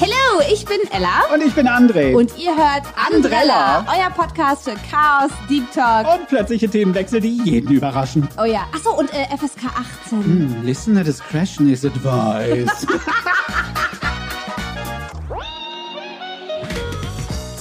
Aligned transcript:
Hallo, 0.00 0.42
ich 0.52 0.64
bin 0.64 0.78
Ella. 0.90 1.26
Und 1.32 1.42
ich 1.42 1.54
bin 1.54 1.68
André. 1.68 2.14
Und 2.14 2.36
ihr 2.36 2.56
hört 2.56 2.82
Andrella, 2.96 3.86
euer 3.88 4.10
Podcast 4.10 4.64
für 4.64 4.74
Chaos, 4.90 5.30
Deep 5.48 5.70
Talk. 5.72 6.12
Und 6.12 6.26
plötzliche 6.28 6.68
Themenwechsel, 6.68 7.20
die 7.20 7.40
jeden 7.44 7.70
überraschen. 7.72 8.28
Oh 8.38 8.44
ja, 8.44 8.66
achso, 8.74 8.90
und 8.94 9.12
äh, 9.12 9.26
FSK 9.36 9.66
18. 10.06 10.24
Hm, 10.24 10.62
listener 10.64 11.04
discretion 11.04 11.70
is 11.70 11.84
advised. 11.84 12.86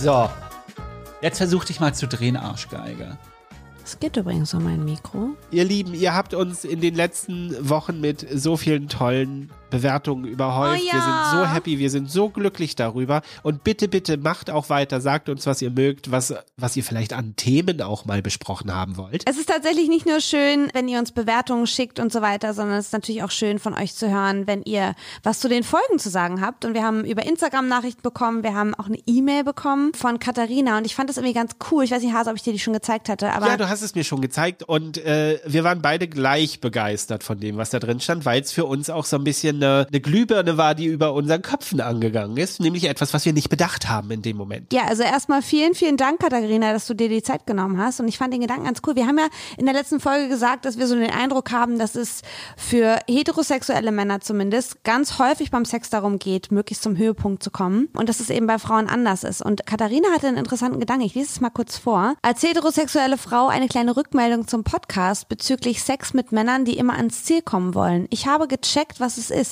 So. 0.05 0.29
Jetzt 1.19 1.39
versuch 1.39 1.65
dich 1.65 1.79
mal 1.79 1.95
zu 1.95 2.07
drehen, 2.07 2.37
Arschgeige. 2.37 3.17
Es 3.85 3.99
geht 3.99 4.17
übrigens 4.17 4.51
um 4.55 4.63
mein 4.63 4.83
Mikro. 4.83 5.35
Ihr 5.51 5.63
Lieben, 5.63 5.93
ihr 5.93 6.15
habt 6.15 6.33
uns 6.33 6.65
in 6.65 6.81
den 6.81 6.95
letzten 6.95 7.69
Wochen 7.69 8.01
mit 8.01 8.25
so 8.33 8.57
vielen 8.57 8.87
tollen 8.89 9.51
Bewertungen 9.69 10.25
überhäuft. 10.25 10.81
Oh 10.83 10.87
ja. 10.87 10.93
Wir 10.93 11.01
sind 11.01 11.31
so 11.31 11.53
happy, 11.53 11.79
wir 11.79 11.89
sind 11.89 12.09
so 12.11 12.29
glücklich 12.29 12.75
darüber. 12.75 13.21
Und 13.43 13.63
bitte, 13.63 13.87
bitte 13.87 14.17
macht 14.17 14.49
auch 14.49 14.69
weiter. 14.69 15.01
Sagt 15.01 15.29
uns, 15.29 15.45
was 15.45 15.61
ihr 15.61 15.71
mögt, 15.71 16.11
was, 16.11 16.33
was 16.57 16.75
ihr 16.75 16.83
vielleicht 16.83 17.13
an 17.13 17.35
Themen 17.35 17.81
auch 17.81 18.05
mal 18.05 18.21
besprochen 18.21 18.73
haben 18.73 18.97
wollt. 18.97 19.23
Es 19.27 19.37
ist 19.37 19.49
tatsächlich 19.49 19.87
nicht 19.89 20.05
nur 20.05 20.21
schön, 20.21 20.69
wenn 20.73 20.87
ihr 20.87 20.99
uns 20.99 21.11
Bewertungen 21.11 21.67
schickt 21.67 21.99
und 21.99 22.11
so 22.11 22.21
weiter, 22.21 22.53
sondern 22.53 22.77
es 22.77 22.87
ist 22.87 22.93
natürlich 22.93 23.23
auch 23.23 23.31
schön 23.31 23.59
von 23.59 23.73
euch 23.73 23.95
zu 23.95 24.09
hören, 24.09 24.47
wenn 24.47 24.63
ihr 24.63 24.95
was 25.23 25.39
zu 25.39 25.49
den 25.49 25.63
Folgen 25.63 25.99
zu 25.99 26.09
sagen 26.09 26.41
habt. 26.41 26.65
Und 26.65 26.73
wir 26.73 26.83
haben 26.83 27.03
über 27.05 27.25
Instagram 27.25 27.67
Nachrichten 27.67 28.01
bekommen, 28.01 28.43
wir 28.43 28.53
haben 28.53 28.75
auch 28.75 28.87
eine 28.87 28.99
E-Mail 29.05 29.43
bekommen 29.43 29.93
von 29.93 30.19
Katharina 30.19 30.77
und 30.77 30.85
ich 30.85 30.95
fand 30.95 31.09
das 31.09 31.17
irgendwie 31.17 31.33
ganz 31.33 31.53
cool. 31.71 31.83
Ich 31.83 31.91
weiß 31.91 32.01
nicht, 32.01 32.13
Hase, 32.13 32.29
ob 32.29 32.35
ich 32.35 32.43
dir 32.43 32.53
die 32.53 32.59
schon 32.59 32.73
gezeigt 32.73 33.09
hatte, 33.09 33.31
aber 33.31 33.47
Ja, 33.47 33.57
du 33.57 33.69
hast 33.69 33.81
es 33.81 33.95
mir 33.95 34.03
schon 34.03 34.21
gezeigt 34.21 34.63
und 34.63 34.97
äh, 34.97 35.39
wir 35.45 35.63
waren 35.63 35.81
beide 35.81 36.07
gleich 36.07 36.61
begeistert 36.61 37.23
von 37.23 37.39
dem, 37.39 37.57
was 37.57 37.69
da 37.69 37.79
drin 37.79 37.99
stand, 37.99 38.25
weil 38.25 38.41
es 38.41 38.51
für 38.51 38.65
uns 38.65 38.89
auch 38.89 39.05
so 39.05 39.17
ein 39.17 39.23
bisschen 39.23 39.61
eine, 39.65 39.87
eine 39.87 39.99
Glühbirne 39.99 40.57
war, 40.57 40.75
die 40.75 40.85
über 40.85 41.13
unseren 41.13 41.41
Köpfen 41.41 41.81
angegangen 41.81 42.37
ist, 42.37 42.59
nämlich 42.59 42.85
etwas, 42.85 43.13
was 43.13 43.25
wir 43.25 43.33
nicht 43.33 43.49
bedacht 43.49 43.89
haben 43.89 44.11
in 44.11 44.21
dem 44.21 44.37
Moment. 44.37 44.71
Ja, 44.73 44.85
also 44.85 45.03
erstmal 45.03 45.41
vielen, 45.41 45.75
vielen 45.75 45.97
Dank, 45.97 46.19
Katharina, 46.19 46.73
dass 46.73 46.87
du 46.87 46.93
dir 46.93 47.09
die 47.09 47.23
Zeit 47.23 47.45
genommen 47.45 47.79
hast. 47.79 47.99
Und 47.99 48.07
ich 48.07 48.17
fand 48.17 48.33
den 48.33 48.41
Gedanken 48.41 48.65
ganz 48.65 48.81
cool. 48.85 48.95
Wir 48.95 49.07
haben 49.07 49.17
ja 49.17 49.27
in 49.57 49.65
der 49.65 49.73
letzten 49.73 49.99
Folge 49.99 50.29
gesagt, 50.29 50.65
dass 50.65 50.77
wir 50.77 50.87
so 50.87 50.95
den 50.95 51.11
Eindruck 51.11 51.51
haben, 51.51 51.79
dass 51.79 51.95
es 51.95 52.21
für 52.57 52.99
heterosexuelle 53.07 53.91
Männer 53.91 54.21
zumindest 54.21 54.83
ganz 54.83 55.19
häufig 55.19 55.51
beim 55.51 55.65
Sex 55.65 55.89
darum 55.89 56.19
geht, 56.19 56.51
möglichst 56.51 56.83
zum 56.83 56.97
Höhepunkt 56.97 57.43
zu 57.43 57.51
kommen. 57.51 57.89
Und 57.93 58.09
dass 58.09 58.19
es 58.19 58.29
eben 58.29 58.47
bei 58.47 58.59
Frauen 58.59 58.87
anders 58.87 59.23
ist. 59.23 59.41
Und 59.41 59.65
Katharina 59.65 60.09
hatte 60.13 60.27
einen 60.27 60.37
interessanten 60.37 60.79
Gedanken. 60.79 61.05
Ich 61.05 61.15
lese 61.15 61.29
es 61.31 61.41
mal 61.41 61.49
kurz 61.49 61.77
vor. 61.77 62.15
Als 62.21 62.43
heterosexuelle 62.43 63.17
Frau 63.17 63.47
eine 63.47 63.67
kleine 63.67 63.95
Rückmeldung 63.95 64.47
zum 64.47 64.63
Podcast 64.63 65.29
bezüglich 65.29 65.81
Sex 65.83 66.13
mit 66.13 66.31
Männern, 66.31 66.65
die 66.65 66.77
immer 66.77 66.95
ans 66.95 67.23
Ziel 67.23 67.41
kommen 67.41 67.73
wollen. 67.75 68.07
Ich 68.09 68.27
habe 68.27 68.47
gecheckt, 68.47 68.99
was 68.99 69.17
es 69.17 69.31
ist. 69.31 69.44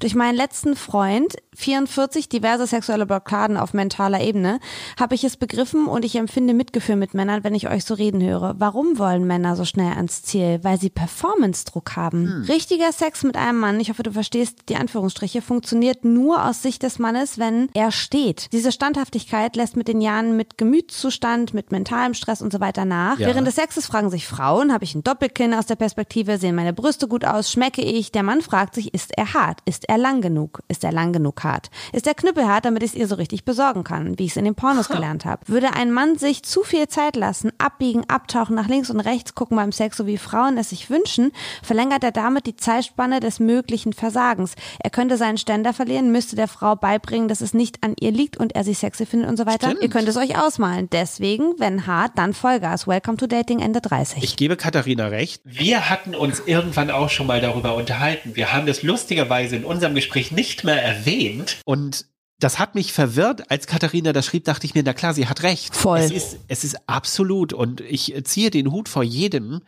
Durch 0.00 0.14
meinen 0.14 0.36
letzten 0.36 0.76
Freund, 0.76 1.36
44 1.56 2.28
diverse 2.28 2.66
sexuelle 2.66 3.06
Blockaden 3.06 3.56
auf 3.56 3.74
mentaler 3.74 4.20
Ebene, 4.20 4.60
habe 4.98 5.14
ich 5.14 5.24
es 5.24 5.36
begriffen 5.36 5.86
und 5.86 6.04
ich 6.04 6.16
empfinde 6.16 6.54
Mitgefühl 6.54 6.96
mit 6.96 7.14
Männern, 7.14 7.44
wenn 7.44 7.54
ich 7.54 7.68
euch 7.68 7.84
so 7.84 7.94
reden 7.94 8.22
höre. 8.22 8.54
Warum 8.58 8.98
wollen 8.98 9.26
Männer 9.26 9.56
so 9.56 9.64
schnell 9.64 9.92
ans 9.92 10.22
Ziel? 10.22 10.60
Weil 10.62 10.80
sie 10.80 10.90
Performance-Druck 10.90 11.96
haben. 11.96 12.44
Richtiger 12.48 12.92
Sex 12.92 13.22
mit 13.22 13.36
einem 13.36 13.58
Mann, 13.58 13.80
ich 13.80 13.90
hoffe, 13.90 14.02
du 14.02 14.12
verstehst 14.12 14.68
die 14.68 14.76
Anführungsstriche, 14.76 15.42
funktioniert 15.42 16.04
nur 16.04 16.44
aus 16.44 16.62
Sicht 16.62 16.82
des 16.82 16.98
Mannes, 16.98 17.38
wenn 17.38 17.68
er 17.74 17.92
steht. 17.92 18.52
Diese 18.52 18.72
Standhaftigkeit 18.72 19.56
lässt 19.56 19.76
mit 19.76 19.88
den 19.88 20.00
Jahren 20.00 20.36
mit 20.36 20.58
Gemütszustand, 20.58 21.54
mit 21.54 21.72
mentalem 21.72 22.14
Stress 22.14 22.42
und 22.42 22.52
so 22.52 22.60
weiter 22.60 22.84
nach. 22.84 23.18
Ja. 23.18 23.26
Während 23.26 23.46
des 23.46 23.56
Sexes 23.56 23.86
fragen 23.86 24.10
sich 24.10 24.26
Frauen, 24.26 24.72
habe 24.72 24.84
ich 24.84 24.94
ein 24.94 25.02
Doppelkinn 25.02 25.54
aus 25.54 25.66
der 25.66 25.76
Perspektive, 25.76 26.38
sehen 26.38 26.54
meine 26.54 26.72
Brüste 26.72 27.08
gut 27.08 27.24
aus, 27.24 27.50
schmecke 27.50 27.82
ich? 27.82 28.12
Der 28.12 28.22
Mann 28.22 28.40
fragt 28.40 28.74
sich, 28.74 28.94
ist 28.94 29.16
er 29.16 29.34
hart? 29.34 29.39
Ist 29.64 29.88
er 29.88 29.98
lang 29.98 30.20
genug? 30.20 30.60
Ist 30.68 30.84
er 30.84 30.92
lang 30.92 31.12
genug 31.12 31.42
hart? 31.44 31.70
Ist 31.92 32.06
der 32.06 32.14
Knüppel 32.14 32.46
hart, 32.46 32.64
damit 32.64 32.82
ich 32.82 32.90
es 32.90 32.96
ihr 32.96 33.06
so 33.06 33.14
richtig 33.14 33.44
besorgen 33.44 33.84
kann, 33.84 34.18
wie 34.18 34.24
ich 34.24 34.32
es 34.32 34.36
in 34.36 34.44
den 34.44 34.54
Pornos 34.54 34.88
gelernt 34.88 35.24
habe? 35.24 35.46
Würde 35.46 35.72
ein 35.74 35.92
Mann 35.92 36.18
sich 36.18 36.42
zu 36.42 36.62
viel 36.62 36.88
Zeit 36.88 37.16
lassen, 37.16 37.52
abbiegen, 37.58 38.08
abtauchen, 38.08 38.54
nach 38.54 38.68
links 38.68 38.90
und 38.90 39.00
rechts 39.00 39.34
gucken 39.34 39.56
beim 39.56 39.72
Sex, 39.72 39.96
so 39.96 40.06
wie 40.06 40.18
Frauen 40.18 40.58
es 40.58 40.70
sich 40.70 40.90
wünschen, 40.90 41.32
verlängert 41.62 42.04
er 42.04 42.12
damit 42.12 42.46
die 42.46 42.56
Zeitspanne 42.56 43.20
des 43.20 43.40
möglichen 43.40 43.92
Versagens. 43.92 44.54
Er 44.78 44.90
könnte 44.90 45.16
seinen 45.16 45.38
Ständer 45.38 45.72
verlieren, 45.72 46.12
müsste 46.12 46.36
der 46.36 46.48
Frau 46.48 46.76
beibringen, 46.76 47.28
dass 47.28 47.40
es 47.40 47.54
nicht 47.54 47.82
an 47.82 47.94
ihr 47.98 48.12
liegt 48.12 48.36
und 48.36 48.54
er 48.54 48.64
sie 48.64 48.74
sexy 48.74 49.06
findet 49.06 49.28
und 49.28 49.36
so 49.36 49.46
weiter. 49.46 49.68
Stimmt. 49.68 49.82
Ihr 49.82 49.90
könnt 49.90 50.08
es 50.08 50.16
euch 50.16 50.38
ausmalen. 50.38 50.88
Deswegen, 50.90 51.54
wenn 51.58 51.86
hart, 51.86 52.12
dann 52.16 52.34
Vollgas. 52.34 52.86
Welcome 52.86 53.16
to 53.16 53.26
Dating 53.26 53.60
Ende 53.60 53.80
30. 53.80 54.22
Ich 54.22 54.36
gebe 54.36 54.56
Katharina 54.56 55.06
recht. 55.06 55.42
Wir 55.44 55.88
hatten 55.88 56.14
uns 56.14 56.40
irgendwann 56.44 56.90
auch 56.90 57.08
schon 57.08 57.26
mal 57.26 57.40
darüber 57.40 57.74
unterhalten. 57.74 58.36
Wir 58.36 58.52
haben 58.52 58.66
das 58.66 58.82
lustigerweise 59.30 59.56
in 59.56 59.64
unserem 59.64 59.94
Gespräch 59.94 60.32
nicht 60.32 60.64
mehr 60.64 60.82
erwähnt. 60.82 61.60
Und 61.64 62.06
das 62.38 62.58
hat 62.58 62.74
mich 62.74 62.92
verwirrt. 62.92 63.50
Als 63.50 63.66
Katharina 63.66 64.12
das 64.12 64.26
schrieb, 64.26 64.44
dachte 64.44 64.66
ich 64.66 64.74
mir, 64.74 64.82
na 64.82 64.92
klar, 64.92 65.14
sie 65.14 65.28
hat 65.28 65.42
recht. 65.42 65.74
Voll. 65.74 65.98
Es 65.98 66.10
ist, 66.10 66.38
es 66.48 66.64
ist 66.64 66.76
absolut. 66.86 67.52
Und 67.52 67.80
ich 67.80 68.14
ziehe 68.24 68.50
den 68.50 68.70
Hut 68.72 68.88
vor 68.88 69.02
jedem, 69.02 69.60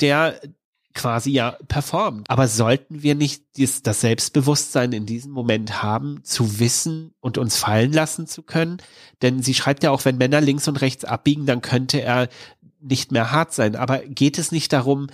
der 0.00 0.40
quasi 0.94 1.30
ja 1.30 1.56
performt. 1.68 2.28
Aber 2.28 2.48
sollten 2.48 3.02
wir 3.02 3.14
nicht 3.14 3.44
dies, 3.56 3.82
das 3.82 4.00
Selbstbewusstsein 4.00 4.92
in 4.92 5.06
diesem 5.06 5.32
Moment 5.32 5.82
haben, 5.82 6.20
zu 6.24 6.58
wissen 6.58 7.14
und 7.20 7.38
uns 7.38 7.56
fallen 7.56 7.92
lassen 7.92 8.26
zu 8.26 8.42
können? 8.42 8.78
Denn 9.22 9.42
sie 9.42 9.54
schreibt 9.54 9.82
ja 9.82 9.90
auch, 9.90 10.04
wenn 10.04 10.18
Männer 10.18 10.40
links 10.40 10.68
und 10.68 10.80
rechts 10.80 11.04
abbiegen, 11.04 11.46
dann 11.46 11.62
könnte 11.62 12.02
er 12.02 12.28
nicht 12.80 13.10
mehr 13.10 13.32
hart 13.32 13.54
sein. 13.54 13.74
Aber 13.74 13.98
geht 13.98 14.38
es 14.38 14.52
nicht 14.52 14.72
darum, 14.72 15.08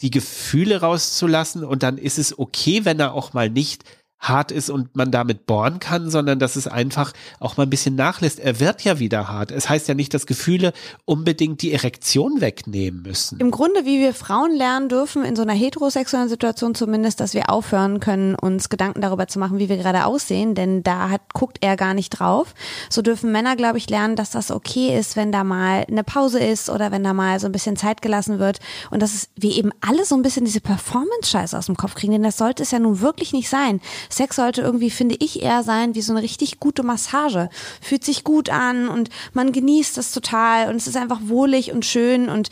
die 0.00 0.10
Gefühle 0.10 0.80
rauszulassen 0.80 1.64
und 1.64 1.82
dann 1.82 1.98
ist 1.98 2.18
es 2.18 2.38
okay, 2.38 2.84
wenn 2.84 3.00
er 3.00 3.12
auch 3.12 3.32
mal 3.32 3.50
nicht 3.50 3.84
hart 4.18 4.50
ist 4.50 4.70
und 4.70 4.96
man 4.96 5.10
damit 5.10 5.46
bohren 5.46 5.78
kann, 5.78 6.10
sondern 6.10 6.38
dass 6.38 6.56
es 6.56 6.66
einfach 6.66 7.12
auch 7.38 7.56
mal 7.56 7.64
ein 7.64 7.70
bisschen 7.70 7.94
nachlässt. 7.94 8.40
Er 8.40 8.60
wird 8.60 8.82
ja 8.82 8.98
wieder 8.98 9.28
hart. 9.28 9.50
Es 9.50 9.68
heißt 9.68 9.88
ja 9.88 9.94
nicht, 9.94 10.14
dass 10.14 10.26
Gefühle 10.26 10.72
unbedingt 11.04 11.62
die 11.62 11.72
Erektion 11.72 12.40
wegnehmen 12.40 13.02
müssen. 13.02 13.38
Im 13.38 13.50
Grunde, 13.50 13.84
wie 13.84 14.00
wir 14.00 14.14
Frauen 14.14 14.54
lernen 14.54 14.88
dürfen, 14.88 15.24
in 15.24 15.36
so 15.36 15.42
einer 15.42 15.52
heterosexuellen 15.52 16.28
Situation 16.28 16.74
zumindest, 16.74 17.20
dass 17.20 17.34
wir 17.34 17.50
aufhören 17.50 18.00
können, 18.00 18.34
uns 18.34 18.68
Gedanken 18.68 19.00
darüber 19.00 19.28
zu 19.28 19.38
machen, 19.38 19.58
wie 19.58 19.68
wir 19.68 19.76
gerade 19.76 20.06
aussehen, 20.06 20.54
denn 20.54 20.82
da 20.82 21.10
hat, 21.10 21.34
guckt 21.34 21.58
er 21.60 21.76
gar 21.76 21.94
nicht 21.94 22.10
drauf. 22.10 22.54
So 22.90 23.02
dürfen 23.02 23.32
Männer, 23.32 23.54
glaube 23.54 23.78
ich, 23.78 23.88
lernen, 23.90 24.16
dass 24.16 24.30
das 24.30 24.50
okay 24.50 24.98
ist, 24.98 25.16
wenn 25.16 25.30
da 25.30 25.44
mal 25.44 25.84
eine 25.88 26.04
Pause 26.04 26.40
ist 26.40 26.70
oder 26.70 26.90
wenn 26.90 27.04
da 27.04 27.12
mal 27.12 27.38
so 27.38 27.46
ein 27.46 27.52
bisschen 27.52 27.76
Zeit 27.76 28.02
gelassen 28.02 28.38
wird 28.38 28.58
und 28.90 29.00
dass 29.02 29.28
wir 29.36 29.56
eben 29.56 29.70
alle 29.80 30.04
so 30.04 30.14
ein 30.14 30.22
bisschen 30.22 30.44
diese 30.44 30.60
Performance-Scheiße 30.60 31.56
aus 31.56 31.66
dem 31.66 31.76
Kopf 31.76 31.94
kriegen, 31.94 32.12
denn 32.12 32.22
das 32.22 32.38
sollte 32.38 32.62
es 32.62 32.70
ja 32.70 32.78
nun 32.78 33.00
wirklich 33.00 33.32
nicht 33.32 33.48
sein. 33.48 33.80
Sex 34.08 34.36
sollte 34.36 34.62
irgendwie, 34.62 34.90
finde 34.90 35.16
ich, 35.18 35.42
eher 35.42 35.62
sein 35.62 35.94
wie 35.94 36.02
so 36.02 36.12
eine 36.12 36.22
richtig 36.22 36.60
gute 36.60 36.82
Massage. 36.82 37.48
Fühlt 37.80 38.04
sich 38.04 38.24
gut 38.24 38.50
an 38.50 38.88
und 38.88 39.10
man 39.32 39.52
genießt 39.52 39.96
das 39.96 40.12
total 40.12 40.68
und 40.68 40.76
es 40.76 40.86
ist 40.86 40.96
einfach 40.96 41.20
wohlig 41.22 41.72
und 41.72 41.84
schön 41.84 42.28
und 42.28 42.50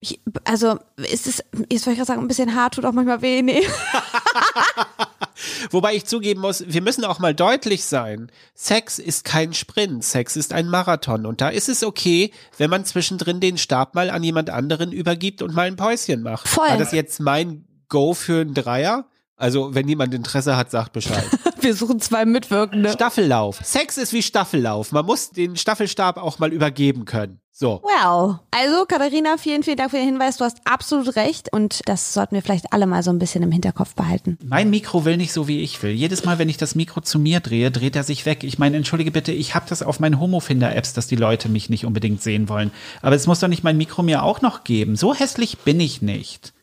ich, 0.00 0.20
also 0.44 0.78
ist 0.96 1.26
es, 1.26 1.42
jetzt 1.70 1.86
wollte 1.86 1.92
ich 1.92 1.96
gerade 1.96 2.04
sagen, 2.04 2.20
ein 2.20 2.28
bisschen 2.28 2.54
hart 2.54 2.74
tut 2.74 2.84
auch 2.84 2.92
manchmal 2.92 3.22
weh. 3.22 3.42
Nee. 3.42 3.62
Wobei 5.70 5.94
ich 5.94 6.04
zugeben 6.04 6.40
muss, 6.40 6.64
wir 6.66 6.82
müssen 6.82 7.04
auch 7.04 7.18
mal 7.18 7.34
deutlich 7.34 7.84
sein. 7.84 8.30
Sex 8.54 8.98
ist 8.98 9.24
kein 9.24 9.54
Sprint, 9.54 10.04
Sex 10.04 10.36
ist 10.36 10.52
ein 10.52 10.68
Marathon. 10.68 11.26
Und 11.26 11.40
da 11.40 11.48
ist 11.48 11.68
es 11.68 11.82
okay, 11.82 12.30
wenn 12.58 12.70
man 12.70 12.84
zwischendrin 12.84 13.40
den 13.40 13.58
Stab 13.58 13.94
mal 13.94 14.10
an 14.10 14.22
jemand 14.22 14.50
anderen 14.50 14.92
übergibt 14.92 15.42
und 15.42 15.54
mal 15.54 15.66
ein 15.66 15.76
Päuschen 15.76 16.22
macht. 16.22 16.46
Voll. 16.46 16.68
War 16.68 16.78
das 16.78 16.92
jetzt 16.92 17.20
mein 17.20 17.64
Go 17.88 18.14
für 18.14 18.42
einen 18.42 18.54
Dreier? 18.54 19.06
Also, 19.38 19.74
wenn 19.74 19.86
jemand 19.86 20.14
Interesse 20.14 20.56
hat, 20.56 20.70
sagt 20.70 20.94
Bescheid. 20.94 21.24
Wir 21.60 21.74
suchen 21.74 22.00
zwei 22.00 22.24
Mitwirkende. 22.24 22.90
Staffellauf. 22.90 23.60
Sex 23.62 23.98
ist 23.98 24.12
wie 24.14 24.22
Staffellauf. 24.22 24.92
Man 24.92 25.04
muss 25.04 25.30
den 25.30 25.56
Staffelstab 25.56 26.16
auch 26.16 26.38
mal 26.38 26.52
übergeben 26.52 27.04
können. 27.04 27.40
So. 27.52 27.82
Well. 27.82 28.38
Also, 28.50 28.86
Katharina, 28.86 29.36
vielen, 29.36 29.62
vielen 29.62 29.76
Dank 29.76 29.90
für 29.90 29.96
den 29.98 30.06
Hinweis. 30.06 30.38
Du 30.38 30.44
hast 30.44 30.58
absolut 30.64 31.16
recht. 31.16 31.52
Und 31.52 31.80
das 31.86 32.14
sollten 32.14 32.34
wir 32.34 32.42
vielleicht 32.42 32.72
alle 32.72 32.86
mal 32.86 33.02
so 33.02 33.10
ein 33.10 33.18
bisschen 33.18 33.42
im 33.42 33.50
Hinterkopf 33.50 33.94
behalten. 33.94 34.38
Mein 34.42 34.70
Mikro 34.70 35.04
will 35.04 35.18
nicht 35.18 35.32
so, 35.32 35.48
wie 35.48 35.60
ich 35.60 35.82
will. 35.82 35.90
Jedes 35.90 36.24
Mal, 36.24 36.38
wenn 36.38 36.48
ich 36.48 36.56
das 36.56 36.74
Mikro 36.74 37.02
zu 37.02 37.18
mir 37.18 37.40
drehe, 37.40 37.70
dreht 37.70 37.96
er 37.96 38.04
sich 38.04 38.24
weg. 38.24 38.42
Ich 38.42 38.58
meine, 38.58 38.78
entschuldige 38.78 39.10
bitte, 39.10 39.32
ich 39.32 39.54
habe 39.54 39.66
das 39.68 39.82
auf 39.82 40.00
meinen 40.00 40.18
Homofinder-Apps, 40.18 40.94
dass 40.94 41.08
die 41.08 41.16
Leute 41.16 41.50
mich 41.50 41.68
nicht 41.68 41.84
unbedingt 41.84 42.22
sehen 42.22 42.48
wollen. 42.48 42.70
Aber 43.02 43.16
es 43.16 43.26
muss 43.26 43.40
doch 43.40 43.48
nicht 43.48 43.64
mein 43.64 43.76
Mikro 43.76 44.02
mir 44.02 44.22
auch 44.22 44.40
noch 44.40 44.64
geben. 44.64 44.96
So 44.96 45.14
hässlich 45.14 45.58
bin 45.58 45.80
ich 45.80 46.00
nicht. 46.00 46.54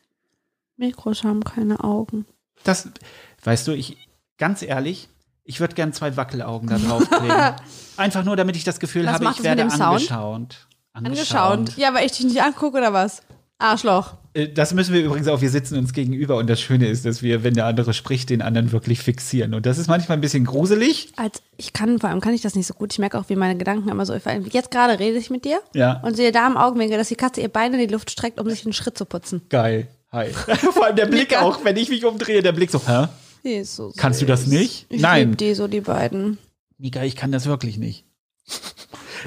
Mikros 0.78 1.24
haben 1.24 1.44
keine 1.44 1.84
Augen. 1.84 2.26
Das, 2.63 2.88
weißt 3.44 3.68
du, 3.68 3.71
ich, 3.71 3.98
ganz 4.38 4.62
ehrlich, 4.62 5.10
ich 5.44 5.60
würde 5.60 5.75
gern 5.75 5.92
zwei 5.94 6.15
Wackelaugen 6.15 6.69
da 6.69 6.77
draufkleben. 6.77 7.54
Einfach 7.98 8.24
nur, 8.24 8.36
damit 8.36 8.56
ich 8.56 8.63
das 8.63 8.80
Gefühl 8.80 9.06
Was 9.06 9.13
habe, 9.15 9.25
ich 9.36 9.44
werde 9.44 9.63
angeschaut. 9.63 10.68
Angeschaut. 10.94 11.77
Ja, 11.77 11.94
weil 11.94 12.06
ich 12.06 12.13
dich 12.13 12.25
nicht 12.25 12.42
angucke 12.42 12.77
oder 12.77 12.94
was? 12.94 13.24
Arschloch. 13.57 14.13
Äh, 14.33 14.50
Das 14.50 14.74
müssen 14.74 14.94
wir 14.94 15.04
übrigens 15.04 15.27
auch, 15.27 15.42
wir 15.42 15.50
sitzen 15.50 15.77
uns 15.77 15.94
gegenüber 15.94 16.38
und 16.38 16.50
das 16.50 16.60
Schöne 16.62 16.88
ist, 16.88 17.06
dass 17.06 17.21
wir, 17.21 17.44
wenn 17.44 17.54
der 17.54 17.65
andere 17.65 17.94
spricht, 17.94 18.30
den 18.30 18.42
anderen 18.42 18.71
wirklich 18.71 19.00
fixieren. 19.00 19.54
Und 19.54 19.66
das 19.66 19.77
ist 19.77 19.88
manchmal 19.88 20.18
ein 20.18 20.21
bisschen 20.21 20.45
gruselig. 20.45 21.12
Als 21.16 21.42
ich 21.57 21.71
kann, 21.74 22.00
vor 22.00 22.09
allem 22.09 22.19
kann 22.21 22.33
ich 22.33 22.42
das 22.42 22.56
nicht 22.56 22.68
so 22.68 22.74
gut. 22.74 22.92
Ich 22.94 23.00
merke 23.00 23.18
auch, 23.19 23.30
wie 23.30 23.36
meine 23.36 23.57
Gedanken 23.57 23.89
immer 23.89 24.06
so. 24.06 24.13
Jetzt 24.13 24.71
gerade 24.71 25.00
rede 25.00 25.18
ich 25.18 25.30
mit 25.30 25.45
dir 25.45 25.59
Ja. 25.74 26.00
und 26.04 26.16
sehe 26.16 26.31
da 26.31 26.48
im 26.48 26.57
Augenwinkel, 26.57 26.98
dass 26.98 27.07
die 27.09 27.16
Katze 27.16 27.42
ihr 27.42 27.50
Bein 27.50 27.74
in 27.74 27.80
die 27.80 27.92
Luft 27.94 28.12
streckt, 28.12 28.39
um 28.39 28.50
sich 28.50 28.66
einen 28.66 28.74
Schritt 28.74 28.98
zu 28.98 29.06
putzen. 29.06 29.42
Geil. 29.50 29.88
Hi. 30.13 30.30
Vor 30.74 30.86
allem 30.86 30.95
der 30.95 31.07
Blick 31.07 31.31
Mika. 31.31 31.42
auch, 31.42 31.65
wenn 31.65 31.75
ich 31.75 31.89
mich 31.89 32.06
umdrehe, 32.06 32.44
der 32.44 32.51
Blick 32.51 32.69
so, 32.69 32.80
hä? 32.86 33.07
So 33.63 33.92
Kannst 33.98 34.21
du 34.21 34.25
das 34.25 34.45
nicht? 34.45 34.86
Ich 34.89 35.01
Nein. 35.01 35.30
lieb 35.30 35.38
die 35.39 35.54
so, 35.56 35.68
die 35.68 35.81
beiden. 35.81 36.38
Mika, 36.77 37.04
ich 37.04 37.15
kann 37.15 37.31
das 37.31 37.48
wirklich 37.48 37.77
nicht. 37.77 38.06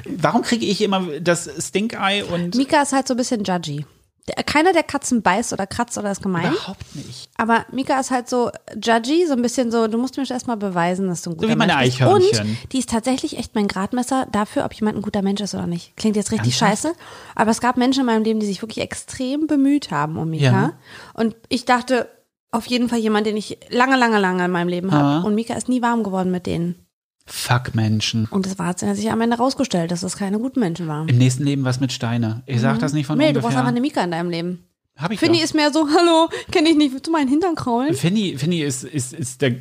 Warum 0.05 0.43
kriege 0.43 0.65
ich 0.65 0.81
immer 0.81 1.19
das 1.19 1.49
Stink-Eye 1.59 2.23
und 2.23 2.55
Mika 2.55 2.81
ist 2.81 2.93
halt 2.93 3.07
so 3.07 3.13
ein 3.13 3.17
bisschen 3.17 3.43
judgy. 3.43 3.85
Der, 4.27 4.43
keiner 4.43 4.73
der 4.73 4.83
Katzen 4.83 5.21
beißt 5.21 5.53
oder 5.53 5.65
kratzt 5.65 5.97
oder 5.97 6.11
ist 6.11 6.21
gemein. 6.21 6.51
überhaupt 6.51 6.95
nicht? 6.95 7.29
Aber 7.37 7.65
Mika 7.71 7.99
ist 7.99 8.11
halt 8.11 8.27
so 8.27 8.51
judgy, 8.75 9.25
so 9.25 9.33
ein 9.33 9.41
bisschen 9.41 9.71
so, 9.71 9.87
du 9.87 9.97
musst 9.97 10.17
mir 10.17 10.29
erst 10.29 10.47
mal 10.47 10.57
beweisen, 10.57 11.07
dass 11.07 11.21
du 11.21 11.29
ein 11.29 11.37
guter 11.37 11.49
wie 11.49 11.55
meine 11.55 11.75
Mensch 11.75 11.97
bist. 11.99 12.41
Und 12.41 12.57
die 12.71 12.79
ist 12.79 12.89
tatsächlich 12.89 13.37
echt 13.37 13.55
mein 13.55 13.67
Gradmesser 13.67 14.27
dafür, 14.31 14.65
ob 14.65 14.73
jemand 14.73 14.97
ein 14.97 15.01
guter 15.01 15.21
Mensch 15.21 15.41
ist 15.41 15.55
oder 15.55 15.67
nicht. 15.67 15.95
Klingt 15.95 16.15
jetzt 16.15 16.31
richtig 16.31 16.59
Ernsthaft? 16.61 16.83
scheiße, 16.83 16.95
aber 17.35 17.51
es 17.51 17.61
gab 17.61 17.77
Menschen 17.77 18.01
in 18.01 18.05
meinem 18.07 18.23
Leben, 18.23 18.39
die 18.39 18.47
sich 18.47 18.61
wirklich 18.61 18.83
extrem 18.83 19.47
bemüht 19.47 19.91
haben 19.91 20.17
um 20.17 20.29
Mika. 20.29 20.45
Ja. 20.45 20.73
Und 21.13 21.35
ich 21.47 21.65
dachte, 21.65 22.09
auf 22.51 22.65
jeden 22.65 22.89
Fall 22.89 22.99
jemand, 22.99 23.27
den 23.27 23.37
ich 23.37 23.57
lange, 23.69 23.97
lange, 23.97 24.19
lange 24.19 24.45
in 24.45 24.51
meinem 24.51 24.69
Leben 24.69 24.91
habe. 24.91 25.25
Und 25.25 25.35
Mika 25.35 25.53
ist 25.53 25.69
nie 25.69 25.81
warm 25.81 26.03
geworden 26.03 26.31
mit 26.31 26.45
denen. 26.45 26.86
Fuck 27.27 27.75
Menschen. 27.75 28.25
Und 28.31 28.47
es 28.47 28.57
war, 28.57 28.67
hat 28.67 28.79
sich 28.79 29.11
am 29.11 29.21
Ende 29.21 29.37
rausgestellt, 29.37 29.91
dass 29.91 30.01
das 30.01 30.17
keine 30.17 30.39
guten 30.39 30.59
Menschen 30.59 30.87
waren. 30.87 31.07
Im 31.09 31.17
nächsten 31.17 31.43
Leben 31.43 31.63
was 31.65 31.79
mit 31.79 31.91
Steine. 31.91 32.41
Ich 32.45 32.61
sag 32.61 32.79
das 32.79 32.93
nicht 32.93 33.05
von 33.05 33.17
Nee, 33.17 33.25
du 33.25 33.27
ungefähr. 33.29 33.41
brauchst 33.43 33.57
einfach 33.57 33.69
eine 33.69 33.81
Mika 33.81 34.01
in 34.03 34.11
deinem 34.11 34.29
Leben. 34.29 34.63
Hab 34.95 35.11
ich 35.11 35.19
Finny 35.19 35.37
doch. 35.37 35.43
ist 35.43 35.53
mehr 35.53 35.71
so, 35.71 35.87
hallo, 35.97 36.29
kenne 36.51 36.69
ich 36.69 36.75
nicht, 36.77 36.93
willst 36.93 37.05
du 37.07 37.11
meinen 37.11 37.27
Hintern 37.27 37.55
kraulen? 37.55 37.93
Finny, 37.93 38.37
Finny 38.37 38.61
ist, 38.61 38.83
ist, 38.83 39.13
ist 39.13 39.41
der, 39.41 39.55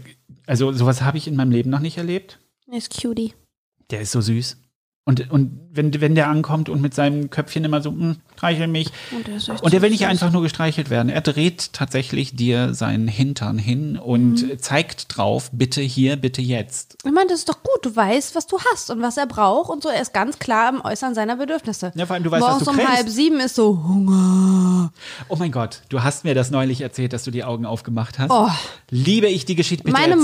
also 0.47 0.73
sowas 0.73 1.03
habe 1.03 1.19
ich 1.19 1.27
in 1.29 1.37
meinem 1.37 1.51
Leben 1.51 1.69
noch 1.71 1.81
nicht 1.81 1.99
erlebt. 1.99 2.39
Er 2.71 2.79
ist 2.79 3.01
cutie. 3.03 3.35
Der 3.91 4.01
ist 4.01 4.13
so 4.13 4.21
süß. 4.21 4.57
Und, 5.09 5.31
und 5.31 5.61
wenn, 5.73 6.01
wenn 6.01 6.17
der 6.17 6.27
ankommt 6.29 6.69
und 6.69 6.81
mit 6.83 6.93
seinem 6.93 7.31
Köpfchen 7.31 7.65
immer 7.65 7.81
so, 7.81 7.91
hm, 7.91 8.17
streichel 8.35 8.67
mich. 8.67 8.89
Und 9.13 9.29
der 9.29 9.63
Und 9.63 9.73
der 9.73 9.81
will 9.81 9.91
nicht 9.91 10.05
einfach 10.07 10.33
nur 10.33 10.43
gestreichelt 10.43 10.91
werden. 10.91 11.11
Er 11.11 11.21
dreht 11.21 11.73
tatsächlich 11.75 12.35
dir 12.35 12.75
seinen 12.75 13.07
Hintern 13.07 13.57
hin 13.57 13.97
und 13.99 14.43
Mhm. 14.43 14.59
zeigt 14.59 15.17
drauf, 15.17 15.51
bitte 15.53 15.81
hier, 15.81 16.17
bitte 16.17 16.43
jetzt. 16.43 16.97
Ich 17.05 17.13
meine, 17.13 17.29
das 17.29 17.39
ist 17.41 17.49
doch 17.49 17.63
gut. 17.63 17.85
Du 17.87 17.95
weißt, 17.95 18.35
was 18.35 18.49
du 18.49 18.59
hast 18.73 18.91
und 18.91 19.01
was 19.01 19.17
er 19.17 19.27
braucht 19.27 19.71
und 19.71 19.81
so. 19.85 19.91
Er 19.91 20.03
ist 20.03 20.13
ganz 20.13 20.41
klar 20.41 20.71
im 20.71 20.81
Äußern 20.85 21.15
seiner 21.15 21.37
Bedürfnisse. 21.37 21.93
Ja, 21.95 22.07
vor 22.07 22.15
allem, 22.15 22.25
du 22.25 22.31
weißt, 22.33 22.43
was 22.43 22.51
Morgens 22.51 22.65
du 22.65 22.71
um 22.73 22.77
kriegst. 22.77 22.93
halb 22.97 23.09
sieben 23.09 23.39
ist 23.39 23.55
so 23.55 23.85
Hunger. 23.87 24.93
Oh 25.29 25.37
mein 25.37 25.53
Gott, 25.53 25.83
du 25.89 26.03
hast 26.03 26.25
mir 26.25 26.35
das 26.35 26.51
neulich 26.51 26.81
erzählt, 26.81 27.13
dass 27.13 27.23
du 27.23 27.31
die 27.31 27.45
Augen 27.45 27.65
aufgemacht 27.65 28.19
hast. 28.19 28.33
Oh. 28.33 28.49
Liebe 28.91 29.29
ich 29.29 29.45
die 29.45 29.55
Geschichte. 29.55 29.85
Bitte 29.85 29.97
Meine 29.97 30.17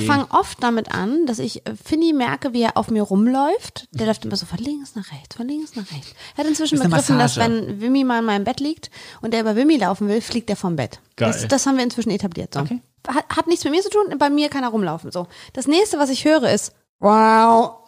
sie. 0.00 0.06
fangen 0.06 0.24
oft 0.30 0.62
damit 0.62 0.92
an, 0.94 1.26
dass 1.26 1.38
ich 1.38 1.66
äh, 1.66 1.72
Finny 1.84 2.14
merke, 2.14 2.54
wie 2.54 2.62
er 2.62 2.78
auf 2.78 2.90
mir 2.90 3.02
rumläuft. 3.02 3.86
Der 3.92 4.06
läuft 4.06 4.29
immer 4.30 4.36
so 4.36 4.46
von 4.46 4.58
links 4.58 4.94
nach 4.94 5.10
rechts, 5.12 5.36
von 5.36 5.48
links 5.48 5.74
nach 5.74 5.90
rechts. 5.90 6.14
Er 6.36 6.44
hat 6.44 6.46
inzwischen 6.46 6.76
ist 6.76 6.84
begriffen, 6.84 7.18
dass 7.18 7.36
wenn 7.36 7.80
Wimmy 7.80 8.04
mal 8.04 8.20
in 8.20 8.24
meinem 8.24 8.44
Bett 8.44 8.60
liegt 8.60 8.90
und 9.20 9.34
er 9.34 9.40
über 9.40 9.56
Wimmy 9.56 9.76
laufen 9.76 10.08
will, 10.08 10.20
fliegt 10.20 10.48
er 10.50 10.56
vom 10.56 10.76
Bett. 10.76 11.00
Geil. 11.16 11.32
Das, 11.32 11.48
das 11.48 11.66
haben 11.66 11.76
wir 11.76 11.84
inzwischen 11.84 12.10
etabliert. 12.10 12.54
So. 12.54 12.60
Okay. 12.60 12.80
Hat, 13.08 13.24
hat 13.28 13.46
nichts 13.48 13.64
mit 13.64 13.72
mir 13.72 13.82
zu 13.82 13.90
tun, 13.90 14.16
bei 14.18 14.30
mir 14.30 14.48
kann 14.48 14.62
er 14.62 14.70
rumlaufen. 14.70 15.10
So. 15.10 15.26
Das 15.52 15.66
nächste, 15.66 15.98
was 15.98 16.10
ich 16.10 16.24
höre, 16.24 16.50
ist 16.50 16.72
wow. 17.00 17.78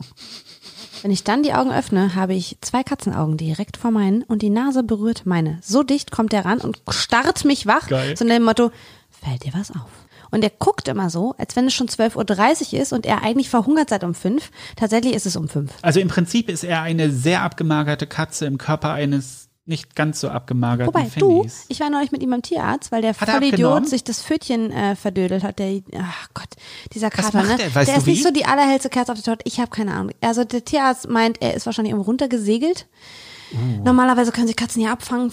Wenn 1.02 1.10
ich 1.10 1.24
dann 1.24 1.42
die 1.42 1.52
Augen 1.52 1.72
öffne, 1.72 2.14
habe 2.14 2.34
ich 2.34 2.58
zwei 2.60 2.82
Katzenaugen 2.82 3.36
direkt 3.36 3.76
vor 3.76 3.90
meinen 3.90 4.22
und 4.22 4.42
die 4.42 4.50
Nase 4.50 4.82
berührt 4.82 5.26
meine. 5.26 5.58
So 5.62 5.82
dicht 5.82 6.10
kommt 6.10 6.32
er 6.32 6.44
ran 6.44 6.58
und 6.58 6.80
starrt 6.90 7.44
mich 7.44 7.66
wach. 7.66 7.88
Geil. 7.88 8.16
So 8.16 8.24
nach 8.24 8.36
dem 8.36 8.44
Motto, 8.44 8.70
fällt 9.10 9.44
dir 9.44 9.52
was 9.54 9.70
auf? 9.70 10.01
Und 10.32 10.43
er 10.43 10.50
guckt 10.50 10.88
immer 10.88 11.11
so, 11.11 11.34
als 11.38 11.55
wenn 11.55 11.67
es 11.67 11.75
schon 11.75 11.88
12.30 11.88 12.73
Uhr 12.73 12.81
ist 12.81 12.93
und 12.93 13.06
er 13.06 13.23
eigentlich 13.23 13.50
verhungert 13.50 13.90
seit 13.90 14.02
um 14.02 14.14
fünf. 14.14 14.50
Tatsächlich 14.76 15.14
ist 15.14 15.26
es 15.26 15.37
um 15.37 15.49
fünf. 15.49 15.73
Also 15.82 16.00
im 16.00 16.08
Prinzip 16.08 16.49
ist 16.49 16.64
er 16.64 16.82
eine 16.82 17.11
sehr 17.11 17.43
abgemagerte 17.43 18.06
Katze 18.06 18.46
im 18.46 18.58
Körper 18.58 18.93
eines 18.93 19.50
nicht 19.64 19.94
ganz 19.94 20.20
so 20.20 20.29
abgemagerten 20.29 20.93
Wobei, 20.93 21.08
du, 21.17 21.43
Finnies. 21.43 21.67
ich 21.69 21.79
war 21.79 21.88
neulich 21.88 22.11
mit 22.11 22.20
ihm 22.23 22.32
am 22.32 22.43
Tierarzt, 22.43 22.90
weil 22.90 23.00
der 23.00 23.14
er 23.19 23.26
Vollidiot 23.26 23.88
sich 23.88 24.02
das 24.02 24.20
Pfötchen 24.20 24.73
äh, 24.73 24.96
verdödelt 24.96 25.44
hat. 25.44 25.61
Der, 25.61 25.81
ach 26.00 26.29
Gott, 26.35 26.49
dieser 26.93 27.11
Kater, 27.11 27.44
ne? 27.44 27.56
der? 27.56 27.69
Der 27.69 27.85
du 27.85 27.93
ist 27.93 28.06
nicht 28.06 28.19
wie? 28.19 28.23
so 28.23 28.32
die 28.32 28.44
allerhellste 28.44 28.88
Kerze 28.88 29.12
auf 29.12 29.19
der 29.19 29.25
Torte. 29.25 29.44
Ich 29.46 29.61
habe 29.61 29.70
keine 29.70 29.93
Ahnung. 29.93 30.11
Also 30.20 30.43
der 30.43 30.64
Tierarzt 30.64 31.08
meint, 31.08 31.40
er 31.40 31.55
ist 31.55 31.67
wahrscheinlich 31.67 31.93
irgendwo 31.93 32.11
runtergesegelt. 32.11 32.88
Oh. 33.52 33.85
Normalerweise 33.85 34.32
können 34.32 34.49
sich 34.49 34.56
Katzen 34.56 34.82
ja 34.82 34.93
abfangen. 34.93 35.32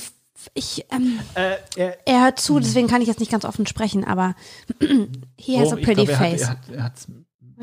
Ich, 0.54 0.86
ähm, 0.92 1.20
Äh, 1.36 1.58
er, 1.76 2.08
er 2.08 2.22
hört 2.24 2.40
zu, 2.40 2.60
deswegen 2.60 2.88
kann 2.88 3.02
ich 3.02 3.08
jetzt 3.08 3.20
nicht 3.20 3.32
ganz 3.32 3.46
offen 3.46 3.68
sprechen, 3.68 4.04
aber 4.04 4.36
he 5.38 5.60
has 5.60 5.70
oh, 5.70 5.74
a 5.74 5.76
pretty 5.76 6.06
glaub, 6.06 6.18
face. 6.18 6.42
Er 6.42 6.50
hat, 6.50 6.60
er 6.72 6.84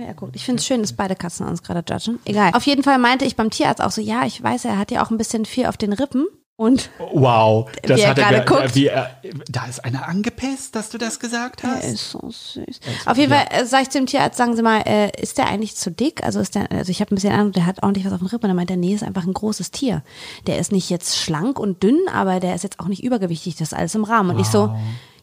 Ja, 0.06 0.12
guckt. 0.12 0.36
Ich 0.36 0.44
finde 0.44 0.60
es 0.60 0.66
schön, 0.66 0.82
dass 0.82 0.92
beide 0.92 1.16
Katzen 1.16 1.46
uns 1.46 1.62
gerade 1.62 1.84
judgen. 1.88 2.18
Egal. 2.24 2.52
Auf 2.54 2.66
jeden 2.66 2.82
Fall 2.82 2.98
meinte 2.98 3.24
ich 3.24 3.36
beim 3.36 3.50
Tierarzt 3.50 3.80
auch 3.80 3.90
so, 3.90 4.00
ja, 4.00 4.26
ich 4.26 4.42
weiß, 4.42 4.66
er 4.66 4.78
hat 4.78 4.90
ja 4.90 5.04
auch 5.04 5.10
ein 5.10 5.18
bisschen 5.18 5.44
viel 5.44 5.66
auf 5.66 5.76
den 5.76 5.92
Rippen. 5.92 6.26
Und 6.58 6.88
wow, 6.98 7.70
das 7.82 7.98
Wie 7.98 8.02
er 8.02 8.10
hat 8.10 8.18
er 8.18 8.40
gerade. 8.40 8.74
Wie 8.74 8.86
er, 8.86 9.20
da 9.46 9.66
ist 9.66 9.84
einer 9.84 10.08
angepisst, 10.08 10.74
dass 10.74 10.88
du 10.88 10.96
das 10.96 11.20
gesagt 11.20 11.62
er 11.62 11.76
hast. 11.76 11.84
ist 11.84 12.10
so 12.10 12.30
süß. 12.30 12.80
Auf 13.04 13.18
jeden 13.18 13.30
Fall 13.30 13.46
äh, 13.50 13.66
sage 13.66 13.82
ich 13.82 13.90
zu 13.90 13.98
dem 13.98 14.06
Tierarzt, 14.06 14.38
sagen 14.38 14.56
Sie 14.56 14.62
mal, 14.62 14.80
äh, 14.86 15.10
ist 15.20 15.36
der 15.36 15.48
eigentlich 15.48 15.76
zu 15.76 15.90
dick? 15.90 16.24
Also 16.24 16.40
ist 16.40 16.54
der, 16.54 16.72
also 16.72 16.90
ich 16.90 17.02
habe 17.02 17.14
ein 17.14 17.16
bisschen 17.16 17.32
Ahnung, 17.32 17.52
der 17.52 17.66
hat 17.66 17.82
ordentlich 17.82 18.06
was 18.06 18.12
auf 18.14 18.20
den 18.20 18.28
Rippen. 18.28 18.44
Und 18.44 18.48
dann 18.48 18.56
meint 18.56 18.70
er, 18.70 18.78
nee, 18.78 18.94
ist 18.94 19.04
einfach 19.04 19.24
ein 19.24 19.34
großes 19.34 19.70
Tier. 19.70 20.02
Der 20.46 20.58
ist 20.58 20.72
nicht 20.72 20.88
jetzt 20.88 21.18
schlank 21.18 21.58
und 21.58 21.82
dünn, 21.82 22.00
aber 22.10 22.40
der 22.40 22.54
ist 22.54 22.64
jetzt 22.64 22.80
auch 22.80 22.88
nicht 22.88 23.04
übergewichtig. 23.04 23.56
Das 23.56 23.72
ist 23.72 23.78
alles 23.78 23.94
im 23.94 24.04
Rahmen. 24.04 24.30
Und 24.30 24.40
ich 24.40 24.46
so, 24.46 24.74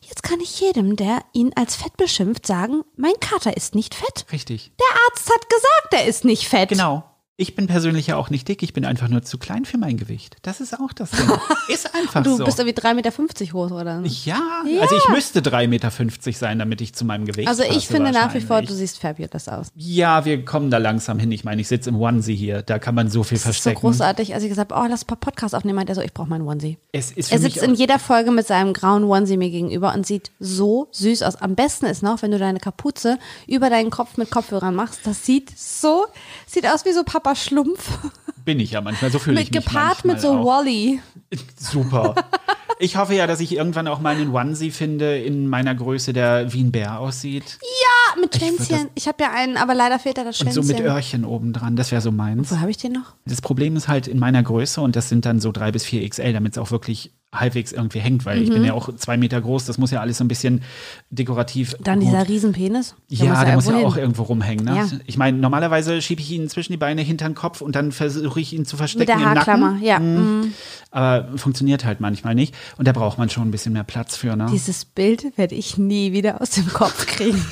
jetzt 0.01 0.21
kann 0.21 0.39
ich 0.39 0.59
jedem, 0.59 0.95
der 0.97 1.24
ihn 1.33 1.51
als 1.56 1.75
fett 1.75 1.97
beschimpft, 1.97 2.45
sagen, 2.45 2.83
mein 2.95 3.13
Kater 3.19 3.57
ist 3.57 3.74
nicht 3.74 3.95
fett. 3.95 4.27
Richtig. 4.31 4.71
Der 4.80 5.01
Arzt 5.07 5.27
hat 5.33 5.50
gesagt, 5.50 5.94
er 5.94 6.06
ist 6.06 6.25
nicht 6.25 6.47
fett. 6.47 6.69
Genau. 6.69 7.03
Ich 7.35 7.56
bin 7.56 7.65
persönlich 7.65 8.06
ja 8.06 8.15
auch 8.15 8.30
nicht 8.30 8.47
dick, 8.47 8.62
ich 8.62 8.74
bin 8.74 8.85
einfach 8.85 9.07
nur 9.07 9.24
zu 9.24 9.39
klein 9.39 9.65
für 9.65 9.80
mein 9.80 9.97
Gewicht. 9.97 10.35
Das 10.44 10.62
ist 10.62 10.80
auch 10.80 10.94
das 10.94 11.09
Ding. 11.09 11.27
Ist 11.68 11.95
einfach 11.95 12.21
Du 12.21 12.35
so. 12.38 12.44
bist 12.44 12.59
irgendwie 12.59 12.77
3,50 12.80 12.94
Meter 12.94 13.53
hoch, 13.53 13.71
oder? 13.71 14.01
ja, 14.03 14.39
also 14.81 14.95
ich 14.97 15.09
müsste 15.09 15.39
3,50 15.39 15.68
Meter 15.68 15.89
sein, 16.33 16.59
damit 16.59 16.81
ich 16.81 16.94
zu 16.94 17.06
meinem 17.06 17.25
Gewicht 17.25 17.47
Also 17.47 17.63
ich 17.63 17.88
finde 17.88 18.12
nach 18.12 18.33
wie 18.35 18.41
vor, 18.41 18.62
du 18.62 18.71
siehst 18.74 19.00
fabulous 19.00 19.47
aus. 19.47 19.68
Ja, 19.75 20.25
wir 20.25 20.45
kommen 20.45 20.69
da 20.69 20.77
langsam 20.77 21.18
hin. 21.18 21.31
Ich 21.31 21.44
meine, 21.44 21.62
ich 21.62 21.68
sitze 21.69 21.89
im 21.89 21.95
Onesie 22.00 22.35
hier, 22.35 22.62
da 22.62 22.77
kann 22.77 22.94
man 22.94 23.09
so 23.09 23.24
viel 23.24 23.38
Das 23.38 23.45
ist 23.45 23.45
so 23.45 23.51
verstecken. 23.69 23.80
großartig. 23.80 24.33
Als 24.35 24.44
ich 24.44 24.50
gesagt 24.50 24.71
habe, 24.71 24.83
oh, 24.83 24.88
lass 24.88 25.03
ein 25.03 25.07
paar 25.07 25.18
Podcasts 25.18 25.56
aufnehmen, 25.56 25.77
meint 25.77 25.89
er 25.89 25.95
so, 25.95 26.01
ich 26.01 26.13
brauche 26.13 26.30
meinen 26.30 26.47
Onesie. 26.47 26.77
Es 26.91 27.12
ist 27.12 27.31
Er 27.31 27.39
sitzt 27.39 27.57
in 27.63 27.74
jeder 27.74 27.97
Folge 27.97 28.30
mit 28.31 28.45
seinem 28.45 28.74
grauen 28.74 29.06
Onesie 29.06 29.38
mir 29.38 29.50
gegenüber 29.50 29.94
und 29.95 30.06
sieht 30.06 30.30
so 30.39 30.89
süß 30.91 31.24
aus. 31.24 31.38
Am 31.38 31.56
besten 31.56 31.85
ist 31.88 32.03
noch, 32.03 32.21
wenn 32.21 32.30
du 32.31 32.38
deine 32.38 32.59
Kapuze 32.59 33.18
über 33.47 33.69
deinen 33.71 33.89
Kopf 33.89 34.18
mit 34.18 34.30
Kopfhörern 34.30 34.75
machst. 34.75 35.00
Das 35.06 35.25
sieht 35.25 35.57
so, 35.57 36.06
sieht 36.45 36.68
aus 36.68 36.85
wie 36.85 36.91
so 36.91 37.03
Papa 37.03 37.22
Schlumpf. 37.35 37.89
Bin 38.45 38.60
ich 38.60 38.72
ja 38.72 38.81
manchmal, 38.81 39.12
so 39.12 39.19
fühle 39.19 39.42
ich 39.42 39.51
mich 39.51 39.63
gepaart 39.63 40.06
mit 40.06 40.19
so 40.22 40.31
auch. 40.31 40.45
Wally. 40.45 41.00
Super. 41.57 42.16
Ich 42.80 42.98
hoffe 42.98 43.13
ja, 43.16 43.28
dass 43.28 43.40
ich 43.40 43.56
irgendwann 43.56 43.88
auch 43.88 44.00
mal 44.01 44.16
einen 44.16 44.31
Onesie 44.34 44.72
finde 44.72 45.18
in 45.18 45.48
meiner 45.48 45.74
Größe, 45.75 46.12
der 46.12 46.52
wie 46.54 46.62
ein 46.64 46.71
Bär 46.71 47.00
aussieht. 47.00 47.59
Ah, 47.62 48.19
mit 48.19 48.35
Schwänzchen. 48.35 48.90
Ich 48.95 49.07
habe 49.07 49.23
ja 49.23 49.31
einen, 49.31 49.57
aber 49.57 49.73
leider 49.73 50.00
fehlt 50.00 50.18
da 50.18 50.23
das 50.23 50.42
Und 50.42 50.52
so 50.52 50.62
Schwänzchen. 50.62 50.83
mit 50.83 50.94
Öhrchen 50.94 51.26
obendran, 51.26 51.76
das 51.76 51.92
wäre 51.92 52.02
so 52.02 52.12
meins. 52.12 52.52
Wo 52.52 52.59
habe 52.59 52.71
ich 52.71 52.78
den 52.78 52.92
noch? 52.94 53.14
Das 53.26 53.42
Problem 53.42 53.76
ist 53.76 53.88
halt 53.88 54.07
in 54.07 54.19
meiner 54.19 54.44
Größe 54.44 54.81
und 54.81 54.95
das 54.95 55.07
sind 55.09 55.26
dann 55.26 55.40
so 55.40 55.52
drei 55.52 55.71
bis 55.71 55.85
vier 55.85 56.07
XL, 56.07 56.33
damit 56.33 56.54
es 56.54 56.57
auch 56.57 56.71
wirklich 56.71 57.12
halbwegs 57.33 57.71
irgendwie 57.71 57.97
hängt, 58.00 58.26
weil 58.28 58.44
ich 58.44 58.50
Mhm. 58.50 58.54
bin 58.54 58.66
ja 58.66 58.73
auch 58.73 58.94
zwei 58.95 59.18
Meter 59.18 59.42
groß, 59.42 59.66
das 59.66 59.80
muss 59.80 59.90
ja 59.90 60.02
alles 60.02 60.19
so 60.19 60.23
ein 60.23 60.28
bisschen 60.28 60.62
dekorativ. 61.09 61.76
Dann 61.81 62.00
gut. 62.00 62.07
dieser 62.09 62.28
Riesenpenis. 62.28 62.94
Der 63.09 63.18
Ja, 63.28 63.45
der 63.45 63.56
muss 63.56 63.66
ja 63.68 63.78
auch 63.78 63.95
hin. 63.95 64.04
irgendwo 64.04 64.23
rumhängen. 64.23 64.66
Ne? 64.66 64.76
Ja. 64.76 64.88
Ich 65.07 65.18
meine, 65.18 65.38
normalerweise 65.40 66.00
schiebe 66.02 66.21
ich 66.21 66.30
ihn 66.31 66.47
zwischen 66.50 66.73
die 66.73 66.78
Beine 66.78 67.02
hinter 67.02 67.26
den 67.28 67.33
Kopf 67.35 67.62
und 67.62 67.76
dann 67.76 67.92
versuche 67.92 68.32
ich 68.42 68.54
ihn 68.54 68.66
zu 68.66 68.78
verstecken 68.78 68.99
Mit 68.99 69.09
der 69.09 69.19
Haarklammer, 69.19 69.78
ja. 69.81 69.99
Mhm. 69.99 70.42
Mhm. 70.42 70.54
Aber 70.92 71.37
funktioniert 71.37 71.85
halt 71.85 71.99
manchmal 71.99 72.35
nicht. 72.35 72.54
Und 72.78 72.87
da 72.87 72.92
braucht 72.92 73.18
man 73.18 73.30
schon 73.30 73.47
ein 73.47 73.52
bisschen 73.52 73.73
mehr 73.73 73.83
Platz 73.83 74.16
für. 74.16 74.35
Ne? 74.35 74.47
Dieses 74.52 74.85
Bild 74.85 75.37
werde 75.37 75.56
ich 75.56 75.78
nie 75.78 76.11
wieder 76.11 76.42
aus 76.42 76.52
dem 76.52 76.68
Kopf 76.68 77.06
kriegen. 77.07 77.44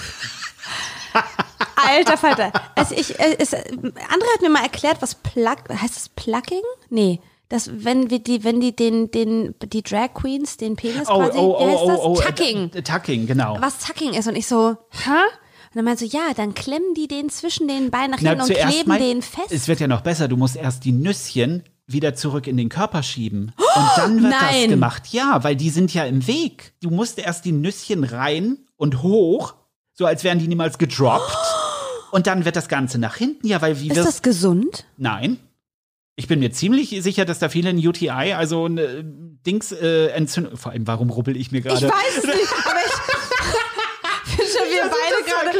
Alter 1.75 2.17
Falter. 2.17 2.51
Also 2.75 2.95
ich, 2.95 3.19
äh, 3.19 3.35
es, 3.39 3.53
äh, 3.53 3.63
Andre 3.73 4.27
hat 4.33 4.41
mir 4.41 4.49
mal 4.49 4.63
erklärt, 4.63 5.01
was 5.01 5.15
Plug, 5.15 5.57
heißt 5.69 5.95
das 5.95 6.09
Plugging? 6.09 6.61
Nee. 6.89 7.19
Das, 7.49 7.69
wenn 7.73 8.09
wir 8.09 8.19
die, 8.19 8.45
wenn 8.45 8.61
die 8.61 8.73
den, 8.73 9.11
den, 9.11 9.55
die 9.61 9.83
Drag 9.83 10.13
Queens 10.13 10.55
den 10.55 10.77
Penis 10.77 11.09
oh, 11.09 11.17
quasi, 11.17 11.37
oh, 11.37 11.59
wie 11.59 11.65
heißt 11.65 11.81
oh, 11.83 11.87
das? 11.87 11.99
oh, 11.99 12.15
oh, 12.17 12.21
Tucking. 12.21 12.71
äh, 12.73 12.81
Tucking, 12.81 13.27
genau. 13.27 13.57
was 13.59 13.79
Tucking 13.79 14.13
ist. 14.13 14.27
Und 14.27 14.37
ich 14.37 14.47
so, 14.47 14.77
hä? 14.91 15.19
Und 15.71 15.77
dann 15.77 15.85
meinst 15.85 16.01
du, 16.01 16.05
ja, 16.05 16.33
dann 16.35 16.53
klemmen 16.53 16.93
die 16.95 17.07
den 17.07 17.29
zwischen 17.29 17.69
den 17.69 17.91
Beinen 17.91 18.11
nach 18.11 18.19
hinten 18.19 18.41
und 18.41 18.53
kleben 18.53 18.89
mal, 18.89 18.99
den 18.99 19.21
fest. 19.21 19.51
Es 19.51 19.69
wird 19.69 19.79
ja 19.79 19.87
noch 19.87 20.01
besser. 20.01 20.27
Du 20.27 20.35
musst 20.35 20.57
erst 20.57 20.83
die 20.83 20.91
Nüsschen 20.91 21.63
wieder 21.87 22.13
zurück 22.13 22.47
in 22.47 22.57
den 22.57 22.67
Körper 22.67 23.03
schieben. 23.03 23.53
Und 23.55 23.89
dann 23.95 24.21
wird 24.21 24.33
das 24.33 24.51
nein. 24.51 24.69
gemacht. 24.69 25.07
Ja, 25.11 25.45
weil 25.45 25.55
die 25.55 25.69
sind 25.69 25.93
ja 25.93 26.03
im 26.03 26.27
Weg. 26.27 26.73
Du 26.81 26.89
musst 26.89 27.19
erst 27.19 27.45
die 27.45 27.53
Nüsschen 27.53 28.03
rein 28.03 28.57
und 28.75 29.01
hoch, 29.01 29.55
so 29.93 30.05
als 30.05 30.25
wären 30.25 30.39
die 30.39 30.47
niemals 30.49 30.77
gedroppt. 30.77 31.37
Und 32.11 32.27
dann 32.27 32.43
wird 32.43 32.57
das 32.57 32.67
Ganze 32.67 32.97
nach 32.97 33.15
hinten. 33.15 33.47
Ja, 33.47 33.61
weil 33.61 33.79
wie 33.79 33.87
ist 33.87 33.95
das 33.95 34.21
gesund? 34.21 34.83
Nein. 34.97 35.39
Ich 36.17 36.27
bin 36.27 36.39
mir 36.39 36.51
ziemlich 36.51 36.89
sicher, 37.01 37.23
dass 37.23 37.39
da 37.39 37.47
viele 37.47 37.69
ein 37.69 37.77
UTI, 37.77 38.33
also 38.33 38.65
ein 38.65 38.77
äh, 38.77 39.01
Dings 39.45 39.71
äh, 39.71 40.07
Entzündung. 40.07 40.57
Vor 40.57 40.73
allem, 40.73 40.85
warum 40.87 41.09
rubbel 41.09 41.37
ich 41.37 41.53
mir 41.53 41.59
Ich 41.59 41.63
gerade? 41.63 41.87
weiß 41.87 42.17
es 42.17 42.23
nicht, 42.25 42.35
aber 42.65 42.79
ich 44.25 44.37
bin 44.37 44.45
schon 44.45 44.67
wir 44.69 44.91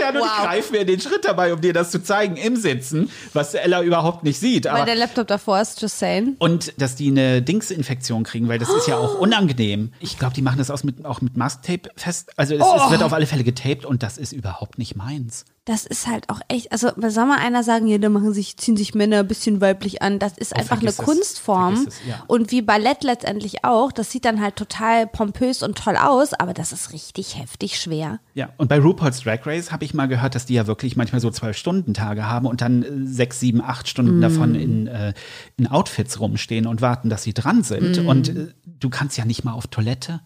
erklären 0.02 0.14
gerade. 0.14 0.20
und 0.20 0.26
ich 0.26 0.38
Wow. 0.38 0.46
greife 0.46 0.72
mir 0.74 0.86
den 0.86 1.00
Schritt 1.02 1.26
dabei, 1.26 1.54
um 1.54 1.62
dir 1.62 1.74
das 1.74 1.92
zu 1.92 2.02
zeigen 2.04 2.38
im 2.38 2.56
Sitzen, 2.56 3.10
was 3.34 3.54
Ella 3.54 3.82
überhaupt 3.82 4.24
nicht 4.24 4.40
sieht. 4.40 4.66
Weil 4.66 4.72
Aber 4.74 4.86
der 4.86 4.96
Laptop 4.96 5.28
davor 5.28 5.62
ist, 5.62 5.82
just 5.82 6.00
saying. 6.00 6.36
und 6.40 6.74
dass 6.82 6.96
die 6.96 7.10
eine 7.10 7.42
Dingsinfektion 7.42 8.24
kriegen, 8.24 8.48
weil 8.48 8.60
das 8.60 8.70
ist 8.70 8.88
ja 8.88 8.98
auch 8.98 9.20
unangenehm. 9.20 9.94
Ich 10.00 10.18
glaube, 10.20 10.34
die 10.34 10.42
machen 10.42 10.58
das 10.58 10.70
aus 10.72 10.84
mit, 10.84 11.06
auch 11.06 11.22
mit 11.22 11.38
Masktape 11.38 11.90
fest. 11.96 12.32
Also 12.38 12.56
es, 12.56 12.62
es 12.62 12.92
wird 12.92 13.04
auf 13.04 13.14
alle 13.14 13.26
Fälle 13.26 13.44
getaped 13.44 13.86
und 13.86 14.04
das 14.04 14.18
ist 14.18 14.32
überhaupt 14.34 14.78
nicht 14.78 14.96
meins. 14.96 15.46
Das 15.72 15.86
ist 15.86 16.06
halt 16.06 16.28
auch 16.30 16.42
echt, 16.50 16.70
also 16.74 16.90
soll 17.08 17.26
mal 17.26 17.38
einer 17.40 17.64
sagen, 17.64 17.88
ja, 17.88 17.98
da 17.98 18.10
machen 18.10 18.34
sich, 18.34 18.58
ziehen 18.58 18.76
sich 18.76 18.94
Männer 18.94 19.20
ein 19.20 19.28
bisschen 19.30 19.62
weiblich 19.62 20.02
an. 20.02 20.20
Das 20.20 20.38
ist 20.38 20.54
einfach 20.54 20.82
eine 20.82 20.90
Oh, 20.90 20.90
es. 20.90 20.98
Kunstform. 20.98 21.86
Es, 21.88 21.96
ja. 22.06 22.22
Und 22.28 22.52
wie 22.52 22.62
Ballett 22.62 23.06
letztendlich 23.06 23.64
auch. 23.64 23.94
Das 23.94 24.12
sieht 24.12 24.26
dann 24.26 24.42
halt 24.42 24.58
total 24.58 25.08
pompös 25.08 25.64
und 25.64 25.78
toll 25.78 25.96
aus, 25.96 26.34
aber 26.34 26.54
das 26.54 26.74
ist 26.74 26.92
richtig 26.92 27.40
heftig 27.40 27.80
schwer. 27.80 28.20
Ja, 28.34 28.50
und 28.58 28.68
bei 28.68 28.80
RuPaul's 28.80 29.22
Drag 29.22 29.46
Race 29.46 29.72
habe 29.72 29.86
ich 29.86 29.94
mal 29.94 30.08
gehört, 30.08 30.36
dass 30.36 30.46
die 30.46 30.56
ja 30.56 30.68
wirklich 30.68 30.98
manchmal 30.98 31.22
so 31.22 31.32
zwölf 31.32 31.56
Stunden 31.56 31.94
Tage 31.94 32.28
haben 32.28 32.48
und 32.48 32.60
dann 32.60 32.84
äh, 32.84 32.88
sechs, 33.06 33.40
sieben, 33.40 33.62
acht 33.62 33.88
Stunden 33.88 34.20
Mm. 34.20 34.22
davon 34.22 34.56
in, 34.56 34.88
äh, 34.88 35.14
in 35.56 35.68
Outfits 35.68 36.20
rumstehen 36.20 36.68
und 36.68 36.82
warten, 36.82 37.10
dass 37.10 37.24
sie 37.24 37.34
dran 37.34 37.64
sind. 37.64 38.04
Mm. 38.04 38.08
Und 38.10 38.28
äh, 38.28 38.48
du 38.66 38.90
kannst 38.90 39.18
ja 39.18 39.24
nicht 39.24 39.46
mal 39.46 39.54
auf 39.54 39.68
Toilette, 39.68 40.20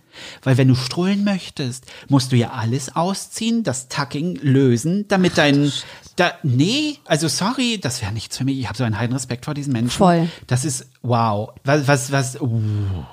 weil 0.44 0.58
wenn 0.58 0.68
du 0.68 0.76
strullen 0.76 1.24
möchtest, 1.24 1.86
musst 2.10 2.32
du 2.32 2.36
ja 2.36 2.52
alles 2.52 2.96
ausziehen, 2.96 3.64
das 3.64 3.88
Tucking 3.88 4.40
lösen, 4.42 5.08
damit 5.08 5.38
dein 5.38 5.72
da, 6.16 6.34
nee, 6.44 6.98
also 7.06 7.28
sorry, 7.28 7.78
das 7.78 8.02
wäre 8.02 8.14
nichts 8.14 8.38
für 8.38 8.46
mich. 8.46 8.58
Ich 8.58 8.68
habe 8.68 8.78
so 8.78 8.86
einen 8.86 8.98
heiden 8.98 9.14
Respekt 9.14 9.46
vor 9.46 9.54
diesen 9.54 9.74
Menschen. 9.74 9.98
Voll. 9.98 10.30
Das 10.48 10.64
ist 10.64 10.88
wow. 11.02 11.50
Was, 11.66 11.88
was, 11.88 12.12
was, 12.12 12.42
uh. 12.42 13.04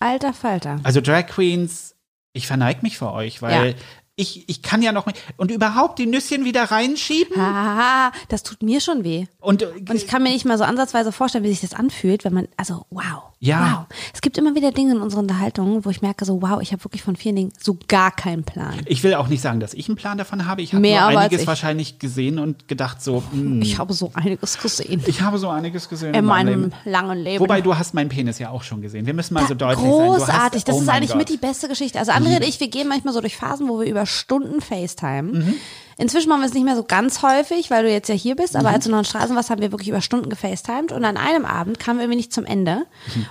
Alter 0.00 0.32
Falter. 0.32 0.80
Also 0.82 1.00
Drag 1.00 1.26
Queens, 1.26 1.94
ich 2.32 2.46
verneig 2.46 2.82
mich 2.82 2.98
vor 2.98 3.12
euch, 3.12 3.40
weil 3.42 3.70
Ja. 3.70 3.74
Ich, 4.20 4.48
ich 4.48 4.62
kann 4.62 4.82
ja 4.82 4.92
noch 4.92 5.06
mit, 5.06 5.16
und 5.36 5.50
überhaupt 5.50 5.98
die 5.98 6.06
Nüsschen 6.06 6.44
wieder 6.44 6.64
reinschieben 6.64 7.36
Haha, 7.36 8.12
das 8.28 8.42
tut 8.42 8.62
mir 8.62 8.80
schon 8.80 9.02
weh. 9.02 9.26
und, 9.40 9.62
Und 9.62 9.94
ich 9.94 10.06
kann 10.06 10.22
mir 10.22 10.30
nicht 10.30 10.44
mal 10.44 10.58
so 10.58 10.64
ansatzweise 10.64 11.10
vorstellen, 11.10 11.44
wie 11.44 11.48
sich 11.48 11.60
das 11.60 11.74
anfühlt, 11.74 12.24
wenn 12.24 12.34
man, 12.34 12.48
also 12.56 12.86
wow. 12.90 13.30
Ja. 13.42 13.86
Wow. 13.88 13.96
Es 14.12 14.20
gibt 14.20 14.36
immer 14.36 14.54
wieder 14.54 14.70
Dinge 14.70 14.92
in 14.92 15.00
unseren 15.00 15.20
Unterhaltungen, 15.20 15.82
wo 15.86 15.88
ich 15.88 16.02
merke, 16.02 16.26
so 16.26 16.42
wow, 16.42 16.60
ich 16.60 16.72
habe 16.72 16.84
wirklich 16.84 17.02
von 17.02 17.16
vielen 17.16 17.36
Dingen 17.36 17.52
so 17.58 17.78
gar 17.88 18.10
keinen 18.10 18.44
Plan. 18.44 18.74
ich 18.84 19.02
will 19.02 19.14
auch 19.14 19.28
nicht 19.28 19.40
sagen, 19.40 19.60
dass 19.60 19.72
ich 19.72 19.88
einen 19.88 19.96
Plan 19.96 20.18
davon 20.18 20.46
habe. 20.46 20.60
Ich 20.60 20.74
habe 20.74 20.86
nur 20.86 21.02
einiges 21.06 21.42
ich. 21.42 21.46
wahrscheinlich 21.46 21.98
gesehen 21.98 22.38
und 22.38 22.68
gedacht 22.68 23.02
so, 23.02 23.22
hm, 23.32 23.62
Ich 23.62 23.78
habe 23.78 23.94
so 23.94 24.10
einiges 24.12 24.58
gesehen. 24.58 25.02
ich 25.06 25.22
habe 25.22 25.38
so 25.38 25.48
einiges 25.48 25.88
gesehen 25.88 26.12
in 26.12 26.26
meinem 26.26 26.64
Leben. 26.64 26.74
langen 26.84 27.18
Leben. 27.18 27.40
Wobei 27.40 27.62
du 27.62 27.78
hast 27.78 27.94
meinen 27.94 28.10
Penis 28.10 28.38
ja 28.38 28.50
auch 28.50 28.62
schon 28.62 28.82
gesehen. 28.82 29.06
Wir 29.06 29.14
müssen 29.14 29.32
mal 29.32 29.46
so 29.46 29.54
deutlich 29.54 29.78
sein. 29.78 29.88
Du 29.88 30.16
Großartig, 30.16 30.64
das 30.64 30.76
oh 30.76 30.82
ist 30.82 30.88
eigentlich 30.90 31.08
Gott. 31.08 31.18
Mit 31.18 31.28
die 31.30 31.38
beste 31.38 31.66
Geschichte. 31.68 31.98
Also 31.98 32.12
André 32.12 32.36
und 32.36 32.44
ich, 32.44 32.60
wir 32.60 32.68
gehen 32.68 32.88
manchmal 32.88 33.14
so 33.14 33.22
durch 33.22 33.36
Phasen, 33.36 33.68
wo 33.70 33.80
wir 33.80 33.86
über 33.86 34.04
Stunden 34.10 34.60
FaceTime. 34.60 35.22
Mhm. 35.22 35.54
Inzwischen 35.96 36.28
machen 36.30 36.40
wir 36.40 36.46
es 36.46 36.54
nicht 36.54 36.64
mehr 36.64 36.76
so 36.76 36.82
ganz 36.84 37.22
häufig, 37.22 37.70
weil 37.70 37.84
du 37.84 37.90
jetzt 37.90 38.08
ja 38.08 38.14
hier 38.14 38.34
bist, 38.34 38.54
Mhm. 38.54 38.60
aber 38.60 38.70
als 38.70 38.84
du 38.84 38.90
noch 38.90 38.98
in 39.00 39.04
Straßen 39.04 39.36
warst, 39.36 39.50
haben 39.50 39.60
wir 39.60 39.70
wirklich 39.70 39.88
über 39.88 40.00
Stunden 40.00 40.30
gefacetimed 40.30 40.92
und 40.92 41.04
an 41.04 41.16
einem 41.18 41.44
Abend 41.44 41.78
kamen 41.78 41.98
wir 41.98 42.04
irgendwie 42.04 42.16
nicht 42.18 42.32
zum 42.32 42.46
Ende. 42.46 42.86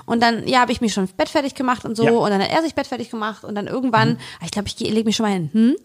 Und 0.05 0.21
dann, 0.21 0.47
ja, 0.47 0.59
habe 0.61 0.71
ich 0.71 0.79
mich 0.81 0.93
schon 0.93 1.07
Bett 1.07 1.29
fertig 1.29 1.55
gemacht 1.55 1.83
und 1.85 1.95
so 1.95 2.03
Mhm. 2.03 2.07
Ja. 2.09 2.13
Mhm. 2.13 2.19
und 2.19 2.29
dann 2.31 2.41
hat 2.43 2.51
er 2.51 2.61
sich 2.61 2.75
Bett 2.75 2.87
fertig 2.87 3.09
gemacht 3.09 3.43
und 3.43 3.55
dann 3.55 3.67
irgendwann, 3.67 4.17
ah, 4.39 4.45
ich 4.45 4.51
glaube, 4.51 4.67
ich 4.67 4.79
lege 4.79 5.03
mich 5.05 5.15
schon 5.15 5.25
mal 5.25 5.33
hin. 5.33 5.49
Hm? 5.51 5.75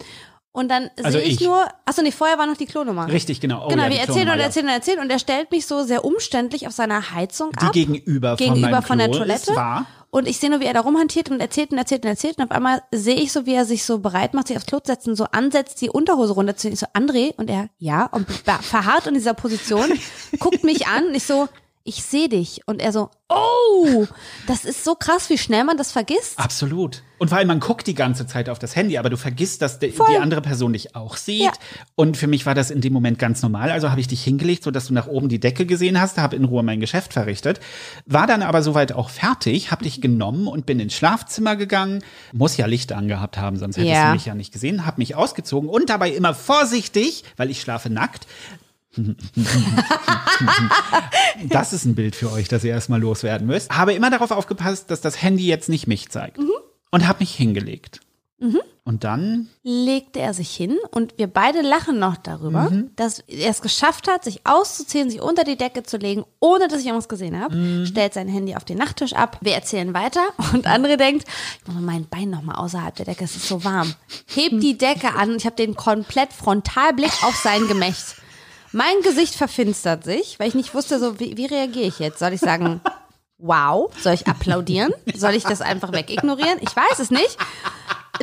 Und 0.57 0.69
dann 0.69 0.89
Also 1.03 1.19
sehe 1.19 1.27
ich, 1.27 1.41
ich. 1.41 1.47
nur, 1.49 1.67
achso, 1.85 2.01
nee, 2.01 2.13
vorher 2.13 2.39
war 2.39 2.47
noch 2.47 2.57
die 2.57 2.67
Klonummer. 2.67 3.09
Richtig, 3.09 3.41
genau. 3.41 3.67
Oh, 3.67 3.69
genau, 3.71 3.83
ja, 3.83 3.91
wir 3.91 3.99
erzählen 3.99 4.31
und 4.31 4.39
erzählen 4.39 4.67
und 4.67 4.73
erzählen 4.73 5.01
und 5.01 5.11
er 5.11 5.19
stellt 5.19 5.51
mich 5.51 5.67
so 5.67 5.83
sehr 5.83 6.05
umständlich 6.05 6.69
auf 6.69 6.73
seiner 6.73 7.11
Heizung 7.11 7.51
Die 7.61 7.67
ab 7.67 7.73
gegenüber, 7.73 8.37
von, 8.39 8.47
gegenüber 8.47 8.71
meinem 8.71 8.83
von 8.85 8.99
der 8.99 9.11
Toilette. 9.11 9.53
Und 10.11 10.29
ich 10.29 10.39
sehe 10.39 10.49
nur, 10.49 10.61
wie 10.61 10.67
er 10.67 10.75
da 10.75 10.83
rumhantiert 10.83 11.29
und 11.29 11.41
erzählt 11.41 11.73
und 11.73 11.79
erzählt 11.79 12.05
und 12.05 12.09
erzählt. 12.11 12.39
Und 12.39 12.45
auf 12.45 12.53
einmal 12.53 12.83
sehe 12.93 13.17
ich 13.17 13.33
so, 13.33 13.47
wie 13.47 13.55
er 13.55 13.65
sich 13.65 13.85
so 13.85 13.99
bereit 13.99 14.33
macht, 14.33 14.47
sich 14.47 14.57
aufs 14.57 14.67
Klo 14.67 14.79
zu 14.79 14.93
setzen, 14.93 15.17
so 15.17 15.25
ansetzt, 15.25 15.81
die 15.81 15.91
Unterhose 15.91 16.35
runterzuziehen. 16.35 16.75
Ich 16.75 16.79
so, 16.79 16.87
André, 16.95 17.35
und 17.37 17.51
er, 17.51 17.69
ja, 17.79 18.07
und 18.07 18.31
verharrt 18.31 19.09
in 19.09 19.15
dieser 19.15 19.35
Position, 19.35 19.91
guckt 20.39 20.63
mich 20.63 20.87
an 20.87 21.07
und 21.07 21.17
ich 21.17 21.25
so, 21.25 21.49
ich 21.85 22.03
sehe 22.03 22.29
dich. 22.31 22.63
Und 22.67 22.81
er 22.81 22.93
so, 22.93 23.11
oh, 23.29 24.07
das 24.47 24.65
ist 24.65 24.85
so 24.85 24.95
krass, 24.95 25.29
wie 25.29 25.37
schnell 25.39 25.65
man 25.65 25.77
das 25.77 25.93
vergisst. 25.93 26.39
Absolut. 26.39 27.03
Und 27.19 27.29
vor 27.29 27.39
allem, 27.39 27.47
man 27.49 27.61
guckt 27.61 27.87
die 27.87 27.95
ganze 27.95 28.27
Zeit 28.27 28.49
auf 28.49 28.59
das 28.59 28.75
Handy, 28.75 28.99
aber 28.99 29.09
du 29.09 29.17
vergisst, 29.17 29.63
dass 29.63 29.79
de, 29.79 29.91
die 29.93 30.17
andere 30.17 30.41
Person 30.43 30.73
dich 30.73 30.97
auch 30.97 31.17
sieht. 31.17 31.43
Ja. 31.43 31.53
Und 31.95 32.17
für 32.17 32.27
mich 32.27 32.45
war 32.45 32.55
das 32.55 32.71
in 32.71 32.81
dem 32.81 32.93
Moment 32.93 33.19
ganz 33.19 33.43
normal. 33.43 33.71
Also 33.71 33.91
habe 33.91 34.01
ich 34.01 34.09
dich 34.09 34.25
hingelegt, 34.25 34.65
sodass 34.65 34.87
du 34.89 34.95
nach 34.95 35.07
oben 35.07 35.29
die 35.29 35.39
Decke 35.41 35.65
gesehen 35.67 36.01
hast, 36.01 36.19
habe 36.19 36.37
in 36.37 36.45
Ruhe 36.45 36.63
mein 36.63 36.81
Geschäft 36.81 37.13
verrichtet. 37.13 37.61
War 38.07 38.27
dann 38.27 38.43
aber 38.43 38.63
soweit 38.63 38.93
auch 38.93 39.11
fertig, 39.11 39.71
habe 39.71 39.85
dich 39.85 40.01
genommen 40.01 40.49
und 40.49 40.67
bin 40.67 40.81
ins 40.81 40.95
Schlafzimmer 40.95 41.55
gegangen. 41.57 42.03
Muss 42.33 42.57
ja 42.57 42.67
Licht 42.67 42.93
angehabt 42.93 43.39
haben, 43.39 43.59
sonst 43.59 43.77
hättest 43.77 43.93
Ja. 43.93 44.09
du 44.09 44.15
mich 44.15 44.27
ja 44.27 44.35
nicht 44.35 44.53
gesehen. 44.53 44.85
Habe 44.87 44.99
mich 44.99 45.15
ausgezogen 45.15 45.69
und 45.69 45.91
dabei 45.91 46.11
immer 46.11 46.35
vorsichtig, 46.35 47.25
weil 47.37 47.51
ich 47.51 47.61
schlafe 47.61 47.91
nackt. 47.91 48.27
Das 51.49 51.73
ist 51.73 51.85
ein 51.85 51.95
Bild 51.95 52.17
für 52.17 52.33
euch, 52.33 52.49
das 52.49 52.65
ihr 52.65 52.71
erstmal 52.71 53.01
loswerden 53.01 53.47
müsst. 53.47 53.71
Habe 53.71 53.93
immer 53.93 54.11
darauf 54.11 54.31
aufgepasst, 54.31 54.91
dass 54.91 55.01
das 55.01 55.21
Handy 55.23 55.47
jetzt 55.47 55.69
nicht 55.69 55.87
mich 55.87 56.09
zeigt. 56.09 56.39
Und 56.91 57.07
habe 57.09 57.21
mich 57.21 57.35
hingelegt. 57.35 58.01
Und 58.87 59.05
dann, 59.05 59.49
legte 59.63 60.21
er 60.21 60.35
sich 60.35 60.55
hin 60.55 60.77
und 60.91 61.17
wir 61.17 61.27
beide 61.27 61.63
lachen 61.63 61.99
noch 61.99 62.19
darüber, 62.19 62.71
dass 62.97 63.21
er 63.21 63.49
es 63.49 63.63
geschafft 63.63 64.07
hat, 64.09 64.25
sich 64.25 64.43
auszuziehen, 64.45 65.09
sich 65.09 65.23
unter 65.23 65.45
die 65.45 65.57
Decke 65.57 65.85
zu 65.85 65.97
legen, 65.97 66.25
ohne 66.41 66.69
dass 66.69 66.81
ich 66.81 66.87
irgendwas 66.87 67.09
gesehen 67.09 67.41
habe, 67.41 67.87
stellt 67.87 68.13
sein 68.13 68.29
Handy 68.29 68.55
auf 68.55 68.65
den 68.65 68.77
Nachttisch 68.77 69.15
ab, 69.15 69.39
wir 69.41 69.55
erzählen 69.55 69.95
weiter 69.95 70.21
und 70.53 70.67
andere 70.67 70.99
denkt, 70.99 71.27
ich 71.63 71.67
mache 71.67 71.81
mein 71.81 72.07
Bein 72.09 72.29
noch 72.29 72.43
mal 72.43 72.57
außerhalb 72.57 72.95
der 72.95 73.07
Decke, 73.07 73.25
es 73.25 73.37
ist 73.37 73.49
so 73.49 73.65
warm. 73.65 73.95
Hebt 74.27 74.63
die 74.63 74.77
Decke 74.77 75.15
an 75.15 75.31
und 75.31 75.37
ich 75.37 75.47
habe 75.47 75.57
den 75.57 75.75
komplett 75.75 76.35
Frontalblick 76.35 77.13
auf 77.25 77.37
sein 77.37 77.67
Gemächt. 77.67 78.17
Mein 78.75 79.03
Gesicht 79.05 79.37
verfinstert 79.37 80.03
sich, 80.03 80.41
weil 80.41 80.49
ich 80.49 80.55
nicht 80.57 80.75
wusste, 80.75 80.99
so 80.99 81.21
wie, 81.21 81.37
wie 81.37 81.47
reagiere 81.47 81.87
ich 81.87 82.01
jetzt? 82.01 82.19
Soll 82.19 82.33
ich 82.33 82.41
sagen, 82.41 82.81
wow? 83.39 83.89
Soll 84.03 84.15
ich 84.15 84.27
applaudieren? 84.27 84.93
Soll 85.15 85.35
ich 85.35 85.45
das 85.45 85.61
einfach 85.61 85.93
wegignorieren? 85.93 86.59
Ich 86.61 86.75
weiß 86.75 86.99
es 86.99 87.13
nicht. 87.13 87.39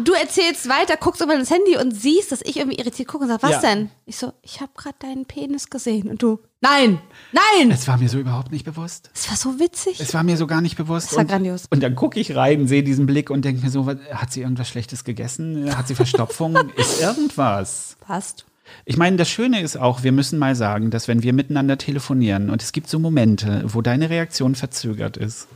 Du 0.04 0.12
erzählst 0.12 0.68
weiter, 0.68 0.98
guckst 0.98 1.22
über 1.22 1.38
das 1.38 1.50
Handy 1.50 1.78
und 1.78 1.92
siehst, 1.92 2.34
dass 2.34 2.42
ich 2.42 2.58
irgendwie 2.58 2.78
irritiert 2.80 3.08
gucke 3.08 3.24
und 3.24 3.30
sag, 3.30 3.44
was 3.44 3.52
Ja. 3.52 3.60
denn? 3.62 3.92
Ich 4.06 4.18
so, 4.18 4.34
ich 4.42 4.60
habe 4.60 4.72
gerade 4.76 4.96
deinen 5.00 5.26
Penis 5.26 5.70
gesehen 5.70 6.10
und 6.10 6.22
du, 6.22 6.40
nein, 6.60 7.02
nein. 7.32 7.72
es 7.72 7.88
war 7.88 7.98
mir 7.98 8.10
so 8.10 8.18
überhaupt 8.18 8.52
nicht 8.52 8.66
bewusst. 8.66 9.10
Es 9.14 9.30
war 9.30 9.38
so 9.38 9.58
witzig. 9.58 10.02
Es 10.02 10.14
war 10.14 10.24
mir 10.24 10.36
so 10.36 10.48
gar 10.48 10.60
nicht 10.60 10.76
bewusst. 10.76 11.08
Das 11.08 11.14
war 11.16 11.22
und, 11.22 11.30
grandios. 11.30 11.64
Und 11.70 11.82
dann 11.82 11.96
gucke 11.96 12.20
ich 12.20 12.36
rein, 12.36 12.68
sehe 12.68 12.84
diesen 12.84 13.06
Blick 13.06 13.30
und 13.30 13.46
denke 13.46 13.64
mir 13.64 13.72
so, 13.72 13.86
was, 13.86 13.98
hat 14.14 14.34
sie 14.34 14.42
irgendwas 14.42 14.68
Schlechtes 14.68 15.06
gegessen? 15.06 15.78
Hat 15.78 15.88
sie 15.88 15.96
Verstopfung? 15.96 16.58
ist 16.76 17.02
irgendwas? 17.02 17.96
Passt. 18.02 18.46
Ich 18.86 18.98
meine, 18.98 19.18
das 19.18 19.30
Schöne 19.30 19.62
ist 19.62 19.78
auch, 19.78 20.04
wir 20.04 20.12
müssen 20.12 20.40
mal 20.40 20.56
sagen, 20.56 20.92
dass 20.92 21.08
wenn 21.08 21.24
wir 21.24 21.34
miteinander 21.34 21.78
telefonieren 21.78 22.50
und 22.50 22.62
es 22.62 22.72
gibt 22.72 22.90
so 22.90 23.00
Momente, 23.00 23.64
wo 23.66 23.82
deine 23.82 24.10
Reaktion 24.10 24.56
verzögert 24.56 25.18
ist, 25.18 25.48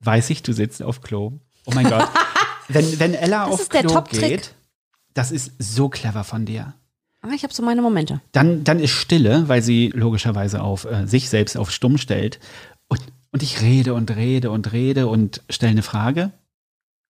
weiß 0.00 0.30
ich, 0.30 0.42
du 0.42 0.52
sitzt 0.52 0.82
auf 0.82 1.02
Klo. 1.02 1.32
Oh 1.66 1.72
mein 1.74 1.88
Gott. 1.88 2.08
wenn, 2.68 2.98
wenn 3.00 3.14
Ella 3.14 3.44
Das 3.44 3.54
auf 3.54 3.60
ist 3.60 3.72
der 3.74 3.82
Klo 3.82 4.02
geht, 4.02 4.54
das 5.14 5.30
ist 5.30 5.52
so 5.58 5.88
clever 5.88 6.24
von 6.24 6.46
dir. 6.46 6.74
Aber 7.22 7.32
ich 7.32 7.42
habe 7.42 7.52
so 7.52 7.62
meine 7.62 7.82
Momente. 7.82 8.20
Dann, 8.32 8.64
dann 8.64 8.80
ist 8.80 8.92
Stille, 8.92 9.44
weil 9.48 9.62
sie 9.62 9.90
logischerweise 9.94 10.62
auf 10.62 10.86
äh, 10.86 11.06
sich 11.06 11.28
selbst 11.28 11.56
auf 11.56 11.70
Stumm 11.70 11.98
stellt. 11.98 12.40
Und, 12.88 13.00
und 13.30 13.42
ich 13.42 13.60
rede 13.60 13.94
und 13.94 14.10
rede 14.16 14.50
und 14.50 14.72
rede 14.72 15.06
und 15.06 15.42
stelle 15.50 15.72
eine 15.72 15.82
Frage. 15.82 16.32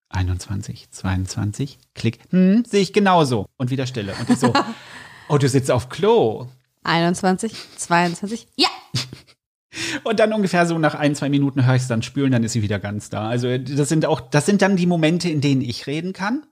21, 0.08 0.90
22, 0.90 1.78
klick, 1.94 2.18
hm, 2.30 2.64
sehe 2.64 2.82
ich 2.82 2.92
genauso. 2.92 3.46
Und 3.56 3.70
wieder 3.70 3.86
Stille. 3.86 4.12
Und 4.18 4.28
ich 4.28 4.38
so, 4.38 4.52
oh, 5.30 5.38
du 5.38 5.48
sitzt 5.48 5.70
auf 5.70 5.88
Klo. 5.88 6.46
21, 6.84 7.52
22, 7.76 8.48
ja. 8.56 8.68
Und 10.04 10.18
dann 10.18 10.32
ungefähr 10.32 10.66
so 10.66 10.78
nach 10.78 10.94
ein, 10.94 11.14
zwei 11.14 11.28
Minuten 11.28 11.64
höre 11.64 11.76
ich 11.76 11.82
es 11.82 11.88
dann 11.88 12.02
spülen, 12.02 12.32
dann 12.32 12.42
ist 12.42 12.52
sie 12.52 12.62
wieder 12.62 12.80
ganz 12.80 13.08
da. 13.08 13.28
Also 13.28 13.56
das 13.56 13.88
sind 13.88 14.04
auch, 14.04 14.20
das 14.20 14.44
sind 14.44 14.62
dann 14.62 14.76
die 14.76 14.86
Momente, 14.86 15.30
in 15.30 15.40
denen 15.40 15.60
ich 15.60 15.86
reden 15.86 16.12
kann, 16.12 16.42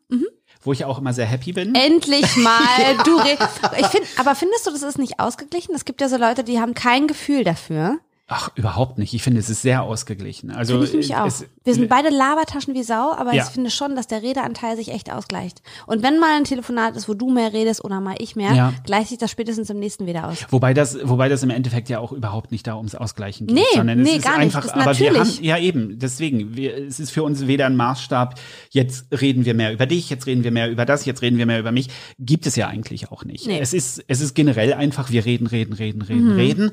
wo 0.63 0.73
ich 0.73 0.85
auch 0.85 0.99
immer 0.99 1.13
sehr 1.13 1.27
happy 1.27 1.53
bin. 1.53 1.75
Endlich 1.75 2.37
mal. 2.37 2.61
Du 3.05 3.17
re 3.17 3.37
ich 3.79 3.87
find, 3.87 4.07
aber 4.19 4.35
findest 4.35 4.67
du, 4.67 4.71
das 4.71 4.83
ist 4.83 4.99
nicht 4.99 5.19
ausgeglichen? 5.19 5.75
Es 5.75 5.85
gibt 5.85 6.01
ja 6.01 6.09
so 6.09 6.17
Leute, 6.17 6.45
die 6.45 6.61
haben 6.61 6.75
kein 6.75 7.09
Gefühl 7.09 7.43
dafür. 7.43 7.99
Ach, 8.31 8.51
überhaupt 8.57 8.99
nicht. 8.99 9.15
Ich 9.15 9.23
finde, 9.23 9.41
es 9.41 9.49
ist 9.49 9.63
sehr 9.63 9.83
ausgeglichen. 9.83 10.51
Also 10.51 10.75
Finde 10.75 10.85
ich 10.87 10.93
nämlich 10.93 11.17
auch. 11.17 11.27
es, 11.27 11.47
Wir 11.65 11.73
sind 11.75 11.89
beide 11.89 12.11
Labertaschen 12.11 12.75
wie 12.75 12.83
Sau, 12.83 13.13
aber 13.17 13.33
Ja. 13.35 13.45
ich 13.45 13.51
finde 13.51 13.71
schon, 13.71 13.97
dass 13.97 14.07
der 14.07 14.23
Redeanteil 14.23 14.77
sich 14.77 14.89
echt 14.93 15.11
ausgleicht. 15.11 15.63
Und 15.87 16.03
wenn 16.03 16.19
mal 16.19 16.37
ein 16.37 16.45
Telefonat 16.45 16.95
ist, 16.95 17.09
wo 17.09 17.15
du 17.15 17.31
mehr 17.31 17.55
redest 17.55 17.83
oder 17.83 18.01
mal 18.03 18.17
ich 18.19 18.37
mehr, 18.37 18.53
Ja. 18.55 18.75
gleicht 18.85 19.09
sich 19.09 19.17
das 19.19 19.31
spätestens 19.31 19.71
im 19.71 19.79
nächsten 19.79 20.07
wieder 20.07 20.29
aus. 20.29 20.45
Wobei 20.51 20.75
das, 20.75 20.99
wobei 21.09 21.31
das 21.31 21.43
im 21.43 21.49
Endeffekt 21.49 21.89
ja 21.89 22.01
auch 22.01 22.13
überhaupt 22.13 22.53
nicht 22.53 22.67
da 22.67 22.77
ums 22.77 22.95
Ausgleichen 22.95 23.47
geht, 23.47 23.57
Nee, 23.57 23.63
sondern 23.75 24.01
es 24.01 24.09
nee, 24.09 24.17
ist 24.17 24.25
gar 24.25 24.33
nicht. 24.37 24.55
einfach, 24.55 24.61
Das 24.61 24.77
ist 24.77 24.83
aber 24.87 24.99
wir 24.99 25.11
natürlich. 25.13 25.37
haben, 25.39 25.45
ja 25.45 25.59
eben, 25.59 25.99
deswegen, 25.99 26.55
wir, 26.55 26.77
es 26.77 27.01
ist 27.01 27.11
für 27.13 27.23
uns 27.23 27.47
weder 27.47 27.65
ein 27.65 27.77
Maßstab, 27.77 28.35
jetzt 28.71 29.07
reden 29.21 29.47
wir 29.47 29.55
mehr 29.55 29.73
über 29.73 29.87
dich, 29.87 30.11
jetzt 30.11 30.27
reden 30.27 30.45
wir 30.45 30.51
mehr 30.51 30.71
über 30.71 30.85
das, 30.85 31.07
jetzt 31.07 31.23
reden 31.23 31.39
wir 31.39 31.47
mehr 31.47 31.61
über 31.61 31.73
mich, 31.73 31.89
gibt 32.19 32.47
es 32.47 32.57
ja 32.57 32.69
eigentlich 32.69 33.11
auch 33.11 33.25
nicht. 33.25 33.47
Nee. 33.47 33.59
Es 33.59 33.73
ist, 33.73 34.05
es 34.07 34.21
ist 34.21 34.35
generell 34.35 34.75
einfach, 34.75 35.11
wir 35.11 35.25
reden, 35.25 35.47
reden, 35.47 35.73
reden, 35.73 36.03
reden, 36.03 36.33
reden, 36.33 36.71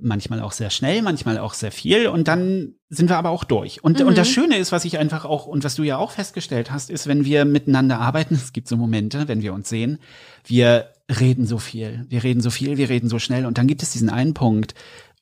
manchmal 0.00 0.40
auch 0.40 0.52
sehr 0.52 0.70
schnell, 0.70 0.93
schnell, 0.94 1.02
manchmal 1.02 1.38
auch 1.38 1.54
sehr 1.54 1.72
viel 1.72 2.08
und 2.08 2.28
dann 2.28 2.74
sind 2.88 3.08
wir 3.08 3.16
aber 3.16 3.30
auch 3.30 3.44
durch. 3.44 3.82
Und, 3.82 4.00
und 4.00 4.16
das 4.16 4.28
Schöne 4.28 4.56
ist, 4.56 4.72
was 4.72 4.84
ich 4.84 4.98
einfach 4.98 5.24
auch 5.24 5.46
und 5.46 5.64
was 5.64 5.74
du 5.74 5.82
ja 5.82 5.98
auch 5.98 6.12
festgestellt 6.12 6.70
hast, 6.70 6.90
ist, 6.90 7.06
wenn 7.06 7.24
wir 7.24 7.44
miteinander 7.44 8.00
arbeiten, 8.00 8.34
es 8.42 8.52
gibt 8.52 8.68
so 8.68 8.76
Momente, 8.76 9.28
wenn 9.28 9.42
wir 9.42 9.54
uns 9.54 9.68
sehen, 9.68 9.98
wir 10.44 10.92
reden 11.10 11.46
so 11.46 11.58
viel, 11.58 12.06
wir 12.08 12.22
reden 12.22 12.40
so 12.40 12.50
viel, 12.50 12.76
wir 12.76 12.88
reden 12.88 13.08
so 13.08 13.18
schnell 13.18 13.46
und 13.46 13.58
dann 13.58 13.66
gibt 13.66 13.82
es 13.82 13.92
diesen 13.92 14.10
einen 14.10 14.34
Punkt, 14.34 14.74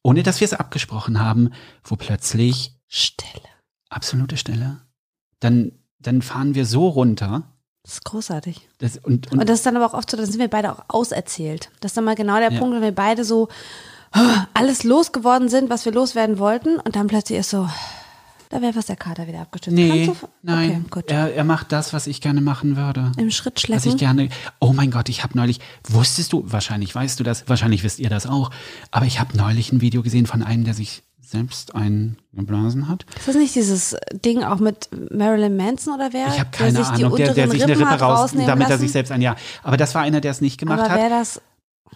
ohne 0.02 0.22
dass 0.22 0.40
wir 0.40 0.44
es 0.44 0.54
abgesprochen 0.54 1.20
haben, 1.20 1.50
wo 1.84 1.96
plötzlich 1.96 2.74
Stille. 2.88 3.48
absolute 3.88 4.36
Stille, 4.36 4.80
dann, 5.40 5.72
dann 5.98 6.22
fahren 6.22 6.54
wir 6.54 6.66
so 6.66 6.88
runter. 6.88 7.44
Das 7.84 7.94
ist 7.94 8.04
großartig. 8.04 8.68
Das, 8.78 8.98
und, 8.98 9.32
und, 9.32 9.40
Und 9.40 9.48
das 9.48 9.58
ist 9.58 9.66
dann 9.66 9.76
aber 9.76 9.86
auch 9.86 9.94
oft 9.94 10.08
so, 10.08 10.16
dann 10.16 10.26
sind 10.26 10.38
wir 10.38 10.48
beide 10.48 10.72
auch 10.72 10.84
auserzählt. 10.88 11.70
Das 11.80 11.90
ist 11.90 11.96
dann 11.96 12.04
mal 12.04 12.14
genau 12.14 12.38
der 12.38 12.52
Ja. 12.52 12.58
Punkt, 12.58 12.76
wenn 12.76 12.82
wir 12.82 12.92
beide 12.92 13.24
so 13.24 13.48
alles 14.54 14.84
losgeworden 14.84 15.48
sind, 15.48 15.70
was 15.70 15.84
wir 15.84 15.92
loswerden 15.92 16.38
wollten 16.38 16.76
und 16.76 16.96
dann 16.96 17.06
plötzlich 17.06 17.38
ist 17.38 17.50
so, 17.50 17.68
da 18.50 18.60
wäre 18.60 18.76
was 18.76 18.86
der 18.86 18.96
Kater 18.96 19.26
wieder 19.26 19.40
abgestürzt. 19.40 19.74
nee, 19.74 20.06
du- 20.06 20.14
nein, 20.42 20.70
Okay, 20.70 20.82
gut. 20.90 21.10
Er, 21.10 21.34
er 21.34 21.44
macht 21.44 21.72
das, 21.72 21.92
was 21.94 22.06
ich 22.06 22.20
gerne 22.20 22.42
machen 22.42 22.76
würde. 22.76 23.10
Im 23.16 23.30
Schritt 23.30 23.54
Was 23.56 23.62
schleppen. 23.62 23.90
ich 23.90 23.96
gerne. 23.96 24.28
Oh 24.60 24.72
mein 24.74 24.90
Gott, 24.90 25.08
ich 25.08 25.22
habe 25.22 25.36
neulich. 25.38 25.58
Wusstest 25.88 26.32
du? 26.34 26.44
Wahrscheinlich 26.46 26.94
weißt 26.94 27.18
du 27.18 27.24
das. 27.24 27.48
Wahrscheinlich 27.48 27.82
wisst 27.82 27.98
ihr 27.98 28.10
das 28.10 28.26
auch. 28.26 28.50
Aber 28.90 29.06
ich 29.06 29.20
habe 29.20 29.34
neulich 29.36 29.72
ein 29.72 29.80
Video 29.80 30.02
gesehen 30.02 30.26
von 30.26 30.42
einem, 30.42 30.64
der 30.64 30.74
sich 30.74 31.02
selbst 31.22 31.74
eingeblasen 31.74 32.88
hat. 32.90 33.06
Ist 33.18 33.28
das 33.28 33.36
nicht 33.36 33.54
dieses 33.54 33.96
Ding 34.12 34.44
auch 34.44 34.58
mit 34.58 34.90
Marilyn 35.10 35.56
Manson 35.56 35.94
oder 35.94 36.12
wer? 36.12 36.26
Ich 36.28 36.38
habe 36.38 36.50
der 36.50 36.58
keine 36.66 36.84
sich 36.84 36.88
die 36.94 37.04
Ahnung. 37.06 37.16
Der, 37.16 37.32
der 37.32 37.48
sich 37.50 37.62
eine 37.64 37.78
Rippe 37.78 37.94
raus, 38.00 38.32
damit 38.32 38.46
er 38.48 38.56
lassen? 38.56 38.78
sich 38.82 38.92
selbst 38.92 39.10
ein. 39.12 39.22
Ja, 39.22 39.34
aber 39.62 39.78
das 39.78 39.94
war 39.94 40.02
einer, 40.02 40.20
der 40.20 40.30
es 40.32 40.42
nicht 40.42 40.58
gemacht 40.58 40.80
Aber 40.80 40.90
hat. 40.90 41.10
das, 41.10 41.40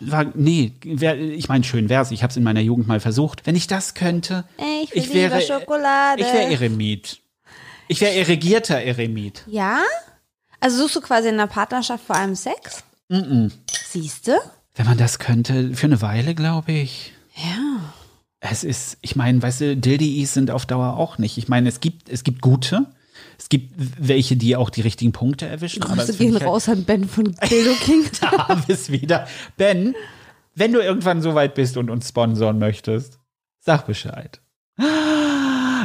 War, 0.01 0.27
nee, 0.35 0.73
wär, 0.85 1.19
ich 1.19 1.49
meine, 1.49 1.65
schön 1.65 1.89
wär's. 1.89 2.11
Ich 2.11 2.23
habe 2.23 2.31
es 2.31 2.37
in 2.37 2.43
meiner 2.43 2.61
Jugend 2.61 2.87
mal 2.87 3.01
versucht. 3.01 3.47
Wenn 3.47 3.57
ich 3.57 3.67
das 3.67 3.95
könnte, 3.95 4.45
ich 4.83 4.95
ich 4.95 5.15
wäre, 5.15 5.41
Schokolade. 5.41 6.23
ich 6.23 6.33
wäre 6.33 6.53
Eremit. 6.53 7.21
Ich 7.89 8.01
wäre 8.01 8.15
irrigierter 8.15 8.81
Eremit. 8.81 9.45
Ja? 9.47 9.81
Also 10.61 10.79
suchst 10.79 10.97
du 10.97 11.01
quasi 11.01 11.29
in 11.29 11.35
einer 11.35 11.47
Partnerschaft 11.47 12.05
vor 12.05 12.17
allem 12.17 12.35
Sex? 12.35 12.85
Siehst 13.89 14.27
du? 14.29 14.33
Wenn 14.75 14.87
man 14.87 14.99
das 14.99 15.19
könnte, 15.19 15.75
für 15.75 15.87
eine 15.87 16.03
Weile, 16.03 16.35
glaube 16.35 16.73
ich. 16.73 17.13
Ja. 17.35 17.95
Es 18.41 18.65
ist, 18.65 18.99
ich 19.01 19.17
meine, 19.17 19.41
weißt 19.43 19.61
du, 19.63 19.77
Dildies 19.77 20.35
sind 20.35 20.51
auf 20.51 20.67
Dauer 20.67 20.97
auch 20.97 21.19
nicht. 21.19 21.39
Ich 21.39 21.49
meine, 21.49 21.69
es 21.69 21.81
gibt, 21.81 22.09
es 22.09 22.23
gibt 22.25 22.43
gute. 22.43 22.87
Es 23.39 23.49
gibt 23.49 23.75
welche, 23.77 24.37
die 24.37 24.57
auch 24.57 24.71
die 24.71 24.81
richtigen 24.81 25.13
Punkte 25.13 25.47
erwischen. 25.47 25.81
Grüße 25.81 26.15
gehen 26.15 26.29
ich 26.35 26.41
halt- 26.41 26.45
raus 26.51 26.69
an 26.69 26.85
Ben 26.85 27.09
von 27.09 27.25
Dildo 27.51 27.73
King. 27.81 28.05
Da 28.21 28.49
haben 28.49 28.65
es 28.69 28.91
wieder. 28.91 29.27
Ben, 29.57 29.95
wenn 30.55 30.73
du 30.73 30.81
irgendwann 30.81 31.21
so 31.23 31.35
weit 31.35 31.55
bist 31.55 31.77
und 31.77 31.91
uns 31.91 32.09
sponsoren 32.09 32.59
möchtest, 32.59 33.19
sag 33.61 33.87
Bescheid. 33.87 34.41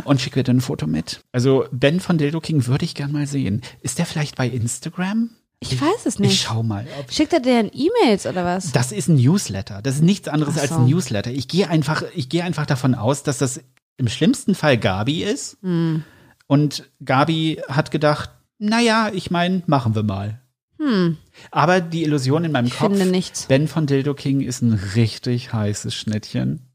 Und 0.05 0.19
schick 0.19 0.33
bitte 0.33 0.51
ein 0.51 0.61
Foto 0.61 0.87
mit. 0.87 1.21
Also 1.31 1.65
Ben 1.71 1.99
von 1.99 2.17
Dildo 2.17 2.39
King 2.41 2.65
würde 2.67 2.85
ich 2.85 2.95
gern 2.95 3.11
mal 3.11 3.27
sehen. 3.27 3.61
Ist 3.81 3.99
der 3.99 4.05
vielleicht 4.05 4.35
bei 4.35 4.47
Instagram? 4.47 5.29
Ich 5.59 5.79
weiß 5.79 6.05
es 6.05 6.15
Ich 6.15 6.19
nicht. 6.19 6.41
schau 6.41 6.63
mal. 6.63 6.87
Ob 6.99 7.11
Schickt 7.13 7.33
er 7.33 7.39
dir 7.39 7.69
E-Mails 7.71 8.25
oder 8.25 8.43
was? 8.43 8.71
das 8.71 8.91
ist 8.91 9.09
ein 9.09 9.15
Newsletter. 9.15 9.81
Das 9.83 9.95
ist 9.95 10.01
nichts 10.01 10.27
anderes 10.27 10.55
Ach 10.57 10.61
als 10.61 10.69
so. 10.71 10.77
ein 10.77 10.85
Newsletter. 10.87 11.29
Ich 11.31 11.47
gehe 11.47 11.69
einfach, 11.69 12.03
ich 12.15 12.29
gehe 12.29 12.43
einfach 12.43 12.65
davon 12.65 12.95
aus, 12.95 13.21
dass 13.21 13.37
das 13.37 13.61
im 13.97 14.07
schlimmsten 14.07 14.55
Fall 14.55 14.77
Gabi 14.79 15.23
ist. 15.23 15.57
Hm. 15.61 16.03
Und 16.51 16.91
Gabi 17.05 17.61
hat 17.69 17.91
gedacht, 17.91 18.29
naja, 18.59 19.09
ich 19.13 19.31
meine, 19.31 19.63
machen 19.67 19.95
wir 19.95 20.03
mal. 20.03 20.41
Aber 21.49 21.79
die 21.79 22.03
Illusion 22.03 22.43
in 22.43 22.51
meinem 22.51 22.65
Ich 22.65 22.77
Kopf, 22.77 22.91
finde 22.91 23.05
nichts. 23.05 23.45
Ben 23.45 23.69
von 23.69 23.87
Dildo 23.87 24.13
King 24.15 24.41
ist 24.41 24.61
ein 24.61 24.73
richtig 24.73 25.53
heißes 25.53 25.95
Schnittchen 25.95 26.67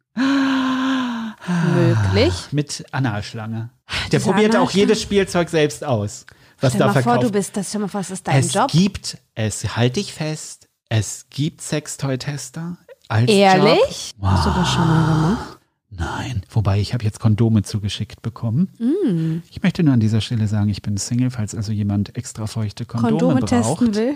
Möglich. 1.74 2.32
mit 2.52 2.86
Analschlange. 2.92 3.68
Der 4.12 4.20
Diese 4.20 4.20
probiert 4.22 4.56
auch 4.56 4.70
jedes 4.70 5.02
Spielzeug 5.02 5.50
selbst 5.50 5.84
aus, 5.84 6.24
was 6.58 6.72
Stell 6.72 6.78
da 6.78 6.86
mal 6.86 6.92
vor, 6.94 7.02
verkauft 7.02 7.24
du 7.24 7.32
bist 7.32 7.54
das. 7.58 7.68
Stell 7.68 7.82
mal 7.82 7.88
vor, 7.88 8.00
das 8.00 8.10
ist 8.12 8.26
dein 8.26 8.38
es 8.38 8.54
Job. 8.54 8.70
gibt, 8.70 9.18
es 9.34 9.76
halte 9.76 10.00
ich 10.00 10.14
fest, 10.14 10.68
es 10.88 11.26
gibt 11.28 11.60
Sextoy-Tester 11.60 12.78
als 13.08 13.30
Job. 13.30 13.36
Ehrlich? 13.36 14.14
Hast 14.22 14.46
du 14.46 14.50
das 14.50 14.72
schon 14.72 14.88
mal 14.88 15.04
gemacht? 15.06 15.55
Nein, 15.90 16.42
wobei 16.50 16.80
ich 16.80 16.94
habe 16.94 17.04
jetzt 17.04 17.20
Kondome 17.20 17.62
zugeschickt 17.62 18.20
bekommen. 18.20 18.72
Mm. 18.78 19.42
Ich 19.50 19.62
möchte 19.62 19.82
nur 19.82 19.94
an 19.94 20.00
dieser 20.00 20.20
Stelle 20.20 20.48
sagen, 20.48 20.68
ich 20.68 20.82
bin 20.82 20.96
Single, 20.96 21.30
falls 21.30 21.54
also 21.54 21.72
jemand 21.72 22.16
extra 22.16 22.46
feuchte 22.46 22.84
Kondome, 22.84 23.18
Kondome 23.18 23.40
braucht. 23.40 23.48
testen 23.48 23.94
will? 23.94 24.14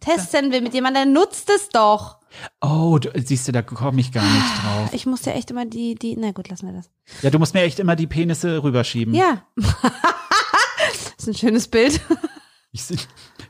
Testen 0.00 0.50
will 0.50 0.62
mit 0.62 0.72
jemandem, 0.72 1.12
der 1.12 1.22
nutzt 1.22 1.50
es 1.50 1.68
doch. 1.68 2.18
Oh, 2.60 2.98
du, 2.98 3.10
siehst 3.22 3.48
du, 3.48 3.52
da 3.52 3.60
komme 3.60 4.00
ich 4.00 4.12
gar 4.12 4.24
nicht 4.24 4.64
drauf. 4.64 4.90
Ich 4.92 5.04
muss 5.04 5.24
ja 5.24 5.32
echt 5.32 5.50
immer 5.50 5.66
die, 5.66 5.94
die, 5.94 6.16
na 6.16 6.32
gut, 6.32 6.48
lassen 6.48 6.66
wir 6.66 6.72
das. 6.72 6.90
Ja, 7.22 7.30
du 7.30 7.38
musst 7.38 7.54
mir 7.54 7.62
echt 7.62 7.78
immer 7.78 7.96
die 7.96 8.06
Penisse 8.06 8.62
rüberschieben. 8.62 9.14
Ja. 9.14 9.42
das 9.56 9.66
ist 11.18 11.28
ein 11.28 11.34
schönes 11.34 11.68
Bild. 11.68 12.00
Ich 12.72 12.84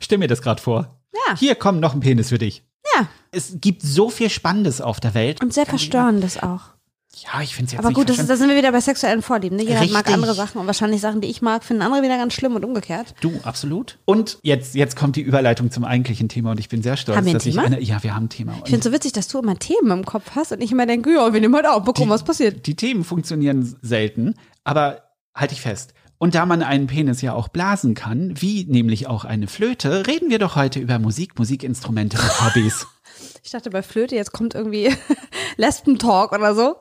stell 0.01 0.16
mir 0.16 0.29
das 0.29 0.40
gerade 0.40 0.62
vor. 0.62 0.99
Ja. 1.12 1.37
Hier, 1.37 1.55
komm, 1.55 1.79
noch 1.79 1.92
ein 1.92 2.01
Penis 2.01 2.31
für 2.31 2.38
dich. 2.38 2.64
Ja. 2.97 3.07
Es 3.33 3.59
gibt 3.61 3.83
so 3.83 4.09
viel 4.09 4.31
Spannendes 4.31 4.81
auf 4.81 4.99
der 4.99 5.12
Welt. 5.12 5.42
Und 5.42 5.53
sehr 5.53 5.66
verstörendes 5.66 6.42
auch. 6.42 6.71
Ja, 7.16 7.42
ich 7.42 7.57
finde 7.57 7.66
es 7.66 7.73
jetzt 7.73 7.85
Aber 7.85 7.92
gut, 7.92 8.09
das 8.09 8.18
ist, 8.18 8.31
da 8.31 8.37
sind 8.37 8.49
wir 8.49 8.57
wieder 8.57 8.70
bei 8.70 8.81
sexuellen 8.81 9.20
Vorlieben. 9.20 9.57
Ne? 9.57 9.64
Jeder 9.64 9.81
mag 9.81 10.07
Richtig. 10.07 10.14
andere 10.14 10.35
Sachen 10.35 10.61
und 10.61 10.66
wahrscheinlich 10.66 11.01
Sachen, 11.01 11.20
die 11.20 11.29
ich 11.29 11.42
mag, 11.42 11.64
finden 11.64 11.83
andere 11.83 12.03
wieder 12.03 12.16
ganz 12.16 12.35
schlimm 12.35 12.55
und 12.55 12.64
umgekehrt. 12.64 13.14
Du, 13.20 13.33
absolut. 13.42 13.99
Und 14.05 14.38
jetzt, 14.42 14.77
jetzt 14.77 14.94
kommt 14.94 15.16
die 15.16 15.20
Überleitung 15.20 15.73
zum 15.73 15.85
eigentlichen 15.85 16.29
Thema 16.29 16.53
und 16.53 16.61
ich 16.61 16.68
bin 16.68 16.83
sehr 16.83 16.96
stolz, 16.96 17.18
Haben 17.18 17.27
wir 17.27 17.33
ein 17.33 17.35
dass 17.35 17.42
Thema? 17.42 17.62
ich 17.62 17.66
eine, 17.66 17.81
ja, 17.83 18.03
wir 18.03 18.14
haben 18.14 18.27
ein 18.27 18.29
Thema. 18.29 18.53
Ich 18.53 18.70
finde 18.70 18.79
es 18.79 18.85
so 18.85 18.92
witzig, 18.92 19.12
dass 19.12 19.27
du 19.27 19.40
immer 19.40 19.59
Themen 19.59 19.90
im 19.90 20.05
Kopf 20.05 20.31
hast 20.37 20.53
und 20.53 20.61
ich 20.62 20.70
immer 20.70 20.87
denke, 20.87 21.12
ja, 21.12 21.33
wir 21.33 21.40
nehmen 21.40 21.55
heute 21.57 21.73
auf, 21.73 21.85
mal 21.85 21.92
gucken, 21.92 22.11
was 22.11 22.23
passiert. 22.23 22.66
Die 22.66 22.77
Themen 22.77 23.03
funktionieren 23.03 23.77
selten, 23.83 24.35
aber 24.62 25.03
halte 25.35 25.55
ich 25.55 25.61
fest. 25.61 25.94
Und 26.18 26.35
da 26.35 26.44
man 26.44 26.62
einen 26.62 26.87
Penis 26.87 27.23
ja 27.23 27.33
auch 27.33 27.49
blasen 27.49 27.94
kann, 27.94 28.35
wie 28.37 28.66
nämlich 28.66 29.07
auch 29.07 29.25
eine 29.25 29.46
Flöte, 29.46 30.07
reden 30.07 30.29
wir 30.29 30.38
doch 30.38 30.55
heute 30.55 30.79
über 30.79 30.99
Musik, 30.99 31.38
Musikinstrumente 31.38 32.18
und 32.18 32.46
Hobbys. 32.46 32.87
Ich 33.42 33.50
dachte 33.50 33.70
bei 33.70 33.83
Flöte, 33.83 34.14
jetzt 34.14 34.33
kommt 34.33 34.55
irgendwie 34.55 34.94
Lesben-Talk 35.57 36.33
oder 36.33 36.55
so. 36.55 36.76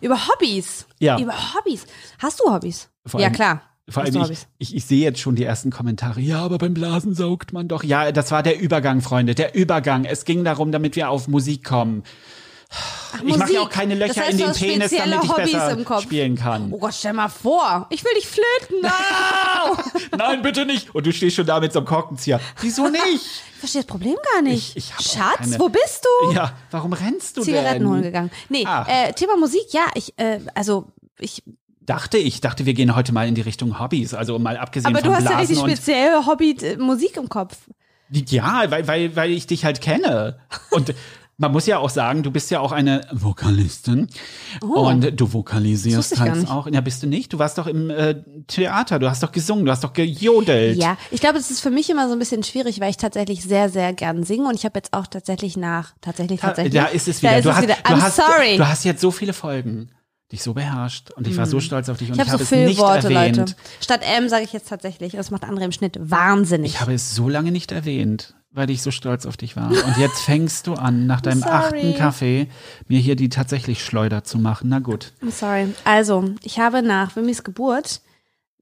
Über 0.00 0.28
Hobbys. 0.28 0.86
Ja. 1.00 1.18
Über 1.18 1.34
Hobbys. 1.54 1.86
Hast 2.18 2.40
du 2.40 2.52
Hobbys? 2.52 2.88
Vor 3.06 3.20
ja, 3.20 3.30
klar. 3.30 3.62
Vor 3.88 4.02
allem, 4.02 4.30
ich, 4.30 4.46
ich, 4.58 4.76
ich 4.76 4.84
sehe 4.84 5.02
jetzt 5.02 5.18
schon 5.18 5.34
die 5.34 5.44
ersten 5.44 5.70
Kommentare. 5.70 6.20
Ja, 6.20 6.40
aber 6.42 6.58
beim 6.58 6.74
Blasen 6.74 7.14
saugt 7.14 7.54
man 7.54 7.68
doch. 7.68 7.82
Ja, 7.82 8.12
das 8.12 8.30
war 8.30 8.42
der 8.42 8.60
Übergang, 8.60 9.00
Freunde, 9.00 9.34
der 9.34 9.54
Übergang. 9.54 10.04
Es 10.04 10.26
ging 10.26 10.44
darum, 10.44 10.72
damit 10.72 10.94
wir 10.94 11.08
auf 11.08 11.26
Musik 11.26 11.64
kommen. 11.64 12.02
Ach, 12.70 13.22
Ich 13.24 13.36
mache 13.36 13.52
ja 13.52 13.60
auch 13.60 13.70
keine 13.70 13.96
Das 13.98 14.08
Löcher 14.08 14.20
heißt, 14.20 14.32
in 14.32 14.38
den 14.38 14.52
Penis, 14.52 14.90
damit 14.90 15.24
ich 15.24 15.30
Hobbys 15.30 15.52
besser 15.52 15.70
im 15.70 15.84
Kopf. 15.84 16.02
spielen 16.02 16.36
kann. 16.36 16.68
Oh 16.72 16.78
Gott, 16.78 16.94
stell 16.94 17.14
mal 17.14 17.28
vor. 17.28 17.86
Ich 17.90 18.04
will 18.04 18.12
dich 18.14 18.26
flöten. 18.26 18.82
Ah! 18.90 19.76
Nein, 20.16 20.42
bitte 20.42 20.64
nicht. 20.64 20.94
Und 20.94 21.04
du 21.06 21.12
stehst 21.12 21.36
schon 21.36 21.46
da 21.46 21.58
mit 21.60 21.72
so 21.72 21.80
einem 21.80 21.86
Korkenzieher. 21.86 22.40
Wieso 22.60 22.88
nicht? 22.88 23.02
Ich 23.04 23.58
verstehe 23.58 23.82
das 23.82 23.86
Problem 23.88 24.14
gar 24.34 24.42
nicht. 24.42 24.76
Ich- 24.76 24.92
ich 24.98 25.10
Schatz, 25.12 25.38
keine- 25.38 25.58
wo 25.58 25.68
bist 25.68 26.06
du? 26.22 26.32
Ja, 26.32 26.52
warum 26.70 26.92
rennst 26.92 27.36
du 27.36 27.42
Zigaretten 27.42 27.80
denn? 27.80 27.88
holen 27.88 28.02
gegangen. 28.02 28.30
Nee, 28.48 28.64
Ah. 28.66 28.86
äh, 28.88 29.12
Thema 29.14 29.36
Musik, 29.36 29.66
ja, 29.72 29.86
ich, 29.94 30.16
äh, 30.18 30.40
also, 30.54 30.86
ich, 31.18 31.42
Dachte 31.80 32.18
ich, 32.18 32.42
dachte, 32.42 32.66
wir 32.66 32.74
gehen 32.74 32.94
heute 32.94 33.12
mal 33.12 33.26
in 33.26 33.34
die 33.34 33.40
Richtung 33.40 33.80
Hobbys. 33.80 34.12
Also 34.12 34.38
mal 34.38 34.58
abgesehen 34.58 34.90
aber 34.94 35.00
von 35.00 35.08
du 35.10 35.16
hast 35.16 35.24
ja 35.24 35.30
Blasen 35.36 35.46
richtig 35.56 35.58
speziell 35.58 36.26
Hobby 36.26 36.50
äh, 36.62 36.76
Musik 36.76 37.16
im 37.16 37.30
Kopf. 37.30 37.56
Ja, 38.10 38.70
weil, 38.70 38.86
weil, 38.86 39.16
weil 39.16 39.30
ich 39.30 39.46
dich 39.46 39.64
halt 39.64 39.80
kenne. 39.80 40.38
Und 40.70 40.94
man 41.40 41.52
muss 41.52 41.66
ja 41.66 41.78
auch 41.78 41.88
sagen, 41.88 42.24
du 42.24 42.32
bist 42.32 42.50
ja 42.50 42.58
auch 42.58 42.72
eine 42.72 43.02
Vokalistin. 43.12 44.08
Und 44.60 45.20
du 45.20 45.32
vokalisierst 45.32 46.14
Oh. 46.16 46.20
Halt 46.20 46.48
auch. 46.50 46.66
Ja, 46.66 46.80
bist 46.80 47.02
du 47.02 47.06
nicht? 47.06 47.32
Du 47.32 47.38
warst 47.38 47.58
doch 47.58 47.66
im 47.68 47.90
äh, 47.90 48.16
Theater, 48.48 48.98
du 48.98 49.08
hast 49.08 49.22
doch 49.22 49.30
gesungen, 49.30 49.64
du 49.64 49.70
hast 49.70 49.84
doch 49.84 49.92
gejodelt. 49.92 50.76
Ja, 50.78 50.98
ich 51.12 51.20
glaube, 51.20 51.38
das 51.38 51.50
ist 51.50 51.60
für 51.60 51.70
mich 51.70 51.88
immer 51.90 52.08
so 52.08 52.12
ein 52.14 52.18
bisschen 52.18 52.42
schwierig, 52.42 52.80
weil 52.80 52.90
ich 52.90 52.96
tatsächlich 52.96 53.42
sehr, 53.44 53.68
sehr 53.68 53.92
gern 53.92 54.24
singe 54.24 54.48
und 54.48 54.54
ich 54.56 54.64
habe 54.64 54.78
jetzt 54.78 54.92
auch 54.92 55.06
tatsächlich 55.06 55.56
nach, 55.56 55.92
tatsächlich, 56.00 56.40
Da, 56.40 56.48
tatsächlich. 56.48 56.74
da 56.74 56.86
ist 56.86 57.06
es 57.08 57.20
Da 57.20 57.28
wieder. 57.28 57.38
ist 57.38 57.44
du, 57.44 57.50
es 57.50 57.56
hast, 57.56 57.62
wieder. 57.62 57.74
du, 57.84 57.90
I'm 57.94 58.00
hast, 58.02 58.16
sorry. 58.16 58.56
du 58.56 58.68
hast 58.68 58.84
jetzt 58.84 59.00
so 59.00 59.10
viele 59.12 59.32
Folgen, 59.32 59.90
dich 60.32 60.42
so 60.42 60.54
beherrscht. 60.54 61.12
Und 61.12 61.28
ich 61.28 61.36
war 61.36 61.46
so 61.46 61.60
stolz 61.60 61.88
auf 61.88 61.98
dich 61.98 62.10
und 62.10 62.16
ich 62.18 62.22
ich, 62.26 62.28
habe 62.32 62.44
so 62.44 62.44
es 62.44 62.50
nicht 62.66 62.76
Füllworte, 62.78 63.14
erwähnt. 63.14 63.36
Leute. 63.36 63.54
Statt 63.80 64.00
M 64.16 64.28
sage 64.28 64.42
ich 64.44 64.52
jetzt 64.52 64.68
tatsächlich. 64.68 65.12
Das 65.12 65.30
macht 65.30 65.44
andere 65.44 65.64
im 65.66 65.72
Schnitt 65.72 65.98
wahnsinnig. 66.00 66.72
Ich 66.74 66.80
habe 66.80 66.94
es 66.94 67.14
so 67.14 67.28
lange 67.28 67.52
nicht 67.52 67.70
erwähnt, 67.72 68.34
weil 68.50 68.70
ich 68.70 68.82
so 68.82 68.90
stolz 68.90 69.26
auf 69.26 69.36
dich 69.36 69.56
war. 69.56 69.70
Und 69.70 69.96
jetzt 69.98 70.20
fängst 70.20 70.66
du 70.66 70.74
an, 70.74 71.06
nach 71.06 71.20
deinem 71.22 71.40
sorry. 71.40 71.52
achten 71.52 71.94
Kaffee 71.96 72.48
mir 72.88 72.98
hier 72.98 73.16
die 73.16 73.28
tatsächlich 73.28 73.84
Schleuder 73.84 74.24
zu 74.24 74.38
machen. 74.38 74.68
Na 74.68 74.78
gut. 74.78 75.12
I'm 75.22 75.30
sorry. 75.30 75.74
Also, 75.84 76.24
ich 76.42 76.58
habe 76.58 76.82
nach 76.82 77.14
Wimmys 77.16 77.44
Geburt 77.44 78.00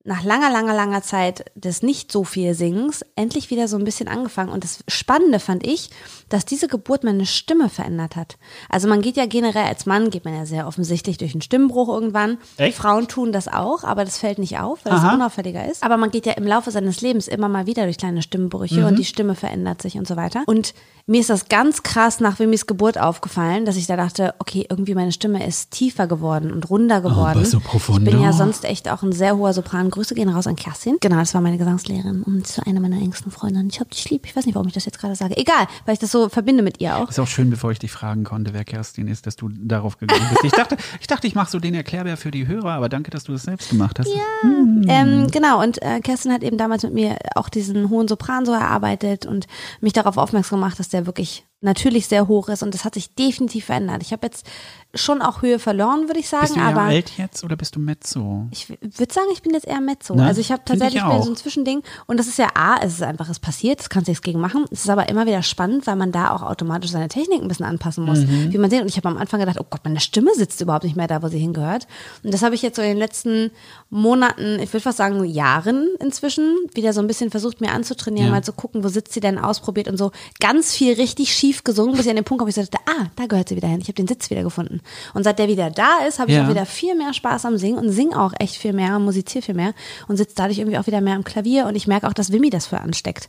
nach 0.07 0.23
langer, 0.23 0.51
langer, 0.51 0.75
langer 0.75 1.03
Zeit 1.03 1.45
des 1.55 1.83
nicht 1.83 2.12
so 2.12 2.25
viel 2.25 2.55
Singens 2.55 3.05
endlich 3.16 3.51
wieder 3.51 3.66
so 3.69 3.77
ein 3.77 3.85
bisschen 3.85 4.09
angefangen. 4.09 4.51
Und 4.51 4.62
das 4.64 4.85
Spannende 4.88 5.40
fand 5.40 5.66
ich, 5.66 5.90
dass 6.29 6.45
diese 6.45 6.69
Geburt 6.69 7.05
meine 7.05 7.27
Stimme 7.27 7.69
verändert 7.69 8.16
hat. 8.16 8.37
Also 8.69 8.88
man 8.88 9.03
geht 9.03 9.16
ja 9.16 9.27
generell 9.27 9.64
als 9.64 9.85
Mann, 9.85 10.11
geht 10.11 10.25
man 10.25 10.35
ja 10.35 10.47
sehr 10.47 10.66
offensichtlich 10.66 11.19
durch 11.19 11.33
einen 11.35 11.42
Stimmbruch 11.42 11.88
irgendwann. 11.88 12.38
Echt? 12.57 12.77
Frauen 12.79 13.09
tun 13.09 13.33
das 13.33 13.49
auch, 13.49 13.85
aber 13.85 14.05
das 14.05 14.19
fällt 14.19 14.38
nicht 14.38 14.59
auf, 14.59 14.85
weil 14.85 14.92
Aha. 14.92 15.09
es 15.09 15.14
unauffälliger 15.14 15.69
ist. 15.71 15.83
Aber 15.83 15.97
man 15.97 16.11
geht 16.11 16.27
ja 16.27 16.33
im 16.35 16.47
Laufe 16.47 16.71
seines 16.71 17.01
Lebens 17.01 17.29
immer 17.29 17.49
mal 17.49 17.66
wieder 17.66 17.85
durch 17.85 17.99
kleine 17.99 18.23
Stimmbrüche 18.23 18.81
Mhm. 18.81 18.87
und 18.87 18.99
die 18.99 19.05
Stimme 19.05 19.35
verändert 19.35 19.83
sich 19.83 19.99
und 19.99 20.07
so 20.07 20.16
weiter. 20.16 20.42
Und 20.47 20.73
mir 21.07 21.21
ist 21.21 21.31
das 21.31 21.49
ganz 21.49 21.83
krass 21.83 22.21
nach 22.21 22.38
Wimis 22.38 22.66
Geburt 22.66 22.99
aufgefallen, 22.99 23.64
dass 23.64 23.77
ich 23.77 23.87
da 23.87 23.97
dachte, 23.97 24.35
okay, 24.38 24.66
irgendwie 24.69 24.95
meine 24.95 25.12
Stimme 25.12 25.47
ist 25.47 25.71
tiefer 25.73 26.07
geworden 26.07 26.53
und 26.53 26.69
runder 26.71 27.01
geworden. 27.01 27.45
so 27.45 27.61
profundo. 27.61 28.03
Ich 28.11 28.16
bin 28.16 28.23
ja 28.23 28.33
sonst 28.33 28.64
echt 28.64 28.88
auch 28.88 29.03
ein 29.03 29.12
sehr 29.12 29.37
hoher 29.37 29.53
Sopran. 29.53 29.90
Grüße 29.96 30.14
gehen 30.14 30.28
raus 30.28 30.46
an 30.46 30.56
Kerstin. 30.56 30.98
Genau, 31.00 31.16
das 31.16 31.32
war 31.32 31.40
meine 31.40 31.56
Gesangslehrerin 31.56 32.22
und 32.22 32.46
so 32.46 32.61
eine 32.66 32.80
meiner 32.80 32.98
engsten 32.98 33.32
Freundinnen. 33.32 33.70
Ich 33.70 33.80
hab 33.80 33.90
dich 33.90 34.11
lieb. 34.11 34.26
Ich 34.26 34.37
weiß 34.37 34.44
nicht, 34.44 34.54
warum 34.54 34.68
ich 34.68 34.74
das 34.74 34.85
jetzt 34.85 34.98
gerade 34.98 35.14
sage. 35.14 35.38
Egal, 35.38 35.66
weil 35.87 35.94
ich 35.94 35.98
das 35.98 36.12
so 36.12 36.28
verbinde 36.28 36.62
mit 36.62 36.82
ihr 36.82 36.96
auch. 36.96 37.09
Ist 37.09 37.18
auch 37.18 37.26
schön, 37.26 37.48
bevor 37.48 37.70
ich 37.70 37.78
dich 37.78 37.90
fragen 37.90 38.22
konnte, 38.22 38.52
wer 38.52 38.64
Kerstin 38.64 39.09
ist, 39.09 39.26
dass 39.26 39.37
du 39.37 39.48
darauf 39.48 39.96
gegangen 39.96 40.26
bist. 40.30 40.44
Ich 40.44 40.52
dachte, 40.52 40.76
ich, 41.00 41.06
dachte, 41.06 41.26
ich 41.26 41.35
mache 41.35 41.50
so 41.50 41.59
den 41.61 41.74
Erklärbär 41.74 42.18
für 42.18 42.30
die 42.30 42.46
Hörer, 42.46 42.72
aber 42.72 42.90
danke, 42.90 43.11
dass 43.11 43.24
du 43.24 43.32
das 43.32 43.44
selbst 43.44 43.70
gemacht 43.70 43.98
hast. 43.98 44.11
Ähm, 44.44 45.28
genau, 45.30 45.62
und 45.62 45.80
äh, 45.80 46.00
Kerstin 46.00 46.30
hat 46.30 46.42
eben 46.42 46.59
damals 46.59 46.82
mit 46.82 46.92
mir 46.92 47.16
auch 47.35 47.48
diesen 47.48 47.88
hohen 47.88 48.06
Sopran 48.06 48.44
so 48.44 48.52
erarbeitet 48.52 49.24
und 49.24 49.46
mich 49.80 49.94
darauf 49.94 50.18
aufmerksam 50.18 50.61
gemacht, 50.61 50.78
dass 50.78 50.90
der 50.90 51.06
wirklich 51.06 51.46
natürlich 51.62 52.07
sehr 52.07 52.29
hoch 52.29 52.49
ist 52.49 52.62
und 52.62 52.75
das 52.75 52.85
hat 52.85 52.95
sich 52.95 53.14
definitiv 53.14 53.66
verändert. 53.66 54.03
Ich 54.03 54.12
habe 54.12 54.27
jetzt 54.27 54.47
schon 54.95 55.23
auch 55.23 55.42
Höhe 55.42 55.59
verloren, 55.59 56.07
würde 56.07 56.21
ich 56.21 56.29
sagen, 56.29 56.45
Bist 56.45 56.57
du 56.57 56.61
aber 56.61 56.83
alt 56.83 57.12
jetzt 57.16 57.45
oder 57.45 57.57
bist 57.57 57.77
du 57.77 57.81
Mezzo? 57.81 58.47
ich 58.51 58.69
würde 58.69 59.12
sagen, 59.12 59.29
ich 59.33 59.42
bin 59.42 59.53
jetzt 59.53 59.66
eher 59.66 59.81
Mezzo. 59.81 60.14
Ne? 60.14 60.25
Also 60.25 60.40
ich 60.40 60.53
habe 60.53 60.62
ich 60.64 60.71
tatsächlich 60.71 61.03
auch. 61.03 61.23
so 61.23 61.31
ein 61.31 61.37
Zwischending 61.37 61.83
und 62.07 62.19
das 62.19 62.27
ist 62.27 62.38
ja 62.38 62.49
A, 62.55 62.77
es 62.83 62.95
ist 62.95 63.03
einfach, 63.03 63.29
es 63.29 63.38
passiert, 63.38 63.81
das 63.81 63.88
kannst 63.88 64.09
du 64.09 64.11
nichts 64.11 64.23
gegen 64.23 64.40
machen. 64.40 64.66
Es 64.71 64.81
ist 64.85 64.90
aber 64.90 65.09
immer 65.09 65.27
wieder 65.27 65.42
spannend, 65.42 65.87
weil 65.87 65.97
man 65.97 66.12
da 66.12 66.31
auch 66.31 66.42
automatisch 66.42 66.90
seine 66.90 67.09
Technik 67.09 67.40
ein 67.42 67.49
bisschen 67.49 67.66
anpassen 67.66 68.05
muss. 68.05 68.21
Mhm. 68.21 68.53
Wie 68.53 68.59
man 68.59 68.71
sieht, 68.71 68.83
und 68.83 68.88
ich 68.88 68.97
habe 68.97 69.09
am 69.09 69.16
Anfang 69.16 69.40
gedacht, 69.40 69.59
oh 69.61 69.66
Gott, 69.69 69.81
meine 69.85 70.01
Stimme 70.01 70.35
sitzt 70.35 70.61
überhaupt 70.61 70.85
nicht 70.85 70.97
mehr 70.97 71.07
da, 71.09 71.23
wo 71.23 71.29
sie 71.29 71.38
hingehört. 71.38 71.87
Und 72.23 72.33
das 72.33 72.42
habe 72.42 72.55
ich 72.55 72.62
jetzt 72.62 72.77
so 72.77 72.83
in 72.83 72.88
den 72.88 72.99
letzten 72.99 73.51
Monaten, 73.88 74.59
ich 74.61 74.72
würde 74.72 74.83
fast 74.83 74.99
sagen 74.99 75.25
Jahren 75.25 75.88
inzwischen, 76.01 76.57
wieder 76.75 76.92
so 76.92 77.01
ein 77.01 77.07
bisschen 77.07 77.31
versucht, 77.31 77.61
mir 77.61 77.70
anzutrainieren, 77.70 78.27
Ja. 78.29 78.33
mal 78.35 78.42
zu 78.42 78.53
gucken, 78.53 78.83
wo 78.83 78.88
sitzt 78.88 79.12
sie 79.12 79.20
denn, 79.20 79.38
ausprobiert 79.38 79.87
und 79.88 79.96
so 79.96 80.11
ganz 80.40 80.75
viel 80.75 80.94
richtig 80.94 81.33
schief 81.33 81.62
gesungen, 81.62 81.92
bis 81.96 82.05
ich 82.07 82.11
an 82.11 82.16
den 82.16 82.25
Punkt 82.25 82.40
komme, 82.40 82.49
wo 82.49 82.51
ich 82.51 82.55
so 82.57 82.62
dachte, 82.70 82.79
ah, 82.87 83.07
da 83.14 83.27
gehört 83.27 83.49
sie 83.49 83.57
wieder 83.57 83.68
hin. 83.68 83.79
Ich 83.81 83.87
habe 83.87 83.94
den 83.94 84.09
Sitz 84.09 84.29
wieder 84.31 84.42
gefunden. 84.42 84.81
Und 85.14 85.22
seit 85.22 85.38
der 85.38 85.46
wieder 85.49 85.70
da 85.70 85.99
ist, 86.09 86.18
habe 86.18 86.31
ich 86.31 86.37
Ja. 86.37 86.44
auch 86.46 86.51
wieder 86.51 86.66
viel 86.66 86.96
mehr 86.96 87.14
Spaß 87.14 87.44
am 87.44 87.59
Singen 87.59 87.79
und 87.79 87.90
singe 87.90 88.20
auch 88.20 88.33
echt 88.40 88.57
viel 88.57 88.72
mehr, 88.72 88.99
musiziere 88.99 89.42
viel 89.42 89.55
mehr 89.55 89.72
und 90.09 90.16
sitze 90.16 90.35
dadurch 90.37 90.59
irgendwie 90.59 90.79
auch 90.79 90.87
wieder 90.88 91.01
mehr 91.01 91.14
am 91.14 91.22
Klavier 91.25 91.66
und 91.66 91.77
ich 91.77 91.87
merke 91.87 92.09
auch, 92.09 92.12
dass 92.12 92.33
Wimmy 92.33 92.51
das 92.51 92.66
für 92.66 92.81
ansteckt. 92.81 93.29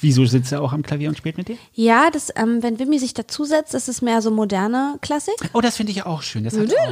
Wieso 0.00 0.26
sitzt 0.26 0.52
er 0.52 0.62
auch 0.62 0.72
am 0.74 0.82
Klavier 0.82 1.08
und 1.08 1.16
spielt 1.16 1.38
mit 1.38 1.48
dir? 1.48 1.56
Ja, 1.72 2.10
das, 2.10 2.30
ähm, 2.36 2.62
wenn 2.62 2.78
Wimmy 2.78 2.98
sich 2.98 3.14
dazusetzt, 3.14 3.74
ist 3.74 3.88
es 3.88 4.02
mehr 4.02 4.20
so 4.20 4.30
moderne 4.30 4.96
Klassik. 5.00 5.34
Oh, 5.54 5.60
das 5.62 5.76
finde 5.76 5.92
ich 5.92 6.04
auch 6.04 6.22
schön. 6.22 6.44
Das 6.44 6.54
hat 6.56 6.68
auch, 6.70 6.90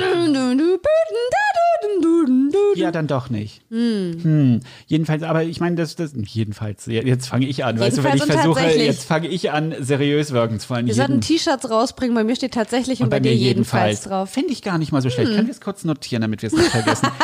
ja, 2.79 2.93
dann 2.93 3.07
doch 3.07 3.31
nicht. 3.31 3.63
Hm. 3.71 4.61
Jedenfalls, 4.87 5.23
aber 5.23 5.45
ich 5.45 5.61
meine, 5.61 5.77
das, 5.77 5.97
das, 5.97 6.13
jedenfalls, 6.15 6.87
jetzt 6.87 7.29
fange 7.29 7.47
ich 7.47 7.65
an. 7.65 7.79
weißt 7.79 7.99
du, 7.99 8.05
wenn 8.05 8.15
ich 8.15 8.23
Jedenfalls 8.23 8.47
und 8.47 8.55
versuche, 8.55 8.79
jetzt 8.79 9.05
fange 9.05 9.29
ich 9.29 9.51
an, 9.51 9.75
seriös 9.81 10.33
wirken 10.33 10.61
zu 10.61 10.71
wollen. 10.71 10.87
Wir 10.87 10.95
sollten 10.95 11.21
T-Shirts 11.21 11.71
rausbringen, 11.71 12.15
bei 12.15 12.25
mir 12.25 12.37
steht 12.37 12.55
tatsächlich 12.55 13.03
und, 13.03 13.11
bei, 13.11 13.21
dir 13.21 13.35
jedenfalls 13.35 14.03
drauf. 14.03 14.29
Hm. 14.29 14.35
Finde 14.35 14.53
ich 14.53 14.63
gar 14.63 14.79
nicht 14.79 14.93
mal 14.93 15.03
so 15.03 15.11
schlecht. 15.11 15.33
Können 15.33 15.47
wir 15.47 15.53
es 15.53 15.61
kurz 15.61 15.85
notieren, 15.85 16.23
damit 16.23 16.43
wir 16.43 16.49
es 16.49 16.55
nicht 16.55 16.71
vergessen? 16.71 17.09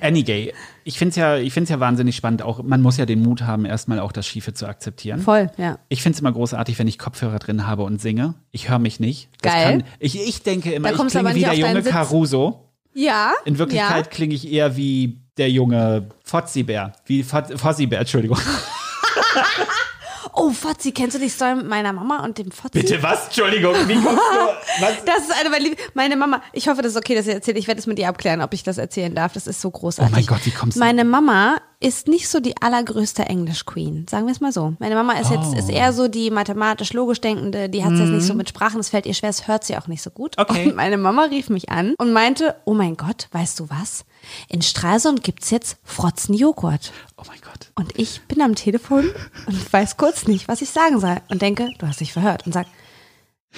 Anyway, 0.00 0.52
ich 0.84 0.98
finde 0.98 1.10
es 1.10 1.16
ja, 1.16 1.36
ich 1.36 1.52
find's 1.52 1.70
ja 1.70 1.80
wahnsinnig 1.80 2.16
spannend. 2.16 2.42
Auch, 2.42 2.62
man 2.62 2.80
muss 2.80 2.96
ja 2.96 3.06
den 3.06 3.22
Mut 3.22 3.42
haben, 3.42 3.64
erstmal 3.64 4.00
auch 4.00 4.12
das 4.12 4.26
Schiefe 4.26 4.54
zu 4.54 4.66
akzeptieren. 4.66 5.20
Voll, 5.20 5.50
ja. 5.58 5.78
Ich 5.88 6.02
finde 6.02 6.16
es 6.16 6.20
immer 6.20 6.32
großartig, 6.32 6.78
wenn 6.78 6.88
ich 6.88 6.98
Kopfhörer 6.98 7.38
drin 7.38 7.66
habe 7.66 7.82
und 7.82 8.00
singe. 8.00 8.34
Ich 8.50 8.70
höre 8.70 8.78
mich 8.78 9.00
nicht. 9.00 9.28
Das 9.42 9.52
Geil. 9.52 9.78
Kann, 9.78 9.84
ich, 9.98 10.18
ich 10.18 10.42
denke 10.42 10.72
immer, 10.72 10.92
Da 10.92 11.04
ich 11.04 11.10
klinge 11.10 11.34
wie 11.34 11.40
der 11.40 11.54
junge 11.54 11.82
Sitz. 11.82 11.92
Caruso. 11.92 12.68
Ja. 12.94 13.32
In 13.44 13.58
Wirklichkeit 13.58 14.06
Ja. 14.06 14.10
klinge 14.12 14.34
ich 14.34 14.50
eher 14.50 14.76
wie 14.76 15.18
der 15.38 15.50
junge 15.50 16.08
Fozzibär. 16.24 16.92
Wie 17.06 17.22
Fo- 17.24 17.56
Fozzibär, 17.56 18.00
Entschuldigung. 18.00 18.38
Oh, 20.34 20.50
Fotzi, 20.50 20.92
kennst 20.92 21.16
du 21.16 21.20
die 21.20 21.28
Story 21.28 21.56
mit 21.56 21.68
meiner 21.68 21.92
Mama 21.92 22.24
und 22.24 22.38
dem 22.38 22.50
Fotzi? 22.50 22.78
Bitte 22.80 23.02
was? 23.02 23.26
Entschuldigung, 23.26 23.74
wie 23.86 23.94
kommst 23.94 24.06
du? 24.18 24.80
Was? 24.80 25.04
Das 25.04 25.18
ist 25.28 25.38
eine 25.38 25.50
meiner 25.50 25.64
Lieb 25.64 25.76
Meine 25.94 26.16
Mama, 26.16 26.40
ich 26.52 26.68
hoffe, 26.68 26.80
das 26.82 26.92
ist 26.92 26.96
okay, 26.98 27.14
dass 27.14 27.26
ich 27.26 27.34
erzähle. 27.34 27.58
Ich 27.58 27.66
werde 27.68 27.78
es 27.80 27.86
mit 27.86 27.98
ihr 27.98 28.08
abklären, 28.08 28.40
ob 28.40 28.54
ich 28.54 28.62
das 28.62 28.78
erzählen 28.78 29.14
darf. 29.14 29.34
Das 29.34 29.46
ist 29.46 29.60
so 29.60 29.70
großartig. 29.70 30.12
Oh 30.12 30.16
mein 30.16 30.26
Gott, 30.26 30.46
wie 30.46 30.50
kommst 30.50 30.76
du- 30.76 30.80
Meine 30.80 31.04
Mama 31.04 31.56
ist 31.80 32.06
nicht 32.08 32.28
so 32.28 32.40
die 32.40 32.54
allergrößte 32.62 33.24
Englisch-Queen. 33.24 34.06
Sagen 34.08 34.26
wir 34.26 34.32
es 34.32 34.40
mal 34.40 34.52
so. 34.52 34.74
Meine 34.78 34.94
Mama 34.94 35.14
ist 35.14 35.30
jetzt, 35.30 35.48
Oh. 35.52 35.58
ist 35.58 35.68
eher 35.68 35.92
so 35.92 36.08
die 36.08 36.30
mathematisch-logisch 36.30 37.20
denkende, 37.20 37.68
die 37.68 37.84
hat 37.84 37.92
es 37.92 37.98
jetzt 37.98 38.08
nicht 38.10 38.26
so 38.26 38.34
mit 38.34 38.48
Sprachen, 38.48 38.80
es 38.80 38.88
fällt 38.88 39.04
ihr 39.06 39.14
schwer, 39.14 39.30
es 39.30 39.46
hört 39.48 39.64
sie 39.64 39.76
auch 39.76 39.88
nicht 39.88 40.02
so 40.02 40.10
gut. 40.10 40.36
Mhm. 40.38 40.42
Okay. 40.48 40.66
Und 40.68 40.76
meine 40.76 40.96
Mama 40.96 41.24
rief 41.24 41.50
mich 41.50 41.68
an 41.70 41.94
und 41.98 42.12
meinte, 42.12 42.54
oh 42.64 42.72
mein 42.74 42.96
Gott, 42.96 43.28
weißt 43.32 43.58
du 43.60 43.68
was? 43.68 44.04
In 44.48 44.62
Stralsund 44.62 45.22
gibt's 45.22 45.50
jetzt 45.50 45.76
Frotzen-Joghurt. 45.84 46.92
Oh 47.16 47.24
mein 47.26 47.40
Gott. 47.40 47.70
Und 47.74 47.98
ich 47.98 48.22
bin 48.22 48.40
am 48.42 48.54
Telefon 48.54 49.10
und 49.46 49.72
weiß 49.72 49.96
kurz 49.96 50.26
nicht, 50.26 50.48
was 50.48 50.62
ich 50.62 50.70
sagen 50.70 51.00
soll. 51.00 51.20
Und 51.28 51.42
denke, 51.42 51.70
du 51.78 51.86
hast 51.86 52.00
dich 52.00 52.12
verhört. 52.12 52.46
Und 52.46 52.52
sag, 52.52 52.66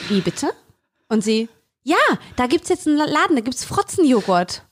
wie 0.09 0.21
bitte? 0.21 0.53
Und 1.09 1.23
sie, 1.23 1.49
ja, 1.83 1.97
da 2.37 2.47
gibt's 2.47 2.69
jetzt 2.69 2.87
einen 2.87 2.97
Laden, 2.97 3.37
da 3.37 3.43
gibt's 3.43 3.65
Frotzenjoghurt. 3.65 4.63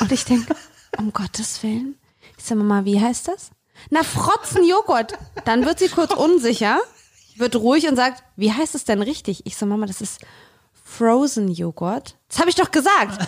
Und 0.00 0.12
ich 0.12 0.24
denke, 0.24 0.54
um 0.98 1.12
Gottes 1.12 1.62
Willen. 1.62 1.96
Ich 2.38 2.44
sag 2.44 2.56
Mama, 2.56 2.84
wie 2.84 3.00
heißt 3.00 3.28
das? 3.28 3.50
Na, 3.90 4.02
Frotzenjoghurt. 4.02 5.14
Dann 5.44 5.64
wird 5.64 5.78
sie 5.78 5.88
kurz 5.88 6.12
unsicher, 6.12 6.80
wird 7.36 7.56
ruhig 7.56 7.88
und 7.88 7.96
sagt, 7.96 8.22
wie 8.36 8.52
heißt 8.52 8.74
es 8.74 8.84
denn 8.84 9.02
richtig? 9.02 9.46
Ich 9.46 9.56
so, 9.56 9.66
Mama, 9.66 9.86
das 9.86 10.00
ist 10.00 10.20
Frozen 10.72 11.48
Joghurt. 11.48 12.16
Das 12.28 12.40
habe 12.40 12.50
ich 12.50 12.56
doch 12.56 12.70
gesagt. 12.70 13.26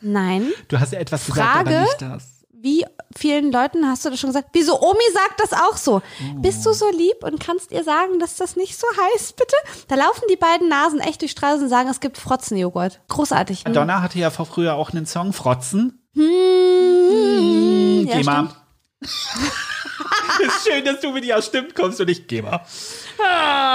Nein. 0.00 0.50
Du 0.68 0.78
hast 0.78 0.92
ja 0.92 0.98
etwas 1.00 1.26
gesagt, 1.26 1.40
Frage? 1.52 1.70
aber 1.70 1.80
nicht 1.80 2.00
das. 2.02 2.24
Wie 2.60 2.84
vielen 3.16 3.52
Leuten 3.52 3.86
hast 3.86 4.04
du 4.04 4.10
das 4.10 4.18
schon 4.18 4.30
gesagt? 4.30 4.48
Wieso 4.52 4.80
Omi 4.80 4.98
sagt 5.12 5.38
das 5.40 5.52
auch 5.52 5.76
so? 5.76 6.02
Bist 6.38 6.66
du 6.66 6.72
so 6.72 6.90
lieb 6.90 7.22
und 7.22 7.38
kannst 7.38 7.70
ihr 7.70 7.84
sagen, 7.84 8.18
dass 8.18 8.34
das 8.34 8.56
nicht 8.56 8.76
so 8.76 8.86
heißt, 9.14 9.36
bitte? 9.36 9.54
Da 9.86 9.94
laufen 9.94 10.24
die 10.28 10.36
beiden 10.36 10.68
Nasen 10.68 10.98
echt 10.98 11.20
durch 11.20 11.30
Straßen 11.30 11.62
und 11.62 11.68
sagen, 11.68 11.88
es 11.88 12.00
gibt 12.00 12.18
Frotzenjoghurt. 12.18 13.00
Großartig. 13.08 13.64
Madonna 13.64 14.02
hatte 14.02 14.18
ja 14.18 14.30
vor 14.30 14.46
früher 14.46 14.74
auch 14.74 14.90
einen 14.90 15.06
Song, 15.06 15.32
Frotzen. 15.32 16.02
Hm, 16.14 18.06
ja, 18.08 18.16
Geh 18.18 18.24
mal. 18.24 18.48
ist 19.00 20.68
schön, 20.68 20.84
dass 20.84 21.00
du 21.00 21.12
mit 21.12 21.24
ja 21.24 21.40
stimmt 21.42 21.74
kommst 21.74 22.00
und 22.00 22.08
ich 22.08 22.26
geh 22.26 22.42
mal. 22.42 22.60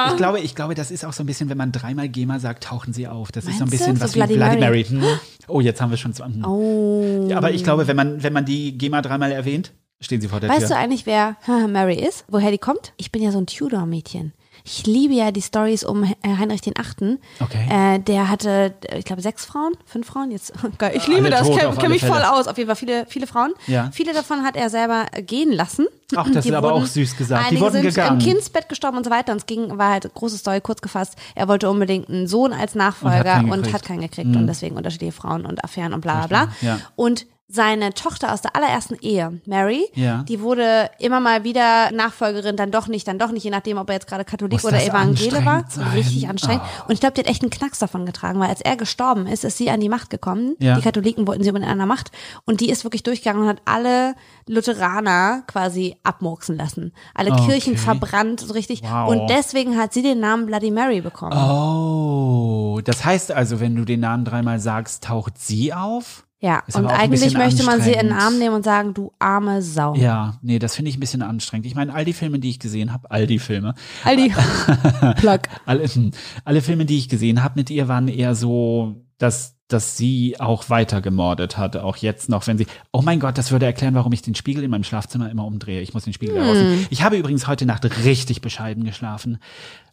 Ich 0.09 0.17
glaube, 0.17 0.39
ich 0.39 0.55
glaube, 0.55 0.75
das 0.75 0.91
ist 0.91 1.05
auch 1.05 1.13
so 1.13 1.23
ein 1.23 1.25
bisschen, 1.25 1.49
wenn 1.49 1.57
man 1.57 1.71
dreimal 1.71 2.09
GEMA 2.09 2.39
sagt, 2.39 2.65
tauchen 2.65 2.93
sie 2.93 3.07
auf. 3.07 3.31
Das 3.31 3.45
ist 3.45 3.57
so 3.57 3.63
ein 3.65 3.69
Meinst 3.69 3.71
bisschen 3.71 3.95
du? 3.95 4.01
was 4.01 4.11
So 4.11 4.19
Bloody 4.19 4.33
wie 4.33 4.37
Bloody 4.37 4.59
Mary. 4.59 4.85
Mary. 4.89 5.19
Oh, 5.47 5.61
jetzt 5.61 5.81
haben 5.81 5.89
wir 5.91 5.97
schon 5.97 6.13
so. 6.13 6.25
Hm. 6.25 6.45
Oh. 6.45 7.27
Ja, 7.29 7.37
aber 7.37 7.51
ich 7.51 7.63
glaube, 7.63 7.87
wenn 7.87 7.95
man, 7.95 8.23
wenn 8.23 8.33
man 8.33 8.45
die 8.45 8.77
GEMA 8.77 9.01
dreimal 9.01 9.31
erwähnt, 9.31 9.73
stehen 9.99 10.21
sie 10.21 10.27
vor 10.27 10.39
der 10.39 10.49
Weißt 10.49 10.61
Tür. 10.61 10.69
du 10.69 10.75
eigentlich, 10.77 11.05
wer 11.05 11.37
Mary 11.67 11.95
ist? 11.95 12.25
Woher 12.27 12.51
die 12.51 12.57
kommt? 12.57 12.93
Ich 12.97 13.11
bin 13.11 13.21
ja 13.21 13.31
so 13.31 13.39
ein 13.39 13.47
Tudor-Mädchen. 13.47 14.33
Ich 14.65 14.85
liebe 14.85 15.13
ja 15.13 15.31
die 15.31 15.41
Stories 15.41 15.83
um 15.83 16.03
äh, 16.03 16.15
Heinrich 16.23 16.61
den 16.61 16.73
Achten. 16.79 17.19
Okay. 17.41 17.67
Äh, 17.69 17.99
der 17.99 18.29
hatte, 18.29 18.73
äh, 18.87 18.99
ich 18.99 19.05
glaube, 19.05 19.21
sechs 19.21 19.43
Frauen, 19.45 19.73
fünf 19.85 20.07
Frauen. 20.07 20.31
Jetzt, 20.31 20.53
geil. 20.77 20.93
Ich 20.95 21.05
liebe 21.07 21.21
Alle 21.25 21.31
das, 21.31 21.49
kenne 21.49 21.75
kenn 21.77 21.91
mich 21.91 22.01
Fälle. 22.01 22.13
voll 22.13 22.23
aus. 22.23 22.47
Auf 22.47 22.57
jeden 22.57 22.67
Fall 22.69 22.77
viele, 22.77 23.05
viele 23.07 23.27
Frauen. 23.27 23.53
Ja. 23.67 23.89
Viele 23.91 24.13
davon 24.13 24.43
hat 24.43 24.55
er 24.55 24.69
selber 24.69 25.05
äh, 25.11 25.21
gehen 25.21 25.51
lassen. 25.51 25.85
Ach, 26.15 26.29
das 26.31 26.43
Die 26.43 26.49
ist 26.49 26.55
aber 26.55 26.73
auch 26.73 26.85
süß 26.85 27.17
gesagt. 27.17 27.51
Die 27.51 27.59
wurden 27.59 27.73
sind 27.73 27.83
gegangen. 27.83 28.19
im 28.21 28.25
Kindsbett 28.25 28.69
gestorben 28.69 28.97
und 28.97 29.03
so 29.03 29.09
weiter. 29.09 29.33
Und 29.33 29.39
es 29.39 29.45
ging, 29.47 29.77
war 29.77 29.91
halt 29.91 30.13
große 30.13 30.37
Story, 30.37 30.61
kurz 30.61 30.81
gefasst. 30.81 31.15
Er 31.35 31.47
wollte 31.47 31.69
unbedingt 31.69 32.07
einen 32.09 32.27
Sohn 32.27 32.53
als 32.53 32.75
Nachfolger 32.75 33.23
keinen 33.23 33.51
und 33.51 33.57
gekriegt. 33.63 33.73
hat 33.73 33.83
keinen 33.83 34.01
gekriegt. 34.01 34.35
Und 34.35 34.47
deswegen 34.47 34.77
unterschiedliche 34.77 35.11
Frauen 35.11 35.45
und 35.45 35.63
Affären 35.63 35.93
und 35.93 36.01
bla 36.01 36.25
bla 36.25 36.45
bla. 36.45 36.53
Ja. 36.61 36.79
Und 36.95 37.25
seine 37.49 37.93
Tochter 37.93 38.33
aus 38.33 38.41
der 38.41 38.55
allerersten 38.55 38.95
Ehe, 39.01 39.41
Mary, 39.45 39.85
Ja. 39.93 40.23
die 40.23 40.39
wurde 40.41 40.89
immer 40.97 41.19
mal 41.19 41.43
wieder 41.43 41.91
Nachfolgerin, 41.91 42.55
dann 42.55 42.71
doch 42.71 42.87
nicht, 42.87 43.07
dann 43.07 43.19
doch 43.19 43.31
nicht, 43.31 43.43
je 43.43 43.51
nachdem, 43.51 43.77
ob 43.77 43.89
er 43.89 43.95
jetzt 43.95 44.07
gerade 44.07 44.23
Katholik 44.25 44.53
Muss 44.63 44.65
oder 44.65 44.83
Evangele 44.83 45.45
war. 45.45 45.65
sein? 45.69 45.87
Richtig 45.89 46.27
anstrengend. 46.29 46.63
Und 46.87 46.93
ich 46.93 46.99
glaube, 46.99 47.13
die 47.13 47.19
hat 47.21 47.27
echt 47.27 47.43
einen 47.43 47.51
Knacks 47.51 47.79
davon 47.79 48.05
getragen, 48.05 48.39
weil 48.39 48.49
als 48.49 48.61
er 48.61 48.75
gestorben 48.77 49.27
ist, 49.27 49.43
ist 49.43 49.57
sie 49.57 49.69
an 49.69 49.81
die 49.81 49.89
Macht 49.89 50.09
gekommen. 50.09 50.55
Ja. 50.59 50.75
Die 50.75 50.81
Katholiken 50.81 51.27
wollten 51.27 51.43
sie 51.43 51.49
unbedingt 51.49 51.71
an 51.71 51.77
der 51.77 51.85
Macht. 51.85 52.11
Und 52.45 52.61
die 52.61 52.69
ist 52.69 52.85
wirklich 52.85 53.03
durchgegangen 53.03 53.43
und 53.43 53.49
hat 53.49 53.61
alle 53.65 54.15
Lutheraner 54.47 55.43
quasi 55.45 55.97
abmurksen 56.03 56.57
lassen. 56.57 56.93
Alle 57.13 57.33
Okay. 57.33 57.45
Kirchen 57.45 57.77
verbrannt, 57.77 58.39
so 58.39 58.53
richtig. 58.53 58.81
Wow. 58.83 59.09
Und 59.09 59.27
deswegen 59.29 59.77
hat 59.77 59.93
sie 59.93 60.01
den 60.01 60.19
Namen 60.19 60.45
Bloody 60.45 60.71
Mary 60.71 61.01
bekommen. 61.01 61.33
Oh, 61.37 62.79
das 62.83 63.03
heißt 63.05 63.31
also, 63.31 63.59
wenn 63.59 63.75
du 63.75 63.85
den 63.85 63.99
Namen 63.99 64.25
dreimal 64.25 64.59
sagst, 64.59 65.03
taucht 65.03 65.37
sie 65.37 65.73
auf? 65.73 66.25
Ja, 66.43 66.61
Ist 66.67 66.75
und 66.75 66.87
eigentlich 66.87 67.35
möchte 67.35 67.63
man 67.63 67.81
sie 67.81 67.93
in 67.93 68.07
den. 68.07 68.11
Arm 68.11 68.37
nehmen 68.37 68.53
und 68.53 68.65
sagen, 68.65 68.93
du 68.93 69.13
arme 69.17 69.61
Sau. 69.61 69.95
Ja, 69.95 70.39
nee, 70.41 70.59
das 70.59 70.75
finde 70.75 70.89
ich 70.89 70.97
ein 70.97 70.99
bisschen 70.99 71.21
anstrengend. 71.21 71.65
Ich 71.65 71.73
meine, 71.73 71.93
all 71.93 72.03
die 72.03 72.11
Filme, 72.11 72.37
die 72.37 72.49
ich 72.49 72.59
gesehen 72.59 72.91
habe, 72.91 73.09
all 73.09 73.27
die 73.27 73.39
Filme, 73.39 73.75
Aldi. 74.03 74.33
Plug. 75.15 75.39
alle, 75.65 75.87
hm, 75.87 76.11
alle 76.43 76.61
Filme, 76.61 76.85
die 76.85 76.97
ich 76.97 77.07
gesehen 77.07 77.45
habe 77.45 77.53
mit 77.57 77.69
ihr, 77.69 77.87
waren 77.87 78.09
eher 78.09 78.35
so, 78.35 79.05
dass 79.17 79.55
dass 79.69 79.97
sie 79.97 80.39
auch 80.39 80.69
weiter 80.69 81.01
gemordet 81.01 81.57
hat, 81.57 81.77
auch 81.77 81.97
jetzt 81.97 82.29
noch, 82.29 82.45
wenn 82.45 82.59
sie, 82.59 82.67
oh 82.91 83.01
mein 83.01 83.19
Gott, 83.19 83.39
das 83.39 83.51
würde 83.51 83.65
erklären, 83.65 83.95
warum 83.95 84.11
ich 84.11 84.21
den 84.21 84.35
Spiegel 84.35 84.63
in 84.63 84.69
meinem 84.69 84.83
Schlafzimmer 84.83 85.31
immer 85.31 85.45
umdrehe. 85.45 85.81
Ich 85.81 85.95
muss 85.95 86.03
den 86.03 86.13
Spiegel 86.13 86.35
da 86.35 86.45
rausnehmen. 86.45 86.85
Ich 86.91 87.01
habe 87.01 87.17
übrigens 87.17 87.47
heute 87.47 87.65
Nacht 87.65 87.83
richtig 88.03 88.41
bescheiden 88.41 88.83
geschlafen. 88.83 89.39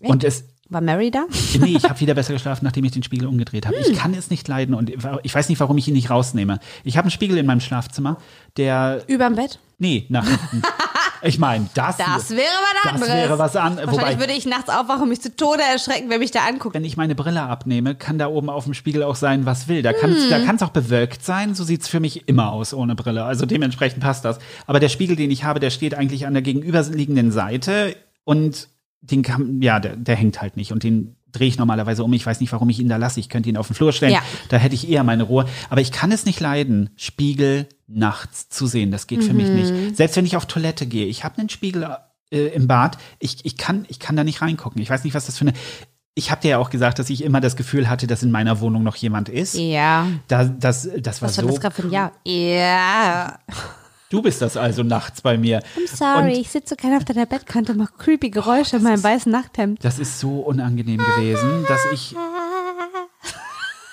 Und 0.01 0.23
es, 0.23 0.45
War 0.71 0.81
Mary 0.81 1.11
da? 1.11 1.25
nee, 1.61 1.77
ich 1.77 1.85
habe 1.85 1.99
wieder 2.01 2.15
besser 2.15 2.33
geschlafen, 2.33 2.65
nachdem 2.65 2.85
ich 2.85 2.93
den 2.93 3.03
Spiegel 3.03 3.27
umgedreht 3.27 3.67
habe. 3.67 3.77
Ich 3.77 3.97
kann 3.97 4.15
es 4.15 4.31
nicht 4.31 4.47
leiden 4.49 4.75
und 4.75 4.91
ich 5.23 5.35
weiß 5.35 5.49
nicht, 5.49 5.59
warum 5.61 5.77
ich 5.79 5.89
ihn 5.89 5.95
nicht 5.95 6.11
rausnehme. 6.11 6.61
Ich 6.85 6.97
habe 6.97 7.07
einen 7.07 7.11
Spiegel 7.11 7.39
in 7.39 7.47
meinem 7.47 7.61
Schlafzimmer, 7.61 8.19
der, 8.57 9.03
Überm 9.09 9.35
Bett? 9.35 9.59
nee, 9.79 10.07
nach 10.09 10.27
hinten. 10.27 10.63
Ich 11.23 11.39
meine, 11.39 11.69
das, 11.75 11.99
Das 11.99 12.31
wäre 12.31 12.41
was 12.41 12.83
das 12.83 12.93
anderes. 12.95 13.13
wäre 13.13 13.39
was 13.39 13.57
an, 13.57 13.77
Wahrscheinlich 13.77 14.01
wobei, 14.01 14.19
würde 14.21 14.33
ich 14.33 14.47
nachts 14.47 14.71
aufwachen 14.71 15.03
und 15.03 15.09
mich 15.11 15.21
zu 15.21 15.37
Tode 15.37 15.63
erschrecken, 15.63 16.09
wenn 16.09 16.21
mich 16.21 16.31
da 16.31 16.47
anguckt. 16.47 16.75
wenn 16.75 16.85
ich 16.85 16.97
meine 16.97 17.15
Brille 17.15 17.43
abnehme, 17.43 17.95
kann 17.95 18.17
da 18.19 18.29
oben 18.29 18.49
auf 18.49 18.65
dem 18.65 18.73
Spiegel 18.73 19.03
auch 19.03 19.17
sein, 19.17 19.45
was 19.45 19.69
will. 19.69 19.83
Da 19.83 19.93
kann 19.93 20.13
es 20.13 20.31
kann's 20.47 20.63
auch 20.63 20.71
bewölkt 20.71 21.23
sein. 21.23 21.55
So 21.55 21.63
sieht's 21.65 21.89
für 21.89 22.01
mich 22.01 22.27
immer 22.27 22.53
aus 22.53 22.73
ohne 22.73 22.95
Brille. 22.95 23.25
Also 23.25 23.45
dementsprechend 23.45 24.03
passt 24.03 24.25
das. 24.25 24.39
Aber 24.67 24.81
der 24.81 24.89
Spiegel, 24.89 25.15
den 25.15 25.31
ich 25.31 25.45
habe, 25.45 25.61
der 25.61 25.69
steht 25.69 25.95
eigentlich 25.95 26.27
an 26.27 26.33
der 26.33 26.43
gegenüberliegenden 26.43 27.33
Seite 27.33 27.97
und 28.25 28.69
den 29.01 29.23
kann, 29.23 29.63
ja, 29.63 29.81
der, 29.81 29.97
der 29.97 30.17
hängt 30.17 30.41
halt 30.43 30.57
nicht 30.57 30.73
und 30.73 30.83
den 30.83 31.17
drehe 31.33 31.49
ich 31.49 31.59
normalerweise 31.59 32.05
um. 32.05 32.13
Ich 32.13 32.27
weiß 32.27 32.41
nicht, 32.41 32.53
warum 32.53 32.69
ich 32.69 32.81
ihn 32.81 32.89
da 32.89 32.97
lasse. 32.97 33.21
Ich 33.21 33.29
könnte 33.29 33.49
ihn 33.49 33.57
auf 33.57 33.69
den 33.69 33.75
Flur 33.75 33.93
stellen. 33.93 34.13
Ja. 34.13 34.23
Da 34.49 34.57
hätte 34.57 34.75
ich 34.75 34.89
eher 34.89 35.05
meine 35.05 35.23
Ruhe. 35.23 35.47
Aber 35.69 35.81
ich 35.81 35.93
kann 35.93 36.13
es 36.13 36.27
nicht 36.27 36.41
leiden, 36.41 36.91
Spiegel 36.97 37.69
nachts 37.87 38.49
zu 38.49 38.67
sehen. 38.67 38.91
Das 38.91 39.07
geht 39.07 39.23
für 39.23 39.33
mich 39.33 39.49
nicht. 39.49 39.97
Selbst 39.97 40.17
wenn 40.17 40.27
ich 40.27 40.37
auf 40.37 40.47
Toilette 40.47 40.87
gehe. 40.87 41.07
Ich 41.07 41.25
habe 41.25 41.39
einen 41.39 41.49
Spiegel 41.49 41.97
äh, 42.31 42.47
im 42.49 42.67
Bad. 42.67 42.99
Ich, 43.19 43.45
ich, 43.45 43.57
kann, 43.57 43.85
ich 43.89 43.99
kann 43.99 44.17
da 44.17 44.25
nicht 44.25 44.43
reingucken. 44.43 44.81
Ich 44.83 44.91
weiß 44.91 45.05
nicht, 45.05 45.15
was 45.15 45.27
das 45.27 45.39
für 45.39 45.43
eine. 45.43 45.53
Ich 46.15 46.31
habe 46.31 46.43
dir 46.43 46.49
ja 46.49 46.59
auch 46.59 46.71
gesagt, 46.71 46.99
dass 46.99 47.09
ich 47.09 47.23
immer 47.23 47.41
das 47.41 47.57
Gefühl 47.57 47.89
hatte, 47.89 48.07
dass 48.07 48.23
in 48.23 48.31
meiner 48.31 48.61
Wohnung 48.61 48.83
noch 48.83 48.97
jemand 48.97 49.29
ist. 49.29 49.57
Ja. 49.57 50.09
Da, 50.27 50.45
das, 50.45 50.89
das 50.99 51.23
war 51.23 51.29
Was 51.29 51.37
war 51.39 51.45
so. 51.45 51.51
das 51.51 51.61
gerade 51.61 51.75
für 51.75 51.83
ein 51.83 51.91
Jahr? 51.91 52.13
Ja. 52.27 53.39
Du 54.11 54.21
bist 54.23 54.43
das 54.43 54.57
also 54.57 54.83
nachts 54.83 55.23
bei 55.23 55.39
mir. 55.39 55.61
I'm 55.77 55.97
sorry, 55.97 56.23
Und 56.23 56.29
ich 56.31 56.51
sitze 56.51 56.71
so 56.71 56.77
gerne 56.77 56.97
auf 56.97 57.05
deiner 57.05 57.27
Bettkante 57.27 57.73
und 57.73 57.79
mache 57.79 57.93
creepy 57.97 58.31
Geräusche 58.31 58.77
in 58.77 58.83
meinem 58.83 59.03
weißen 59.03 59.31
Nachthemd. 59.31 59.83
das 59.85 60.01
ist 60.01 60.19
so 60.19 60.41
unangenehm 60.41 60.99
gewesen, 60.99 61.65
dass 61.69 61.81
ich. 61.93 62.15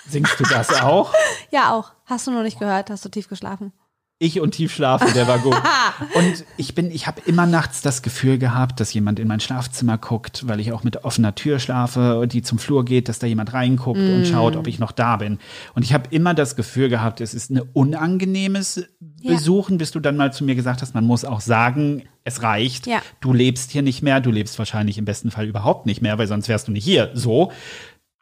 Singst 0.10 0.40
du 0.40 0.44
das 0.44 0.82
auch? 0.82 1.14
Ja, 1.52 1.72
auch. 1.74 1.94
Hast 2.06 2.28
du 2.28 2.32
noch 2.32 2.44
nicht 2.44 2.60
gehört? 2.60 2.90
Hast 2.90 3.06
du 3.06 3.10
tief 3.10 3.30
geschlafen? 3.30 3.72
Ich 4.20 4.42
und 4.42 4.52
tief 4.52 4.74
schlafen, 4.74 5.14
der 5.14 5.28
war 5.28 5.38
gut. 5.38 5.56
Und 6.16 6.44
ich 6.58 6.74
bin, 6.74 6.90
ich 6.92 7.06
habe 7.06 7.22
immer 7.26 7.46
nachts 7.46 7.82
das 7.82 8.02
Gefühl 8.02 8.40
gehabt, 8.40 8.80
dass 8.80 8.92
jemand 8.94 9.20
in 9.20 9.28
mein 9.28 9.40
Schlafzimmer 9.40 9.98
guckt, 10.00 10.48
weil 10.48 10.60
ich 10.60 10.72
auch 10.74 10.84
mit 10.84 11.06
offener 11.06 11.36
Tür 11.36 11.60
schlafe, 11.60 12.28
die 12.30 12.42
zum 12.42 12.58
Flur 12.58 12.84
geht, 12.84 13.10
dass 13.10 13.20
da 13.20 13.28
jemand 13.28 13.54
reinguckt 13.54 14.00
und 14.00 14.26
schaut, 14.26 14.56
ob 14.56 14.66
ich 14.68 14.80
noch 14.80 14.92
da 14.92 15.18
bin. 15.18 15.38
Und 15.76 15.84
ich 15.84 15.94
habe 15.94 16.10
immer 16.10 16.34
das 16.34 16.56
Gefühl 16.56 16.90
gehabt, 16.90 17.22
es 17.22 17.36
ist 17.36 17.52
ein 17.52 17.62
unangenehmes 17.74 18.84
Ja. 19.28 19.34
Besuchen, 19.36 19.78
bis 19.78 19.92
du 19.92 20.00
dann 20.00 20.18
mal 20.18 20.34
zu 20.34 20.44
mir 20.44 20.56
gesagt 20.56 20.82
hast, 20.82 20.94
man 20.94 21.06
muss 21.06 21.26
auch 21.26 21.42
sagen, 21.42 22.04
es 22.24 22.42
reicht. 22.44 22.88
Ja. 22.88 23.02
Du 23.20 23.34
lebst 23.34 23.72
hier 23.72 23.82
nicht 23.82 24.02
mehr, 24.02 24.20
du 24.22 24.32
lebst 24.32 24.58
wahrscheinlich 24.60 24.98
im 24.98 25.06
besten 25.06 25.32
Fall 25.32 25.46
überhaupt 25.46 25.86
nicht 25.86 26.02
mehr, 26.02 26.18
weil 26.18 26.28
sonst 26.28 26.50
wärst 26.50 26.68
du 26.68 26.72
nicht 26.72 26.86
hier. 26.86 27.12
So. 27.14 27.52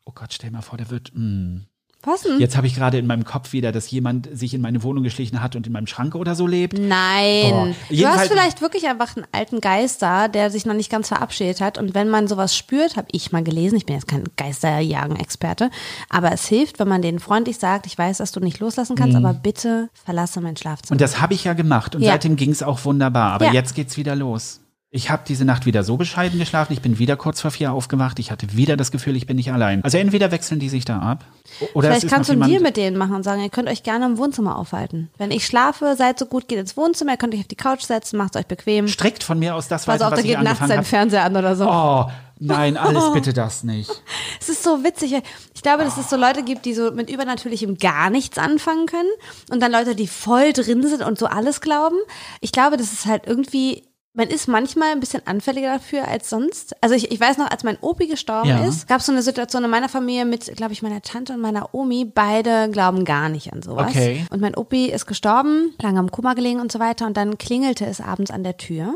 Oh 0.05 0.11
Gott, 0.13 0.33
stell 0.33 0.51
mal 0.51 0.61
vor, 0.61 0.77
der 0.77 0.89
wird. 0.89 1.11
mm. 1.13 1.65
Was 2.05 2.21
denn? 2.21 2.39
Jetzt 2.39 2.55
habe 2.57 2.67
ich 2.67 2.75
gerade 2.75 2.97
in 2.97 3.07
meinem 3.07 3.25
Kopf 3.25 3.51
wieder, 3.53 3.71
dass 3.71 3.89
jemand 3.91 4.29
sich 4.37 4.53
in 4.53 4.61
meine 4.61 4.83
Wohnung 4.83 5.03
geschlichen 5.03 5.41
hat 5.41 5.55
und 5.55 5.65
in 5.67 5.73
meinem 5.73 5.87
Schrank 5.87 6.15
oder 6.15 6.35
so 6.35 6.47
lebt. 6.47 6.77
Nein. 6.77 7.75
Boah. 7.89 7.95
Du 7.95 8.05
hast 8.07 8.27
vielleicht 8.27 8.61
wirklich 8.61 8.87
einfach 8.87 9.15
einen 9.15 9.25
alten 9.31 9.61
Geist 9.61 10.01
da, 10.01 10.27
der 10.27 10.49
sich 10.51 10.65
noch 10.65 10.73
nicht 10.73 10.91
ganz 10.91 11.07
verabschiedet 11.07 11.61
hat. 11.61 11.77
Und 11.77 11.93
wenn 11.95 12.09
man 12.09 12.27
sowas 12.27 12.55
spürt, 12.55 12.95
habe 12.97 13.07
ich 13.11 13.31
mal 13.31 13.43
gelesen, 13.43 13.75
ich 13.77 13.85
bin 13.85 13.95
jetzt 13.95 14.07
kein 14.07 14.23
Geisterjagen-Experte, 14.37 15.69
aber 16.09 16.31
es 16.31 16.45
hilft, 16.47 16.79
wenn 16.79 16.87
man 16.87 17.01
denen 17.01 17.19
freundlich 17.19 17.57
sagt, 17.57 17.85
ich 17.87 17.97
weiß, 17.97 18.17
dass 18.17 18.31
du 18.31 18.39
nicht 18.39 18.59
loslassen 18.59 18.95
kannst, 18.95 19.15
aber 19.15 19.33
bitte 19.33 19.89
verlasse 19.93 20.41
mein 20.41 20.57
Schlafzimmer. 20.57 20.91
Mhm. 20.91 20.95
Und 20.95 21.01
das 21.01 21.21
habe 21.21 21.33
ich 21.33 21.43
ja 21.43 21.53
gemacht 21.53 21.95
und 21.95 22.01
Ja. 22.01 22.11
seitdem 22.11 22.35
ging 22.35 22.51
es 22.51 22.63
auch 22.63 22.83
wunderbar. 22.85 23.33
Aber 23.33 23.45
Ja. 23.45 23.53
jetzt 23.53 23.75
geht's 23.75 23.97
wieder 23.97 24.15
los. 24.15 24.59
Ich 24.95 25.09
habe 25.09 25.23
diese 25.27 25.43
Nacht 25.43 25.65
wieder 25.65 25.83
so 25.83 25.97
bescheiden 25.97 26.39
geschlafen, 26.39 26.71
ich 26.71 26.81
bin 26.81 26.99
wieder 26.99 27.17
kurz 27.17 27.41
vor 27.41 27.51
vier 27.51 27.73
aufgewacht, 27.73 28.17
ich 28.17 28.31
hatte 28.31 28.55
wieder 28.55 28.77
das 28.77 28.91
Gefühl, 28.91 29.17
ich 29.17 29.27
bin 29.27 29.35
nicht 29.35 29.51
allein. 29.51 29.83
Also 29.83 29.97
entweder 29.97 30.31
wechseln 30.31 30.57
die 30.57 30.69
sich 30.69 30.85
da 30.85 30.99
ab 30.99 31.25
oder 31.73 31.89
es 31.89 31.99
Vielleicht 31.99 32.13
kannst 32.13 32.29
du 32.29 32.33
jemand, 32.33 32.49
Deal 32.49 32.61
mit 32.61 32.77
denen 32.77 32.95
machen 32.95 33.13
und 33.13 33.23
sagen, 33.23 33.43
ihr 33.43 33.49
könnt 33.49 33.67
euch 33.67 33.83
gerne 33.83 34.05
im 34.05 34.17
Wohnzimmer 34.17 34.57
aufhalten. 34.57 35.09
Wenn 35.17 35.31
ich 35.31 35.45
schlafe, 35.45 35.95
seid 35.97 36.17
so 36.17 36.27
gut, 36.27 36.47
geht 36.47 36.59
ins 36.59 36.77
Wohnzimmer, 36.77 37.11
ihr 37.11 37.17
könnt 37.17 37.33
euch 37.33 37.41
auf 37.41 37.47
die 37.47 37.57
Couch 37.57 37.81
setzen, 37.81 38.15
macht 38.15 38.37
euch 38.37 38.45
bequem. 38.45 38.87
strikt 38.87 39.21
von 39.21 39.37
mir 39.37 39.55
aus 39.55 39.67
das 39.67 39.83
Pass 39.83 39.99
weiter, 39.99 40.11
da 40.11 40.15
was 40.15 40.23
ich 40.23 40.27
geht 40.27 40.35
nachts 40.35 40.61
angefangen 40.61 40.69
dein 40.69 40.77
habe. 40.77 40.87
Fernseher 40.87 41.23
an 41.25 41.35
oder 41.35 41.55
so. 41.57 41.65
Oh, 41.69 42.09
nein, 42.39 42.77
alles 42.77 43.11
bitte 43.11 43.33
das 43.33 43.65
nicht. 43.65 43.91
Es 44.39 44.47
ist 44.47 44.63
so 44.63 44.85
witzig. 44.85 45.21
Ich 45.53 45.61
glaube, 45.61 45.83
dass 45.83 45.97
es 45.97 46.09
so 46.09 46.15
Leute 46.15 46.41
gibt, 46.41 46.63
die 46.63 46.73
so 46.73 46.91
mit 46.91 47.09
Übernatürlichem 47.09 47.77
gar 47.79 48.09
nichts 48.09 48.37
anfangen 48.37 48.85
können. 48.85 49.09
Und 49.51 49.61
dann 49.61 49.73
Leute, 49.73 49.93
die 49.93 50.07
voll 50.07 50.53
drin 50.53 50.87
sind 50.87 51.03
und 51.03 51.19
so 51.19 51.25
alles 51.25 51.59
glauben. 51.59 51.97
Ich 52.39 52.53
glaube, 52.53 52.77
das 52.77 52.93
ist 52.93 53.05
halt 53.07 53.23
irgendwie, 53.27 53.83
man 54.15 54.27
ist 54.29 54.47
manchmal 54.47 54.91
ein 54.91 54.99
bisschen 54.99 55.25
anfälliger 55.27 55.73
dafür 55.73 56.07
als 56.07 56.29
sonst. 56.29 56.75
Also 56.81 56.95
ich, 56.95 57.11
ich 57.11 57.19
weiß 57.19 57.37
noch, 57.37 57.51
als 57.51 57.63
mein 57.63 57.77
Opi 57.81 58.07
gestorben 58.07 58.49
Ja. 58.49 58.65
ist, 58.65 58.87
gab 58.87 58.99
es 59.01 59.05
so 59.05 59.11
eine 59.11 59.21
Situation 59.21 59.63
in 59.63 59.69
meiner 59.69 59.89
Familie 59.89 60.25
mit, 60.25 60.55
glaube 60.55 60.73
ich, 60.73 60.81
meiner 60.81 61.01
Tante 61.01 61.33
und 61.33 61.41
meiner 61.41 61.73
Omi. 61.73 62.05
Beide 62.05 62.69
glauben 62.71 63.05
gar 63.05 63.29
nicht 63.29 63.51
an 63.53 63.61
sowas. 63.61 63.89
Okay. 63.89 64.25
Und 64.31 64.41
mein 64.41 64.55
Opi 64.55 64.87
ist 64.87 65.05
gestorben, 65.05 65.73
lange 65.81 65.99
am 65.99 66.09
Koma 66.11 66.33
gelegen 66.33 66.59
und 66.61 66.71
so 66.71 66.79
weiter. 66.79 67.05
Und 67.05 67.17
dann 67.17 67.37
klingelte 67.37 67.85
es 67.85 68.01
abends 68.01 68.31
an 68.31 68.43
der 68.43 68.57
Tür. 68.57 68.95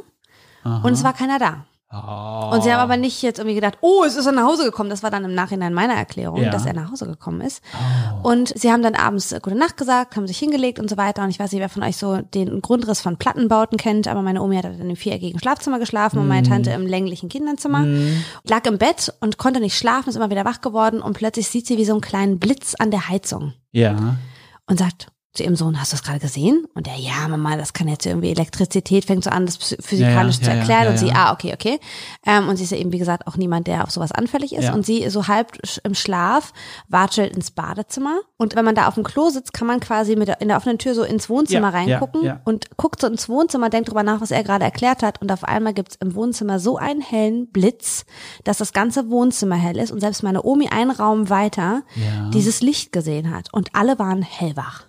Und 0.64 0.92
es 0.94 1.04
war 1.04 1.14
keiner 1.14 1.40
da. 1.40 1.66
Und 1.92 2.62
sie 2.64 2.72
haben 2.72 2.82
aber 2.82 2.98
nicht 2.98 3.20
jetzt 3.24 3.40
irgendwie 3.40 3.56
gedacht, 3.56 3.80
oh, 3.82 4.04
es 4.06 4.16
ist 4.16 4.28
er 4.28 4.32
nach 4.32 4.44
Hause 4.46 4.64
gekommen. 4.64 4.92
Das 4.92 5.02
war 5.02 5.10
dann 5.10 5.26
im 5.26 5.34
Nachhinein 5.34 5.74
meine 5.74 5.96
Erklärung, 5.96 6.40
Ja. 6.40 6.52
dass 6.52 6.68
er 6.68 6.74
nach 6.74 6.92
Hause 6.92 7.08
gekommen 7.08 7.42
ist. 7.42 7.64
Und 8.22 8.50
sie 8.56 8.72
haben 8.72 8.84
dann 8.84 8.94
abends 8.94 9.32
äh, 9.32 9.40
gute 9.42 9.56
Nacht 9.58 9.76
gesagt, 9.76 10.16
haben 10.16 10.28
sich 10.28 10.38
hingelegt 10.38 10.78
und 10.80 10.88
so 10.88 10.98
weiter. 10.98 11.24
Und 11.24 11.32
ich 11.32 11.40
weiß 11.40 11.52
nicht, 11.52 11.62
wer 11.62 11.70
von 11.70 11.82
euch 11.82 11.98
so 11.98 12.18
den 12.22 12.62
Grundriss 12.62 13.02
von 13.02 13.18
Plattenbauten 13.18 13.78
kennt, 13.80 14.08
aber 14.08 14.22
meine 14.22 14.44
Omi 14.44 14.56
hat 14.56 14.66
dann 14.66 14.88
im 14.90 14.96
viereckigen 14.96 15.40
Schlafzimmer 15.40 15.80
geschlafen 15.80 16.20
und 16.20 16.28
meine 16.28 16.48
Tante 16.48 16.70
im 16.72 16.86
länglichen 16.86 17.28
Kinderzimmer. 17.28 17.86
Lag 18.48 18.66
im 18.68 18.78
Bett 18.78 19.12
und 19.20 19.40
konnte 19.40 19.60
nicht 19.60 19.76
schlafen, 19.76 20.10
ist 20.10 20.16
immer 20.16 20.30
wieder 20.30 20.46
wach 20.46 20.62
geworden 20.62 21.02
und 21.02 21.14
plötzlich 21.18 21.48
sieht 21.48 21.66
sie 21.66 21.78
wie 21.80 21.86
so 21.86 21.94
einen 21.94 22.02
kleinen 22.02 22.38
Blitz 22.38 22.76
an 22.78 22.92
der 22.92 23.10
Heizung 23.10 23.54
Ja. 23.72 24.16
und 24.68 24.78
sagt 24.78 25.08
zu 25.34 25.44
ihrem 25.44 25.56
Sohn, 25.56 25.80
hast 25.80 25.92
du 25.94 25.98
das 25.98 26.04
gerade 26.04 26.20
gesehen? 26.20 26.66
Und 26.74 26.88
er, 26.88 26.96
ja, 26.98 27.28
Mama, 27.28 27.56
das 27.56 27.74
kann 27.74 27.88
jetzt 27.88 28.06
irgendwie 28.06 28.32
Elektrizität, 28.32 29.06
fängt 29.06 29.24
so 29.24 29.30
an, 29.30 29.46
das 29.46 29.58
physikalisch 29.58 30.38
Ja, 30.40 30.42
ja, 30.42 30.52
zu 30.54 30.58
erklären. 30.58 30.84
ja, 30.86 30.90
und 30.90 30.98
sie, 30.98 31.12
ah, 31.12 31.32
okay, 31.34 31.54
okay. 31.54 31.80
Ähm, 32.26 32.50
und 32.50 32.58
sie 32.58 32.64
ist 32.64 32.72
ja 32.72 32.78
eben, 32.78 32.92
wie 32.92 32.98
gesagt, 32.98 33.28
auch 33.28 33.38
niemand, 33.38 33.68
der 33.68 33.84
auf 33.84 33.92
sowas 33.92 34.12
anfällig 34.12 34.54
ist. 34.54 34.66
Und 34.74 34.86
sie 34.86 35.08
so 35.10 35.28
halb 35.28 35.52
im 35.84 35.94
Schlaf 35.94 36.52
watschelt 36.88 37.36
ins 37.36 37.52
Badezimmer. 37.52 38.20
Und 38.38 38.56
wenn 38.56 38.66
man 38.66 38.74
da 38.74 38.88
auf 38.88 38.96
dem 38.96 39.04
Klo 39.04 39.30
sitzt, 39.30 39.54
kann 39.54 39.68
man 39.68 39.80
quasi 39.80 40.16
mit 40.16 40.28
der, 40.28 40.42
in 40.42 40.48
der 40.48 40.58
offenen 40.58 40.80
Tür 40.80 40.96
so 40.96 41.04
ins 41.04 41.30
Wohnzimmer 41.30 41.74
reingucken 41.74 42.24
und 42.46 42.76
guckt 42.78 43.00
so 43.02 43.08
ins 43.08 43.30
Wohnzimmer, 43.30 43.70
denkt 43.70 43.90
drüber 43.90 44.04
nach, 44.04 44.22
was 44.22 44.32
er 44.32 44.44
gerade 44.44 44.66
erklärt 44.66 45.04
hat. 45.04 45.22
Und 45.22 45.32
auf 45.32 45.44
einmal 45.44 45.74
gibt's 45.76 45.96
im 46.02 46.16
Wohnzimmer 46.16 46.60
so 46.60 46.78
einen 46.78 47.02
hellen 47.02 47.48
Blitz, 47.52 48.06
dass 48.46 48.58
das 48.58 48.74
ganze 48.74 49.10
Wohnzimmer 49.10 49.56
hell 49.56 49.78
ist 49.78 49.92
und 49.92 50.00
selbst 50.00 50.24
meine 50.24 50.44
Omi 50.44 50.70
einen 50.70 50.92
Raum 50.92 51.30
weiter 51.30 51.84
dieses 52.34 52.62
Licht 52.62 52.92
gesehen 52.92 53.30
hat. 53.34 53.54
Und 53.54 53.76
alle 53.76 54.00
waren 54.00 54.22
hellwach. 54.24 54.89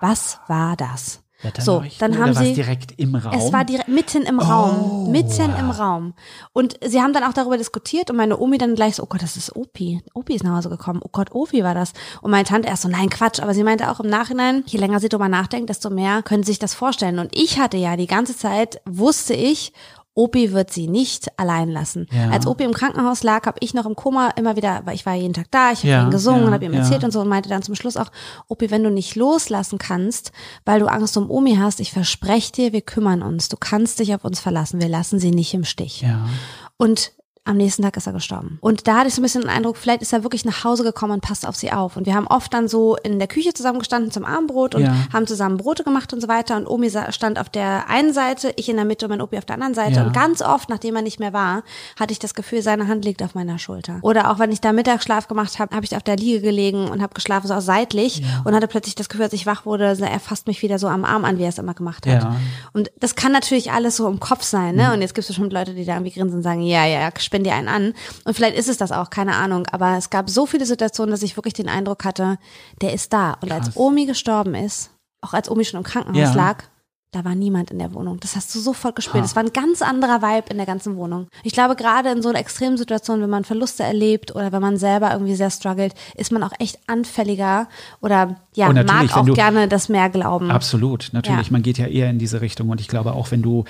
Was 0.00 0.38
war 0.48 0.76
das? 0.76 1.20
So, 1.40 1.46
Wetterleuchten 1.82 1.98
dann 2.00 2.10
oder 2.10 2.20
haben 2.20 2.34
war's 2.34 2.46
sie 2.46 2.54
direkt 2.54 2.98
im 2.98 3.14
Raum. 3.14 3.32
es 3.32 3.52
war 3.52 3.64
direkt 3.64 3.86
mitten 3.86 4.22
im 4.22 4.40
Oh. 4.40 4.42
Raum, 4.42 5.12
mitten 5.12 5.54
im 5.56 5.70
Raum. 5.70 6.14
Und 6.52 6.76
sie 6.84 7.00
haben 7.00 7.12
dann 7.12 7.22
auch 7.22 7.32
darüber 7.32 7.56
diskutiert 7.56 8.10
und 8.10 8.16
meine 8.16 8.40
Omi 8.40 8.58
dann 8.58 8.74
gleich 8.74 8.96
so, 8.96 9.04
oh 9.04 9.06
Gott, 9.06 9.22
das 9.22 9.36
ist 9.36 9.54
Opi. 9.54 10.02
Opi 10.14 10.34
ist 10.34 10.42
nach 10.42 10.56
Hause 10.56 10.68
gekommen. 10.68 11.00
Oh 11.00 11.10
Gott, 11.12 11.30
Opi 11.30 11.62
war 11.62 11.74
das. 11.74 11.92
Und 12.22 12.32
meine 12.32 12.42
Tante 12.42 12.66
erst 12.66 12.82
so, 12.82 12.88
nein, 12.88 13.08
Quatsch. 13.08 13.38
Aber 13.38 13.54
sie 13.54 13.62
meinte 13.62 13.88
auch 13.88 14.00
im 14.00 14.10
Nachhinein, 14.10 14.64
je 14.66 14.80
länger 14.80 14.98
sie 14.98 15.08
drüber 15.08 15.28
nachdenkt, 15.28 15.70
desto 15.70 15.90
mehr 15.90 16.22
können 16.24 16.42
sie 16.42 16.50
sich 16.50 16.58
das 16.58 16.74
vorstellen. 16.74 17.20
Und 17.20 17.30
ich 17.32 17.60
hatte 17.60 17.76
ja 17.76 17.96
die 17.96 18.08
ganze 18.08 18.36
Zeit, 18.36 18.80
wusste 18.84 19.34
ich, 19.34 19.72
Opi 20.18 20.52
wird 20.52 20.72
sie 20.72 20.88
nicht 20.88 21.38
allein 21.38 21.70
lassen. 21.70 22.08
Ja. 22.10 22.30
Als 22.30 22.44
Opi 22.44 22.64
im 22.64 22.72
Krankenhaus 22.72 23.22
lag, 23.22 23.46
habe 23.46 23.58
ich 23.60 23.72
noch 23.72 23.86
im 23.86 23.94
Koma 23.94 24.30
immer 24.36 24.56
wieder, 24.56 24.82
weil 24.84 24.96
ich 24.96 25.06
war 25.06 25.14
jeden 25.14 25.32
Tag 25.32 25.46
da, 25.52 25.70
ich 25.70 25.78
habe 25.78 25.88
Ja, 25.88 26.02
ihn 26.02 26.10
gesungen 26.10 26.40
ja, 26.40 26.46
und 26.48 26.52
habe 26.54 26.64
ihm 26.64 26.72
erzählt 26.74 27.04
und 27.04 27.12
so 27.12 27.20
und 27.20 27.28
meinte 27.28 27.48
dann 27.48 27.62
zum 27.62 27.76
Schluss 27.76 27.96
auch, 27.96 28.10
Opi, 28.48 28.72
wenn 28.72 28.82
du 28.82 28.90
nicht 28.90 29.14
loslassen 29.14 29.78
kannst, 29.78 30.32
weil 30.64 30.80
du 30.80 30.86
Angst 30.86 31.16
um 31.16 31.30
Omi 31.30 31.54
hast, 31.56 31.78
ich 31.78 31.92
verspreche 31.92 32.50
dir, 32.50 32.72
wir 32.72 32.80
kümmern 32.80 33.22
uns. 33.22 33.48
Du 33.48 33.56
kannst 33.56 34.00
dich 34.00 34.12
auf 34.12 34.24
uns 34.24 34.40
verlassen. 34.40 34.80
Wir 34.80 34.88
lassen 34.88 35.20
sie 35.20 35.30
nicht 35.30 35.54
im 35.54 35.64
Stich. 35.64 36.02
ja. 36.02 36.28
Und 36.76 37.12
am 37.48 37.56
nächsten 37.56 37.82
Tag 37.82 37.96
ist 37.96 38.06
er 38.06 38.12
gestorben. 38.12 38.58
Und 38.60 38.86
da 38.86 38.98
hatte 38.98 39.08
ich 39.08 39.14
so 39.14 39.20
ein 39.20 39.22
bisschen 39.22 39.40
den 39.42 39.50
Eindruck, 39.50 39.76
vielleicht 39.76 40.02
ist 40.02 40.12
er 40.12 40.22
wirklich 40.22 40.44
nach 40.44 40.64
Hause 40.64 40.82
gekommen 40.84 41.14
und 41.14 41.20
passt 41.22 41.46
auf 41.46 41.56
sie 41.56 41.72
auf. 41.72 41.96
Und 41.96 42.06
wir 42.06 42.14
haben 42.14 42.26
oft 42.26 42.52
dann 42.52 42.68
so 42.68 42.96
in 42.96 43.18
der 43.18 43.26
Küche 43.28 43.52
zusammengestanden 43.54 44.10
zum 44.12 44.24
Abendbrot 44.24 44.74
und 44.74 44.82
Ja. 44.82 44.94
haben 45.12 45.26
zusammen 45.26 45.56
Brote 45.56 45.82
gemacht 45.84 46.12
und 46.12 46.20
so 46.20 46.28
weiter. 46.28 46.56
Und 46.56 46.66
Omi 46.66 46.90
stand 47.10 47.38
auf 47.38 47.48
der 47.48 47.88
einen 47.88 48.12
Seite, 48.12 48.52
ich 48.56 48.68
in 48.68 48.76
der 48.76 48.84
Mitte 48.84 49.06
und 49.06 49.10
mein 49.10 49.20
Opi 49.20 49.38
auf 49.38 49.44
der 49.44 49.54
anderen 49.54 49.74
Seite. 49.74 49.96
Ja. 49.96 50.04
Und 50.06 50.12
ganz 50.12 50.42
oft, 50.42 50.68
nachdem 50.68 50.94
er 50.96 51.02
nicht 51.02 51.18
mehr 51.20 51.32
war, 51.32 51.62
hatte 51.98 52.12
ich 52.12 52.18
das 52.18 52.34
Gefühl, 52.34 52.62
seine 52.62 52.86
Hand 52.88 53.04
liegt 53.04 53.22
auf 53.22 53.34
meiner 53.34 53.58
Schulter. 53.58 53.98
Oder 54.02 54.30
auch 54.30 54.38
wenn 54.38 54.52
ich 54.52 54.60
da 54.60 54.72
Mittagsschlaf 54.72 55.26
gemacht 55.28 55.58
habe, 55.58 55.74
habe 55.74 55.84
ich 55.84 55.96
auf 55.96 56.02
der 56.02 56.16
Liege 56.16 56.40
gelegen 56.40 56.88
und 56.88 57.00
habe 57.02 57.14
geschlafen, 57.14 57.46
so 57.48 57.54
auch 57.54 57.60
seitlich. 57.60 58.22
Und 58.44 58.54
hatte 58.54 58.68
plötzlich 58.68 58.94
das 58.94 59.08
Gefühl, 59.08 59.24
als 59.24 59.32
ich 59.32 59.46
wach 59.46 59.64
wurde, 59.64 59.84
er 59.98 60.20
fasst 60.20 60.46
mich 60.46 60.62
wieder 60.62 60.78
so 60.78 60.88
am 60.88 61.04
Arm 61.04 61.24
an, 61.24 61.38
wie 61.38 61.42
er 61.44 61.48
es 61.48 61.58
immer 61.58 61.74
gemacht 61.74 62.06
hat. 62.06 62.22
Ja. 62.22 62.36
Und 62.72 62.90
das 63.00 63.14
kann 63.14 63.32
natürlich 63.32 63.72
alles 63.72 63.96
so 63.96 64.06
im 64.08 64.20
Kopf 64.20 64.42
sein, 64.42 64.74
Mhm. 64.74 64.80
ne? 64.82 64.92
Und 64.92 65.00
jetzt 65.00 65.14
gibt 65.14 65.22
es 65.24 65.28
bestimmt 65.28 65.52
Leute, 65.52 65.74
die 65.74 65.84
da 65.84 65.94
irgendwie 65.94 66.12
grinsen 66.12 66.36
und 66.38 66.42
sagen, 66.42 66.62
ja, 66.62 66.84
ja, 66.84 67.00
ja, 67.00 67.10
wenn 67.38 67.44
die 67.44 67.52
einen 67.52 67.68
an. 67.68 67.94
Und 68.24 68.34
vielleicht 68.34 68.56
ist 68.56 68.68
es 68.68 68.76
das 68.78 68.90
auch, 68.92 69.10
keine 69.10 69.36
Ahnung. 69.36 69.66
Aber 69.70 69.96
es 69.96 70.10
gab 70.10 70.28
so 70.28 70.44
viele 70.44 70.66
Situationen, 70.66 71.12
dass 71.12 71.22
ich 71.22 71.36
wirklich 71.36 71.54
den 71.54 71.68
Eindruck 71.68 72.04
hatte, 72.04 72.36
der 72.82 72.92
ist 72.92 73.12
da. 73.12 73.36
Und 73.40 73.52
als 73.52 73.66
Krass. 73.66 73.76
Omi 73.76 74.06
gestorben 74.06 74.54
ist, 74.56 74.90
auch 75.20 75.32
als 75.34 75.48
Omi 75.50 75.64
schon 75.64 75.78
im 75.78 75.84
Krankenhaus 75.84 76.18
Ja. 76.20 76.34
lag, 76.34 76.64
da 77.10 77.24
war 77.24 77.34
niemand 77.34 77.70
in 77.70 77.78
der 77.78 77.94
Wohnung. 77.94 78.20
Das 78.20 78.36
hast 78.36 78.54
du 78.54 78.58
sofort 78.60 78.94
gespürt. 78.94 79.24
Es 79.24 79.34
war 79.34 79.42
ein 79.42 79.52
ganz 79.54 79.80
anderer 79.80 80.20
Vibe 80.20 80.50
in 80.50 80.58
der 80.58 80.66
ganzen 80.66 80.96
Wohnung. 80.96 81.28
Ich 81.42 81.54
glaube, 81.54 81.74
gerade 81.74 82.10
in 82.10 82.20
so 82.20 82.28
einer 82.28 82.38
extremen 82.38 82.76
Situation, 82.76 83.22
wenn 83.22 83.30
man 83.30 83.44
Verluste 83.44 83.82
erlebt 83.82 84.34
oder 84.34 84.52
wenn 84.52 84.60
man 84.60 84.76
selber 84.76 85.10
irgendwie 85.12 85.34
sehr 85.34 85.50
struggelt, 85.50 85.94
ist 86.16 86.32
man 86.32 86.42
auch 86.42 86.52
echt 86.58 86.78
anfälliger 86.86 87.66
oder 88.02 88.36
ja, 88.54 88.70
mag 88.72 89.16
auch 89.16 89.24
du- 89.24 89.32
gerne 89.32 89.68
das 89.68 89.88
mehr 89.88 90.10
glauben. 90.10 90.50
Absolut, 90.50 91.08
natürlich. 91.12 91.46
Ja. 91.46 91.52
Man 91.52 91.62
geht 91.62 91.78
ja 91.78 91.86
eher 91.86 92.10
in 92.10 92.18
diese 92.18 92.42
Richtung 92.42 92.68
und 92.68 92.78
ich 92.80 92.88
glaube 92.88 93.14
auch, 93.14 93.30
wenn 93.30 93.40
du, 93.40 93.64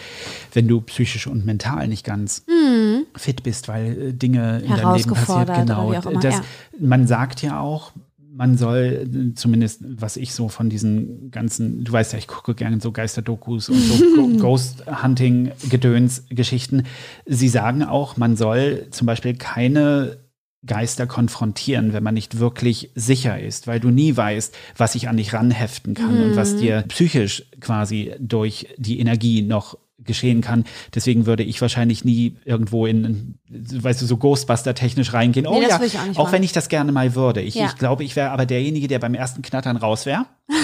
wenn 0.53 0.67
du 0.67 0.81
psychisch 0.81 1.29
und 1.29 1.47
mental 1.47 1.87
nicht 1.87 2.05
ganz 2.05 2.43
fit 3.15 3.45
bist, 3.45 3.69
weil 3.69 4.09
äh, 4.09 4.13
Dinge 4.15 4.61
in 4.61 4.75
deinem 4.75 4.95
Leben 4.97 5.13
passiert, 5.15 5.49
Mhm. 5.49 5.55
Genau. 5.67 5.93
immer, 5.93 6.21
das, 6.21 6.35
ja. 6.35 6.41
Man 6.81 7.07
sagt 7.07 7.43
ja 7.43 7.61
auch, 7.61 7.93
man 8.39 8.57
soll 8.57 9.33
zumindest, 9.35 9.83
was 9.85 10.17
ich 10.17 10.33
so 10.33 10.49
von 10.49 10.71
diesen 10.71 11.33
ganzen, 11.33 11.83
du 11.83 11.91
weißt 11.91 12.13
ja, 12.13 12.21
ich 12.21 12.29
gucke 12.29 12.55
gerne 12.55 12.81
so 12.81 12.93
Geisterdokus 12.93 13.69
und 13.69 13.81
so 13.81 14.29
Ghost 14.39 14.85
Hunting 14.87 15.51
Gedöns 15.69 16.25
Geschichten. 16.31 16.85
Sie 17.27 17.49
sagen 17.49 17.83
auch, 17.83 18.17
man 18.17 18.37
soll 18.37 18.87
zum 18.93 19.09
Beispiel 19.09 19.35
keine 19.35 20.19
Geister 20.65 21.09
konfrontieren, 21.09 21.93
wenn 21.93 22.05
man 22.05 22.15
nicht 22.15 22.39
wirklich 22.39 22.93
sicher 22.95 23.41
ist, 23.41 23.67
weil 23.67 23.81
du 23.81 23.91
nie 23.91 24.17
weißt, 24.17 24.55
was 24.77 24.93
sich 24.93 25.09
an 25.09 25.17
dich 25.17 25.33
ranheften 25.35 25.95
kann 25.95 26.23
und 26.23 26.37
was 26.37 26.57
dir 26.57 26.85
psychisch 26.87 27.45
quasi 27.61 28.13
durch 28.21 28.69
die 28.79 29.01
Energie 29.01 29.43
noch 29.43 29.77
geschehen 29.99 30.41
kann. 30.41 30.65
Deswegen 30.95 31.27
würde 31.27 31.43
ich 31.43 31.61
wahrscheinlich 31.61 32.05
nie 32.05 32.37
irgendwo 32.45 32.87
in, 32.87 33.39
weißt 33.51 34.01
du, 34.01 34.07
so 34.07 34.17
Ghostbuster-technisch 34.17 35.13
reingehen. 35.13 35.47
Oh 35.47 35.59
Nee, 35.59 35.67
das 35.69 35.93
ja, 35.93 36.01
auch 36.15 36.19
auch 36.29 36.33
wenn 36.33 36.43
ich 36.43 36.53
das 36.53 36.69
gerne 36.69 36.93
mal 36.93 37.15
würde. 37.15 37.41
Ich, 37.41 37.55
Ja. 37.57 37.67
ich 37.67 37.77
glaube, 37.77 38.05
ich 38.05 38.15
wäre 38.17 38.31
aber 38.31 38.47
derjenige, 38.47 38.89
der 38.89 38.99
beim 39.01 39.15
ersten 39.15 39.43
Knattern 39.43 39.77
raus 39.77 40.07
wäre. 40.07 40.27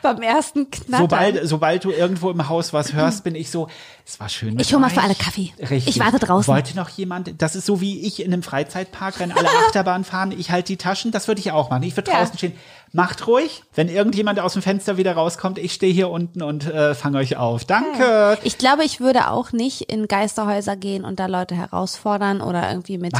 Beim 0.00 0.20
ersten 0.20 0.68
Knattern. 0.68 1.00
Sobald, 1.08 1.48
sobald 1.48 1.84
du 1.84 1.90
irgendwo 1.92 2.30
im 2.30 2.48
Haus 2.48 2.72
was 2.72 2.92
hörst, 2.92 3.22
bin 3.22 3.36
ich 3.36 3.50
so, 3.50 3.68
es 4.04 4.18
war 4.18 4.28
schön. 4.28 4.58
Ich 4.58 4.72
hol 4.72 4.80
mal 4.80 4.90
für 4.90 5.00
alle 5.02 5.14
Kaffee. 5.14 5.52
Richtig. 5.60 5.86
Ich 5.96 6.00
warte 6.00 6.18
draußen. 6.18 6.52
Wollte 6.52 6.74
noch 6.76 6.88
jemand, 6.88 7.40
das 7.40 7.54
ist 7.54 7.66
so 7.66 7.80
wie 7.80 8.00
ich 8.00 8.20
in 8.20 8.32
einem 8.32 8.42
Freizeitpark, 8.42 9.20
wenn 9.20 9.30
alle 9.30 9.48
Achterbahn 9.68 10.02
fahren, 10.02 10.32
ich 10.36 10.50
halte 10.50 10.68
die 10.72 10.76
Taschen, 10.76 11.12
das 11.12 11.28
würde 11.28 11.40
ich 11.40 11.52
auch 11.52 11.70
machen. 11.70 11.84
Ich 11.84 11.96
würde 11.96 12.10
Ja. 12.10 12.18
draußen 12.18 12.36
stehen. 12.36 12.52
Macht 12.94 13.26
ruhig, 13.26 13.62
wenn 13.74 13.88
irgendjemand 13.88 14.38
aus 14.38 14.52
dem 14.52 14.60
Fenster 14.60 14.98
wieder 14.98 15.14
rauskommt, 15.14 15.58
ich 15.58 15.72
stehe 15.72 15.92
hier 15.94 16.10
unten 16.10 16.42
und 16.42 16.66
äh, 16.66 16.94
fange 16.94 17.16
euch 17.18 17.38
auf. 17.38 17.64
Danke. 17.64 18.36
Ich 18.44 18.58
glaube, 18.58 18.84
ich 18.84 19.00
würde 19.00 19.30
auch 19.30 19.52
nicht 19.52 19.82
in 19.90 20.08
Geisterhäuser 20.08 20.76
gehen 20.76 21.04
und 21.06 21.18
da 21.18 21.24
Leute 21.24 21.54
herausfordern 21.54 22.42
oder 22.42 22.68
irgendwie 22.70 22.98
mit 22.98 23.14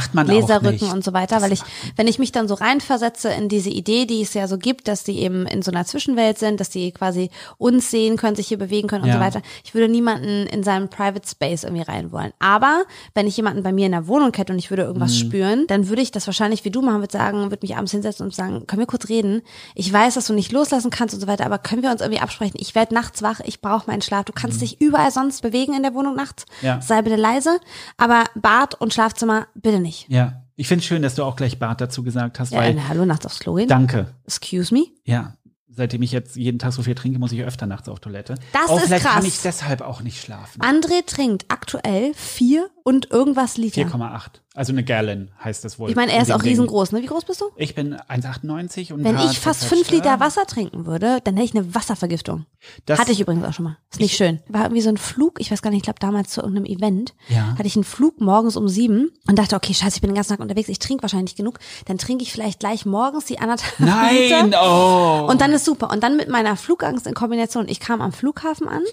nicht. 0.83 0.93
und 0.93 1.03
so 1.03 1.13
weiter, 1.13 1.41
weil 1.41 1.51
ich, 1.51 1.61
wenn 1.95 2.07
ich 2.07 2.19
mich 2.19 2.31
dann 2.31 2.47
so 2.47 2.53
reinversetze 2.53 3.29
in 3.29 3.49
diese 3.49 3.71
Idee, 3.71 4.05
die 4.05 4.21
es 4.21 4.35
ja 4.35 4.47
so 4.47 4.59
gibt, 4.59 4.87
dass 4.87 5.03
die 5.03 5.19
eben 5.19 5.47
in 5.47 5.63
so 5.63 5.71
einer 5.71 5.85
Zwischenwelt 5.85 6.37
sind, 6.37 6.59
dass 6.59 6.69
die 6.69 6.91
quasi 6.91 7.31
uns 7.57 7.89
sehen 7.89 8.15
können, 8.15 8.35
sich 8.35 8.47
hier 8.49 8.59
bewegen 8.59 8.87
können 8.87 9.03
und 9.03 9.09
Ja. 9.09 9.15
so 9.15 9.21
weiter. 9.21 9.41
Ich 9.63 9.73
würde 9.73 9.89
niemanden 9.91 10.45
in 10.45 10.61
seinem 10.63 10.87
Private 10.89 11.27
Space 11.27 11.63
irgendwie 11.63 11.81
rein 11.83 12.11
wollen. 12.11 12.31
Aber 12.37 12.83
wenn 13.15 13.25
ich 13.25 13.35
jemanden 13.37 13.63
bei 13.63 13.73
mir 13.73 13.87
in 13.87 13.91
der 13.93 14.07
Wohnung 14.07 14.33
hätte 14.35 14.53
und 14.53 14.59
ich 14.59 14.69
würde 14.69 14.83
Mhm. 14.83 14.87
irgendwas 14.89 15.17
spüren, 15.17 15.65
dann 15.67 15.89
würde 15.89 16.03
ich 16.03 16.11
das 16.11 16.27
wahrscheinlich 16.27 16.63
wie 16.63 16.69
du 16.69 16.83
machen, 16.83 16.99
würde 17.01 17.11
sagen, 17.11 17.39
würde 17.49 17.57
mich 17.61 17.75
abends 17.75 17.91
hinsetzen 17.91 18.25
und 18.27 18.35
sagen, 18.35 18.67
können 18.67 18.79
wir 18.79 18.85
kurz 18.85 19.09
reden? 19.09 19.41
Ich 19.75 19.91
weiß, 19.91 20.13
dass 20.15 20.27
du 20.27 20.33
nicht 20.33 20.51
loslassen 20.51 20.89
kannst 20.91 21.13
und 21.15 21.21
so 21.21 21.27
weiter, 21.27 21.45
aber 21.45 21.57
können 21.57 21.81
wir 21.83 21.91
uns 21.91 22.01
irgendwie 22.01 22.21
absprechen? 22.21 22.55
Ich 22.59 22.75
werde 22.75 22.93
nachts 22.93 23.21
wach, 23.21 23.39
ich 23.43 23.61
brauche 23.61 23.87
meinen 23.89 24.01
Schlaf. 24.01 24.25
Du 24.25 24.33
kannst 24.33 24.61
dich 24.61 24.81
überall 24.81 25.11
sonst 25.11 25.41
bewegen 25.41 25.73
in 25.73 25.83
der 25.83 25.93
Wohnung 25.93 26.15
nachts. 26.15 26.45
Mhm. 26.61 26.67
Ja. 26.67 26.81
Sei 26.81 27.01
bitte 27.01 27.15
leise, 27.15 27.59
aber 27.97 28.25
Bad 28.35 28.79
und 28.79 28.93
Schlafzimmer 28.93 29.47
bitte 29.55 29.79
nicht. 29.79 30.07
Ja, 30.09 30.41
ich 30.55 30.67
finde 30.67 30.81
es 30.81 30.85
schön, 30.85 31.01
dass 31.01 31.15
du 31.15 31.23
auch 31.23 31.35
gleich 31.35 31.59
Bart 31.59 31.81
dazu 31.81 32.03
gesagt 32.03 32.39
hast, 32.39 32.51
Ja, 32.51 32.59
weil, 32.59 32.75
na, 32.75 32.87
hallo, 32.87 33.05
nachts 33.05 33.25
aufs 33.25 33.39
Klo 33.39 33.55
gehen. 33.55 33.67
danke. 33.67 34.13
Excuse 34.25 34.73
me? 34.73 34.85
Ja, 35.03 35.35
seitdem 35.75 36.03
ich 36.03 36.11
jetzt 36.11 36.35
jeden 36.35 36.59
Tag 36.59 36.71
so 36.73 36.83
viel 36.83 36.93
trinke, 36.93 37.17
muss 37.17 37.31
ich 37.31 37.41
öfter 37.43 37.65
nachts 37.65 37.89
auf 37.89 37.99
Toilette. 37.99 38.35
Das 38.51 38.69
auch 38.69 38.77
ist 38.77 38.85
vielleicht 38.85 39.05
krass. 39.05 39.15
kann 39.15 39.25
ich 39.25 39.41
deshalb 39.41 39.81
auch 39.81 40.01
nicht 40.01 40.21
schlafen. 40.21 40.61
André 40.61 41.03
trinkt 41.07 41.45
aktuell 41.47 42.13
vier 42.13 42.69
und 42.83 43.09
irgendwas 43.09 43.57
Liter. 43.57 43.81
4,8. 43.81 44.27
Also 44.55 44.71
eine 44.71 44.83
Gallon 44.83 45.31
heißt 45.43 45.65
das 45.65 45.79
wohl. 45.79 45.89
Ich 45.89 45.95
meine, 45.95 46.11
er 46.11 46.21
ist 46.21 46.31
auch 46.31 46.37
Ding. 46.37 46.49
riesengroß, 46.51 46.91
ne? 46.91 47.01
Wie 47.01 47.07
groß 47.07 47.25
bist 47.25 47.41
du? 47.41 47.45
Ich 47.55 47.73
bin 47.73 47.95
1,98 47.95 48.93
und 48.93 49.03
Wenn 49.03 49.17
ich 49.17 49.39
fast 49.39 49.65
fünf 49.65 49.89
Liter 49.89 50.19
Wasser 50.19 50.45
trinken 50.45 50.85
würde, 50.85 51.19
dann 51.23 51.35
hätte 51.37 51.45
ich 51.45 51.55
eine 51.55 51.73
Wasservergiftung. 51.73 52.45
Das- 52.85 52.99
Hatte 52.99 53.11
ich 53.11 53.19
übrigens 53.19 53.43
auch 53.45 53.53
schon 53.53 53.65
mal. 53.65 53.77
Ist 53.91 53.99
nicht 53.99 54.15
schön. 54.15 54.41
War 54.47 54.61
irgendwie 54.65 54.81
so 54.83 54.89
ein 54.89 54.97
Flug, 54.97 55.39
ich 55.41 55.49
weiß 55.51 55.63
gar 55.63 55.71
nicht, 55.71 55.77
ich 55.79 55.83
glaube 55.83 55.99
damals 55.99 56.29
zu 56.29 56.41
irgendeinem 56.41 56.65
Event, 56.67 57.15
Ja. 57.29 57.55
hatte 57.57 57.65
ich 57.65 57.75
einen 57.75 57.83
Flug 57.83 58.21
morgens 58.21 58.55
um 58.55 58.67
sieben 58.69 59.09
und 59.27 59.39
dachte, 59.39 59.55
okay, 59.55 59.73
scheiße, 59.73 59.95
ich 59.95 60.01
bin 60.01 60.11
den 60.11 60.15
ganzen 60.15 60.29
Tag 60.33 60.39
unterwegs, 60.39 60.69
ich 60.69 60.77
trinke 60.77 61.01
wahrscheinlich 61.01 61.35
genug. 61.35 61.57
Dann 61.85 61.97
trinke 61.97 62.23
ich 62.23 62.31
vielleicht 62.31 62.59
gleich 62.59 62.85
morgens 62.85 63.25
die 63.25 63.39
anderthalb 63.39 63.79
Nein, 63.79 64.45
Liter. 64.45 64.61
oh. 64.63 65.31
Und 65.31 65.41
dann 65.41 65.51
ist 65.51 65.65
super. 65.65 65.89
Und 65.91 66.03
dann 66.03 66.15
mit 66.15 66.29
meiner 66.29 66.55
Flugangst 66.57 67.07
in 67.07 67.15
Kombination. 67.15 67.67
Ich 67.67 67.79
kam 67.79 68.01
am 68.01 68.11
Flughafen 68.11 68.67
an. 68.67 68.83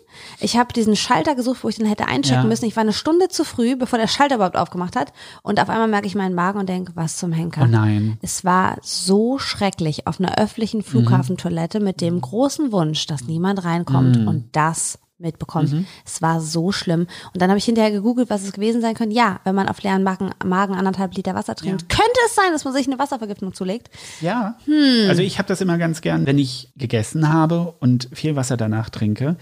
Ich 0.40 0.57
habe 0.57 0.73
diesen 0.73 0.96
Schalter 0.96 1.35
gesucht, 1.35 1.59
wo 1.64 1.68
ich 1.68 1.77
den 1.77 1.87
hätte 1.87 2.07
einchecken 2.09 2.44
Ja. 2.44 2.49
müssen. 2.49 2.64
Ich 2.64 2.77
war 2.77 2.81
eine 2.83 2.94
Stunde 2.94 3.29
zu 3.29 3.44
früh, 3.44 3.77
bevor 3.77 3.99
der 3.99 4.09
Schalter 4.09 4.37
überhaupt 4.37 4.57
aufgemacht 4.57 4.96
hat. 4.96 5.12
Und 5.51 5.59
auf 5.59 5.69
einmal 5.69 5.89
merke 5.89 6.07
ich 6.07 6.15
meinen 6.15 6.37
Magen 6.37 6.61
und 6.61 6.69
denke, 6.69 6.93
was 6.95 7.17
zum 7.17 7.33
Henker. 7.33 7.63
Oh 7.65 7.67
nein. 7.67 8.19
Es 8.23 8.45
war 8.45 8.77
so 8.83 9.37
schrecklich 9.41 10.07
auf 10.07 10.21
einer 10.21 10.39
öffentlichen 10.39 10.85
Flughafentoilette 10.85 11.81
mit 11.81 12.01
dem 12.01 12.21
großen 12.21 12.71
Wunsch, 12.71 13.09
dass 13.09 13.25
niemand 13.25 13.65
reinkommt 13.65 14.17
und 14.29 14.45
das 14.53 15.01
mitbekommt. 15.19 15.75
Es 16.07 16.23
war 16.23 16.41
so 16.41 16.71
schlimm. 16.71 17.09
Und 17.35 17.43
dann 17.43 17.51
habe 17.51 17.59
ich 17.59 17.65
hinterher 17.65 17.91
gegoogelt, 17.91 18.31
was 18.31 18.45
es 18.45 18.53
gewesen 18.53 18.81
sein 18.81 18.95
könnte. 18.95 19.17
Ja, 19.17 19.41
wenn 19.43 19.57
man 19.57 19.69
auf 19.69 19.83
leeren 19.83 20.05
Magen, 20.05 20.31
Magen 20.45 20.75
anderthalb 20.77 21.17
Liter 21.17 21.35
Wasser 21.35 21.57
trinkt, 21.57 21.89
könnte 21.89 22.21
es 22.27 22.37
sein, 22.37 22.53
dass 22.53 22.65
man 22.65 22.73
sich 22.73 22.87
eine 22.87 23.01
Wasservergiftung 23.01 23.53
zulegt. 23.53 23.91
Ja. 24.21 24.57
Hm. 24.67 25.09
Also 25.09 25.23
ich 25.23 25.39
habe 25.39 25.49
das 25.49 25.61
immer 25.61 25.79
ganz 25.79 26.01
gern, 26.01 26.27
wenn 26.27 26.39
ich 26.39 26.73
gegessen 26.77 27.33
habe 27.33 27.75
und 27.81 28.09
viel 28.13 28.37
Wasser 28.37 28.57
danach 28.57 28.89
trinke, 28.89 29.37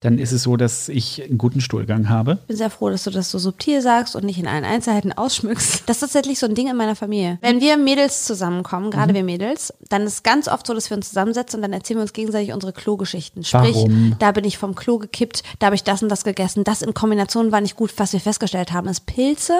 dann 0.00 0.18
ist 0.18 0.32
es 0.32 0.44
so, 0.44 0.56
dass 0.56 0.88
ich 0.88 1.22
einen 1.22 1.36
guten 1.36 1.60
Stuhlgang 1.60 2.08
habe. 2.08 2.38
Ich 2.40 2.46
bin 2.46 2.56
sehr 2.56 2.70
froh, 2.70 2.88
dass 2.88 3.04
du 3.04 3.10
das 3.10 3.30
so 3.30 3.38
subtil 3.38 3.82
sagst 3.82 4.16
und 4.16 4.24
nicht 4.24 4.38
in 4.38 4.46
allen 4.46 4.64
Einzelheiten 4.64 5.12
ausschmückst. 5.12 5.82
Das 5.86 5.96
ist 5.96 6.00
tatsächlich 6.00 6.38
so 6.38 6.46
ein 6.46 6.54
Ding 6.54 6.68
in 6.68 6.76
meiner 6.76 6.96
Familie. 6.96 7.38
Wenn 7.42 7.60
wir 7.60 7.76
Mädels 7.76 8.24
zusammenkommen, 8.24 8.90
gerade 8.90 9.12
wir 9.12 9.24
Mädels, 9.24 9.74
dann 9.90 10.02
ist 10.02 10.24
ganz 10.24 10.48
oft 10.48 10.66
so, 10.66 10.72
dass 10.72 10.88
wir 10.88 10.96
uns 10.96 11.08
zusammensetzen 11.08 11.58
und 11.58 11.62
dann 11.62 11.74
erzählen 11.74 11.98
wir 11.98 12.02
uns 12.02 12.14
gegenseitig 12.14 12.54
unsere 12.54 12.72
Klogeschichten. 12.72 13.44
Sprich, 13.44 13.76
Warum? 13.76 14.16
da 14.18 14.32
bin 14.32 14.44
ich 14.44 14.56
vom 14.56 14.74
Klo 14.74 14.96
gekippt, 14.96 15.42
da 15.58 15.66
habe 15.66 15.76
ich 15.76 15.84
das 15.84 16.02
und 16.02 16.08
das 16.08 16.24
gegessen. 16.24 16.64
Das 16.64 16.80
in 16.80 16.94
Kombination 16.94 17.52
war 17.52 17.60
nicht 17.60 17.76
gut. 17.76 17.92
Was 17.98 18.14
wir 18.14 18.20
festgestellt 18.20 18.72
haben, 18.72 18.88
ist 18.88 19.04
Pilze 19.04 19.58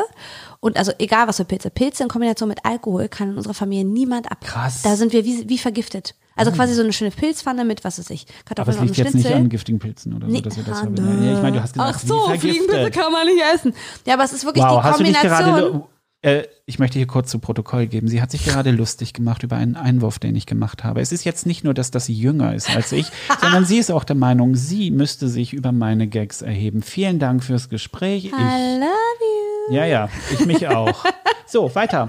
und 0.61 0.79
also 0.79 0.93
egal 0.99 1.29
was 1.29 1.37
für 1.37 1.45
Pilze, 1.45 1.69
Pilze 1.69 2.03
in 2.03 2.09
Kombination 2.09 2.49
mit 2.49 2.65
Alkohol 2.65 3.09
kann 3.09 3.33
in 3.33 3.37
unserer 3.37 3.55
Familie 3.55 3.85
niemand 3.85 4.33
ab. 4.33 4.41
Krass. 4.41 4.81
Da 4.83 4.97
sind 4.97 5.13
wir 5.13 5.27
wie, 5.27 5.49
wie 5.51 5.59
vergiftet. 5.59 6.15
Also 6.37 6.53
quasi 6.53 6.75
so 6.75 6.83
eine 6.83 6.93
schöne 6.93 7.11
Pilzpfanne 7.11 7.65
mit, 7.65 7.85
was 7.85 7.99
weiß 7.99 8.11
ich, 8.11 8.27
Aber 8.29 8.45
Kartoffeln 8.47 8.75
es 8.77 8.81
und 8.81 8.87
liegt 8.87 8.99
jetzt 8.99 9.15
nicht 9.15 9.27
an 9.31 9.49
giftigen 9.49 9.79
Pilzen 9.79 10.15
oder 10.15 10.27
so, 10.27 10.33
Nee, 10.33 10.41
dass 10.41 10.57
wir 10.57 10.65
das 10.65 10.79
ah. 10.79 10.85
Ja, 10.85 11.35
ich 11.37 11.43
meine, 11.43 11.53
du 11.57 11.63
hast 11.63 11.75
gesagt, 11.75 11.95
Ach 11.95 11.99
so. 11.99 12.31
Fliegenpilze 12.39 12.91
kann 12.91 13.13
man 13.13 13.27
nicht 13.27 13.43
essen. 13.55 13.75
Ja, 14.07 14.15
aber 14.15 14.25
es 14.25 14.33
ist 14.33 14.45
wirklich 14.45 14.65
Wow, 14.65 14.81
die 14.81 14.89
hast 14.89 15.01
du 15.01 15.05
dich 15.05 15.15
Kombination. 15.15 15.55
gerade. 15.55 15.85
Äh, 16.23 16.45
ich 16.67 16.79
möchte 16.79 16.99
hier 16.99 17.07
kurz 17.07 17.31
zu 17.31 17.39
Protokoll 17.39 17.87
geben. 17.87 18.07
Sie 18.07 18.21
hat 18.21 18.31
sich 18.31 18.45
gerade 18.45 18.71
lustig 18.73 19.15
gemacht 19.15 19.43
über 19.43 19.57
einen 19.57 19.77
Einwurf, 19.77 20.19
den 20.19 20.37
ich 20.37 20.45
gemacht 20.47 20.85
habe. 20.85 21.01
Es 21.01 21.13
ist 21.13 21.25
jetzt 21.25 21.47
nicht 21.47 21.65
nur, 21.65 21.73
dass 21.73 21.91
das 21.91 22.07
sie 22.07 22.15
jünger 22.15 22.55
ist 22.55 22.75
als 22.75 22.93
ich, 22.93 23.07
sondern 23.41 23.65
sie 23.65 23.79
ist 23.79 23.91
auch 23.91 24.05
der 24.05 24.17
Meinung, 24.17 24.55
sie 24.55 24.91
müsste 24.91 25.29
sich 25.29 25.53
über 25.55 25.73
meine 25.73 26.09
Gags 26.09 26.43
erheben. 26.43 26.83
Vielen 26.83 27.19
Dank 27.19 27.43
fürs 27.43 27.69
Gespräch. 27.71 28.27
Ich, 28.27 28.33
I 28.33 28.35
love 28.35 29.21
you. 29.21 29.50
Ja, 29.71 29.85
ja, 29.85 30.09
ich 30.33 30.45
mich 30.47 30.67
auch. 30.69 31.05
So, 31.47 31.75
weiter. 31.75 32.07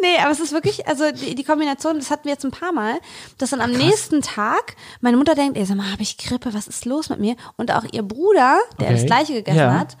Nee, 0.00 0.18
aber 0.20 0.32
es 0.32 0.40
ist 0.40 0.52
wirklich, 0.52 0.88
also 0.88 1.12
die, 1.12 1.36
die 1.36 1.44
Kombination, 1.44 1.96
das 1.98 2.10
hatten 2.10 2.24
wir 2.24 2.32
jetzt 2.32 2.44
ein 2.44 2.50
paar 2.50 2.72
Mal, 2.72 2.94
dass 3.38 3.50
dann 3.50 3.60
am 3.60 3.70
nächsten 3.70 4.22
Tag 4.22 4.74
meine 5.00 5.16
Mutter 5.16 5.36
denkt, 5.36 5.56
ey, 5.56 5.64
sag 5.64 5.76
mal, 5.76 5.92
habe 5.92 6.02
ich 6.02 6.18
Grippe, 6.18 6.52
was 6.52 6.66
ist 6.66 6.84
los 6.84 7.08
mit 7.08 7.20
mir? 7.20 7.36
Und 7.56 7.70
auch 7.72 7.84
ihr 7.92 8.02
Bruder, 8.02 8.58
der 8.80 8.88
Okay. 8.88 8.94
das 8.96 9.06
gleiche 9.06 9.34
gegessen 9.34 9.58
Ja. 9.58 9.78
hat, 9.78 9.96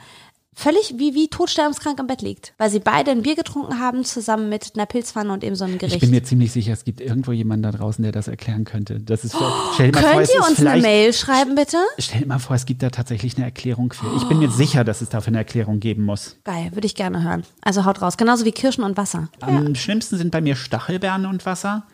völlig 0.54 0.94
wie, 0.98 1.14
wie 1.14 1.28
todsterbenskrank 1.28 1.98
im 1.98 2.06
Bett 2.06 2.22
liegt. 2.22 2.52
Weil 2.58 2.70
sie 2.70 2.78
beide 2.80 3.10
ein 3.10 3.22
Bier 3.22 3.36
getrunken 3.36 3.78
haben, 3.78 4.04
zusammen 4.04 4.48
mit 4.48 4.72
einer 4.74 4.86
Pilzpfanne 4.86 5.32
und 5.32 5.44
eben 5.44 5.56
so 5.56 5.64
einem 5.64 5.74
Ich 5.74 5.80
Gericht. 5.80 6.00
bin 6.00 6.10
mir 6.10 6.22
ziemlich 6.22 6.52
sicher, 6.52 6.72
es 6.72 6.84
gibt 6.84 7.00
irgendwo 7.00 7.32
jemanden 7.32 7.62
da 7.62 7.72
draußen, 7.72 8.02
der 8.02 8.12
das 8.12 8.28
erklären 8.28 8.64
könnte. 8.64 9.00
Das 9.00 9.24
ist, 9.24 9.34
stell 9.74 9.90
dir 9.90 10.00
mal 10.00 10.02
vor, 10.02 10.12
Könnt 10.12 10.24
es 10.28 10.34
ihr 10.34 10.40
uns 10.48 10.66
eine 10.66 10.82
Mail 10.82 11.12
schreiben, 11.12 11.54
bitte? 11.54 11.78
Stell 11.98 12.20
dir 12.20 12.26
mal 12.26 12.38
vor, 12.38 12.56
es 12.56 12.66
gibt 12.66 12.82
da 12.82 12.90
tatsächlich 12.90 13.36
eine 13.36 13.46
Erklärung 13.46 13.92
für. 13.92 14.06
Ich 14.16 14.24
bin 14.24 14.38
mir 14.38 14.50
sicher, 14.50 14.84
dass 14.84 15.00
es 15.00 15.08
dafür 15.08 15.28
eine 15.28 15.38
Erklärung 15.38 15.80
geben 15.80 16.04
muss. 16.04 16.36
Geil, 16.44 16.70
würde 16.72 16.86
ich 16.86 16.94
gerne 16.94 17.22
hören. 17.22 17.44
Also 17.62 17.84
haut 17.84 18.02
raus. 18.02 18.16
Genauso 18.16 18.44
wie 18.44 18.52
Kirschen 18.52 18.84
und 18.84 18.96
Wasser. 18.96 19.28
Am 19.40 19.74
schlimmsten 19.74 20.16
sind 20.18 20.30
bei 20.30 20.40
mir 20.40 20.56
Stachelbeeren 20.56 21.26
und 21.26 21.44
Wasser. 21.46 21.84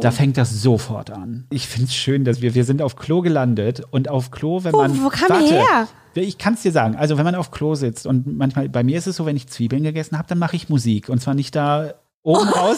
Da 0.00 0.10
fängt 0.10 0.36
das 0.36 0.50
sofort 0.62 1.10
an. 1.10 1.46
Ich 1.50 1.66
finde 1.68 1.86
es 1.88 1.94
schön, 1.94 2.24
dass 2.24 2.42
wir, 2.42 2.54
wir 2.54 2.64
sind 2.64 2.82
auf 2.82 2.96
Klo 2.96 3.20
gelandet 3.22 3.82
und 3.90 4.08
auf 4.08 4.30
Klo, 4.30 4.64
wenn 4.64 4.72
Wo- 4.72 4.78
man. 4.78 5.02
wo 5.02 5.08
kam 5.08 5.40
ihr 5.42 5.48
her? 5.62 5.88
Ich 6.14 6.36
kann 6.36 6.54
es 6.54 6.62
dir 6.62 6.72
sagen. 6.72 6.96
Also 6.96 7.16
wenn 7.16 7.24
man 7.24 7.34
auf 7.34 7.50
Klo 7.50 7.74
sitzt 7.74 8.06
und 8.06 8.26
manchmal, 8.36 8.68
bei 8.68 8.82
mir 8.82 8.98
ist 8.98 9.06
es 9.06 9.16
so, 9.16 9.24
wenn 9.24 9.36
ich 9.36 9.46
Zwiebeln 9.48 9.82
gegessen 9.82 10.18
habe, 10.18 10.28
dann 10.28 10.38
mache 10.38 10.56
ich 10.56 10.68
Musik. 10.68 11.08
Und 11.08 11.20
zwar 11.22 11.34
nicht 11.34 11.54
da 11.54 11.94
oben 12.22 12.48
raus, 12.48 12.76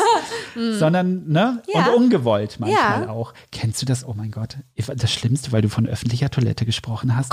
sondern, 0.79 1.27
ne? 1.29 1.63
Hm. 1.67 1.73
Ja. 1.75 1.87
Und 1.93 2.05
ungewollt 2.05 2.57
manchmal 2.61 3.03
Ja. 3.05 3.09
auch. 3.11 3.35
Kennst 3.51 3.83
du 3.83 3.87
das? 3.87 4.07
Oh 4.07 4.15
mein 4.17 4.31
Gott. 4.31 4.59
Das 4.97 5.13
Schlimmste, 5.13 5.53
weil 5.53 5.63
du 5.63 5.69
von 5.69 5.87
öffentlicher 5.87 6.31
Toilette 6.31 6.65
gesprochen 6.65 7.17
hast. 7.17 7.33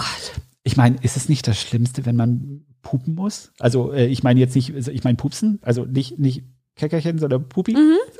Ich 0.64 0.78
meine, 0.78 0.98
ist 1.02 1.18
es 1.18 1.30
nicht 1.30 1.48
das 1.48 1.60
Schlimmste, 1.60 2.06
wenn 2.06 2.16
man 2.16 2.62
pupen 2.82 3.14
muss. 3.16 3.52
Also 3.60 3.92
äh, 3.94 4.08
ich 4.08 4.24
meine 4.24 4.40
jetzt 4.40 4.56
nicht, 4.56 4.70
ich 4.76 5.04
meine 5.04 5.18
pupsen, 5.18 5.60
also 5.62 5.86
nicht, 5.86 6.18
nicht 6.20 6.44
Käckerchen, 6.78 7.20
sondern 7.20 7.48
Pupi. 7.48 7.76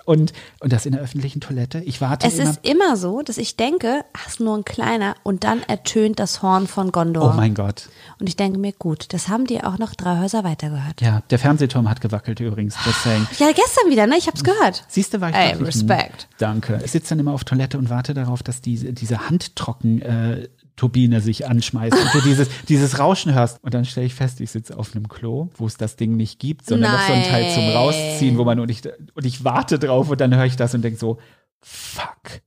Und, 0.06 0.34
und 0.60 0.74
das 0.74 0.86
in 0.86 0.92
der 0.92 1.02
öffentlichen 1.02 1.40
Toilette. 1.42 1.80
Ich 1.80 2.02
warte 2.02 2.28
Mhm. 2.28 2.34
Es 2.34 2.40
immer. 2.40 2.50
ist 2.52 2.60
immer 2.68 2.98
so, 2.98 3.22
dass 3.22 3.38
ich 3.38 3.56
denke, 3.56 4.04
ach, 4.14 4.28
ist 4.28 4.40
nur 4.40 4.56
ein 4.58 4.66
kleiner 4.66 5.16
und 5.24 5.44
dann 5.44 5.64
ertönt 5.64 6.20
das 6.20 6.42
Horn 6.44 6.68
von 6.68 6.92
Gondor. 6.92 7.32
oh 7.34 7.36
mein 7.38 7.54
Gott. 7.56 7.90
und 8.20 8.28
ich 8.28 8.36
denke 8.36 8.60
mir, 8.60 8.74
gut, 8.74 9.14
das 9.14 9.30
haben 9.30 9.46
die 9.46 9.64
auch 9.64 9.78
noch 9.80 9.96
drei 9.96 10.20
Häuser 10.20 10.44
weitergehört. 10.44 11.02
Ja, 11.02 11.22
der 11.30 11.40
Fernsehturm 11.40 11.90
hat 11.90 12.02
gewackelt 12.02 12.40
übrigens. 12.40 12.76
Just 12.86 13.04
saying. 13.04 13.26
Ja, 13.40 13.48
gestern 13.48 13.90
wieder, 13.90 14.06
ne? 14.06 14.18
Ich 14.18 14.28
hab's 14.28 14.44
gehört. 14.44 14.84
Siehst 14.90 15.14
du, 15.14 15.22
war 15.22 15.30
ich 15.30 15.36
Ey, 15.36 15.54
Respekt. 15.54 16.28
Danke. 16.38 16.82
Ich 16.84 16.92
sitze 16.92 17.10
dann 17.10 17.20
immer 17.20 17.32
auf 17.34 17.44
Toilette 17.46 17.78
und 17.78 17.90
warte 17.90 18.14
darauf, 18.14 18.44
dass 18.44 18.62
diese, 18.62 18.94
diese 18.94 19.30
Handtrocken 19.30 20.02
äh, 20.02 20.50
Turbine 20.82 21.22
sich 21.22 21.48
anschmeißt 21.48 21.96
und 21.96 22.12
du 22.12 22.22
dieses, 22.22 22.50
dieses 22.68 22.98
Rauschen 22.98 23.36
hörst. 23.36 23.64
Und 23.64 23.76
dann 23.76 23.86
stelle 23.86 24.08
ich 24.08 24.16
fest, 24.16 24.42
ich 24.42 24.50
sitze 24.50 24.76
auf 24.76 24.96
einem 24.96 25.08
Klo, 25.08 25.50
wo 25.56 25.68
es 25.68 25.78
das 25.78 25.96
Ding 25.96 26.16
nicht 26.16 26.40
gibt, 26.40 26.66
sondern 26.66 26.92
noch 26.92 27.02
so 27.06 27.14
ein 27.14 27.24
Teil 27.24 27.54
zum 27.54 27.66
Nein. 27.66 27.76
Rausziehen, 27.76 28.36
wo 28.40 28.46
man 28.46 28.60
und 28.60 28.72
ich, 28.72 28.82
und 29.14 29.24
ich 29.24 29.44
warte 29.44 29.78
drauf 29.78 30.10
und 30.10 30.20
dann 30.20 30.36
höre 30.36 30.46
ich 30.46 30.56
das 30.56 30.74
und 30.74 30.82
denke 30.82 30.98
so, 30.98 31.20
fuck. 31.62 32.42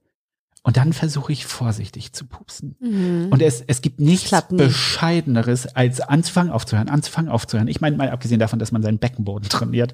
Und 0.64 0.76
dann 0.76 0.92
versuche 0.92 1.32
ich 1.32 1.46
vorsichtig 1.46 2.12
zu 2.12 2.26
pupsen. 2.26 2.74
Und 3.30 3.40
es, 3.40 3.62
es 3.64 3.82
gibt 3.82 4.00
nichts 4.00 4.32
nie. 4.50 4.56
Bescheideneres, 4.56 5.68
als 5.68 6.00
anzufangen 6.00 6.50
aufzuhören, 6.52 6.88
anzufangen 6.88 7.30
aufzuhören. 7.30 7.68
Ich 7.68 7.80
meine, 7.80 7.96
mal 7.96 8.10
abgesehen 8.10 8.40
davon, 8.40 8.58
dass 8.58 8.72
man 8.72 8.82
seinen 8.82 8.98
Beckenboden 8.98 9.48
trainiert, 9.48 9.92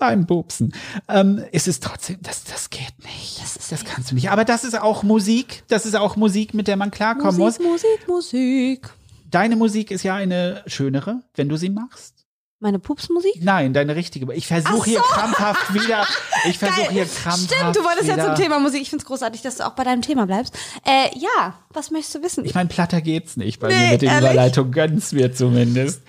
beim 0.00 0.26
Pupsen, 0.26 0.74
ähm, 1.08 1.44
ist 1.52 1.68
es 1.68 1.78
trotzdem, 1.78 2.16
das, 2.22 2.42
das 2.42 2.70
geht 2.70 2.94
nicht. 3.04 3.40
Das, 3.40 3.68
das 3.68 3.84
kannst 3.84 4.10
du 4.10 4.16
nicht. 4.16 4.30
Aber 4.30 4.44
das 4.44 4.64
ist 4.64 4.80
auch 4.80 5.04
Musik. 5.04 5.62
Das 5.68 5.86
ist 5.86 5.94
auch 5.94 6.16
Musik, 6.16 6.54
mit 6.54 6.66
der 6.66 6.76
man 6.76 6.90
klarkommen 6.90 7.36
muss. 7.36 7.60
Musik, 7.60 8.08
Musik. 8.08 8.88
Deine 9.30 9.54
Musik 9.54 9.92
ist 9.92 10.02
ja 10.02 10.16
eine 10.16 10.64
schönere, 10.66 11.22
wenn 11.36 11.48
du 11.48 11.56
sie 11.56 11.70
machst. 11.70 12.26
Meine 12.62 12.78
Pupsmusik? 12.78 13.36
Nein, 13.40 13.72
deine 13.72 13.96
richtige. 13.96 14.30
Ich 14.34 14.46
versuche 14.46 14.90
hier 14.90 15.00
krampfhaft 15.00 15.72
wieder. 15.72 16.04
Ich 16.48 16.58
versuche 16.58 16.90
hier 16.90 17.04
krampfhaft. 17.04 17.52
Stimmt, 17.54 17.76
du 17.76 17.84
wolltest 17.84 18.04
wieder, 18.04 18.16
ja 18.16 18.24
zum 18.34 18.42
Thema 18.42 18.58
Musik. 18.60 18.80
Ich 18.80 18.88
find's 18.88 19.04
großartig, 19.04 19.42
dass 19.42 19.56
du 19.58 19.66
auch 19.66 19.72
bei 19.74 19.84
deinem 19.84 20.00
Thema 20.00 20.24
bleibst. 20.26 20.56
Äh, 20.86 21.10
ja, 21.18 21.52
was 21.68 21.90
möchtest 21.90 22.14
du 22.14 22.22
wissen? 22.22 22.46
Ich 22.46 22.54
meine, 22.54 22.70
platter 22.70 23.02
geht's 23.02 23.36
nicht 23.36 23.60
bei 23.60 23.68
Nee, 23.68 23.74
mir 23.74 23.92
mit 23.92 24.02
den 24.02 24.08
ehrlich? 24.08 24.30
Überleitungen. 24.30 24.72
Gönn's 24.72 25.12
mir 25.12 25.34
zumindest. 25.34 26.00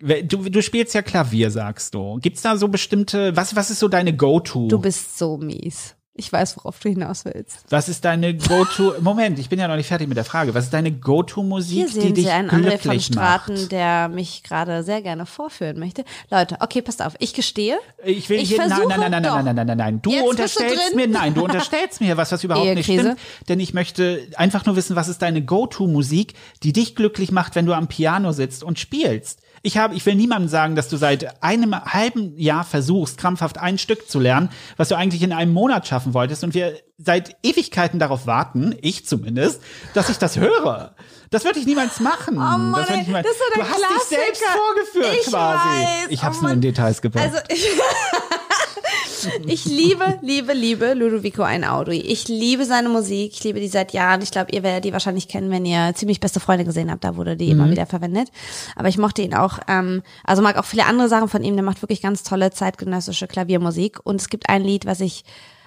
Du, 0.00 0.48
du 0.48 0.62
spielst 0.62 0.94
ja 0.94 1.02
Klavier, 1.02 1.50
sagst 1.50 1.94
du. 1.94 2.18
Gibt's 2.22 2.42
da 2.42 2.56
so 2.56 2.68
bestimmte, 2.68 3.36
was, 3.36 3.54
was 3.54 3.70
ist 3.70 3.80
so 3.80 3.88
deine 3.88 4.14
Go-To? 4.16 4.68
du 4.68 4.78
bist 4.78 5.18
so 5.18 5.36
mies. 5.36 5.94
Ich 6.14 6.30
weiß, 6.30 6.56
worauf 6.58 6.78
du 6.80 6.88
hinaus 6.90 7.24
willst. 7.24 7.64
Was 7.70 7.88
ist 7.88 8.04
deine 8.04 8.34
Go-To? 8.36 8.94
Moment, 9.00 9.38
ich 9.38 9.48
bin 9.48 9.58
ja 9.58 9.68
noch 9.68 9.76
nicht 9.76 9.86
fertig 9.86 10.06
mit 10.08 10.16
der 10.18 10.24
Frage. 10.24 10.52
Was 10.54 10.64
ist 10.64 10.72
deine 10.74 10.90
Go-To-Musik, 10.92 11.92
die 11.94 12.12
dich 12.12 12.24
Sie 12.26 12.30
einen 12.30 12.50
André 12.50 12.52
von 12.52 12.62
glücklich 12.82 13.06
Straten, 13.06 13.54
macht? 13.54 13.72
der 13.72 14.08
mich 14.08 14.42
gerade 14.42 14.82
sehr 14.82 15.00
gerne 15.00 15.24
vorführen 15.24 15.78
möchte. 15.78 16.04
Leute, 16.30 16.56
okay, 16.60 16.82
passt 16.82 17.00
auf. 17.02 17.14
Ich 17.20 17.32
gestehe. 17.32 17.78
Ich 18.04 18.28
will 18.28 18.38
Ich 18.38 18.48
hier, 18.48 18.58
nein, 18.58 18.68
versuche 18.68 18.88
nein, 18.88 19.00
nein, 19.00 19.10
nein, 19.12 19.22
doch. 19.22 19.34
nein, 19.36 19.44
nein, 19.44 19.56
nein, 19.56 19.66
nein, 19.66 19.78
nein. 19.78 20.02
Du 20.02 20.10
Jetzt 20.10 20.22
du 20.24 20.28
unterstellst 20.30 20.88
drin. 20.90 20.96
mir, 20.96 21.08
nein, 21.08 21.32
du 21.32 21.44
unterstellst 21.44 22.00
mir 22.02 22.16
was, 22.16 22.32
was 22.32 22.44
überhaupt 22.44 22.74
nicht 22.74 22.84
stimmt. 22.84 23.16
Denn 23.48 23.60
ich 23.60 23.72
möchte 23.72 24.26
einfach 24.36 24.66
nur 24.66 24.76
wissen, 24.76 24.96
was 24.96 25.08
ist 25.08 25.22
deine 25.22 25.42
Go-To-Musik, 25.42 26.34
die 26.64 26.72
dich 26.74 26.96
glücklich 26.96 27.32
macht, 27.32 27.54
wenn 27.54 27.64
du 27.66 27.72
am 27.72 27.86
Piano 27.88 28.32
sitzt 28.32 28.62
und 28.64 28.78
spielst. 28.78 29.40
Ich 29.62 29.76
habe, 29.76 29.94
ich 29.94 30.06
will 30.06 30.14
niemandem 30.14 30.48
sagen, 30.48 30.74
dass 30.74 30.88
du 30.88 30.96
seit 30.96 31.42
einem 31.42 31.74
halben 31.74 32.38
Jahr 32.38 32.64
versuchst, 32.64 33.18
krampfhaft 33.18 33.58
ein 33.58 33.76
Stück 33.76 34.08
zu 34.08 34.18
lernen, 34.18 34.48
was 34.78 34.88
du 34.88 34.96
eigentlich 34.96 35.22
in 35.22 35.32
einem 35.32 35.52
Monat 35.52 35.86
schaffen 35.86 36.14
wolltest 36.14 36.44
und 36.44 36.54
wir 36.54 36.78
seit 36.96 37.36
Ewigkeiten 37.42 37.98
darauf 37.98 38.26
warten, 38.26 38.74
ich 38.80 39.06
zumindest, 39.06 39.62
dass 39.92 40.08
ich 40.08 40.18
das 40.18 40.38
höre. 40.38 40.94
Das 41.30 41.44
würde 41.44 41.60
ich 41.60 41.66
niemals 41.66 42.00
machen. 42.00 42.34
Oh 42.36 42.40
Mann, 42.40 42.72
das 42.72 42.90
ich 42.90 43.06
niemals. 43.06 43.24
das 43.26 43.36
ist 43.36 43.38
so 43.54 43.60
du 43.60 43.68
hast 43.68 44.10
dich 44.10 44.18
selbst 44.18 44.42
vorgeführt 44.44 45.16
Ich 45.20 45.26
quasi. 45.30 45.68
weiß, 45.68 46.06
ich 46.10 46.20
oh 46.20 46.22
habe 46.24 46.34
es 46.34 46.42
nur 46.42 46.50
in. 46.50 46.60
Details 46.60 47.00
gepackt. 47.02 47.24
Also 47.24 47.38
ich, 47.48 47.66
ich 49.46 49.64
liebe, 49.66 50.18
liebe, 50.22 50.52
liebe 50.54 50.94
Ludovico 50.94 51.42
Einaudi. 51.42 52.00
Ich 52.00 52.26
liebe 52.28 52.64
seine 52.64 52.88
Musik. 52.88 53.32
Ich 53.34 53.44
liebe 53.44 53.60
die 53.60 53.68
seit 53.68 53.92
Jahren. 53.92 54.22
Ich 54.22 54.30
glaube, 54.30 54.50
ihr 54.52 54.62
werdet 54.62 54.84
die 54.84 54.92
wahrscheinlich 54.92 55.28
kennen, 55.28 55.50
wenn 55.50 55.64
ihr 55.64 55.92
ziemlich 55.94 56.20
beste 56.20 56.40
Freunde 56.40 56.64
gesehen 56.64 56.90
habt. 56.90 57.04
Da 57.04 57.16
wurde 57.16 57.36
die 57.36 57.46
Mhm. 57.46 57.60
immer 57.60 57.70
wieder 57.70 57.86
verwendet. 57.86 58.30
Aber 58.76 58.88
ich 58.88 58.98
mochte 58.98 59.22
ihn 59.22 59.34
auch. 59.34 59.58
Ähm, 59.68 60.02
also 60.24 60.42
mag 60.42 60.56
auch 60.56 60.64
viele 60.64 60.86
andere 60.86 61.08
Sachen 61.08 61.28
von 61.28 61.44
ihm. 61.44 61.54
Der 61.54 61.64
macht 61.64 61.82
wirklich 61.82 62.02
ganz 62.02 62.22
tolle 62.22 62.50
zeitgenössische 62.50 63.26
Klaviermusik. 63.28 63.98
Und 64.02 64.20
es 64.20 64.30
gibt 64.30 64.48
ein 64.48 64.62
Lied, 64.64 64.84
was 64.86 65.00
ich 65.00 65.24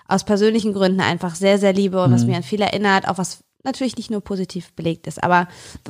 aus 0.07 0.25
persönlichen 0.25 0.73
Gründen 0.73 0.99
einfach 0.99 1.35
sehr, 1.35 1.57
sehr 1.57 1.71
liebe 1.73 2.03
und 2.03 2.09
Mhm. 2.09 2.15
was 2.15 2.25
mir 2.25 2.35
an 2.35 2.43
viel 2.43 2.61
erinnert, 2.61 3.07
auch 3.07 3.17
was 3.17 3.39
natürlich 3.63 3.95
nicht 3.97 4.11
nur 4.11 4.21
positiv 4.21 4.71
belegt 4.73 5.07
ist, 5.07 5.23
aber 5.23 5.47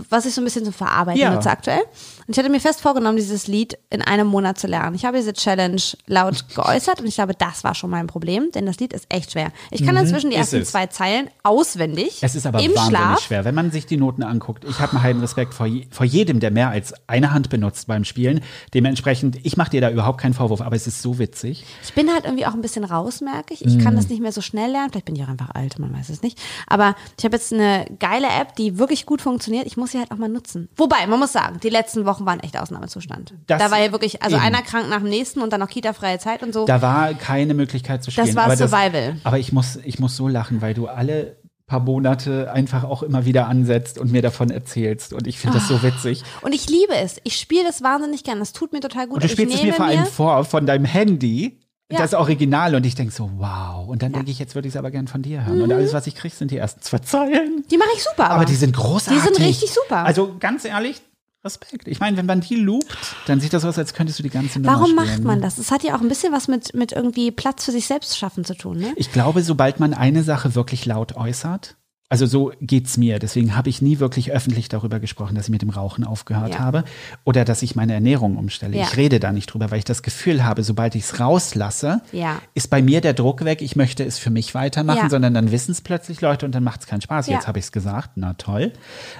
was 0.09 0.25
ich 0.25 0.33
so 0.33 0.41
ein 0.41 0.43
bisschen 0.43 0.63
zum 0.63 0.73
Verarbeiten 0.73 1.19
Ja. 1.21 1.33
nutze 1.33 1.49
aktuell. 1.49 1.79
Und 2.27 2.29
ich 2.29 2.37
hatte 2.37 2.49
mir 2.49 2.59
fest 2.59 2.81
vorgenommen, 2.81 3.17
dieses 3.17 3.47
Lied 3.47 3.77
in 3.89 4.01
einem 4.01 4.27
Monat 4.27 4.59
zu 4.59 4.67
lernen. 4.67 4.95
Ich 4.95 5.05
habe 5.05 5.17
diese 5.17 5.33
Challenge 5.33 5.81
laut 6.05 6.45
geäußert 6.55 7.01
und 7.01 7.07
ich 7.07 7.15
glaube, 7.15 7.33
das 7.33 7.63
war 7.63 7.73
schon 7.75 7.89
mein 7.89 8.07
Problem, 8.07 8.51
denn 8.53 8.65
das 8.67 8.77
Lied 8.79 8.93
ist 8.93 9.05
echt 9.09 9.31
schwer. 9.31 9.51
Ich 9.71 9.83
kann 9.85 9.95
inzwischen 9.97 10.29
die 10.29 10.35
Mhm. 10.35 10.41
ersten 10.41 10.65
zwei 10.65 10.85
Zeilen 10.87 11.29
auswendig. 11.41 12.19
Es 12.21 12.35
ist 12.35 12.45
aber 12.45 12.59
im 12.59 12.75
wahnsinnig 12.75 12.87
Schlaf. 12.99 13.19
schwer, 13.21 13.45
wenn 13.45 13.55
man 13.55 13.71
sich 13.71 13.85
die 13.85 13.97
Noten 13.97 14.23
anguckt. 14.23 14.65
Ich 14.65 14.79
habe 14.79 14.93
einen 14.93 15.03
heiden 15.03 15.21
Respekt 15.21 15.53
vor, 15.53 15.65
je, 15.65 15.87
vor 15.89 16.05
jedem, 16.05 16.39
der 16.39 16.51
mehr 16.51 16.69
als 16.69 16.93
eine 17.07 17.31
Hand 17.33 17.49
benutzt 17.49 17.87
beim 17.87 18.03
Spielen. 18.05 18.41
Dementsprechend, 18.73 19.39
ich 19.43 19.57
mache 19.57 19.71
dir 19.71 19.81
da 19.81 19.89
überhaupt 19.89 20.19
keinen 20.21 20.33
Vorwurf, 20.33 20.61
aber 20.61 20.75
es 20.75 20.85
ist 20.87 21.01
so 21.01 21.17
witzig. 21.19 21.65
Ich 21.83 21.93
bin 21.93 22.11
halt 22.13 22.25
irgendwie 22.25 22.45
auch 22.45 22.53
ein 22.53 22.61
bisschen 22.61 22.83
raus, 22.83 23.21
merke 23.21 23.53
ich. 23.53 23.65
Ich 23.65 23.75
Mhm. 23.75 23.83
kann 23.83 23.95
das 23.95 24.09
nicht 24.09 24.21
mehr 24.21 24.31
so 24.31 24.41
schnell 24.41 24.71
lernen. 24.71 24.89
Vielleicht 24.91 25.05
bin 25.05 25.15
ich 25.15 25.23
auch 25.23 25.27
einfach 25.29 25.49
alt, 25.55 25.79
man 25.79 25.93
weiß 25.93 26.09
es 26.09 26.21
nicht. 26.21 26.39
Aber 26.67 26.95
ich 27.17 27.25
habe 27.25 27.35
jetzt 27.35 27.51
eine 27.53 27.62
geile 27.99 28.27
App, 28.27 28.55
die 28.55 28.77
wirklich 28.77 29.05
gut 29.05 29.21
funktioniert. 29.21 29.65
Ich 29.65 29.77
muss 29.77 29.91
sie 29.91 29.99
halt 29.99 30.11
auch 30.11 30.17
mal 30.17 30.29
nutzen. 30.29 30.69
Wobei, 30.75 31.05
man 31.07 31.19
muss 31.19 31.33
sagen, 31.33 31.59
die 31.61 31.69
letzten 31.69 32.05
Wochen 32.05 32.25
waren 32.25 32.39
echt 32.39 32.57
Ausnahmezustand. 32.57 33.33
Das 33.47 33.61
da 33.61 33.71
war 33.71 33.79
ja 33.79 33.91
wirklich, 33.91 34.23
also 34.23 34.35
eben. 34.35 34.45
einer 34.45 34.61
krank 34.61 34.89
nach 34.89 34.99
dem 34.99 35.09
nächsten 35.09 35.41
und 35.41 35.51
dann 35.51 35.59
noch 35.59 35.69
Kita-freie 35.69 36.19
Zeit 36.19 36.43
und 36.43 36.53
so. 36.53 36.65
Da 36.65 36.81
war 36.81 37.13
keine 37.13 37.53
Möglichkeit 37.53 38.03
zu 38.03 38.11
spielen. 38.11 38.27
Das 38.27 38.35
war 38.35 38.45
aber 38.45 38.57
Survival. 38.57 39.17
aber 39.23 39.39
ich 39.39 39.51
muss, 39.51 39.77
ich 39.83 39.99
muss 39.99 40.15
so 40.15 40.27
lachen, 40.27 40.61
weil 40.61 40.73
du 40.73 40.87
alle 40.87 41.37
paar 41.65 41.79
Monate 41.79 42.51
einfach 42.51 42.83
auch 42.83 43.03
immer 43.03 43.25
wieder 43.25 43.47
ansetzt 43.47 43.97
und 43.97 44.11
mir 44.11 44.21
davon 44.21 44.51
erzählst. 44.51 45.13
Und 45.13 45.27
ich 45.27 45.39
finde 45.39 45.57
das 45.57 45.67
so 45.67 45.81
witzig. 45.81 46.23
Und 46.41 46.53
ich 46.53 46.69
liebe 46.69 46.93
es. 46.95 47.19
Ich 47.23 47.39
spiele 47.39 47.63
das 47.63 47.81
wahnsinnig 47.81 48.23
gern. 48.23 48.39
Das 48.39 48.53
tut 48.53 48.73
mir 48.73 48.79
total 48.79 49.07
gut. 49.07 49.15
Und 49.15 49.23
du 49.23 49.29
spielst 49.29 49.55
es 49.55 49.63
mir 49.63 49.73
vor 49.73 49.85
allem 49.85 50.05
vor 50.05 50.45
von 50.45 50.65
deinem 50.65 50.85
Handy. 50.85 51.62
Ja. 51.91 51.99
Das 51.99 52.13
Original 52.13 52.73
und 52.75 52.85
ich 52.85 52.95
denke 52.95 53.13
so, 53.13 53.29
wow. 53.37 53.87
Und 53.87 54.01
dann 54.01 54.13
denke 54.13 54.31
ich, 54.31 54.39
jetzt 54.39 54.55
würde 54.55 54.67
ich 54.67 54.73
es 54.73 54.77
aber 54.77 54.89
gern 54.89 55.07
von 55.07 55.21
dir 55.21 55.45
hören. 55.45 55.61
Und 55.61 55.69
Mhm. 55.69 55.75
alles, 55.75 55.93
was 55.93 56.07
ich 56.07 56.15
kriege, 56.15 56.33
sind 56.33 56.49
die 56.49 56.57
ersten 56.57 56.81
zwei 56.81 56.99
Zeilen. 56.99 57.63
Die 57.69 57.77
mache 57.77 57.89
ich 57.95 58.03
super. 58.03 58.25
Aber, 58.25 58.35
Aber 58.35 58.45
die 58.45 58.55
sind 58.55 58.75
großartig. 58.75 59.21
Die 59.21 59.27
sind 59.35 59.39
richtig 59.47 59.71
super. 59.71 59.97
Also 60.05 60.35
ganz 60.39 60.65
ehrlich, 60.65 61.01
Respekt. 61.45 61.87
Ich 61.89 61.99
meine, 61.99 62.15
wenn 62.15 62.25
man 62.25 62.39
die 62.39 62.55
loopt, 62.55 62.97
dann 63.27 63.41
sieht 63.41 63.51
das 63.53 63.65
aus, 63.65 63.77
als 63.77 63.93
könntest 63.93 64.17
du 64.17 64.23
die 64.23 64.29
ganze 64.29 64.59
Nummer 64.59 64.73
Warum 64.77 64.91
spielen. 64.91 65.05
macht 65.07 65.23
man 65.23 65.41
das? 65.41 65.57
Es 65.57 65.71
hat 65.71 65.83
ja 65.83 65.95
auch 65.95 66.01
ein 66.01 66.07
bisschen 66.07 66.31
was 66.31 66.47
mit, 66.47 66.73
mit 66.73 66.93
irgendwie 66.93 67.31
Platz 67.31 67.65
für 67.65 67.71
sich 67.73 67.85
selbst 67.85 68.17
schaffen 68.17 68.45
zu 68.45 68.55
tun, 68.55 68.77
ne? 68.79 68.93
Ich 68.95 69.11
glaube, 69.11 69.43
sobald 69.43 69.79
man 69.81 69.93
eine 69.93 70.23
Sache 70.23 70.55
wirklich 70.55 70.85
laut 70.85 71.17
äußert, 71.17 71.75
also 72.13 72.27
so 72.27 72.51
geht's 72.61 72.95
mir. 72.97 73.17
Deswegen 73.17 73.55
habe 73.55 73.69
ich 73.69 73.81
nie 73.81 73.97
wirklich 73.97 74.31
öffentlich 74.31 74.69
darüber 74.69 74.99
gesprochen, 74.99 75.33
dass 75.33 75.45
ich 75.45 75.49
mit 75.49 75.63
dem 75.63 75.71
Rauchen 75.71 76.03
aufgehört 76.03 76.53
Ja. 76.53 76.59
habe 76.59 76.83
oder 77.23 77.43
dass 77.43 77.63
ich 77.63 77.75
meine 77.75 77.95
Ernährung 77.95 78.37
umstelle. 78.37 78.77
Ja. 78.77 78.83
Ich 78.83 78.97
rede 78.97 79.19
da 79.19 79.31
nicht 79.31 79.47
drüber, 79.47 79.71
weil 79.71 79.79
ich 79.79 79.83
das 79.83 80.03
Gefühl 80.03 80.45
habe, 80.45 80.61
sobald 80.61 80.93
ich 80.93 81.05
es 81.05 81.19
rauslasse, 81.19 82.01
Ja. 82.11 82.37
ist 82.53 82.69
bei 82.69 82.83
mir 82.83 83.01
der 83.01 83.13
Druck 83.15 83.43
weg. 83.45 83.63
Ich 83.63 83.75
möchte 83.75 84.03
es 84.03 84.19
für 84.19 84.29
mich 84.29 84.53
weitermachen, 84.53 85.09
sondern 85.09 85.33
dann 85.33 85.49
wissen 85.51 85.71
es 85.71 85.81
plötzlich 85.81 86.21
Leute 86.21 86.45
und 86.45 86.53
dann 86.53 86.63
macht 86.63 86.81
es 86.81 86.85
keinen 86.85 87.01
Spaß. 87.01 87.25
Jetzt 87.25 87.47
habe 87.47 87.57
ich 87.57 87.65
es 87.65 87.71
gesagt. 87.71 88.11
Na 88.13 88.35
toll. 88.35 88.73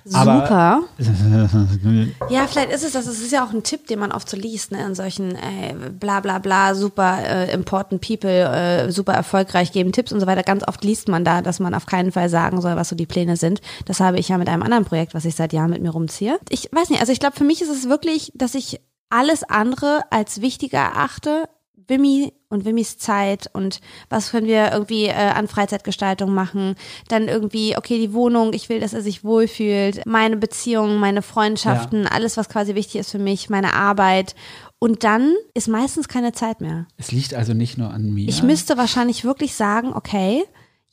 Super. 0.06 0.82
ja, 2.30 2.46
vielleicht 2.48 2.72
ist 2.72 2.84
es 2.84 2.92
das. 2.92 3.08
Es 3.08 3.22
ist 3.24 3.32
ja 3.32 3.44
auch 3.44 3.54
ein 3.54 3.64
Tipp, 3.64 3.88
den 3.88 3.98
man 3.98 4.12
oft 4.12 4.30
so 4.30 4.38
liest, 4.38 4.72
ne? 4.72 4.86
In 4.86 4.94
solchen 4.94 5.32
äh, 5.32 5.74
bla 6.00 6.20
bla 6.20 6.38
bla, 6.38 6.76
super 6.76 7.18
äh, 7.26 7.52
important 7.54 8.02
people, 8.02 8.30
äh, 8.30 8.92
super 8.92 9.14
erfolgreich, 9.14 9.72
geben 9.72 9.92
Tipps 9.94 10.12
und 10.12 10.20
so 10.20 10.28
weiter. 10.28 10.44
Ganz 10.44 10.64
oft 10.68 10.84
liest 10.84 11.08
man 11.08 11.26
da, 11.26 11.42
dass 11.42 11.60
man 11.60 11.74
auf 11.74 11.88
keinen 11.88 12.12
Fall 12.12 12.30
sagen 12.30 12.62
soll, 12.62 12.76
was 12.84 12.90
so 12.90 12.96
die 12.98 13.06
Pläne 13.06 13.38
sind. 13.38 13.62
Das 13.86 14.02
habe 14.02 14.20
ich 14.20 14.28
ja 14.28 14.38
mit 14.38 14.50
einem 14.50 14.62
anderen 14.62 14.84
Projekt, 14.84 15.14
was 15.14 15.24
ich 15.24 15.36
seit 15.36 15.54
Jahren 15.54 15.70
mit 15.70 15.82
mir 15.82 15.92
rumziehe. 15.92 16.38
Ich 16.50 16.68
weiß 16.72 16.90
nicht, 16.90 17.00
also 17.00 17.14
ich 17.14 17.22
glaube, 17.22 17.38
für 17.38 17.46
mich 17.46 17.62
ist 17.62 17.70
es 17.70 17.88
wirklich, 17.88 18.34
dass 18.36 18.56
ich 18.56 18.82
alles 19.10 19.44
andere 19.44 20.02
als 20.10 20.42
wichtiger 20.42 20.80
erachte, 20.80 21.48
Wimmy 21.88 22.34
und 22.50 22.66
Wimmys 22.66 22.98
Zeit 22.98 23.50
und 23.54 23.80
was 24.10 24.32
können 24.32 24.48
wir 24.48 24.72
irgendwie 24.72 25.06
äh, 25.06 25.14
an 25.14 25.48
Freizeitgestaltung 25.48 26.34
machen. 26.34 26.76
Dann 27.08 27.28
irgendwie, 27.28 27.78
okay, 27.78 28.00
die 28.00 28.14
Wohnung, 28.14 28.54
ich 28.54 28.70
will, 28.70 28.80
dass 28.80 28.94
er 28.94 29.02
sich 29.02 29.24
wohlfühlt. 29.24 30.06
Meine 30.06 30.38
Beziehungen, 30.38 31.00
meine 31.00 31.22
Freundschaften, 31.22 32.08
alles, 32.08 32.38
was 32.38 32.50
quasi 32.50 32.76
wichtig 32.76 33.02
ist 33.02 33.12
für 33.12 33.20
mich, 33.20 33.50
meine 33.50 33.74
Arbeit. 33.74 34.36
Und 34.80 35.04
dann 35.04 35.34
ist 35.54 35.68
meistens 35.68 36.08
keine 36.08 36.34
Zeit 36.34 36.60
mehr. 36.60 36.88
es 36.98 37.12
liegt 37.12 37.34
also 37.34 37.54
nicht 37.54 37.78
nur 37.78 37.90
an 37.90 38.14
mir. 38.14 38.28
Ich 38.28 38.44
müsste 38.44 38.78
wahrscheinlich 38.78 39.24
wirklich 39.24 39.56
sagen, 39.56 39.94
okay, 39.94 40.44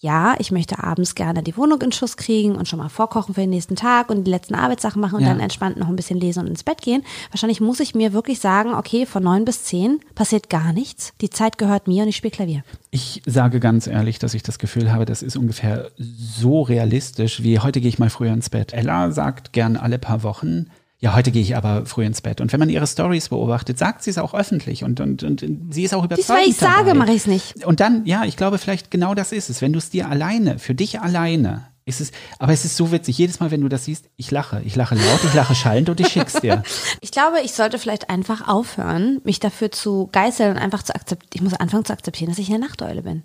ja, 0.03 0.35
ich 0.39 0.51
möchte 0.51 0.83
abends 0.83 1.15
gerne 1.15 1.43
die 1.43 1.57
Wohnung 1.59 1.81
in 1.83 1.93
Schuss 1.93 2.17
kriegen 2.17 2.57
und 2.57 2.67
schon 2.67 2.79
mal 2.79 2.89
vorkochen 2.89 3.35
für 3.35 3.43
den 3.43 3.51
nächsten 3.51 3.77
Tag 3.77 4.09
und 4.09 4.25
die 4.25 4.31
letzten 4.31 4.55
Arbeitssachen 4.55 4.99
machen 5.01 5.17
und 5.17 5.23
Ja. 5.23 5.29
dann 5.29 5.41
entspannt 5.41 5.77
noch 5.77 5.89
ein 5.89 5.97
bisschen 5.97 6.19
lesen 6.19 6.41
und 6.41 6.47
ins 6.47 6.65
Bett 6.65 6.81
gehen. 6.81 7.03
Wahrscheinlich 7.31 7.61
muss 7.61 7.81
ich 7.81 7.95
mir 7.95 8.15
wirklich 8.15 8.41
sagen, 8.41 8.73
okay, 8.73 9.05
von 9.05 9.23
neun 9.23 9.45
bis 9.45 9.65
zehn 9.65 10.01
passiert 10.15 10.49
gar 10.49 10.73
nichts. 10.73 11.13
Die 11.21 11.29
Zeit 11.29 11.59
gehört 11.59 11.87
mir 11.87 12.03
und 12.05 12.09
ich 12.09 12.17
spiele 12.17 12.31
Klavier. 12.33 12.63
Ich 12.91 13.21
sage 13.27 13.61
ganz 13.61 13.87
ehrlich, 13.87 14.19
dass 14.19 14.33
ich 14.33 14.43
das 14.43 14.59
Gefühl 14.59 14.91
habe, 14.91 15.05
das 15.05 15.21
ist 15.23 15.37
ungefähr 15.37 15.91
so 15.99 16.63
realistisch 16.63 17.43
wie 17.43 17.59
heute 17.59 17.81
gehe 17.83 17.91
ich 17.91 17.99
mal 17.99 18.11
früher 18.11 18.33
ins 18.33 18.49
Bett. 18.49 18.73
Ella 18.73 19.11
sagt 19.13 19.53
gern 19.53 19.77
alle 19.77 19.99
paar 19.99 20.23
Wochen, 20.23 20.71
ja, 21.03 21.15
heute 21.15 21.31
gehe 21.31 21.41
ich 21.41 21.57
aber 21.57 21.87
früh 21.87 22.05
ins 22.05 22.21
Bett. 22.21 22.43
Und 22.43 22.53
wenn 22.53 22.61
man 22.61 22.69
ihre 22.69 22.87
Stories 22.87 23.31
beobachtet, 23.31 23.79
sagt 23.79 24.03
sie 24.03 24.11
es 24.11 24.19
auch 24.19 24.35
öffentlich 24.35 24.85
und, 24.85 25.01
und, 25.01 25.23
und 25.23 25.45
sie 25.71 25.83
ist 25.83 25.95
auch 25.95 26.05
überzeugt. 26.05 26.29
Diesmal 26.29 26.45
ich 26.47 26.57
sage, 26.57 26.89
dabei. 26.89 26.95
mache 26.95 27.11
ich 27.13 27.17
es 27.23 27.27
nicht. 27.27 27.65
Und 27.65 27.81
dann, 27.81 28.05
ja, 28.05 28.25
ich 28.25 28.37
glaube, 28.37 28.59
vielleicht 28.59 28.91
genau 28.91 29.15
das 29.15 29.33
ist 29.33 29.49
es. 29.49 29.63
Wenn 29.63 29.73
du 29.73 29.79
es 29.79 29.89
dir 29.89 30.11
alleine, 30.11 30.59
für 30.59 30.75
dich 30.75 31.01
alleine, 31.01 31.69
ist 31.87 32.03
es, 32.03 32.13
aber 32.39 32.53
es 32.53 32.67
ist 32.67 32.77
so 32.77 32.93
witzig. 32.93 33.17
Jedes 33.17 33.41
Mal, 33.41 33.51
wenn 33.51 33.63
du 33.63 33.69
das 33.71 33.87
siehst, 33.87 34.11
ich 34.17 34.31
lache. 34.31 34.61
Ich 34.67 34.77
lache 34.77 34.95
laut, 34.95 35.25
ich 35.25 35.33
lache 35.33 35.55
schallend 35.55 35.89
und 35.89 36.01
ich 36.01 36.09
schick's 36.09 36.35
dir. 36.35 36.63
Ich 37.01 37.13
glaube, 37.13 37.41
ich 37.43 37.53
sollte 37.53 37.79
vielleicht 37.79 38.11
einfach 38.11 38.47
aufhören, 38.47 39.21
mich 39.25 39.41
dafür 39.41 39.73
zu 39.73 40.11
geißeln 40.13 40.53
und 40.53 40.59
einfach 40.59 40.83
zu 40.83 40.95
akzeptieren. 40.95 41.31
Ich 41.33 41.41
muss 41.41 41.55
anfangen 41.55 41.87
zu 41.87 41.95
akzeptieren, 41.95 42.31
dass 42.31 42.39
ich 42.39 42.51
eine 42.51 42.59
Nachteule 42.59 43.03
bin. 43.03 43.23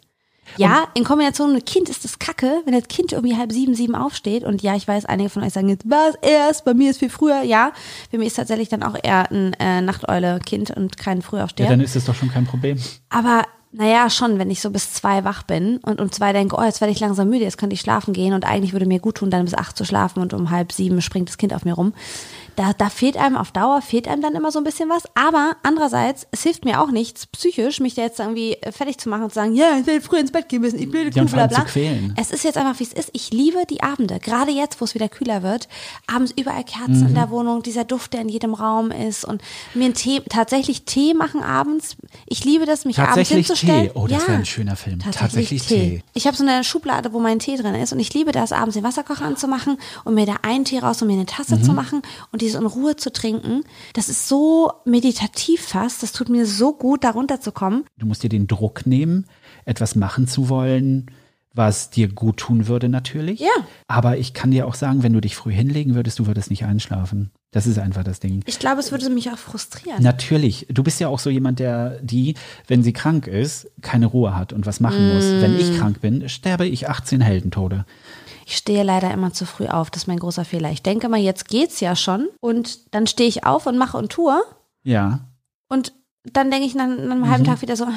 Ja, 0.57 0.87
in 0.93 1.03
Kombination 1.03 1.53
mit 1.53 1.65
Kind 1.65 1.89
ist 1.89 2.03
das 2.03 2.19
kacke, 2.19 2.61
wenn 2.65 2.73
das 2.73 2.87
Kind 2.87 3.11
irgendwie 3.11 3.35
halb 3.35 3.51
sieben, 3.51 3.75
sieben 3.75 3.95
aufsteht. 3.95 4.43
Und 4.43 4.61
ja, 4.61 4.75
ich 4.75 4.87
weiß, 4.87 5.05
einige 5.05 5.29
von 5.29 5.43
euch 5.43 5.53
sagen 5.53 5.69
jetzt, 5.69 5.89
was 5.89 6.15
erst, 6.21 6.65
bei 6.65 6.73
mir 6.73 6.91
ist 6.91 6.99
viel 6.99 7.09
früher. 7.09 7.41
Ja, 7.43 7.73
für 8.09 8.17
mich 8.17 8.27
ist 8.27 8.35
tatsächlich 8.35 8.69
dann 8.69 8.83
auch 8.83 8.95
eher 9.01 9.31
ein 9.31 9.53
äh, 9.59 9.81
Nachteule-Kind 9.81 10.71
und 10.71 10.97
kein 10.97 11.21
Frühaufsteher. 11.21 11.65
Ja, 11.65 11.71
dann 11.71 11.81
ist 11.81 11.95
es 11.95 12.05
doch 12.05 12.15
schon 12.15 12.29
kein 12.29 12.45
Problem. 12.45 12.77
Aber 13.09 13.43
naja, 13.77 14.09
schon, 14.09 14.39
wenn 14.39 14.49
ich 14.49 14.61
so 14.61 14.69
bis 14.69 14.93
zwei 14.93 15.25
wach 15.25 15.43
bin 15.43 15.77
und 15.77 15.99
um 15.99 16.09
zwei 16.09 16.31
denke, 16.31 16.55
oh, 16.57 16.63
jetzt 16.63 16.79
werde 16.79 16.93
ich 16.93 16.99
langsam 17.01 17.29
müde, 17.29 17.43
jetzt 17.43 17.57
könnte 17.57 17.73
ich 17.73 17.81
schlafen 17.81 18.13
gehen 18.13 18.33
und 18.33 18.45
eigentlich 18.45 18.71
würde 18.71 18.85
mir 18.85 18.99
gut 18.99 19.15
tun, 19.15 19.29
dann 19.29 19.43
bis 19.43 19.53
acht 19.53 19.75
zu 19.75 19.83
schlafen 19.83 20.21
und 20.21 20.33
um 20.33 20.49
halb 20.49 20.71
sieben 20.71 21.01
springt 21.01 21.27
das 21.27 21.37
Kind 21.37 21.53
auf 21.53 21.65
mir 21.65 21.73
rum. 21.73 21.93
Da, 22.56 22.74
da 22.74 22.89
fehlt 22.89 23.18
einem 23.18 23.36
auf 23.38 23.51
Dauer, 23.51 23.82
fehlt 23.82 24.08
einem 24.08 24.22
dann 24.22 24.34
immer 24.36 24.51
so 24.51 24.60
ein 24.60 24.64
bisschen 24.64 24.89
was. 24.89 25.03
Aber 25.16 25.58
andererseits, 25.64 26.26
es 26.32 26.43
hilft 26.43 26.66
mir 26.66 26.82
auch 26.82 26.91
nichts, 26.91 27.26
psychisch, 27.28 27.80
mich 27.80 27.95
da 27.95 28.03
jetzt 28.03 28.20
irgendwie 28.20 28.53
äh, 28.53 28.72
fertig 28.72 28.97
zu 28.97 29.10
machen 29.10 29.24
und 29.24 29.30
zu 29.30 29.36
sagen, 29.36 29.56
ja, 29.56 29.78
ich 29.80 29.86
will 29.88 29.99
früh 30.01 30.18
ins 30.18 30.32
Bett 30.32 30.47
gehen 30.49 30.62
müssen, 30.62 30.80
ich 30.80 30.89
blöde 30.89 31.12
Kuh, 31.12 31.26
bla 31.26 31.47
bla. 31.47 31.62
quälen. 31.62 32.14
Es 32.18 32.32
ist 32.32 32.43
jetzt 32.43 32.58
einfach, 32.58 32.80
wie 32.80 32.84
es 32.84 32.93
ist. 32.93 33.10
Ich 33.14 33.32
liebe 33.32 33.66
die 33.70 33.84
Abende. 33.84 34.20
Gerade 34.20 34.51
jetzt, 34.51 34.80
wo 34.82 34.86
es 34.86 34.95
wieder 34.95 35.10
kühler 35.10 35.43
wird. 35.43 35.68
Abends 36.08 36.34
überall 36.38 36.64
Kerzen 36.64 37.01
Mhm. 37.01 37.08
in 37.08 37.16
der 37.16 37.30
Wohnung, 37.30 37.64
dieser 37.64 37.84
Duft, 37.84 38.14
der 38.14 38.22
in 38.22 38.30
jedem 38.30 38.53
Raum 38.53 38.91
ist 38.91 39.26
und 39.26 39.41
mir 39.74 39.86
einen 39.86 39.93
Tee, 39.93 40.22
tatsächlich 40.30 40.86
Tee 40.86 41.14
machen 41.14 41.43
abends. 41.43 41.97
Ich 42.28 42.45
liebe 42.45 42.66
das, 42.66 42.86
mich 42.86 42.95
Tatsächlich 42.95 43.38
abends 43.49 43.60
hinzustellen. 43.60 43.86
Tee. 43.88 43.91
Oh, 43.99 44.08
das 44.08 44.22
ja, 44.24 44.28
wäre 44.30 44.38
ein 44.39 44.45
schöner 44.45 44.76
Film. 44.76 44.99
Tatsächlich 44.99 45.64
Tee. 45.66 46.03
Ich 46.14 46.28
habe 46.28 46.36
so 46.38 46.43
eine 46.43 46.64
Schublade, 46.64 47.14
wo 47.14 47.20
mein 47.20 47.39
Tee 47.39 47.58
drin 47.58 47.76
ist 47.76 47.91
und 47.93 47.99
ich 47.99 48.14
liebe 48.14 48.32
das, 48.32 48.51
abends 48.51 48.76
den 48.76 48.84
Wasserkocher 48.84 49.26
anzumachen 49.26 49.78
und 50.03 50.14
mir 50.16 50.26
da 50.26 50.36
einen 50.41 50.66
Tee 50.66 50.80
raus 50.80 51.01
und 51.01 51.08
mir 51.08 51.14
eine 51.14 51.26
Tasse 51.26 51.58
Mhm. 51.58 51.64
zu 51.64 51.74
machen 51.74 52.01
und 52.32 52.41
diese 52.45 52.57
in 52.59 52.65
Ruhe 52.65 52.95
zu 52.95 53.11
trinken. 53.11 53.63
Das 53.93 54.09
ist 54.09 54.27
so 54.27 54.71
meditativ 54.85 55.61
fast. 55.61 56.03
Das 56.03 56.11
tut 56.11 56.29
mir 56.29 56.45
so 56.45 56.73
gut, 56.73 57.03
da 57.03 57.11
runterzukommen. 57.11 57.85
Du 57.97 58.05
musst 58.05 58.23
dir 58.23 58.29
den 58.29 58.47
Druck 58.47 58.85
nehmen, 58.85 59.25
etwas 59.65 59.95
machen 59.95 60.27
zu 60.27 60.49
wollen, 60.49 61.11
was 61.53 61.89
dir 61.89 62.09
gut 62.09 62.37
tun 62.37 62.67
würde 62.67 62.89
natürlich. 62.89 63.39
Ja. 63.39 63.47
Aber 63.87 64.17
ich 64.17 64.33
kann 64.33 64.51
dir 64.51 64.67
auch 64.67 64.75
sagen, 64.75 65.03
wenn 65.03 65.13
du 65.13 65.21
dich 65.21 65.35
früh 65.37 65.53
hinlegen 65.53 65.95
würdest, 65.95 66.19
du 66.19 66.27
würdest 66.27 66.49
nicht 66.49 66.65
einschlafen. 66.65 67.31
Das 67.51 67.65
ist 67.65 67.79
einfach 67.79 68.03
das 68.03 68.19
Ding. 68.19 68.41
Ich 68.45 68.59
glaube, 68.59 68.81
es 68.81 68.91
würde 68.91 69.09
mich 69.09 69.29
auch 69.31 69.37
frustrieren. 69.37 70.03
Natürlich. 70.03 70.67
Du 70.69 70.83
bist 70.83 70.99
ja 70.99 71.07
auch 71.07 71.19
so 71.19 71.29
jemand, 71.29 71.59
der 71.59 72.01
die, 72.01 72.35
wenn 72.67 72.83
sie 72.83 72.91
krank 72.91 73.27
ist, 73.27 73.71
keine 73.81 74.07
Ruhe 74.07 74.35
hat 74.35 74.51
und 74.51 74.65
was 74.65 74.81
machen 74.81 75.13
muss. 75.13 75.23
Wenn 75.23 75.55
Mm. 75.55 75.59
ich 75.61 75.77
krank 75.77 76.01
bin, 76.01 76.27
sterbe 76.27 76.65
ich 76.67 76.89
18 76.89 77.21
Heldentode. 77.21 77.85
Ich 78.47 78.57
stehe 78.57 78.83
leider 78.83 79.11
immer 79.11 79.33
zu 79.33 79.45
früh 79.45 79.67
auf. 79.67 79.89
Das 79.89 80.03
ist 80.03 80.07
mein 80.07 80.19
großer 80.19 80.45
Fehler. 80.45 80.71
Ich 80.71 80.83
denke 80.83 81.09
mal, 81.09 81.19
jetzt 81.19 81.47
geht's 81.49 81.79
ja 81.79 81.95
schon. 81.95 82.27
Und 82.39 82.93
dann 82.93 83.07
stehe 83.07 83.27
ich 83.27 83.43
auf 83.45 83.65
und 83.65 83.77
mache 83.77 83.97
und 83.97 84.11
tue. 84.11 84.39
Ja. 84.83 85.21
Und 85.67 85.93
dann 86.31 86.49
denke 86.51 86.65
ich 86.67 86.75
nach, 86.75 86.87
nach 86.87 86.97
einem 87.15 87.29
halben 87.29 87.43
Tag 87.43 87.61
wieder 87.61 87.75
so, 87.75 87.87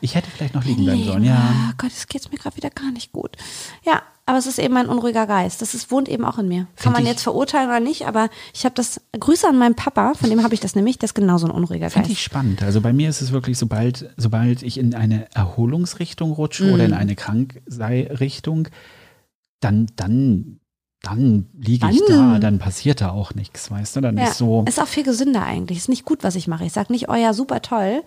Ich 0.00 0.14
hätte 0.14 0.30
vielleicht 0.30 0.54
noch 0.54 0.64
liegen 0.64 0.84
bleiben 0.84 1.04
sollen. 1.04 1.24
Ja. 1.24 1.36
ah 1.36 1.72
Gott, 1.78 1.90
es 1.94 2.06
geht's 2.06 2.30
mir 2.30 2.38
gerade 2.38 2.56
wieder 2.56 2.70
gar 2.70 2.90
nicht 2.90 3.12
gut. 3.12 3.36
Ja, 3.84 4.02
aber 4.26 4.36
es 4.38 4.46
ist 4.46 4.58
eben 4.58 4.76
ein 4.76 4.88
unruhiger 4.88 5.26
Geist. 5.26 5.62
Das 5.62 5.72
ist, 5.74 5.90
wohnt 5.90 6.06
eben 6.08 6.24
auch 6.26 6.38
in 6.38 6.48
mir. 6.48 6.66
Kann 6.76 6.92
Find 6.92 6.94
man 6.96 7.06
jetzt 7.06 7.22
verurteilen 7.22 7.68
oder 7.68 7.80
nicht, 7.80 8.06
aber 8.06 8.28
ich 8.52 8.64
habe 8.66 8.74
das, 8.74 9.00
Grüße 9.18 9.48
an 9.48 9.56
meinen 9.58 9.74
Papa, 9.74 10.12
von 10.14 10.28
dem 10.28 10.42
habe 10.42 10.52
ich 10.52 10.60
das 10.60 10.74
nämlich, 10.74 10.98
das 10.98 11.10
ist 11.10 11.14
genauso 11.14 11.46
ein 11.46 11.50
unruhiger 11.50 11.88
Finde 11.88 12.08
Geist. 12.08 12.18
ich 12.18 12.22
spannend. 12.24 12.62
Also 12.62 12.82
bei 12.82 12.92
mir 12.92 13.08
ist 13.08 13.22
es 13.22 13.32
wirklich, 13.32 13.56
sobald, 13.58 14.10
sobald 14.18 14.62
ich 14.62 14.76
in 14.78 14.94
eine 14.94 15.26
Erholungsrichtung 15.34 16.32
rutsche 16.32 16.72
oder 16.72 16.84
in 16.84 16.90
Mhm. 16.90 16.96
eine 16.98 17.14
Krankseirichtung, 17.14 18.68
dann, 19.60 19.86
dann, 19.96 20.60
dann 21.02 21.46
liege 21.56 21.88
ich 21.90 22.04
da, 22.06 22.38
dann 22.38 22.58
passiert 22.58 23.00
da 23.00 23.10
auch 23.10 23.34
nichts, 23.34 23.70
weißt 23.70 23.96
du? 23.96 24.00
Dann 24.00 24.16
Ja, 24.16 24.24
ist 24.24 24.38
so. 24.38 24.64
ist 24.68 24.80
auch 24.80 24.88
viel 24.88 25.04
gesünder 25.04 25.42
eigentlich. 25.44 25.78
Ist 25.78 25.88
nicht 25.88 26.04
gut, 26.04 26.24
was 26.24 26.34
ich 26.34 26.48
mache. 26.48 26.64
Ich 26.64 26.72
sage 26.72 26.92
nicht, 26.92 27.08
oh 27.08 27.14
ja, 27.14 27.32
super 27.32 27.62
toll, 27.62 28.02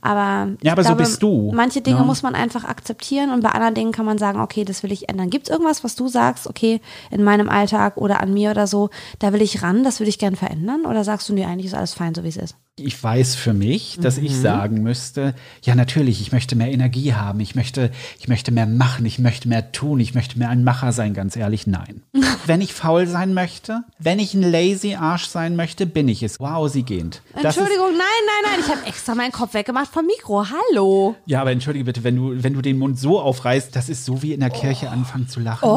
aber 0.00 0.46
Mhm. 0.46 0.58
Ja, 0.62 0.72
aber 0.72 0.82
so 0.82 0.88
glaube, 0.88 1.02
bist 1.04 1.22
du, 1.22 1.52
Manche 1.54 1.80
Dinge 1.80 2.00
ne? 2.00 2.04
muss 2.04 2.22
man 2.22 2.34
einfach 2.34 2.64
akzeptieren 2.64 3.30
und 3.30 3.42
bei 3.42 3.50
anderen 3.50 3.74
Dingen 3.74 3.92
kann 3.92 4.06
man 4.06 4.18
sagen, 4.18 4.40
okay, 4.40 4.64
das 4.64 4.82
will 4.82 4.92
ich 4.92 5.08
ändern. 5.08 5.30
Gibt 5.30 5.48
es 5.48 5.52
irgendwas, 5.52 5.84
was 5.84 5.94
du 5.94 6.08
sagst, 6.08 6.46
okay, 6.46 6.80
in 7.10 7.22
meinem 7.22 7.48
Alltag 7.48 7.96
oder 7.96 8.20
an 8.20 8.32
mir 8.32 8.50
oder 8.50 8.66
so, 8.66 8.90
da 9.20 9.32
will 9.32 9.42
ich 9.42 9.62
ran, 9.62 9.84
das 9.84 10.00
will 10.00 10.08
ich 10.08 10.18
gern 10.18 10.36
verändern? 10.36 10.84
Oder 10.86 11.04
sagst 11.04 11.28
du, 11.28 11.34
nee, 11.34 11.44
eigentlich 11.44 11.66
ist 11.66 11.74
alles 11.74 11.94
fein, 11.94 12.14
so 12.14 12.24
wie 12.24 12.28
es 12.28 12.36
ist? 12.36 12.56
Ich 12.80 13.02
weiß 13.04 13.34
für 13.34 13.52
mich, 13.52 13.98
dass 14.00 14.16
ich 14.16 14.32
Mhm. 14.32 14.40
sagen 14.40 14.82
müsste, 14.82 15.34
ja 15.62 15.74
natürlich, 15.74 16.22
ich 16.22 16.32
möchte 16.32 16.56
mehr 16.56 16.72
Energie 16.72 17.12
haben, 17.12 17.38
ich 17.40 17.54
möchte, 17.54 17.90
ich 18.18 18.28
möchte 18.28 18.50
mehr 18.50 18.64
machen, 18.64 19.04
ich 19.04 19.18
möchte 19.18 19.46
mehr 19.46 19.72
tun, 19.72 20.00
ich 20.00 20.14
möchte 20.14 20.38
mehr 20.38 20.48
ein 20.48 20.64
Macher 20.64 20.92
sein, 20.92 21.12
ganz 21.12 21.36
ehrlich, 21.36 21.66
nein. 21.66 22.00
wenn 22.46 22.62
ich 22.62 22.72
faul 22.72 23.06
sein 23.06 23.34
möchte, 23.34 23.82
wenn 23.98 24.18
ich 24.18 24.32
ein 24.32 24.40
lazy 24.50 24.94
Arsch 24.94 25.26
sein 25.26 25.54
möchte, 25.54 25.84
bin 25.84 26.08
ich 26.08 26.22
es. 26.22 26.40
Wow, 26.40 26.66
sie 26.70 26.82
gehend. 26.82 27.20
Entschuldigung, 27.34 27.88
nein, 27.90 27.98
nein, 27.98 28.52
nein, 28.52 28.60
ich 28.64 28.70
habe 28.74 28.86
extra 28.86 29.14
meinen 29.14 29.32
Kopf 29.32 29.52
weggemacht 29.52 29.92
vom 29.92 30.06
Mikro. 30.06 30.46
Hallo. 30.48 31.10
Ist, 31.26 31.30
ja, 31.30 31.42
aber 31.42 31.50
entschuldige 31.52 31.84
bitte, 31.84 32.02
wenn 32.04 32.16
du, 32.16 32.42
wenn 32.42 32.54
du 32.54 32.62
den 32.62 32.78
Mund 32.78 32.98
so 32.98 33.20
aufreißt, 33.20 33.76
das 33.76 33.90
ist 33.90 34.06
so 34.06 34.22
wie 34.22 34.32
in 34.32 34.40
der 34.40 34.48
Kirche 34.50 34.88
anfangen 34.88 35.28
zu 35.28 35.40
lachen. 35.40 35.68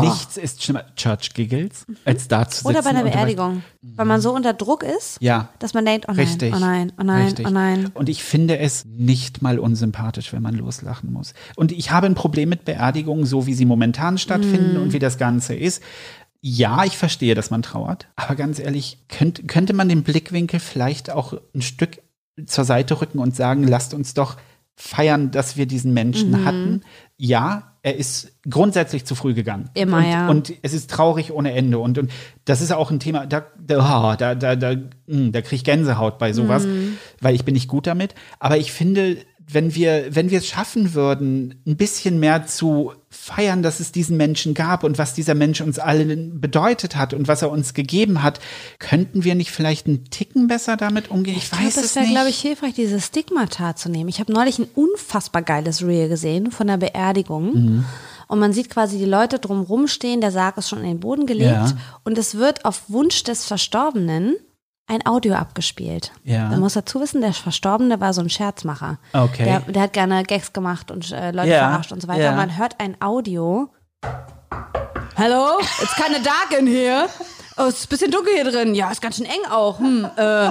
Nichts 0.00 0.38
ist 0.38 0.60
schlimmer, 0.64 0.86
Church 0.96 1.34
Giggles, 1.34 1.86
als 2.04 2.26
da 2.26 2.48
zu 2.48 2.56
sitzen. 2.56 2.66
Oh. 2.66 2.70
Oder 2.70 2.82
bei 2.82 2.90
einer 2.90 3.04
Beerdigung. 3.04 3.62
Weil 3.80 4.06
man 4.06 4.20
so 4.20 4.34
unter 4.34 4.54
Druck 4.54 4.82
ist, 4.82 5.18
Ja. 5.20 5.48
dass 5.60 5.72
man 5.74 5.84
denkt, 5.84 6.06
oh 6.08 6.12
nein, 6.12 6.20
Richtig. 6.20 6.31
Oh 6.40 6.58
nein, 6.58 6.92
oh 6.98 7.02
nein, 7.02 7.24
Richtig. 7.26 7.46
oh 7.46 7.50
nein. 7.50 7.90
Und 7.94 8.08
ich 8.08 8.22
finde 8.22 8.58
es 8.58 8.84
nicht 8.84 9.42
mal 9.42 9.58
unsympathisch, 9.58 10.32
wenn 10.32 10.42
man 10.42 10.54
loslachen 10.54 11.12
muss. 11.12 11.34
Und 11.56 11.72
ich 11.72 11.90
habe 11.90 12.06
ein 12.06 12.14
Problem 12.14 12.48
mit 12.48 12.64
Beerdigungen, 12.64 13.26
so 13.26 13.46
wie 13.46 13.54
sie 13.54 13.64
momentan 13.64 14.18
stattfinden 14.18 14.76
Mhm. 14.76 14.82
und 14.82 14.92
wie 14.92 14.98
das 14.98 15.18
Ganze 15.18 15.54
ist. 15.54 15.82
Ja, 16.40 16.84
ich 16.84 16.96
verstehe, 16.96 17.34
dass 17.34 17.50
man 17.50 17.62
trauert. 17.62 18.08
Aber 18.16 18.34
ganz 18.34 18.58
ehrlich, 18.58 18.98
könnt, 19.08 19.46
könnte 19.46 19.74
man 19.74 19.88
den 19.88 20.02
Blickwinkel 20.02 20.58
vielleicht 20.60 21.10
auch 21.10 21.34
ein 21.54 21.62
Stück 21.62 22.02
zur 22.46 22.64
Seite 22.64 23.00
rücken 23.00 23.18
und 23.18 23.36
sagen, 23.36 23.62
lasst 23.66 23.94
uns 23.94 24.14
doch 24.14 24.36
feiern, 24.76 25.30
dass 25.30 25.56
wir 25.56 25.66
diesen 25.66 25.92
Menschen 25.92 26.30
Mhm. 26.30 26.44
hatten. 26.44 26.80
Ja, 27.16 27.76
er 27.82 27.96
ist 27.96 28.32
grundsätzlich 28.48 29.04
zu 29.04 29.14
früh 29.14 29.34
gegangen. 29.34 29.70
Immer, 29.74 29.98
und, 29.98 30.04
ja. 30.10 30.28
Und 30.28 30.52
es 30.62 30.72
ist 30.72 30.90
traurig 30.90 31.32
ohne 31.32 31.52
Ende. 31.52 31.78
Und, 31.78 31.98
und 31.98 32.10
das 32.44 32.60
ist 32.60 32.72
auch 32.72 32.90
ein 32.90 33.00
Thema, 33.00 33.26
da, 33.26 33.44
da, 33.60 34.12
oh, 34.12 34.16
da, 34.16 34.34
da, 34.34 34.56
da, 34.56 34.74
mh, 35.06 35.30
da 35.30 35.40
kriege 35.42 35.56
ich 35.56 35.64
Gänsehaut 35.64 36.18
bei 36.18 36.32
sowas, 36.32 36.64
Mhm. 36.64 36.96
weil 37.20 37.34
ich 37.34 37.44
bin 37.44 37.54
nicht 37.54 37.68
gut 37.68 37.86
damit. 37.86 38.14
Aber 38.38 38.56
ich 38.56 38.72
finde, 38.72 39.16
wenn 39.48 39.74
wir, 39.74 40.14
wenn 40.14 40.30
wir 40.30 40.38
es 40.38 40.46
schaffen 40.46 40.94
würden, 40.94 41.60
ein 41.66 41.76
bisschen 41.76 42.20
mehr 42.20 42.46
zu 42.46 42.92
feiern, 43.10 43.62
dass 43.62 43.80
es 43.80 43.92
diesen 43.92 44.16
Menschen 44.16 44.54
gab 44.54 44.84
und 44.84 44.98
was 44.98 45.14
dieser 45.14 45.34
Mensch 45.34 45.60
uns 45.60 45.78
allen 45.78 46.40
bedeutet 46.40 46.96
hat 46.96 47.12
und 47.14 47.28
was 47.28 47.42
er 47.42 47.50
uns 47.50 47.74
gegeben 47.74 48.22
hat, 48.22 48.40
könnten 48.78 49.24
wir 49.24 49.34
nicht 49.34 49.50
vielleicht 49.50 49.86
einen 49.86 50.04
Ticken 50.06 50.46
besser 50.48 50.76
damit 50.76 51.10
umgehen? 51.10 51.36
Ich, 51.36 51.44
Ich 51.44 51.52
weiß 51.52 51.74
das 51.74 51.84
es 51.84 51.94
wäre, 51.96 52.04
nicht. 52.06 52.14
glaube 52.14 52.30
ich, 52.30 52.40
hilfreich, 52.40 52.74
dieses 52.74 53.06
Stigmata 53.06 53.76
zu 53.76 53.88
nehmen. 53.88 54.08
Ich 54.08 54.20
habe 54.20 54.32
neulich 54.32 54.58
ein 54.58 54.68
unfassbar 54.74 55.42
geiles 55.42 55.82
Reel 55.84 56.08
gesehen 56.08 56.50
von 56.50 56.68
einer 56.68 56.78
Beerdigung. 56.78 57.52
Mhm. 57.54 57.84
Und 58.28 58.38
man 58.38 58.54
sieht 58.54 58.70
quasi 58.70 58.96
die 58.96 59.04
Leute 59.04 59.38
drumrum 59.38 59.88
stehen, 59.88 60.22
der 60.22 60.30
Sarg 60.32 60.56
ist 60.56 60.68
schon 60.70 60.78
in 60.78 60.86
den 60.86 61.00
Boden 61.00 61.26
gelegt. 61.26 61.50
Ja. 61.50 61.76
Und 62.04 62.16
es 62.16 62.36
wird 62.36 62.64
auf 62.64 62.84
Wunsch 62.88 63.24
des 63.24 63.44
Verstorbenen 63.44 64.36
ein 64.92 65.06
Audio 65.06 65.34
abgespielt. 65.34 66.12
Ja. 66.24 66.48
Man 66.48 66.60
muss 66.60 66.74
dazu 66.74 67.00
wissen, 67.00 67.20
der 67.22 67.32
Verstorbene 67.32 68.00
war 68.00 68.12
so 68.12 68.20
ein 68.20 68.28
Scherzmacher. 68.30 68.98
Okay. 69.12 69.44
Der, 69.44 69.60
der 69.60 69.82
hat 69.82 69.92
gerne 69.94 70.22
Gags 70.22 70.52
gemacht 70.52 70.90
und 70.90 71.10
äh, 71.12 71.30
Leute 71.30 71.48
Ja, 71.48 71.68
verarscht 71.68 71.92
und 71.92 72.02
so 72.02 72.08
weiter. 72.08 72.22
ja. 72.22 72.32
Man 72.32 72.56
hört 72.58 72.78
ein 72.78 72.96
Audio. 73.00 73.70
Hello, 75.16 75.58
it's 75.80 75.94
kinda 75.94 76.18
dark 76.20 76.58
in 76.58 76.66
here. 76.66 77.06
Oh, 77.56 77.64
es 77.64 77.74
ist 77.80 77.84
ein 77.86 77.88
bisschen 77.90 78.10
dunkel 78.10 78.32
hier 78.34 78.44
drin. 78.50 78.74
Ja, 78.74 78.90
ist 78.90 79.02
ganz 79.02 79.16
schön 79.16 79.26
eng 79.26 79.50
auch. 79.50 79.78
Hm, 79.78 80.08
äh, 80.16 80.50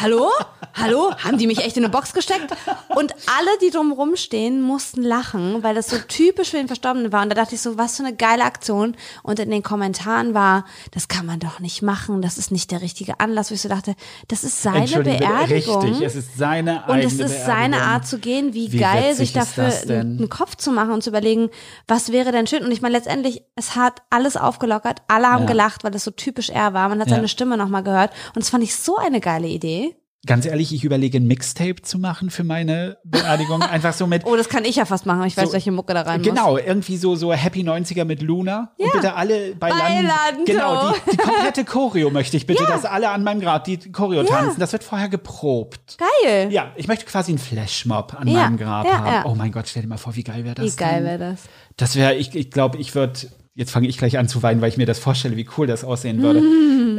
hallo? 0.00 0.28
Hallo? 0.74 1.12
Haben 1.22 1.36
die 1.38 1.46
mich 1.46 1.58
echt 1.58 1.76
in 1.76 1.84
eine 1.84 1.92
Box 1.92 2.14
gesteckt? 2.14 2.50
Und 2.88 3.12
alle, 3.26 3.50
die 3.60 3.70
drumherum 3.70 4.16
stehen, 4.16 4.62
mussten 4.62 5.02
lachen, 5.02 5.62
weil 5.62 5.74
das 5.74 5.88
so 5.88 5.96
typisch 5.98 6.50
für 6.50 6.56
den 6.56 6.66
Verstorbenen 6.66 7.12
war. 7.12 7.22
Und 7.22 7.28
da 7.28 7.34
dachte 7.34 7.54
ich 7.54 7.60
so, 7.60 7.76
was 7.76 7.96
für 7.98 8.04
eine 8.04 8.14
geile 8.16 8.44
Aktion. 8.44 8.96
Und 9.22 9.38
in 9.38 9.50
den 9.50 9.62
Kommentaren 9.62 10.32
war, 10.32 10.64
das 10.92 11.08
kann 11.08 11.26
man 11.26 11.40
doch 11.40 11.60
nicht 11.60 11.82
machen, 11.82 12.22
das 12.22 12.38
ist 12.38 12.50
nicht 12.52 12.70
der 12.70 12.80
richtige 12.80 13.20
Anlass. 13.20 13.50
Wo 13.50 13.54
ich 13.54 13.60
so 13.60 13.68
dachte, 13.68 13.94
das 14.28 14.44
ist 14.44 14.62
seine 14.62 14.86
Beerdigung. 15.02 15.82
Richtig, 15.82 16.00
es 16.06 16.14
ist 16.14 16.38
seine 16.38 16.84
Und 16.86 16.90
eigene 16.94 17.06
es 17.06 17.18
ist 17.18 17.44
seine. 17.46 17.82
Art 17.82 18.06
zu 18.06 18.18
gehen, 18.18 18.54
wie, 18.54 18.72
Wie 18.72 18.78
geil, 18.78 19.14
sich 19.14 19.32
dafür 19.32 19.72
einen 19.88 20.28
Kopf 20.28 20.56
zu 20.56 20.70
machen 20.72 20.92
und 20.92 21.02
zu 21.02 21.10
überlegen, 21.10 21.50
was 21.88 22.12
wäre 22.12 22.32
denn 22.32 22.46
schön. 22.46 22.64
Und 22.64 22.70
ich 22.72 22.80
meine, 22.80 22.96
letztendlich, 22.96 23.42
es 23.56 23.76
hat 23.76 24.02
alles 24.08 24.36
aufgelockert, 24.36 25.02
alle 25.08 25.26
haben 25.28 25.42
Ja. 25.42 25.46
gelacht, 25.48 25.84
weil 25.84 25.90
das 25.90 26.04
so 26.04 26.10
typisch 26.12 26.48
er 26.48 26.72
war. 26.74 26.88
Man 26.88 27.00
hat 27.00 27.08
Ja. 27.08 27.16
seine 27.16 27.28
Stimme 27.28 27.56
nochmal 27.56 27.82
gehört. 27.82 28.12
Und 28.34 28.42
das 28.42 28.50
fand 28.50 28.62
ich 28.64 28.74
so 28.76 28.96
eine 28.96 29.20
geile 29.20 29.48
Idee. 29.48 29.81
Ganz 30.24 30.46
ehrlich, 30.46 30.72
ich 30.72 30.84
überlege 30.84 31.18
ein 31.18 31.26
Mixtape 31.26 31.82
zu 31.82 31.98
machen 31.98 32.30
für 32.30 32.44
meine 32.44 32.96
Beerdigung. 33.02 33.60
Einfach 33.62 33.92
so 33.92 34.06
mit. 34.06 34.24
Oh, 34.24 34.36
das 34.36 34.48
kann 34.48 34.64
ich 34.64 34.76
ja 34.76 34.84
fast 34.84 35.04
machen. 35.04 35.24
Ich 35.24 35.36
weiß, 35.36 35.48
So, 35.48 35.52
welche 35.52 35.72
Mucke 35.72 35.94
da 35.94 36.02
rein 36.02 36.20
muss. 36.20 36.28
Genau, 36.28 36.56
irgendwie 36.58 36.96
so, 36.96 37.16
so 37.16 37.32
Happy 37.32 37.62
90er 37.62 38.04
mit 38.04 38.22
Luna. 38.22 38.70
Und 38.78 38.92
bitte 38.92 39.14
alle 39.14 39.56
bei 39.56 39.70
Bailando. 39.70 40.44
Genau, 40.46 40.92
die, 40.92 41.10
die 41.10 41.16
komplette 41.16 41.64
Choreo 41.64 42.10
möchte 42.10 42.36
ich 42.36 42.46
bitte, 42.46 42.64
dass 42.66 42.84
alle 42.84 43.10
an 43.10 43.24
meinem 43.24 43.40
Grab 43.40 43.64
die 43.64 43.78
Choreo 43.90 44.22
tanzen. 44.22 44.60
Das 44.60 44.72
wird 44.72 44.84
vorher 44.84 45.08
geprobt. 45.08 45.98
Geil. 45.98 46.52
Ja, 46.52 46.70
ich 46.76 46.86
möchte 46.86 47.04
quasi 47.04 47.32
einen 47.32 47.38
Flashmob 47.38 48.14
an 48.14 48.28
Ja, 48.28 48.44
meinem 48.44 48.58
Grab 48.58 48.86
ja, 48.86 48.98
haben. 48.98 49.06
ja. 49.06 49.24
Oh 49.26 49.34
mein 49.34 49.50
Gott, 49.50 49.66
stell 49.68 49.82
dir 49.82 49.88
mal 49.88 49.96
vor, 49.98 50.14
wie 50.14 50.22
geil 50.22 50.44
wäre 50.44 50.54
das 50.54 50.64
Wie 50.64 50.76
geil 50.76 51.02
wäre 51.04 51.18
das? 51.18 51.40
Das 51.76 51.96
wäre, 51.96 52.14
ich, 52.14 52.32
ich 52.36 52.52
glaube, 52.52 52.78
ich 52.78 52.94
würde, 52.94 53.18
jetzt 53.56 53.72
fange 53.72 53.88
ich 53.88 53.98
gleich 53.98 54.18
an 54.18 54.28
zu 54.28 54.40
weinen, 54.44 54.60
weil 54.60 54.68
ich 54.68 54.76
mir 54.76 54.86
das 54.86 55.00
vorstelle, 55.00 55.36
wie 55.36 55.48
cool 55.58 55.66
das 55.66 55.82
aussehen 55.82 56.22
würde. 56.22 56.42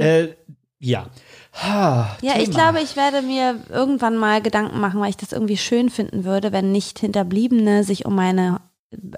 Äh, 0.04 0.36
ja. 0.80 1.08
Ha, 1.54 2.18
Ja, 2.22 2.34
ich 2.38 2.50
Thema. 2.50 2.72
glaube, 2.72 2.82
ich 2.82 2.96
werde 2.96 3.22
mir 3.22 3.60
irgendwann 3.70 4.18
mal 4.18 4.42
Gedanken 4.42 4.80
machen, 4.80 5.00
weil 5.00 5.10
ich 5.10 5.18
das 5.18 5.32
irgendwie 5.32 5.58
schön 5.58 5.90
finden 5.90 6.24
würde, 6.24 6.52
wenn 6.52 6.72
nicht 6.72 7.00
Hinterbliebene 7.00 7.84
sich 7.84 8.06
um 8.06 8.16
meine, 8.16 8.60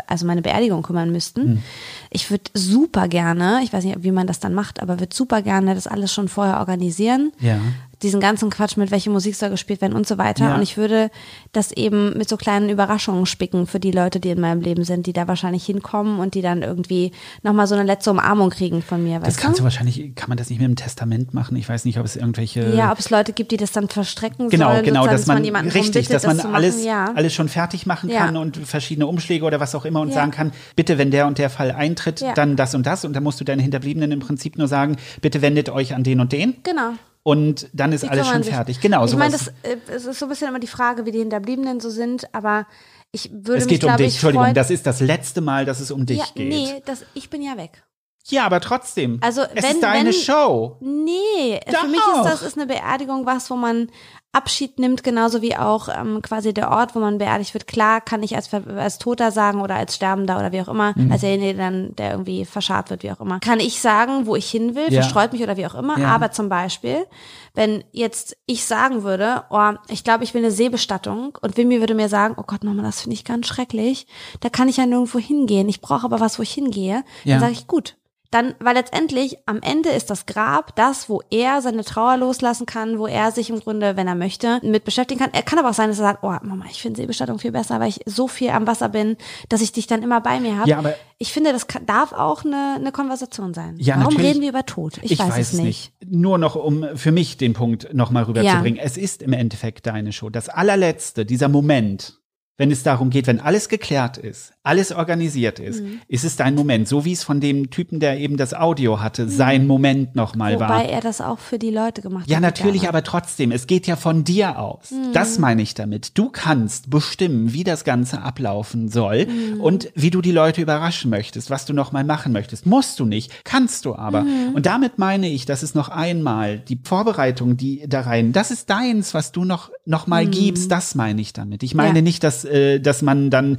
also 0.07 0.25
meine 0.25 0.41
Beerdigung 0.41 0.81
kümmern 0.83 1.11
müssten. 1.11 1.41
Hm. 1.43 1.63
Ich 2.09 2.29
würde 2.29 2.43
super 2.53 3.07
gerne, 3.07 3.61
ich 3.63 3.71
weiß 3.71 3.83
nicht, 3.86 4.03
wie 4.03 4.11
man 4.11 4.27
das 4.27 4.39
dann 4.39 4.53
macht, 4.53 4.81
aber 4.81 4.99
würde 4.99 5.15
super 5.15 5.41
gerne 5.41 5.75
das 5.75 5.88
alles 5.88 6.13
schon 6.13 6.27
vorher 6.27 6.59
organisieren. 6.59 7.31
Ja. 7.39 7.59
Diesen 8.05 8.19
ganzen 8.19 8.51
Quatsch 8.51 8.77
mit 8.77 8.91
welche 8.91 9.09
Musik 9.09 9.33
soll 9.33 9.49
gespielt 9.49 9.81
werden 9.81 9.93
und 9.93 10.05
so 10.05 10.19
weiter. 10.19 10.45
Ja. 10.45 10.55
Und 10.55 10.61
ich 10.61 10.77
würde 10.77 11.09
das 11.53 11.71
eben 11.71 12.15
mit 12.15 12.29
so 12.29 12.37
kleinen 12.37 12.69
Überraschungen 12.69 13.25
spicken 13.25 13.65
für 13.65 13.79
die 13.79 13.89
Leute, 13.89 14.19
die 14.19 14.29
in 14.29 14.39
meinem 14.39 14.61
Leben 14.61 14.83
sind, 14.83 15.07
die 15.07 15.13
da 15.13 15.27
wahrscheinlich 15.27 15.65
hinkommen 15.65 16.19
und 16.19 16.35
die 16.35 16.43
dann 16.43 16.61
irgendwie 16.61 17.11
nochmal 17.41 17.65
so 17.65 17.73
eine 17.73 17.83
letzte 17.83 18.11
Umarmung 18.11 18.51
kriegen 18.51 18.83
von 18.83 19.03
mir. 19.03 19.19
Das 19.21 19.37
kannst 19.37 19.57
du? 19.57 19.61
du 19.61 19.63
wahrscheinlich, 19.63 20.13
kann 20.13 20.29
man 20.29 20.37
das 20.37 20.51
nicht 20.51 20.59
mit 20.59 20.67
dem 20.67 20.75
Testament 20.75 21.33
machen? 21.33 21.57
Ich 21.57 21.67
weiß 21.67 21.83
nicht, 21.85 21.97
ob 21.97 22.05
es 22.05 22.15
irgendwelche. 22.15 22.75
Ja, 22.75 22.91
ob 22.91 22.99
es 22.99 23.09
Leute 23.09 23.33
gibt, 23.33 23.51
die 23.51 23.57
das 23.57 23.71
dann 23.71 23.89
verstrecken 23.89 24.49
Genau, 24.49 24.71
sollen, 24.71 24.85
genau, 24.85 25.05
sozusagen, 25.05 25.17
dass 25.17 25.27
man, 25.27 25.43
jemanden 25.43 25.69
darum 25.69 25.81
richtig, 25.81 26.07
bittet, 26.07 26.23
dass 26.23 26.27
man 26.27 26.37
das 26.37 26.45
alles, 26.45 26.85
ja. 26.85 27.11
alles 27.15 27.33
schon 27.33 27.49
fertig 27.49 27.87
machen 27.87 28.11
Ja. 28.11 28.25
kann 28.25 28.37
und 28.37 28.57
verschiedene 28.57 29.07
Umschläge 29.07 29.45
oder 29.45 29.59
was 29.59 29.73
auch 29.73 29.85
immer 29.85 30.01
und 30.01 30.13
sagen 30.13 30.29
kann, 30.29 30.51
bitte, 30.75 30.99
wenn 30.99 31.09
der 31.09 31.25
und 31.25 31.39
der 31.39 31.49
Fall 31.49 31.71
eintritt, 31.71 32.23
dann 32.35 32.55
das 32.55 32.75
und 32.75 32.85
das 32.85 33.03
und 33.03 33.13
dann 33.13 33.23
musst 33.23 33.39
du 33.41 33.45
deinen 33.45 33.61
Hinterbliebenen 33.61 34.11
im 34.11 34.19
Prinzip 34.19 34.59
nur 34.59 34.67
sagen, 34.67 34.97
bitte 35.21 35.41
wendet 35.41 35.69
euch 35.69 35.95
an 35.95 36.03
den 36.03 36.19
und 36.19 36.31
den 36.31 36.57
Genau. 36.61 36.91
Und 37.28 37.67
dann 37.73 37.91
ist 37.91 38.03
Die 38.03 38.07
alles 38.09 38.28
schon 38.28 38.43
sich. 38.43 38.53
fertig. 38.53 38.80
Genau, 38.80 39.03
Ich 39.03 39.15
meine, 39.15 39.36
sowas. 39.36 39.51
das 39.63 39.71
äh, 39.71 39.78
es 39.91 40.05
ist 40.05 40.19
so 40.19 40.28
ein 40.28 40.30
bisschen 40.30 40.47
immer 40.47 40.59
die 40.59 40.67
Frage, 40.67 41.05
wie 41.07 41.11
die 41.11 41.17
Hinterbliebenen 41.19 41.80
so 41.80 41.89
sind, 41.89 42.34
aber 42.36 42.67
ich 43.11 43.32
würde 43.32 43.57
es 43.57 43.65
mich, 43.65 43.73
geht 43.73 43.84
um 43.84 43.88
glaube 43.88 44.03
dich, 44.03 44.07
ich, 44.09 44.13
Entschuldigung, 44.15 44.53
das 44.53 44.69
ist 44.69 44.86
das 44.86 44.99
letzte 44.99 45.41
Mal, 45.41 45.65
dass 45.65 45.80
es 45.80 45.89
um 45.89 46.05
dich 46.05 46.19
ja, 46.19 46.26
geht. 46.36 46.47
nee, 46.49 46.82
das, 46.86 47.03
ich 47.15 47.30
bin 47.32 47.41
ja 47.41 47.57
weg. 47.57 47.84
Ja, 48.28 48.45
aber 48.45 48.59
trotzdem. 48.61 49.17
Also, 49.21 49.41
es 49.41 49.63
wenn- 49.63 49.71
ist 49.76 49.84
deine 49.84 50.05
wenn- 50.09 50.13
Show. 50.13 50.78
Nee, 50.82 51.59
Doch. 51.71 51.82
für 51.82 51.88
mich 51.88 51.99
ist 51.99 52.26
das 52.26 52.41
ist 52.43 52.57
eine 52.57 52.67
Beerdigung 52.67 53.26
was, 53.26 53.49
wo 53.49 53.55
man 53.55 53.89
Abschied 54.36 54.79
nimmt, 54.79 55.03
genauso 55.03 55.41
wie 55.41 55.55
auch 55.55 55.88
ähm, 55.89 56.21
quasi 56.21 56.53
der 56.53 56.69
Ort, 56.71 56.93
wo 56.95 56.99
man 56.99 57.17
beerdigt 57.17 57.53
wird. 57.53 57.67
Klar 57.67 58.01
kann 58.01 58.21
ich 58.21 58.36
als, 58.36 58.49
als 58.53 58.97
Toter 58.97 59.31
sagen 59.31 59.61
oder 59.61 59.75
als 59.75 59.95
Sterbender 59.95 60.38
oder 60.38 60.51
wie 60.51 60.61
auch 60.61 60.67
immer, 60.67 60.93
Mhm. 60.95 61.11
als 61.11 61.21
derjenige 61.21 61.57
dann, 61.57 61.95
der 61.95 62.11
irgendwie 62.11 62.45
verscharrt 62.45 62.89
wird, 62.89 63.03
wie 63.03 63.11
auch 63.11 63.21
immer, 63.21 63.39
kann 63.39 63.59
ich 63.59 63.79
sagen, 63.81 64.25
wo 64.27 64.36
ich 64.36 64.49
hin 64.49 64.75
will, 64.75 64.91
Ja. 64.91 65.01
verstreut 65.01 65.31
mich 65.33 65.41
oder 65.41 65.57
wie 65.57 65.65
auch 65.65 65.75
immer. 65.75 65.97
Ja. 65.97 66.09
Aber 66.09 66.31
zum 66.31 66.49
Beispiel, 66.49 67.05
wenn 67.53 67.83
jetzt 67.91 68.36
ich 68.45 68.65
sagen 68.65 69.03
würde, 69.03 69.43
oh, 69.49 69.71
ich 69.89 70.03
glaube, 70.03 70.23
ich 70.25 70.33
will 70.33 70.41
eine 70.43 70.51
Seebestattung 70.51 71.38
und 71.41 71.57
Wimmy 71.57 71.79
würde 71.79 71.95
mir 71.95 72.09
sagen, 72.09 72.36
oh 72.38 72.43
Gott, 72.45 72.63
Mama, 72.63 72.83
das 72.83 73.01
finde 73.01 73.13
ich 73.15 73.23
ganz 73.25 73.47
schrecklich, 73.47 74.07
da 74.41 74.49
kann 74.49 74.67
ich 74.67 74.77
ja 74.77 74.86
nirgendwo 74.86 75.19
hingehen. 75.19 75.69
Ich 75.69 75.81
brauche 75.81 76.03
aber 76.05 76.19
was, 76.19 76.38
wo 76.39 76.43
ich 76.43 76.51
hingehe. 76.53 77.03
Ja. 77.23 77.36
Dann 77.36 77.39
sage 77.39 77.53
ich, 77.53 77.67
gut, 77.67 77.95
dann, 78.36 78.53
weil 78.59 78.75
letztendlich 78.75 79.38
am 79.47 79.61
Ende 79.61 79.89
ist 79.89 80.09
das 80.09 80.25
Grab 80.25 80.75
das, 80.75 81.09
wo 81.09 81.21
er 81.31 81.61
seine 81.61 81.83
Trauer 81.83 82.17
loslassen 82.17 82.65
kann, 82.65 82.99
wo 82.99 83.07
er 83.07 83.31
sich 83.31 83.49
im 83.49 83.59
Grunde, 83.59 83.95
wenn 83.97 84.07
er 84.07 84.15
möchte, 84.15 84.59
mit 84.63 84.83
beschäftigen 84.83 85.19
kann. 85.19 85.31
Er 85.33 85.41
kann 85.41 85.57
aber 85.57 85.69
auch 85.69 85.73
sein, 85.73 85.89
dass 85.89 85.99
er 85.99 86.03
sagt, 86.05 86.23
oh 86.23 86.36
Mama, 86.43 86.65
ich 86.69 86.81
finde 86.81 87.01
Seebestattung 87.01 87.39
viel 87.39 87.51
besser, 87.53 87.79
weil 87.79 87.89
ich 87.89 88.01
so 88.05 88.27
viel 88.27 88.49
am 88.49 88.67
Wasser 88.67 88.89
bin, 88.89 89.17
dass 89.49 89.61
ich 89.61 89.71
dich 89.71 89.88
dann 89.88 90.03
immer 90.03 90.21
bei 90.21 90.39
mir 90.39 90.57
habe. 90.57 90.69
Ja, 90.69 90.79
aber- 90.79 90.93
ich 91.17 91.31
finde, 91.31 91.53
das 91.53 91.67
kann, 91.67 91.86
darf 91.86 92.11
auch 92.11 92.43
eine, 92.43 92.75
eine 92.75 92.91
Konversation 92.91 93.53
sein. 93.53 93.77
Ja, 93.79 93.97
Warum 93.99 94.17
reden 94.17 94.41
wir 94.41 94.49
über 94.49 94.65
Tod? 94.65 94.99
Ich, 95.01 95.17
weiß, 95.17 95.38
es 95.38 95.53
nicht. 95.53 95.93
Nur 96.05 96.38
noch, 96.38 96.55
um 96.55 96.86
für 96.95 97.13
mich 97.13 97.38
den 97.38 97.53
Punkt 97.53 97.93
nochmal 97.93 98.23
rüberzubringen. 98.23 98.77
Es 98.79 98.97
ist 98.97 99.21
im 99.21 99.31
Endeffekt 99.31 99.88
deine 99.88 100.11
Show. 100.11 100.29
Das 100.29 100.49
allerletzte, 100.49 101.25
dieser 101.25 101.47
Moment, 101.47 102.19
wenn 102.57 102.69
es 102.69 102.83
darum 102.83 103.09
geht, 103.11 103.27
wenn 103.27 103.39
alles 103.39 103.69
geklärt 103.69 104.17
ist, 104.17 104.51
alles 104.66 104.91
organisiert 104.91 105.59
ist, 105.59 105.82
Mhm. 105.82 105.99
ist 106.07 106.24
es 106.26 106.36
dein 106.36 106.55
Moment. 106.55 106.88
So 106.88 107.05
wie 107.05 107.11
es 107.13 107.24
von 107.24 107.39
dem 107.39 107.70
Typen, 107.70 107.99
der 107.99 108.20
eben 108.20 108.38
das 108.38 108.53
Audio 108.53 108.99
hatte, 109.01 109.30
sein 109.30 109.68
Moment 109.68 110.16
nochmal 110.16 110.59
war. 110.59 110.70
Mhm. 110.70 110.74
Wobei 110.84 110.89
er 110.91 111.01
das 111.01 111.22
auch 111.22 111.39
für 111.39 111.59
die 111.59 111.70
Leute 111.70 112.01
gemacht 112.01 112.28
Ja, 112.30 112.38
hat. 112.38 112.43
da 112.43 112.47
natürlich, 112.47 112.82
waren. 112.82 112.89
aber 112.89 113.03
trotzdem, 113.03 113.51
es 113.51 113.68
geht 113.68 113.88
ja 113.88 113.95
von 113.95 114.24
dir 114.24 114.59
aus. 114.59 114.91
Mhm. 114.91 115.13
Das 115.13 115.39
meine 115.39 115.61
ich 115.61 115.74
damit. 115.74 116.18
Du 116.18 116.30
kannst 116.30 116.89
bestimmen, 116.89 117.53
wie 117.53 117.63
das 117.63 117.84
Ganze 117.84 118.22
ablaufen 118.22 118.89
soll 118.89 119.28
Mhm. 119.28 119.61
und 119.61 119.91
wie 119.95 120.09
du 120.11 120.22
die 120.22 120.32
Leute 120.32 120.61
überraschen 120.61 121.09
möchtest, 121.09 121.49
was 121.49 121.66
du 121.66 121.74
noch 121.74 121.91
mal 121.91 122.03
machen 122.03 122.32
möchtest. 122.34 122.66
Musst 122.66 122.99
du 122.99 123.05
nicht, 123.05 123.32
kannst 123.45 123.86
du 123.86 123.95
aber. 123.95 124.22
Mhm. 124.22 124.53
Und 124.55 124.66
damit 124.66 124.97
meine 124.99 125.30
ich, 125.30 125.45
dass 125.45 125.63
es 125.63 125.76
noch 125.76 125.89
einmal 125.89 126.57
die 126.59 126.80
Vorbereitung, 126.84 127.57
die 127.57 127.84
da 127.88 128.01
rein, 128.01 128.32
das 128.34 128.51
ist 128.51 128.70
deins, 128.70 129.13
was 129.13 129.32
du 129.32 129.45
noch 129.45 129.70
noch 129.88 130.07
mal 130.07 130.26
gibst. 130.26 130.72
Das 130.72 130.95
meine 130.95 131.22
ich 131.22 131.32
damit. 131.34 131.61
Ich 131.61 131.76
meine 131.76 131.91
Mhm. 131.91 131.95
Ja. 131.97 132.01
nicht, 132.01 132.24
dass 132.24 132.43
äh, 132.45 132.80
dass 132.80 133.01
man 133.03 133.30
dann 133.30 133.57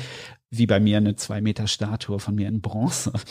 wie 0.50 0.66
bei 0.66 0.80
mir 0.80 0.98
eine 0.98 1.16
zwei 1.16 1.40
Meter 1.40 1.66
Statue 1.66 2.18
von 2.20 2.34
mir 2.34 2.48
in 2.48 2.60
Bronze. 2.60 3.12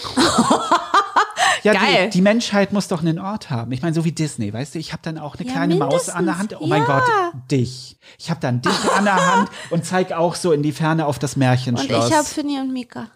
Ja, 1.63 1.73
Geil. 1.73 2.05
Die, 2.05 2.17
die 2.17 2.21
Menschheit 2.21 2.73
muss 2.73 2.87
doch 2.89 3.01
einen 3.01 3.17
Ort 3.17 3.49
haben. 3.49 3.71
Ich 3.71 3.81
meine, 3.81 3.95
so 3.95 4.05
wie 4.05 4.11
Disney, 4.11 4.53
weißt 4.53 4.75
du, 4.75 4.79
ich 4.79 4.91
habe 4.93 5.01
dann 5.03 5.17
auch 5.17 5.35
eine 5.35 5.47
Ja, 5.47 5.53
kleine 5.53 5.75
Maus 5.75 6.09
an 6.09 6.25
der 6.25 6.37
Hand. 6.37 6.55
Oh 6.59 6.67
mein 6.67 6.83
Ja. 6.83 6.85
Gott, 6.99 7.33
dich. 7.49 7.97
Ich 8.19 8.29
habe 8.29 8.39
dann 8.39 8.61
dich 8.61 8.91
an 8.95 9.03
der 9.05 9.15
Hand 9.35 9.49
und 9.71 9.83
zeig 9.83 10.11
auch 10.11 10.35
so 10.35 10.51
in 10.51 10.61
die 10.61 10.71
Ferne 10.71 11.07
auf 11.07 11.17
das 11.17 11.33
Und 11.33 11.39
Märchenschloss. 11.39 12.07
ich 12.09 12.13
habe 12.15 12.23
Finny 12.23 12.59
und 12.59 12.71
Mika. 12.71 13.07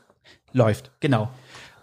Läuft, 0.51 0.89
genau. 0.99 1.29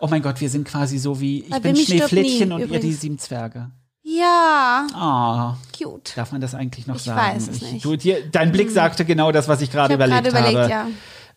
Oh 0.01 0.09
mein 0.09 0.23
Gott, 0.23 0.41
wir 0.41 0.51
sind 0.51 0.67
quasi 0.67 0.99
so 0.99 1.21
wie, 1.21 1.43
ich 1.45 1.51
Bei 1.51 1.61
bin 1.61 1.77
Schneeflittchen 1.77 2.49
nie, 2.49 2.55
und 2.57 2.61
ihr 2.63 2.67
die 2.67 2.75
übrigens. 2.79 3.01
sieben 3.01 3.19
Zwerge. 3.21 3.71
Ja, 4.03 4.87
Ah, 4.93 5.57
cute. 5.77 6.17
darf 6.17 6.33
man 6.33 6.41
das 6.41 6.57
eigentlich 6.57 6.89
noch 6.89 6.97
Ich 6.97 7.03
sagen? 7.03 7.21
weiß 7.37 7.47
es 7.49 7.63
Ich- 7.63 7.73
nicht. 7.75 7.85
Du, 7.85 7.95
dir, 7.95 8.29
dein 8.33 8.51
Blick 8.51 8.71
sagte 8.73 9.05
genau 9.05 9.31
das, 9.31 9.47
was 9.47 9.61
ich 9.61 9.71
gerade 9.71 9.95
Ich 9.95 9.99
überlegt 9.99 10.27
überlegt, 10.27 10.59
habe. 10.59 10.69
ja. 10.71 10.87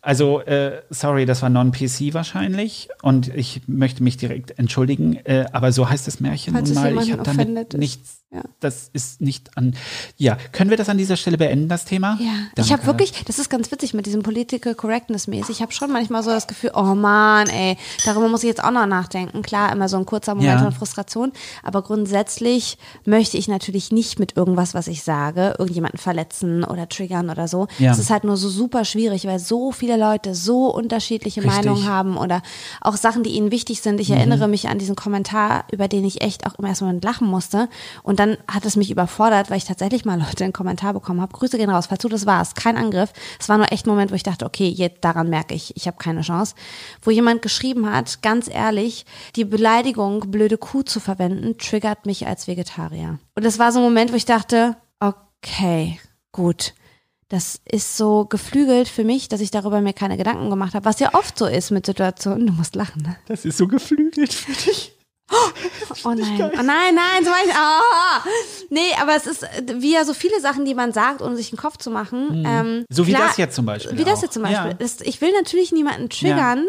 Also, 0.02 0.40
äh, 0.40 0.82
sorry, 0.88 1.26
das 1.26 1.42
war 1.42 1.50
Non-PC 1.50 2.14
wahrscheinlich. 2.14 2.88
Und 3.02 3.28
ich 3.28 3.62
möchte 3.66 4.02
mich 4.02 4.16
direkt 4.16 4.58
entschuldigen. 4.58 5.16
Äh, 5.24 5.46
aber 5.52 5.72
so 5.72 5.88
heißt 5.88 6.06
das 6.06 6.20
Märchen 6.20 6.54
Falls 6.54 6.72
nun 6.72 6.82
mal. 6.82 7.02
Ich 7.02 7.12
habe 7.12 7.22
damit 7.22 7.74
nichts. 7.74 8.19
Ja. 8.32 8.42
Das 8.60 8.90
ist 8.92 9.20
nicht 9.20 9.56
an. 9.56 9.74
Ja, 10.16 10.36
können 10.52 10.70
wir 10.70 10.76
das 10.76 10.88
an 10.88 10.96
dieser 10.98 11.16
Stelle 11.16 11.36
beenden, 11.36 11.68
das 11.68 11.84
Thema? 11.84 12.16
Ja, 12.20 12.30
Danke. 12.54 12.60
ich 12.60 12.72
habe 12.72 12.86
wirklich, 12.86 13.24
das 13.24 13.40
ist 13.40 13.50
ganz 13.50 13.72
witzig 13.72 13.92
mit 13.92 14.06
diesem 14.06 14.22
Political 14.22 14.76
Correctness 14.76 15.26
mäßig. 15.26 15.56
Ich 15.56 15.62
habe 15.62 15.72
schon 15.72 15.90
manchmal 15.90 16.22
so 16.22 16.30
das 16.30 16.46
Gefühl, 16.46 16.70
oh 16.74 16.94
Mann, 16.94 17.48
ey, 17.48 17.76
darüber 18.04 18.28
muss 18.28 18.44
ich 18.44 18.48
jetzt 18.48 18.62
auch 18.62 18.70
noch 18.70 18.86
nachdenken. 18.86 19.42
Klar, 19.42 19.72
immer 19.72 19.88
so 19.88 19.96
ein 19.96 20.06
kurzer 20.06 20.36
Moment 20.36 20.52
Ja. 20.52 20.62
von 20.62 20.70
Frustration, 20.70 21.32
aber 21.64 21.82
grundsätzlich 21.82 22.78
möchte 23.04 23.36
ich 23.36 23.48
natürlich 23.48 23.90
nicht 23.90 24.20
mit 24.20 24.36
irgendwas, 24.36 24.74
was 24.74 24.86
ich 24.86 25.02
sage, 25.02 25.56
irgendjemanden 25.58 25.98
verletzen 25.98 26.62
oder 26.62 26.88
triggern 26.88 27.30
oder 27.30 27.48
so. 27.48 27.66
Ja. 27.80 27.90
Es 27.90 27.98
ist 27.98 28.10
halt 28.10 28.22
nur 28.22 28.36
so 28.36 28.48
super 28.48 28.84
schwierig, 28.84 29.26
weil 29.26 29.40
so 29.40 29.72
viele 29.72 29.96
Leute 29.96 30.36
so 30.36 30.72
unterschiedliche 30.72 31.42
Richtig. 31.42 31.64
Meinungen 31.64 31.88
haben 31.88 32.16
oder 32.16 32.42
auch 32.80 32.94
Sachen, 32.96 33.24
die 33.24 33.30
ihnen 33.30 33.50
wichtig 33.50 33.80
sind. 33.80 33.98
Ich 33.98 34.10
Mhm. 34.10 34.16
erinnere 34.18 34.46
mich 34.46 34.68
an 34.68 34.78
diesen 34.78 34.94
Kommentar, 34.94 35.64
über 35.72 35.88
den 35.88 36.04
ich 36.04 36.20
echt 36.22 36.46
auch 36.46 36.54
im 36.60 36.64
ersten 36.64 36.84
Moment 36.84 37.02
lachen 37.02 37.26
musste. 37.26 37.68
Und 38.04 38.19
dann 38.20 38.36
hat 38.46 38.66
es 38.66 38.76
mich 38.76 38.90
überfordert, 38.90 39.48
weil 39.48 39.56
ich 39.56 39.64
tatsächlich 39.64 40.04
mal 40.04 40.18
Leute 40.18 40.44
einen 40.44 40.52
Kommentar 40.52 40.92
bekommen 40.92 41.22
habe. 41.22 41.32
Grüße 41.32 41.56
gehen 41.56 41.70
raus, 41.70 41.86
falls 41.86 42.02
du 42.02 42.08
das 42.08 42.26
warst. 42.26 42.54
Kein 42.54 42.76
Angriff. 42.76 43.14
Es 43.40 43.48
war 43.48 43.56
nur 43.56 43.72
echt 43.72 43.86
ein 43.86 43.90
Moment, 43.90 44.10
wo 44.10 44.14
ich 44.14 44.22
dachte, 44.22 44.44
okay, 44.44 44.68
jetzt 44.68 45.02
daran 45.02 45.30
merke 45.30 45.54
ich, 45.54 45.74
ich 45.74 45.86
habe 45.86 45.96
keine 45.96 46.20
Chance. 46.20 46.54
Wo 47.00 47.10
jemand 47.10 47.40
geschrieben 47.40 47.90
hat, 47.90 48.20
ganz 48.20 48.46
ehrlich, 48.48 49.06
die 49.36 49.46
Beleidigung, 49.46 50.30
blöde 50.30 50.58
Kuh 50.58 50.82
zu 50.82 51.00
verwenden, 51.00 51.56
triggert 51.56 52.04
mich 52.04 52.26
als 52.26 52.46
Vegetarier. 52.46 53.18
Und 53.34 53.44
das 53.44 53.58
war 53.58 53.72
so 53.72 53.78
ein 53.78 53.84
Moment, 53.84 54.12
wo 54.12 54.16
ich 54.16 54.26
dachte, 54.26 54.76
okay, 55.00 55.98
gut. 56.30 56.74
Das 57.30 57.60
ist 57.64 57.96
so 57.96 58.26
geflügelt 58.26 58.88
für 58.88 59.04
mich, 59.04 59.28
dass 59.28 59.40
ich 59.40 59.50
darüber 59.50 59.80
mir 59.80 59.94
keine 59.94 60.18
Gedanken 60.18 60.50
gemacht 60.50 60.74
habe, 60.74 60.84
was 60.84 61.00
ja 61.00 61.14
oft 61.14 61.38
so 61.38 61.46
ist 61.46 61.70
mit 61.70 61.86
Situationen. 61.86 62.48
Du 62.48 62.52
musst 62.52 62.74
lachen, 62.74 63.02
ne? 63.02 63.16
Das 63.28 63.46
ist 63.46 63.56
so 63.56 63.66
geflügelt 63.66 64.34
für 64.34 64.52
dich. 64.52 64.92
Oh 66.04 66.10
nein, 66.14 66.50
oh 66.58 66.62
nein, 66.62 66.94
nein, 66.94 67.24
so 67.24 67.30
ich, 67.44 67.54
ah. 67.54 68.22
Nee, 68.70 68.80
aber 69.00 69.14
es 69.16 69.26
ist 69.26 69.46
wie 69.76 69.92
ja 69.92 70.04
so 70.04 70.14
viele 70.14 70.40
Sachen, 70.40 70.64
die 70.64 70.74
man 70.74 70.92
sagt, 70.92 71.20
um 71.22 71.36
sich 71.36 71.52
einen 71.52 71.58
Kopf 71.58 71.76
zu 71.76 71.90
machen. 71.90 72.44
Ähm, 72.46 72.84
So 72.88 73.06
wie 73.06 73.12
klar, 73.12 73.28
das 73.28 73.36
jetzt 73.36 73.54
zum 73.54 73.66
Beispiel 73.66 73.96
Wie 73.98 74.04
das 74.04 74.18
auch. 74.18 74.22
jetzt 74.22 74.34
zum 74.34 74.42
Beispiel. 74.42 74.70
Ja. 74.70 74.74
Das, 74.74 75.00
ich 75.02 75.20
will 75.20 75.32
natürlich 75.32 75.72
niemanden 75.72 76.08
triggern, 76.08 76.66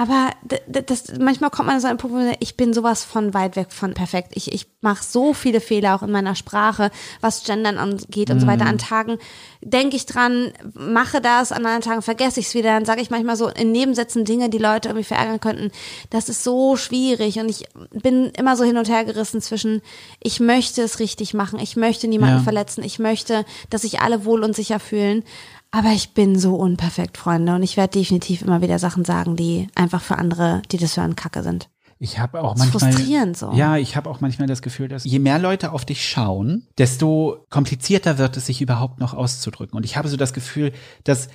Aber 0.00 0.30
d- 0.44 0.60
d- 0.68 0.82
das, 0.82 1.04
manchmal 1.18 1.50
kommt 1.50 1.66
man 1.66 1.80
so 1.80 1.88
an 1.88 1.90
einen 1.90 1.98
Punkt, 1.98 2.14
wo 2.14 2.18
man 2.20 2.28
sagt, 2.28 2.38
ich 2.40 2.56
bin 2.56 2.72
sowas 2.72 3.02
von 3.02 3.34
weit 3.34 3.56
weg 3.56 3.72
von 3.72 3.94
perfekt. 3.94 4.30
Ich, 4.34 4.52
ich 4.52 4.66
mache 4.80 5.02
so 5.02 5.34
viele 5.34 5.60
Fehler 5.60 5.96
auch 5.96 6.02
in 6.04 6.12
meiner 6.12 6.36
Sprache, 6.36 6.92
was 7.20 7.42
Gendern 7.42 7.78
angeht 7.78 8.30
und 8.30 8.38
so 8.38 8.46
weiter. 8.46 8.66
An 8.66 8.78
Tagen 8.78 9.18
denke 9.60 9.96
ich 9.96 10.06
dran, 10.06 10.52
mache 10.74 11.20
das, 11.20 11.50
an 11.50 11.66
anderen 11.66 11.82
Tagen 11.82 12.02
vergesse 12.02 12.38
ich 12.38 12.46
es 12.46 12.54
wieder. 12.54 12.70
Dann 12.74 12.84
sage 12.84 13.00
ich 13.00 13.10
manchmal 13.10 13.34
so 13.34 13.48
in 13.48 13.72
Nebensätzen 13.72 14.24
Dinge, 14.24 14.48
die 14.50 14.58
Leute 14.58 14.88
irgendwie 14.90 15.02
verärgern 15.04 15.40
könnten. 15.40 15.72
Das 16.10 16.28
ist 16.28 16.44
so 16.44 16.76
schwierig 16.76 17.40
und 17.40 17.48
ich 17.48 17.64
bin 17.90 18.26
immer 18.38 18.56
so 18.56 18.62
hin 18.62 18.76
und 18.76 18.88
her 18.88 19.04
gerissen 19.04 19.40
zwischen, 19.40 19.82
ich 20.22 20.38
möchte 20.38 20.80
es 20.82 21.00
richtig 21.00 21.34
machen, 21.34 21.58
ich 21.58 21.74
möchte 21.74 22.06
niemanden 22.06 22.36
Ja. 22.36 22.42
verletzen, 22.44 22.84
ich 22.84 23.00
möchte, 23.00 23.44
dass 23.68 23.82
sich 23.82 23.98
alle 24.00 24.24
wohl 24.24 24.44
und 24.44 24.54
sicher 24.54 24.78
fühlen. 24.78 25.24
Aber 25.70 25.90
ich 25.90 26.14
bin 26.14 26.38
so 26.38 26.54
unperfekt, 26.54 27.18
Freunde, 27.18 27.54
und 27.54 27.62
ich 27.62 27.76
werde 27.76 27.98
definitiv 27.98 28.42
immer 28.42 28.62
wieder 28.62 28.78
Sachen 28.78 29.04
sagen, 29.04 29.36
die 29.36 29.68
einfach 29.74 30.00
für 30.02 30.16
andere, 30.16 30.62
die 30.72 30.78
das 30.78 30.96
hören, 30.96 31.14
Kacke 31.16 31.42
sind. 31.42 31.68
Ich 31.98 32.18
habe 32.18 32.40
auch 32.42 32.54
Das 32.54 32.66
ist 32.66 32.72
manchmal 32.72 32.92
frustrierend 32.92 33.36
so. 33.36 33.52
Ja, 33.52 33.76
ich 33.76 33.96
habe 33.96 34.08
auch 34.08 34.20
manchmal 34.20 34.46
das 34.46 34.62
Gefühl, 34.62 34.88
dass 34.88 35.04
je 35.04 35.18
mehr 35.18 35.38
Leute 35.38 35.72
auf 35.72 35.84
dich 35.84 36.08
schauen, 36.08 36.66
desto 36.78 37.44
komplizierter 37.50 38.18
wird 38.18 38.36
es 38.36 38.46
sich 38.46 38.60
überhaupt 38.62 39.00
noch 39.00 39.14
auszudrücken. 39.14 39.76
Und 39.76 39.84
ich 39.84 39.96
habe 39.96 40.08
so 40.08 40.16
das 40.16 40.32
Gefühl, 40.32 40.72
dass 41.04 41.28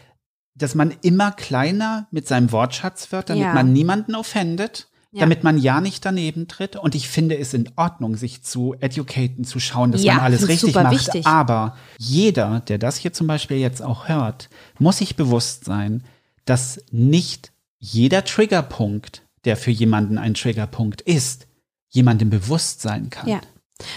dass 0.55 0.75
man 0.75 0.93
immer 1.01 1.31
kleiner 1.31 2.07
mit 2.11 2.27
seinem 2.27 2.51
Wortschatz 2.51 3.11
wird, 3.11 3.29
damit 3.31 3.43
Ja. 3.43 3.53
man 3.53 3.73
niemanden 3.73 4.13
offendet, 4.13 4.87
Ja. 5.13 5.19
damit 5.21 5.43
man 5.43 5.59
ja 5.59 5.79
nicht 5.79 6.03
daneben 6.05 6.47
tritt. 6.47 6.75
Und 6.75 6.95
ich 6.95 7.07
finde 7.07 7.37
es 7.37 7.53
in 7.53 7.69
Ordnung, 7.75 8.15
sich 8.17 8.41
zu 8.41 8.73
educaten, 8.79 9.45
zu 9.45 9.59
schauen, 9.59 9.91
dass 9.91 10.03
Ja, 10.03 10.15
man 10.15 10.23
alles 10.23 10.41
richtig 10.47 10.71
super 10.73 10.83
macht. 10.83 10.95
wichtig. 10.95 11.27
Aber 11.27 11.77
jeder, 11.99 12.61
der 12.61 12.79
das 12.79 12.97
hier 12.97 13.13
zum 13.13 13.27
Beispiel 13.27 13.57
jetzt 13.57 13.81
auch 13.83 14.07
hört, 14.07 14.49
muss 14.79 14.97
sich 14.97 15.15
bewusst 15.15 15.65
sein, 15.65 16.03
dass 16.45 16.83
nicht 16.91 17.51
jeder 17.79 18.23
Triggerpunkt, 18.25 19.21
der 19.45 19.55
für 19.55 19.71
jemanden 19.71 20.17
ein 20.17 20.33
Triggerpunkt 20.33 21.01
ist, 21.01 21.45
jemandem 21.89 22.29
bewusst 22.31 22.81
sein 22.81 23.09
kann. 23.11 23.29
Ja. 23.29 23.39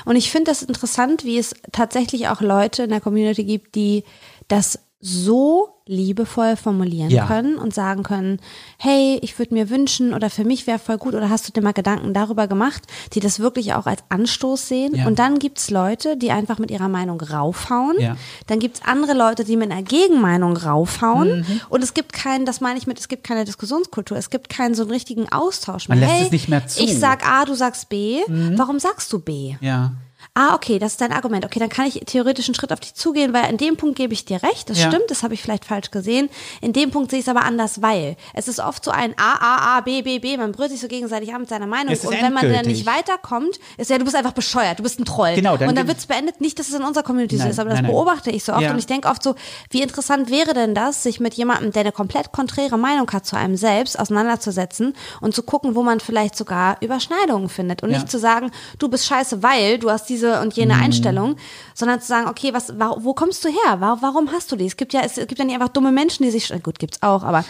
Und 0.04 0.16
ich 0.16 0.30
finde 0.30 0.50
das 0.50 0.62
interessant, 0.62 1.24
wie 1.24 1.38
es 1.38 1.54
tatsächlich 1.72 2.28
auch 2.28 2.40
Leute 2.40 2.82
in 2.84 2.90
der 2.90 3.00
Community 3.00 3.44
gibt, 3.44 3.74
die 3.74 4.04
das 4.48 4.78
so 5.00 5.68
liebevoll 5.88 6.56
formulieren 6.56 7.10
Ja. 7.10 7.26
können 7.26 7.58
und 7.58 7.72
sagen 7.72 8.02
können, 8.02 8.40
hey, 8.78 9.18
ich 9.22 9.38
würde 9.38 9.54
mir 9.54 9.70
wünschen 9.70 10.14
oder 10.14 10.30
für 10.30 10.44
mich 10.44 10.66
wäre 10.66 10.78
voll 10.80 10.96
gut 10.98 11.14
oder 11.14 11.30
hast 11.30 11.46
du 11.46 11.52
dir 11.52 11.62
mal 11.62 11.72
Gedanken 11.74 12.12
darüber 12.12 12.48
gemacht, 12.48 12.82
die 13.12 13.20
das 13.20 13.38
wirklich 13.38 13.74
auch 13.74 13.86
als 13.86 14.02
Anstoß 14.08 14.66
sehen. 14.66 14.96
Ja. 14.96 15.06
Und 15.06 15.18
dann 15.20 15.38
gibt's 15.38 15.70
Leute, 15.70 16.16
die 16.16 16.32
einfach 16.32 16.58
mit 16.58 16.70
ihrer 16.72 16.88
Meinung 16.88 17.20
raufhauen. 17.20 17.94
Ja. 18.00 18.16
Dann 18.48 18.58
gibt's 18.58 18.80
andere 18.84 19.12
Leute, 19.14 19.44
die 19.44 19.56
mit 19.56 19.70
einer 19.70 19.82
Gegenmeinung 19.82 20.56
raufhauen. 20.56 21.40
Mhm. 21.40 21.60
Und 21.68 21.84
es 21.84 21.94
gibt 21.94 22.12
keinen, 22.12 22.44
das 22.46 22.60
meine 22.60 22.78
ich 22.78 22.86
mit, 22.88 22.98
es 22.98 23.06
gibt 23.06 23.22
keine 23.22 23.44
Diskussionskultur, 23.44 24.16
es 24.16 24.30
gibt 24.30 24.48
keinen 24.48 24.74
so 24.74 24.82
einen 24.82 24.90
richtigen 24.90 25.30
Austausch 25.30 25.88
Man 25.88 26.00
mehr. 26.00 26.08
lässt 26.08 26.18
hey, 26.20 26.26
es 26.26 26.32
nicht 26.32 26.48
mehr 26.48 26.66
zu. 26.66 26.82
Mhm. 26.82 26.88
Ich 26.88 26.98
sag 26.98 27.24
A, 27.30 27.44
du 27.44 27.54
sagst 27.54 27.88
B. 27.90 28.22
Warum 28.56 28.80
sagst 28.80 29.12
du 29.12 29.20
B? 29.20 29.54
Ja. 29.60 29.92
Ah, 30.38 30.54
okay, 30.54 30.78
das 30.78 30.92
ist 30.92 31.00
dein 31.00 31.12
Argument. 31.12 31.46
Okay, 31.46 31.58
dann 31.58 31.70
kann 31.70 31.86
ich 31.86 32.02
theoretisch 32.04 32.46
einen 32.46 32.54
Schritt 32.54 32.70
auf 32.70 32.80
dich 32.80 32.94
zugehen, 32.94 33.32
weil 33.32 33.48
in 33.48 33.56
dem 33.56 33.78
Punkt 33.78 33.96
gebe 33.96 34.12
ich 34.12 34.26
dir 34.26 34.42
recht. 34.42 34.68
Das 34.68 34.78
Ja. 34.78 34.88
stimmt, 34.88 35.04
das 35.08 35.22
habe 35.22 35.32
ich 35.32 35.40
vielleicht 35.42 35.64
falsch 35.64 35.90
gesehen. 35.90 36.28
In 36.60 36.74
dem 36.74 36.90
Punkt 36.90 37.10
sehe 37.10 37.20
ich 37.20 37.24
es 37.24 37.28
aber 37.30 37.42
anders, 37.44 37.80
weil 37.80 38.16
es 38.34 38.46
ist 38.46 38.60
oft 38.60 38.84
so 38.84 38.90
ein 38.90 39.14
A, 39.18 39.32
A, 39.34 39.78
A, 39.78 39.80
B, 39.80 40.02
B, 40.02 40.18
B. 40.18 40.36
Man 40.36 40.52
brüllt 40.52 40.70
sich 40.72 40.80
so 40.82 40.88
gegenseitig 40.88 41.32
an 41.32 41.40
mit 41.40 41.48
seiner 41.48 41.66
Meinung. 41.66 41.94
Und 41.94 42.10
wenn 42.10 42.32
man 42.34 42.42
dann 42.42 42.52
endgültig. 42.52 42.84
nicht 42.84 42.86
weiterkommt, 42.86 43.58
ist 43.78 43.88
ja, 43.88 43.96
du 43.96 44.04
bist 44.04 44.14
einfach 44.14 44.32
bescheuert, 44.32 44.78
du 44.78 44.82
bist 44.82 45.00
ein 45.00 45.06
Troll. 45.06 45.34
Genau, 45.36 45.56
dann 45.56 45.70
und 45.70 45.74
dann 45.78 45.88
wird 45.88 45.96
es 45.96 46.04
beendet. 46.06 46.42
Nicht, 46.42 46.58
dass 46.58 46.68
es 46.68 46.74
in 46.74 46.82
unserer 46.82 47.02
Community 47.02 47.36
so 47.38 47.42
Nein, 47.44 47.50
ist, 47.52 47.58
aber 47.58 47.70
das 47.70 47.76
nein, 47.78 47.84
nein. 47.86 47.92
beobachte 47.92 48.30
ich 48.30 48.44
so 48.44 48.52
oft. 48.52 48.60
Ja. 48.60 48.72
Und 48.72 48.78
ich 48.78 48.86
denke 48.86 49.08
oft 49.08 49.22
so, 49.22 49.36
wie 49.70 49.80
interessant 49.80 50.30
wäre 50.30 50.52
denn 50.52 50.74
das, 50.74 51.02
sich 51.02 51.18
mit 51.18 51.32
jemandem, 51.32 51.72
der 51.72 51.80
eine 51.80 51.92
komplett 51.92 52.32
konträre 52.32 52.76
Meinung 52.76 53.10
hat 53.10 53.24
zu 53.24 53.36
einem 53.36 53.56
selbst, 53.56 53.98
auseinanderzusetzen 53.98 54.94
und 55.22 55.34
zu 55.34 55.42
gucken, 55.42 55.74
wo 55.74 55.82
man 55.82 55.98
vielleicht 56.00 56.36
sogar 56.36 56.76
Überschneidungen 56.82 57.48
findet. 57.48 57.82
Und 57.82 57.90
Ja. 57.90 57.96
nicht 57.96 58.10
zu 58.10 58.18
sagen, 58.18 58.50
du 58.78 58.88
bist 58.88 59.06
scheiße, 59.06 59.42
weil 59.42 59.78
du 59.78 59.90
hast 59.90 60.10
diese 60.10 60.25
und 60.42 60.54
jene 60.54 60.74
Mhm. 60.74 60.82
Einstellung, 60.82 61.36
sondern 61.74 62.00
zu 62.00 62.06
sagen, 62.06 62.28
okay, 62.28 62.52
was, 62.52 62.78
wa- 62.78 62.96
wo 63.00 63.14
kommst 63.14 63.44
du 63.44 63.48
her? 63.48 63.80
Wa- 63.80 63.98
Warum 64.00 64.30
hast 64.32 64.50
du 64.52 64.56
die? 64.56 64.66
Es 64.66 64.76
gibt 64.76 64.92
ja, 64.92 65.00
es 65.04 65.14
gibt 65.14 65.38
ja 65.38 65.44
nicht 65.44 65.54
einfach 65.54 65.68
dumme 65.68 65.92
Menschen, 65.92 66.22
die 66.24 66.30
sich, 66.30 66.52
gut, 66.62 66.78
gibt's 66.78 67.02
auch, 67.02 67.22
aber 67.22 67.44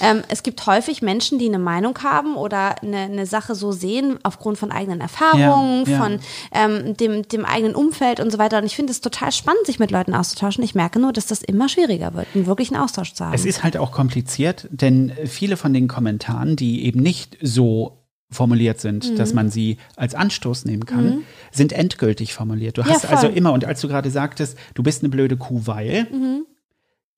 ähm, 0.00 0.22
es 0.28 0.42
gibt 0.42 0.66
häufig 0.66 1.02
Menschen, 1.02 1.38
die 1.38 1.46
eine 1.46 1.58
Meinung 1.58 1.98
haben 2.02 2.36
oder 2.36 2.82
eine, 2.82 2.98
eine 2.98 3.26
Sache 3.26 3.54
so 3.54 3.72
sehen 3.72 4.18
aufgrund 4.22 4.58
von 4.58 4.72
eigenen 4.72 5.00
Erfahrungen, 5.00 5.84
Ja, 5.86 5.92
ja. 5.92 5.98
von 6.02 6.18
ähm, 6.52 6.96
dem, 6.96 7.22
dem 7.28 7.44
eigenen 7.44 7.74
Umfeld 7.74 8.20
und 8.20 8.30
so 8.30 8.38
weiter. 8.38 8.58
Und 8.58 8.64
ich 8.64 8.76
finde 8.76 8.92
es 8.92 9.00
total 9.00 9.32
spannend, 9.32 9.66
sich 9.66 9.78
mit 9.78 9.90
Leuten 9.90 10.14
auszutauschen. 10.14 10.62
Ich 10.64 10.74
merke 10.74 10.98
nur, 10.98 11.12
dass 11.12 11.26
das 11.26 11.42
immer 11.42 11.68
schwieriger 11.68 12.14
wird, 12.14 12.26
einen 12.34 12.46
wirklichen 12.46 12.76
Austausch 12.76 13.14
zu 13.14 13.24
haben. 13.24 13.34
Es 13.34 13.44
ist 13.44 13.62
halt 13.62 13.76
auch 13.76 13.92
kompliziert, 13.92 14.68
denn 14.70 15.12
viele 15.26 15.56
von 15.56 15.72
den 15.74 15.88
Kommentaren, 15.88 16.56
die 16.56 16.84
eben 16.84 17.00
nicht 17.00 17.36
so 17.42 17.98
formuliert 18.32 18.80
sind, 18.80 19.10
Mhm. 19.12 19.16
dass 19.16 19.34
man 19.34 19.50
sie 19.50 19.76
als 19.96 20.14
Anstoß 20.14 20.64
nehmen 20.64 20.86
kann, 20.86 21.22
sind 21.52 21.72
endgültig 21.72 22.32
formuliert. 22.34 22.78
Du 22.78 22.82
Ja, 22.82 22.88
hast 22.88 23.06
also 23.06 23.28
voll. 23.28 23.36
immer, 23.36 23.52
und 23.52 23.64
als 23.64 23.80
du 23.80 23.88
gerade 23.88 24.10
sagtest, 24.10 24.56
du 24.74 24.82
bist 24.82 25.02
eine 25.02 25.10
blöde 25.10 25.36
Kuh, 25.36 25.62
weil, 25.66 26.06
Mhm. 26.10 26.46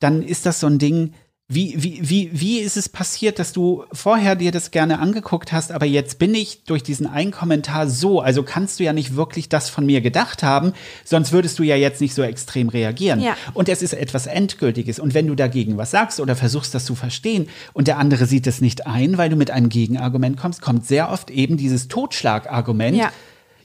dann 0.00 0.22
ist 0.22 0.44
das 0.44 0.60
so 0.60 0.66
ein 0.66 0.78
Ding, 0.78 1.12
wie, 1.54 1.74
wie, 1.76 2.00
wie, 2.02 2.30
wie 2.32 2.58
ist 2.58 2.76
es 2.76 2.88
passiert, 2.88 3.38
dass 3.38 3.52
du 3.52 3.84
vorher 3.92 4.36
dir 4.36 4.50
das 4.50 4.70
gerne 4.70 4.98
angeguckt 4.98 5.52
hast, 5.52 5.72
aber 5.72 5.86
jetzt 5.86 6.18
bin 6.18 6.34
ich 6.34 6.64
durch 6.64 6.82
diesen 6.82 7.06
einen 7.06 7.30
Kommentar 7.30 7.88
so, 7.88 8.20
also 8.20 8.42
kannst 8.42 8.80
du 8.80 8.84
ja 8.84 8.92
nicht 8.92 9.14
wirklich 9.14 9.48
das 9.48 9.68
von 9.68 9.86
mir 9.86 10.00
gedacht 10.00 10.42
haben, 10.42 10.72
sonst 11.04 11.32
würdest 11.32 11.58
du 11.58 11.62
ja 11.62 11.76
jetzt 11.76 12.00
nicht 12.00 12.14
so 12.14 12.22
extrem 12.22 12.68
reagieren. 12.68 13.20
Ja. 13.20 13.36
Und 13.52 13.68
es 13.68 13.82
ist 13.82 13.94
etwas 13.94 14.26
Endgültiges. 14.26 14.98
Und 14.98 15.14
wenn 15.14 15.26
du 15.26 15.34
dagegen 15.34 15.76
was 15.76 15.90
sagst 15.90 16.20
oder 16.20 16.34
versuchst, 16.34 16.74
das 16.74 16.84
zu 16.84 16.94
verstehen 16.94 17.48
und 17.72 17.88
der 17.88 17.98
andere 17.98 18.26
sieht 18.26 18.46
es 18.46 18.60
nicht 18.60 18.86
ein, 18.86 19.16
weil 19.16 19.28
du 19.28 19.36
mit 19.36 19.50
einem 19.50 19.68
Gegenargument 19.68 20.36
kommst, 20.36 20.60
kommt 20.60 20.86
sehr 20.86 21.10
oft 21.10 21.30
eben 21.30 21.56
dieses 21.56 21.88
Totschlagargument. 21.88 22.96
Ja. 22.96 23.12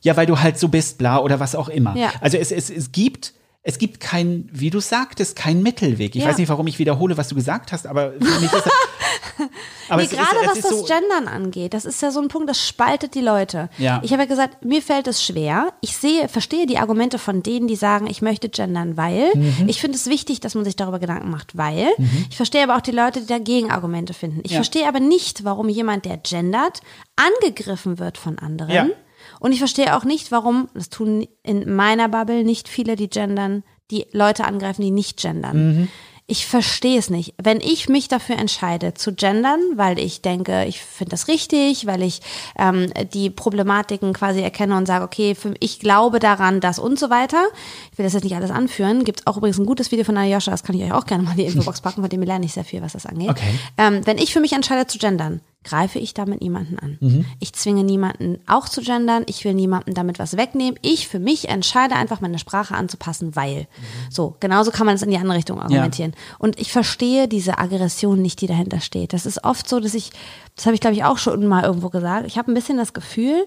Ja, 0.01 0.15
weil 0.15 0.27
du 0.27 0.39
halt 0.39 0.57
so 0.57 0.69
bist, 0.69 0.97
bla 0.97 1.19
oder 1.19 1.41
was 1.41 1.55
auch 1.55 1.67
immer. 1.67 1.95
Ja. 1.97 2.13
Also 2.21 2.37
es, 2.37 2.51
es, 2.51 2.69
es 2.69 2.91
gibt. 2.91 3.33
Es 3.61 3.77
gibt 3.77 3.99
kein, 3.99 4.47
wie 4.53 4.69
du 4.69 4.79
sagtest, 4.79 5.35
kein 5.35 5.61
Mittelweg. 5.61 6.15
Ich 6.15 6.23
Ja. 6.23 6.29
weiß 6.29 6.37
nicht, 6.37 6.47
warum 6.47 6.65
ich 6.67 6.79
wiederhole, 6.79 7.17
was 7.17 7.27
du 7.27 7.35
gesagt 7.35 7.73
hast, 7.73 7.87
aber 7.87 8.13
für 8.13 8.39
mich 8.39 8.53
ist 8.53 8.65
es, 8.65 8.71
aber 9.89 10.01
nee, 10.01 10.07
gerade 10.07 10.37
was 10.45 10.61
das 10.61 10.69
so, 10.69 10.85
Gendern 10.85 11.27
angeht, 11.27 11.73
das 11.73 11.83
ist 11.83 12.01
ja 12.01 12.09
so 12.11 12.21
ein 12.21 12.29
Punkt, 12.29 12.49
das 12.49 12.65
spaltet 12.65 13.15
die 13.15 13.21
Leute. 13.21 13.69
Ja. 13.77 13.99
Ich 14.01 14.11
habe 14.13 14.23
ja 14.23 14.27
gesagt, 14.29 14.63
mir 14.63 14.81
fällt 14.81 15.07
es 15.07 15.21
schwer. 15.23 15.73
Ich 15.81 15.97
sehe, 15.97 16.29
verstehe 16.29 16.67
die 16.67 16.77
Argumente 16.77 17.19
von 17.19 17.43
denen, 17.43 17.67
die 17.67 17.75
sagen, 17.75 18.07
ich 18.07 18.21
möchte 18.21 18.47
gendern, 18.47 18.95
weil. 18.95 19.29
Mhm. 19.35 19.65
Ich 19.67 19.81
finde 19.81 19.97
es 19.97 20.07
wichtig, 20.07 20.39
dass 20.39 20.55
man 20.55 20.63
sich 20.63 20.77
darüber 20.77 20.99
Gedanken 20.99 21.29
macht, 21.29 21.57
weil. 21.57 21.89
Ich 22.29 22.37
verstehe 22.37 22.63
aber 22.63 22.77
auch 22.77 22.81
die 22.81 22.91
Leute, 22.91 23.19
die 23.19 23.27
dagegen 23.27 23.71
Argumente 23.71 24.13
finden. 24.13 24.39
Ich 24.43 24.51
Ja. 24.51 24.57
verstehe 24.57 24.87
aber 24.87 25.01
nicht, 25.01 25.43
warum 25.43 25.67
jemand, 25.67 26.05
der 26.05 26.15
gendert, 26.17 26.79
angegriffen 27.17 27.99
wird 27.99 28.17
von 28.17 28.39
anderen. 28.39 28.91
Und 29.39 29.51
ich 29.51 29.59
verstehe 29.59 29.95
auch 29.95 30.03
nicht, 30.03 30.31
warum, 30.31 30.69
das 30.73 30.89
tun 30.89 31.27
in 31.43 31.73
meiner 31.75 32.09
Bubble 32.09 32.43
nicht 32.43 32.67
viele, 32.67 32.95
die 32.95 33.09
gendern, 33.09 33.63
die 33.91 34.05
Leute 34.11 34.45
angreifen, 34.45 34.81
die 34.81 34.91
nicht 34.91 35.19
gendern. 35.21 35.89
Ich 36.31 36.45
verstehe 36.45 36.99
es 36.99 37.09
nicht. 37.09 37.33
Wenn 37.41 37.59
ich 37.59 37.89
mich 37.89 38.07
dafür 38.07 38.37
entscheide 38.37 38.93
zu 38.93 39.15
gendern, 39.15 39.59
weil 39.77 39.97
ich 39.97 40.21
denke, 40.21 40.65
ich 40.65 40.79
finde 40.79 41.09
das 41.09 41.27
richtig, 41.27 41.87
weil 41.87 42.03
ich 42.03 42.21
ähm, 42.55 42.93
die 43.13 43.31
Problematiken 43.31 44.13
quasi 44.13 44.41
erkenne 44.41 44.77
und 44.77 44.85
sage, 44.85 45.03
okay, 45.03 45.33
für, 45.33 45.55
ich 45.59 45.79
glaube 45.79 46.19
daran, 46.19 46.59
das 46.59 46.77
und 46.77 46.99
so 46.99 47.09
weiter. 47.09 47.43
Ich 47.91 47.97
will 47.97 48.03
das 48.03 48.13
jetzt 48.13 48.25
nicht 48.25 48.35
alles 48.35 48.51
anführen. 48.51 49.05
Gibt 49.05 49.25
auch 49.25 49.37
übrigens 49.37 49.57
ein 49.57 49.65
gutes 49.65 49.91
Video 49.91 50.05
von 50.05 50.17
Ayosha, 50.17 50.51
das 50.51 50.61
kann 50.61 50.75
ich 50.75 50.83
euch 50.83 50.93
auch 50.93 51.07
gerne 51.07 51.23
mal 51.23 51.31
in 51.31 51.37
die 51.37 51.45
Infobox 51.45 51.81
packen, 51.81 52.01
von 52.01 52.09
dem 52.11 52.21
lerne 52.21 52.45
ich 52.45 52.53
sehr 52.53 52.63
viel, 52.63 52.83
was 52.83 52.93
das 52.93 53.07
angeht. 53.07 53.31
Okay. 53.31 53.59
Ähm, 53.79 54.05
wenn 54.05 54.19
ich 54.19 54.31
für 54.31 54.39
mich 54.39 54.53
entscheide 54.53 54.85
zu 54.85 54.99
gendern, 54.99 55.41
greife 55.63 55.99
ich 55.99 56.13
damit 56.13 56.41
niemanden 56.41 56.79
an. 56.79 56.97
Ich 57.39 57.53
zwinge 57.53 57.83
niemanden 57.83 58.37
auch 58.47 58.69
zu 58.69 58.81
gendern. 58.81 59.23
Ich 59.27 59.43
will 59.43 59.53
niemanden 59.53 59.93
damit 59.93 60.17
was 60.17 60.37
wegnehmen. 60.37 60.79
Ich 60.81 61.07
für 61.07 61.19
mich 61.19 61.49
entscheide 61.49 61.95
einfach 61.95 62.21
meine 62.21 62.39
Sprache 62.39 62.75
anzupassen, 62.75 63.35
weil. 63.35 63.67
So, 64.09 64.35
genauso 64.39 64.71
kann 64.71 64.85
man 64.85 64.95
es 64.95 65.01
in 65.01 65.09
die 65.09 65.17
andere 65.17 65.37
Richtung 65.37 65.59
argumentieren. 65.61 66.13
Und 66.39 66.59
ich 66.59 66.71
verstehe 66.71 67.27
diese 67.27 67.57
Aggression 67.57 68.21
nicht, 68.21 68.41
die 68.41 68.47
dahinter 68.47 68.79
steht. 68.79 69.11
Das 69.13 69.25
ist 69.25 69.43
oft 69.43 69.67
so, 69.67 69.79
dass 69.79 69.93
ich, 69.93 70.11
das 70.55 70.65
habe 70.65 70.75
ich 70.75 70.81
glaube 70.81 70.95
ich 70.95 71.03
auch 71.03 71.17
schon 71.17 71.45
mal 71.45 71.65
irgendwo 71.65 71.89
gesagt, 71.89 72.25
ich 72.25 72.37
habe 72.37 72.51
ein 72.51 72.55
bisschen 72.55 72.77
das 72.77 72.93
Gefühl, 72.93 73.45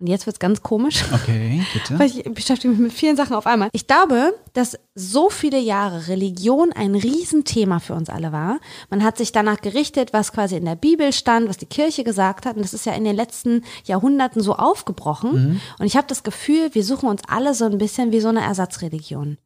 und 0.00 0.06
jetzt 0.06 0.26
wird's 0.26 0.38
ganz 0.38 0.62
komisch, 0.62 1.04
Okay, 1.12 1.62
bitte. 1.74 1.98
weil 1.98 2.06
ich 2.06 2.24
beschäftige 2.24 2.68
mich 2.72 2.78
mit 2.80 2.92
vielen 2.92 3.16
Sachen 3.16 3.34
auf 3.36 3.46
einmal. 3.46 3.68
Ich 3.72 3.86
glaube, 3.86 4.34
dass 4.54 4.78
so 4.94 5.28
viele 5.30 5.58
Jahre 5.58 6.08
Religion 6.08 6.72
ein 6.72 6.94
Riesenthema 6.94 7.78
für 7.80 7.94
uns 7.94 8.08
alle 8.08 8.32
war. 8.32 8.58
Man 8.88 9.04
hat 9.04 9.18
sich 9.18 9.32
danach 9.32 9.60
gerichtet, 9.60 10.12
was 10.12 10.32
quasi 10.32 10.56
in 10.56 10.64
der 10.64 10.76
Bibel 10.76 11.12
stand, 11.12 11.48
was 11.48 11.58
die 11.58 11.66
Kirche 11.66 12.02
gesagt 12.02 12.46
hat. 12.46 12.56
Und 12.56 12.62
das 12.62 12.74
ist 12.74 12.86
ja 12.86 12.94
in 12.94 13.04
den 13.04 13.14
letzten 13.16 13.62
Jahrhunderten 13.84 14.42
so 14.42 14.54
aufgebrochen. 14.54 15.60
Und 15.78 15.86
ich 15.86 15.96
habe 15.96 16.06
das 16.08 16.22
Gefühl, 16.22 16.70
wir 16.74 16.82
suchen 16.84 17.08
uns 17.08 17.22
alle 17.28 17.54
so 17.54 17.66
ein 17.66 17.78
bisschen 17.78 18.10
wie 18.12 18.20
so 18.20 18.28
eine 18.28 18.40
Ersatzreligion. 18.40 19.38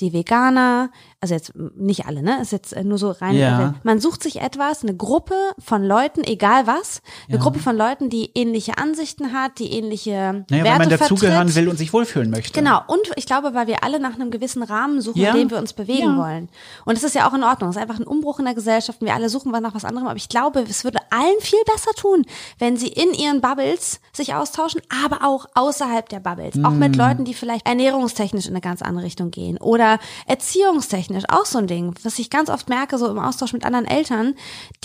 Die 0.00 0.12
Veganer, 0.12 0.90
also 1.20 1.34
jetzt 1.34 1.52
nicht 1.76 2.06
alle, 2.06 2.22
ne? 2.22 2.40
Ist 2.40 2.52
jetzt 2.52 2.72
äh, 2.72 2.84
nur 2.84 2.98
so 2.98 3.10
rein. 3.10 3.36
Ja. 3.36 3.74
Man 3.82 4.00
sucht 4.00 4.22
sich 4.22 4.40
etwas, 4.40 4.82
eine 4.82 4.96
Gruppe 4.96 5.34
von 5.58 5.84
Leuten, 5.84 6.22
egal 6.24 6.66
was, 6.66 7.02
eine 7.28 7.36
Ja. 7.38 7.42
Gruppe 7.42 7.58
von 7.58 7.76
Leuten, 7.76 8.10
die 8.10 8.30
ähnliche 8.34 8.78
Ansichten 8.78 9.32
hat, 9.32 9.58
die 9.58 9.72
ähnliche 9.72 10.44
Naja, 10.50 10.64
Werte 10.64 10.70
weil 10.70 10.78
man 10.78 10.98
dazugehören 10.98 11.54
will 11.54 11.68
und 11.68 11.76
sich 11.78 11.92
wohlfühlen 11.92 12.30
möchte. 12.30 12.52
Genau, 12.58 12.80
und 12.86 13.00
ich 13.16 13.26
glaube, 13.26 13.54
weil 13.54 13.66
wir 13.66 13.84
alle 13.84 14.00
nach 14.00 14.14
einem 14.14 14.30
gewissen 14.30 14.62
Rahmen 14.62 15.00
suchen, 15.00 15.20
Ja. 15.20 15.30
in 15.32 15.36
dem 15.38 15.50
wir 15.50 15.58
uns 15.58 15.72
bewegen 15.72 16.16
wollen. 16.16 16.48
Und 16.86 16.96
es 16.96 17.04
ist 17.04 17.14
ja 17.14 17.28
auch 17.28 17.34
in 17.34 17.42
Ordnung. 17.44 17.70
Es 17.70 17.76
ist 17.76 17.82
einfach 17.82 17.98
ein 17.98 18.06
Umbruch 18.06 18.38
in 18.38 18.44
der 18.46 18.54
Gesellschaft 18.54 19.00
und 19.00 19.06
wir 19.06 19.14
alle 19.14 19.28
suchen 19.28 19.50
nach 19.50 19.74
was 19.74 19.84
anderem. 19.84 20.06
Aber 20.08 20.16
ich 20.16 20.28
glaube, 20.28 20.60
es 20.68 20.84
würde 20.84 20.98
allen 21.10 21.40
viel 21.40 21.58
besser 21.70 21.90
tun, 21.96 22.24
wenn 22.58 22.76
sie 22.76 22.88
in 22.88 23.12
ihren 23.14 23.40
Bubbles 23.40 24.00
sich 24.12 24.34
austauschen, 24.34 24.80
aber 25.04 25.26
auch 25.26 25.46
außerhalb 25.54 26.08
der 26.08 26.20
Bubbles. 26.20 26.54
Auch 26.64 26.70
Mm. 26.70 26.78
mit 26.78 26.96
Leuten, 26.96 27.24
die 27.24 27.34
vielleicht 27.34 27.66
ernährungstechnisch 27.66 28.46
in 28.46 28.52
eine 28.52 28.60
ganz 28.60 28.80
andere 28.82 29.04
Richtung 29.04 29.30
gehen 29.30 29.58
oder 29.60 29.98
erziehungstechnisch 30.26 31.24
auch 31.28 31.44
so 31.44 31.58
ein 31.58 31.66
Ding, 31.66 31.94
was 32.02 32.18
ich 32.18 32.30
ganz 32.30 32.48
oft 32.50 32.68
merke, 32.68 32.98
so 32.98 33.08
im 33.08 33.18
Austausch 33.18 33.52
mit 33.52 33.64
anderen 33.64 33.86
Eltern, 33.86 34.34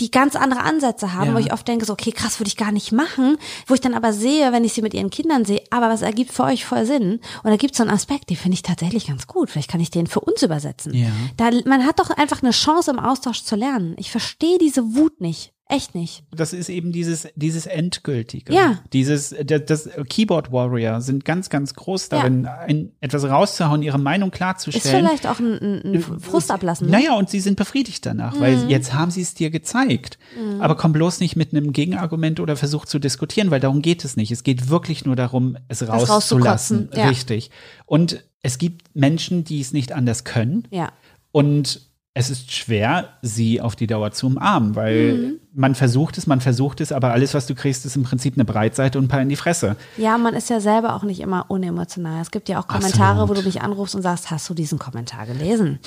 die 0.00 0.10
ganz 0.10 0.36
andere 0.36 0.60
Ansätze 0.62 1.14
haben, 1.14 1.28
Ja. 1.28 1.34
wo 1.34 1.38
ich 1.38 1.52
oft 1.52 1.66
denke, 1.66 1.84
so, 1.84 1.92
okay, 1.94 2.12
krass, 2.12 2.38
würde 2.38 2.48
ich 2.48 2.56
gar 2.56 2.72
nicht 2.72 2.92
machen, 2.92 3.36
wo 3.66 3.74
ich 3.74 3.80
dann 3.80 3.94
aber 3.94 4.12
sehe, 4.12 4.52
wenn 4.52 4.64
ich 4.64 4.72
sie 4.74 4.82
mit 4.82 4.94
ihren 4.94 5.10
Kindern 5.10 5.44
sehe, 5.44 5.62
aber 5.70 5.88
was 5.88 6.02
ergibt 6.02 6.32
für 6.32 6.44
euch 6.44 6.64
voll 6.64 6.84
Sinn. 6.86 7.20
Und 7.42 7.50
da 7.50 7.56
gibt 7.56 7.72
es 7.72 7.78
so 7.78 7.82
einen 7.82 7.92
Aspekt, 7.92 8.30
den 8.30 8.36
finde 8.36 8.54
ich 8.54 8.62
tatsächlich 8.62 9.06
ganz 9.06 9.26
gut. 9.26 9.50
Vielleicht 9.50 9.70
kann 9.70 9.80
ich 9.80 9.90
den 9.90 10.06
für 10.06 10.20
uns 10.20 10.42
übersetzen. 10.42 10.94
Ja. 10.94 11.08
Da, 11.36 11.50
man 11.64 11.84
hat 11.86 11.98
doch 11.98 12.10
einfach 12.10 12.42
eine 12.42 12.52
Chance 12.52 12.90
im 12.90 12.98
Austausch 12.98 13.42
zu 13.42 13.56
lernen. 13.56 13.94
Ich 13.98 14.10
verstehe 14.10 14.58
diese 14.58 14.94
Wut 14.94 15.20
nicht. 15.20 15.52
Echt 15.68 15.96
nicht. 15.96 16.22
Das 16.30 16.52
ist 16.52 16.68
eben 16.68 16.92
dieses, 16.92 17.26
dieses 17.34 17.66
Endgültige. 17.66 18.52
Ja. 18.54 18.78
Dieses, 18.92 19.34
das, 19.44 19.64
das 19.64 19.90
Keyboard 20.08 20.52
Warrior 20.52 21.00
sind 21.00 21.24
ganz, 21.24 21.50
ganz 21.50 21.74
groß 21.74 22.08
darin, 22.08 22.46
ein, 22.46 22.92
etwas 23.00 23.24
rauszuhauen, 23.24 23.82
ihre 23.82 23.98
Meinung 23.98 24.30
Ist 24.30 24.36
klarzustellen. 24.36 25.04
vielleicht 25.04 25.26
auch 25.26 25.40
ein, 25.40 25.54
ein, 25.60 25.94
ein 25.94 26.20
Frust 26.20 26.52
ablassen. 26.52 26.86
Ne? 26.86 26.92
Naja, 26.98 27.14
und 27.14 27.30
sie 27.30 27.40
sind 27.40 27.56
befriedigt 27.56 28.06
danach, 28.06 28.38
weil 28.38 28.70
jetzt 28.70 28.94
haben 28.94 29.10
sie 29.10 29.22
es 29.22 29.34
dir 29.34 29.50
gezeigt. 29.50 30.18
Aber 30.60 30.76
komm 30.76 30.92
bloß 30.92 31.18
nicht 31.18 31.34
mit 31.34 31.52
einem 31.52 31.72
Gegenargument 31.72 32.38
oder 32.38 32.54
versuch 32.54 32.84
zu 32.84 33.00
diskutieren, 33.00 33.50
weil 33.50 33.58
darum 33.60 33.82
geht 33.82 34.04
es 34.04 34.16
nicht. 34.16 34.30
Es 34.30 34.44
geht 34.44 34.68
wirklich 34.68 35.04
nur 35.04 35.16
darum, 35.16 35.56
es 35.66 35.86
rauszulassen. 35.86 36.90
ja. 36.94 37.08
Richtig. 37.08 37.50
Und 37.86 38.22
es 38.42 38.58
gibt 38.58 38.94
Menschen, 38.94 39.42
die 39.42 39.60
es 39.60 39.72
nicht 39.72 39.90
anders 39.92 40.22
können. 40.22 40.68
Ja. 40.70 40.92
Und 41.32 41.85
es 42.18 42.30
ist 42.30 42.50
schwer, 42.50 43.10
sie 43.20 43.60
auf 43.60 43.76
die 43.76 43.86
Dauer 43.86 44.10
zu 44.10 44.26
umarmen, 44.28 44.74
weil 44.74 45.12
Mhm. 45.12 45.32
man 45.54 45.74
versucht 45.74 46.16
es, 46.16 46.26
man 46.26 46.40
versucht 46.40 46.80
es, 46.80 46.90
aber 46.90 47.12
alles, 47.12 47.34
was 47.34 47.46
du 47.46 47.54
kriegst, 47.54 47.84
ist 47.84 47.94
im 47.94 48.04
Prinzip 48.04 48.34
eine 48.36 48.46
Breitseite 48.46 48.96
und 48.98 49.04
ein 49.04 49.08
paar 49.08 49.20
in 49.20 49.28
die 49.28 49.36
Fresse. 49.36 49.76
Ja, 49.98 50.16
man 50.16 50.32
ist 50.34 50.48
ja 50.48 50.58
selber 50.60 50.94
auch 50.96 51.02
nicht 51.02 51.20
immer 51.20 51.44
unemotional. 51.48 52.22
Es 52.22 52.30
gibt 52.30 52.48
ja 52.48 52.58
auch 52.58 52.68
Kommentare, 52.68 53.20
Absolut. 53.20 53.28
wo 53.28 53.34
du 53.34 53.42
mich 53.42 53.60
anrufst 53.60 53.94
und 53.94 54.00
sagst, 54.00 54.30
hast 54.30 54.48
du 54.48 54.54
diesen 54.54 54.78
Kommentar 54.78 55.26
gelesen? 55.26 55.78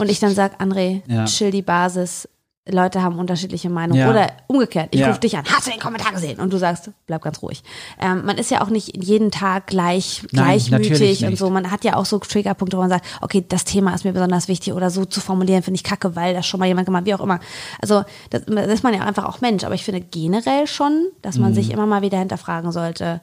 Und 0.00 0.10
ich 0.10 0.18
dann 0.18 0.34
sag, 0.34 0.60
André, 0.60 1.02
Ja. 1.06 1.24
chill 1.26 1.52
die 1.52 1.62
Basis. 1.62 2.28
Leute 2.66 3.02
haben 3.02 3.18
unterschiedliche 3.18 3.68
Meinungen. 3.68 4.00
Ja. 4.00 4.08
Oder 4.10 4.28
umgekehrt, 4.46 4.88
ich 4.92 5.00
Ja. 5.00 5.08
rufe 5.08 5.20
dich 5.20 5.36
an, 5.36 5.44
hast 5.44 5.66
du 5.66 5.70
den 5.70 5.80
Kommentar 5.80 6.12
gesehen? 6.12 6.40
Und 6.40 6.50
du 6.50 6.56
sagst, 6.56 6.90
bleib 7.06 7.20
ganz 7.22 7.42
ruhig. 7.42 7.62
Ähm, 8.00 8.24
man 8.24 8.38
ist 8.38 8.50
ja 8.50 8.62
auch 8.62 8.70
nicht 8.70 9.04
jeden 9.04 9.30
Tag 9.30 9.66
gleich, 9.66 10.22
Nein, 10.32 10.58
gleichmütig 10.58 11.26
und 11.26 11.36
so. 11.36 11.50
Man 11.50 11.70
hat 11.70 11.84
ja 11.84 11.96
auch 11.96 12.06
so 12.06 12.18
Triggerpunkte, 12.18 12.78
wo 12.78 12.80
man 12.80 12.88
sagt, 12.88 13.04
okay, 13.20 13.44
das 13.46 13.64
Thema 13.64 13.94
ist 13.94 14.04
mir 14.04 14.12
besonders 14.14 14.48
wichtig 14.48 14.72
oder 14.72 14.88
so 14.88 15.04
zu 15.04 15.20
formulieren, 15.20 15.62
finde 15.62 15.76
ich 15.76 15.84
kacke, 15.84 16.16
weil 16.16 16.32
das 16.32 16.46
schon 16.46 16.58
mal 16.58 16.66
jemand 16.66 16.86
gemacht, 16.86 17.04
wie 17.04 17.14
auch 17.14 17.20
immer. 17.20 17.38
Also, 17.82 18.02
das, 18.30 18.44
das 18.46 18.66
ist 18.68 18.82
man 18.82 18.94
ja 18.94 19.00
einfach 19.02 19.24
auch 19.26 19.42
Mensch. 19.42 19.62
Aber 19.64 19.74
ich 19.74 19.84
finde 19.84 20.00
generell 20.00 20.66
schon, 20.66 21.08
dass 21.20 21.36
man 21.36 21.50
Mhm. 21.50 21.54
sich 21.56 21.70
immer 21.70 21.84
mal 21.84 22.00
wieder 22.00 22.18
hinterfragen 22.18 22.72
sollte, 22.72 23.20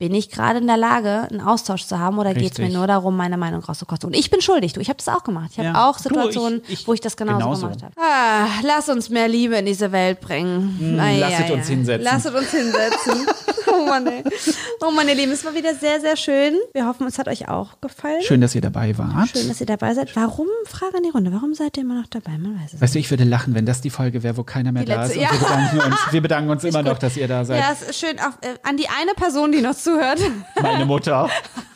bin 0.00 0.14
ich 0.14 0.30
gerade 0.30 0.58
in 0.58 0.66
der 0.66 0.78
Lage, 0.78 1.28
einen 1.30 1.42
Austausch 1.42 1.84
zu 1.84 1.98
haben 1.98 2.18
oder 2.18 2.32
geht 2.32 2.52
es 2.52 2.58
mir 2.58 2.70
nur 2.70 2.86
darum, 2.86 3.16
meine 3.18 3.36
Meinung 3.36 3.62
rauszukosten? 3.62 4.08
Und 4.08 4.14
ich 4.16 4.30
bin 4.30 4.40
schuldig, 4.40 4.72
du, 4.72 4.80
ich 4.80 4.88
habe 4.88 4.96
das 4.96 5.08
auch 5.14 5.22
gemacht. 5.22 5.50
Ich 5.52 5.58
habe 5.58 5.68
Ja. 5.68 5.88
auch 5.88 5.98
Du, 5.98 6.04
Situationen, 6.04 6.62
ich- 6.66 6.80
ich 6.80 6.88
wo 6.88 6.94
ich 6.94 7.00
das 7.02 7.16
genauso, 7.18 7.38
genauso. 7.38 7.66
gemacht 7.66 7.82
habe. 7.82 7.94
Ah, 8.00 8.46
lass 8.64 8.88
uns 8.88 9.10
mehr 9.10 9.28
Liebe 9.28 9.56
in 9.56 9.66
diese 9.66 9.92
Welt 9.92 10.20
bringen. 10.22 10.76
Mm, 10.80 10.96
lasset 11.20 11.50
ei, 11.50 11.52
uns 11.52 11.68
hinsetzen. 11.68 12.02
Lasset 12.04 12.34
uns 12.34 12.50
hinsetzen. 12.50 13.26
oh 13.74 13.86
Mann, 13.86 14.06
ey. 14.06 14.22
Oh 14.80 14.90
Mann, 14.90 15.08
ihr 15.08 15.14
Lieben, 15.14 15.32
es 15.32 15.44
war 15.44 15.54
wieder 15.54 15.74
sehr, 15.74 16.00
sehr 16.00 16.16
schön. 16.16 16.54
Wir 16.72 16.86
hoffen, 16.86 17.06
es 17.06 17.18
hat 17.18 17.28
euch 17.28 17.48
auch 17.48 17.80
gefallen. 17.80 18.22
Schön, 18.22 18.40
dass 18.40 18.54
ihr 18.54 18.60
dabei 18.60 18.96
wart. 18.98 19.30
Schön, 19.30 19.48
dass 19.48 19.60
ihr 19.60 19.66
dabei 19.66 19.94
seid. 19.94 20.14
Warum, 20.16 20.46
Frage 20.66 20.96
an 20.96 21.02
die 21.02 21.10
Runde, 21.10 21.32
warum 21.32 21.54
seid 21.54 21.76
ihr 21.76 21.82
immer 21.82 22.00
noch 22.00 22.08
dabei? 22.08 22.32
Man 22.38 22.60
weiß 22.62 22.74
es 22.74 22.80
Weißt 22.80 22.94
du, 22.94 22.98
ich 22.98 23.10
würde 23.10 23.24
lachen, 23.24 23.54
wenn 23.54 23.66
das 23.66 23.80
die 23.80 23.90
Folge 23.90 24.22
wäre, 24.22 24.36
wo 24.36 24.42
keiner 24.42 24.72
mehr 24.72 24.84
Die 24.84 24.92
da 24.92 25.04
ist. 25.04 25.14
letzte, 25.14 25.20
wir 25.20 25.22
ja. 25.22 25.30
bedanken 25.32 25.80
uns, 25.80 26.12
wir 26.12 26.22
bedanken 26.22 26.50
uns 26.50 26.64
immer 26.64 26.82
gut. 26.82 26.92
noch, 26.92 26.98
dass 26.98 27.16
ihr 27.16 27.28
da 27.28 27.44
seid. 27.44 27.60
Ja, 27.60 27.72
es 27.72 27.82
ist 27.82 28.00
schön 28.00 28.18
auch, 28.18 28.42
äh, 28.42 28.54
an 28.62 28.76
die 28.76 28.88
eine 28.88 29.12
Person, 29.14 29.52
die 29.52 29.60
noch 29.60 29.76
zuhört. 29.76 30.20
Meine 30.60 30.86
Mutter. 30.86 31.28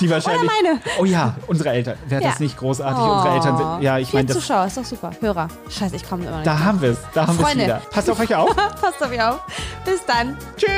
Die 0.00 0.10
wahrscheinlich. 0.10 0.42
Oder 0.42 0.52
meine. 0.62 0.80
Oh 1.00 1.04
ja, 1.04 1.34
unsere 1.46 1.70
Eltern. 1.70 1.96
Wäre 2.06 2.22
das 2.22 2.34
Ja. 2.38 2.44
nicht 2.44 2.56
großartig? 2.58 2.98
Unsere 3.02 3.34
Eltern 3.34 3.56
sind. 3.56 3.82
Ja, 3.82 3.98
ich 3.98 4.12
meine, 4.12 4.26
das. 4.26 4.36
Zuschauer, 4.38 4.66
ist 4.66 4.76
doch 4.76 4.84
super. 4.84 5.10
Hörer. 5.20 5.48
Scheiße, 5.70 5.96
ich 5.96 6.08
komme 6.08 6.24
immer 6.24 6.36
nicht. 6.36 6.46
Da 6.46 6.58
haben 6.58 6.80
wir 6.80 6.90
es. 6.90 6.98
Da 7.14 7.26
haben 7.26 7.38
wir 7.38 7.44
es 7.44 7.50
Freunde. 7.50 7.64
wieder. 7.64 7.82
Passt 7.90 8.10
auf 8.10 8.20
euch 8.20 8.34
auf. 8.34 8.54
Passt 8.80 9.02
auf 9.04 9.12
ihr 9.12 9.28
auf. 9.30 9.40
Bis 9.84 10.04
dann. 10.06 10.36
Tschüss. 10.56 10.68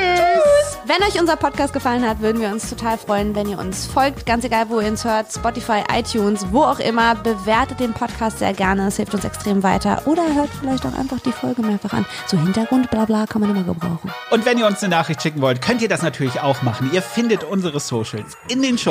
Wenn 0.85 0.97
euch 1.07 1.19
unser 1.19 1.35
Podcast 1.35 1.73
gefallen 1.73 2.07
hat, 2.07 2.21
würden 2.21 2.41
wir 2.41 2.49
uns 2.49 2.69
total 2.69 2.97
freuen, 2.97 3.35
wenn 3.35 3.47
ihr 3.49 3.59
uns 3.59 3.85
folgt. 3.87 4.25
Ganz 4.25 4.43
egal, 4.43 4.69
wo 4.69 4.79
ihr 4.79 4.87
uns 4.87 5.03
hört. 5.05 5.31
Spotify, 5.31 5.83
iTunes, 5.93 6.45
wo 6.51 6.63
auch 6.63 6.79
immer. 6.79 7.15
Bewertet 7.15 7.79
den 7.79 7.93
Podcast 7.93 8.39
sehr 8.39 8.53
gerne. 8.53 8.87
Es 8.87 8.97
hilft 8.97 9.13
uns 9.13 9.25
extrem 9.25 9.63
weiter. 9.63 10.01
Oder 10.05 10.23
hört 10.33 10.49
vielleicht 10.59 10.85
auch 10.85 10.97
einfach 10.97 11.19
die 11.19 11.31
Folge 11.31 11.61
mehrfach 11.61 11.93
an. 11.93 12.05
So 12.27 12.37
Hintergrund, 12.37 12.89
bla 12.91 13.05
bla, 13.05 13.25
kann 13.25 13.41
man 13.41 13.51
immer 13.51 13.63
gebrauchen. 13.63 14.11
Und 14.29 14.45
wenn 14.45 14.57
ihr 14.57 14.65
uns 14.67 14.81
eine 14.83 14.89
Nachricht 14.95 15.21
schicken 15.21 15.41
wollt, 15.41 15.61
könnt 15.61 15.81
ihr 15.81 15.89
das 15.89 16.01
natürlich 16.01 16.39
auch 16.41 16.61
machen. 16.61 16.89
Ihr 16.93 17.01
findet 17.01 17.43
unsere 17.43 17.79
Socials 17.79 18.37
in 18.47 18.61
den 18.61 18.77
Show 18.77 18.90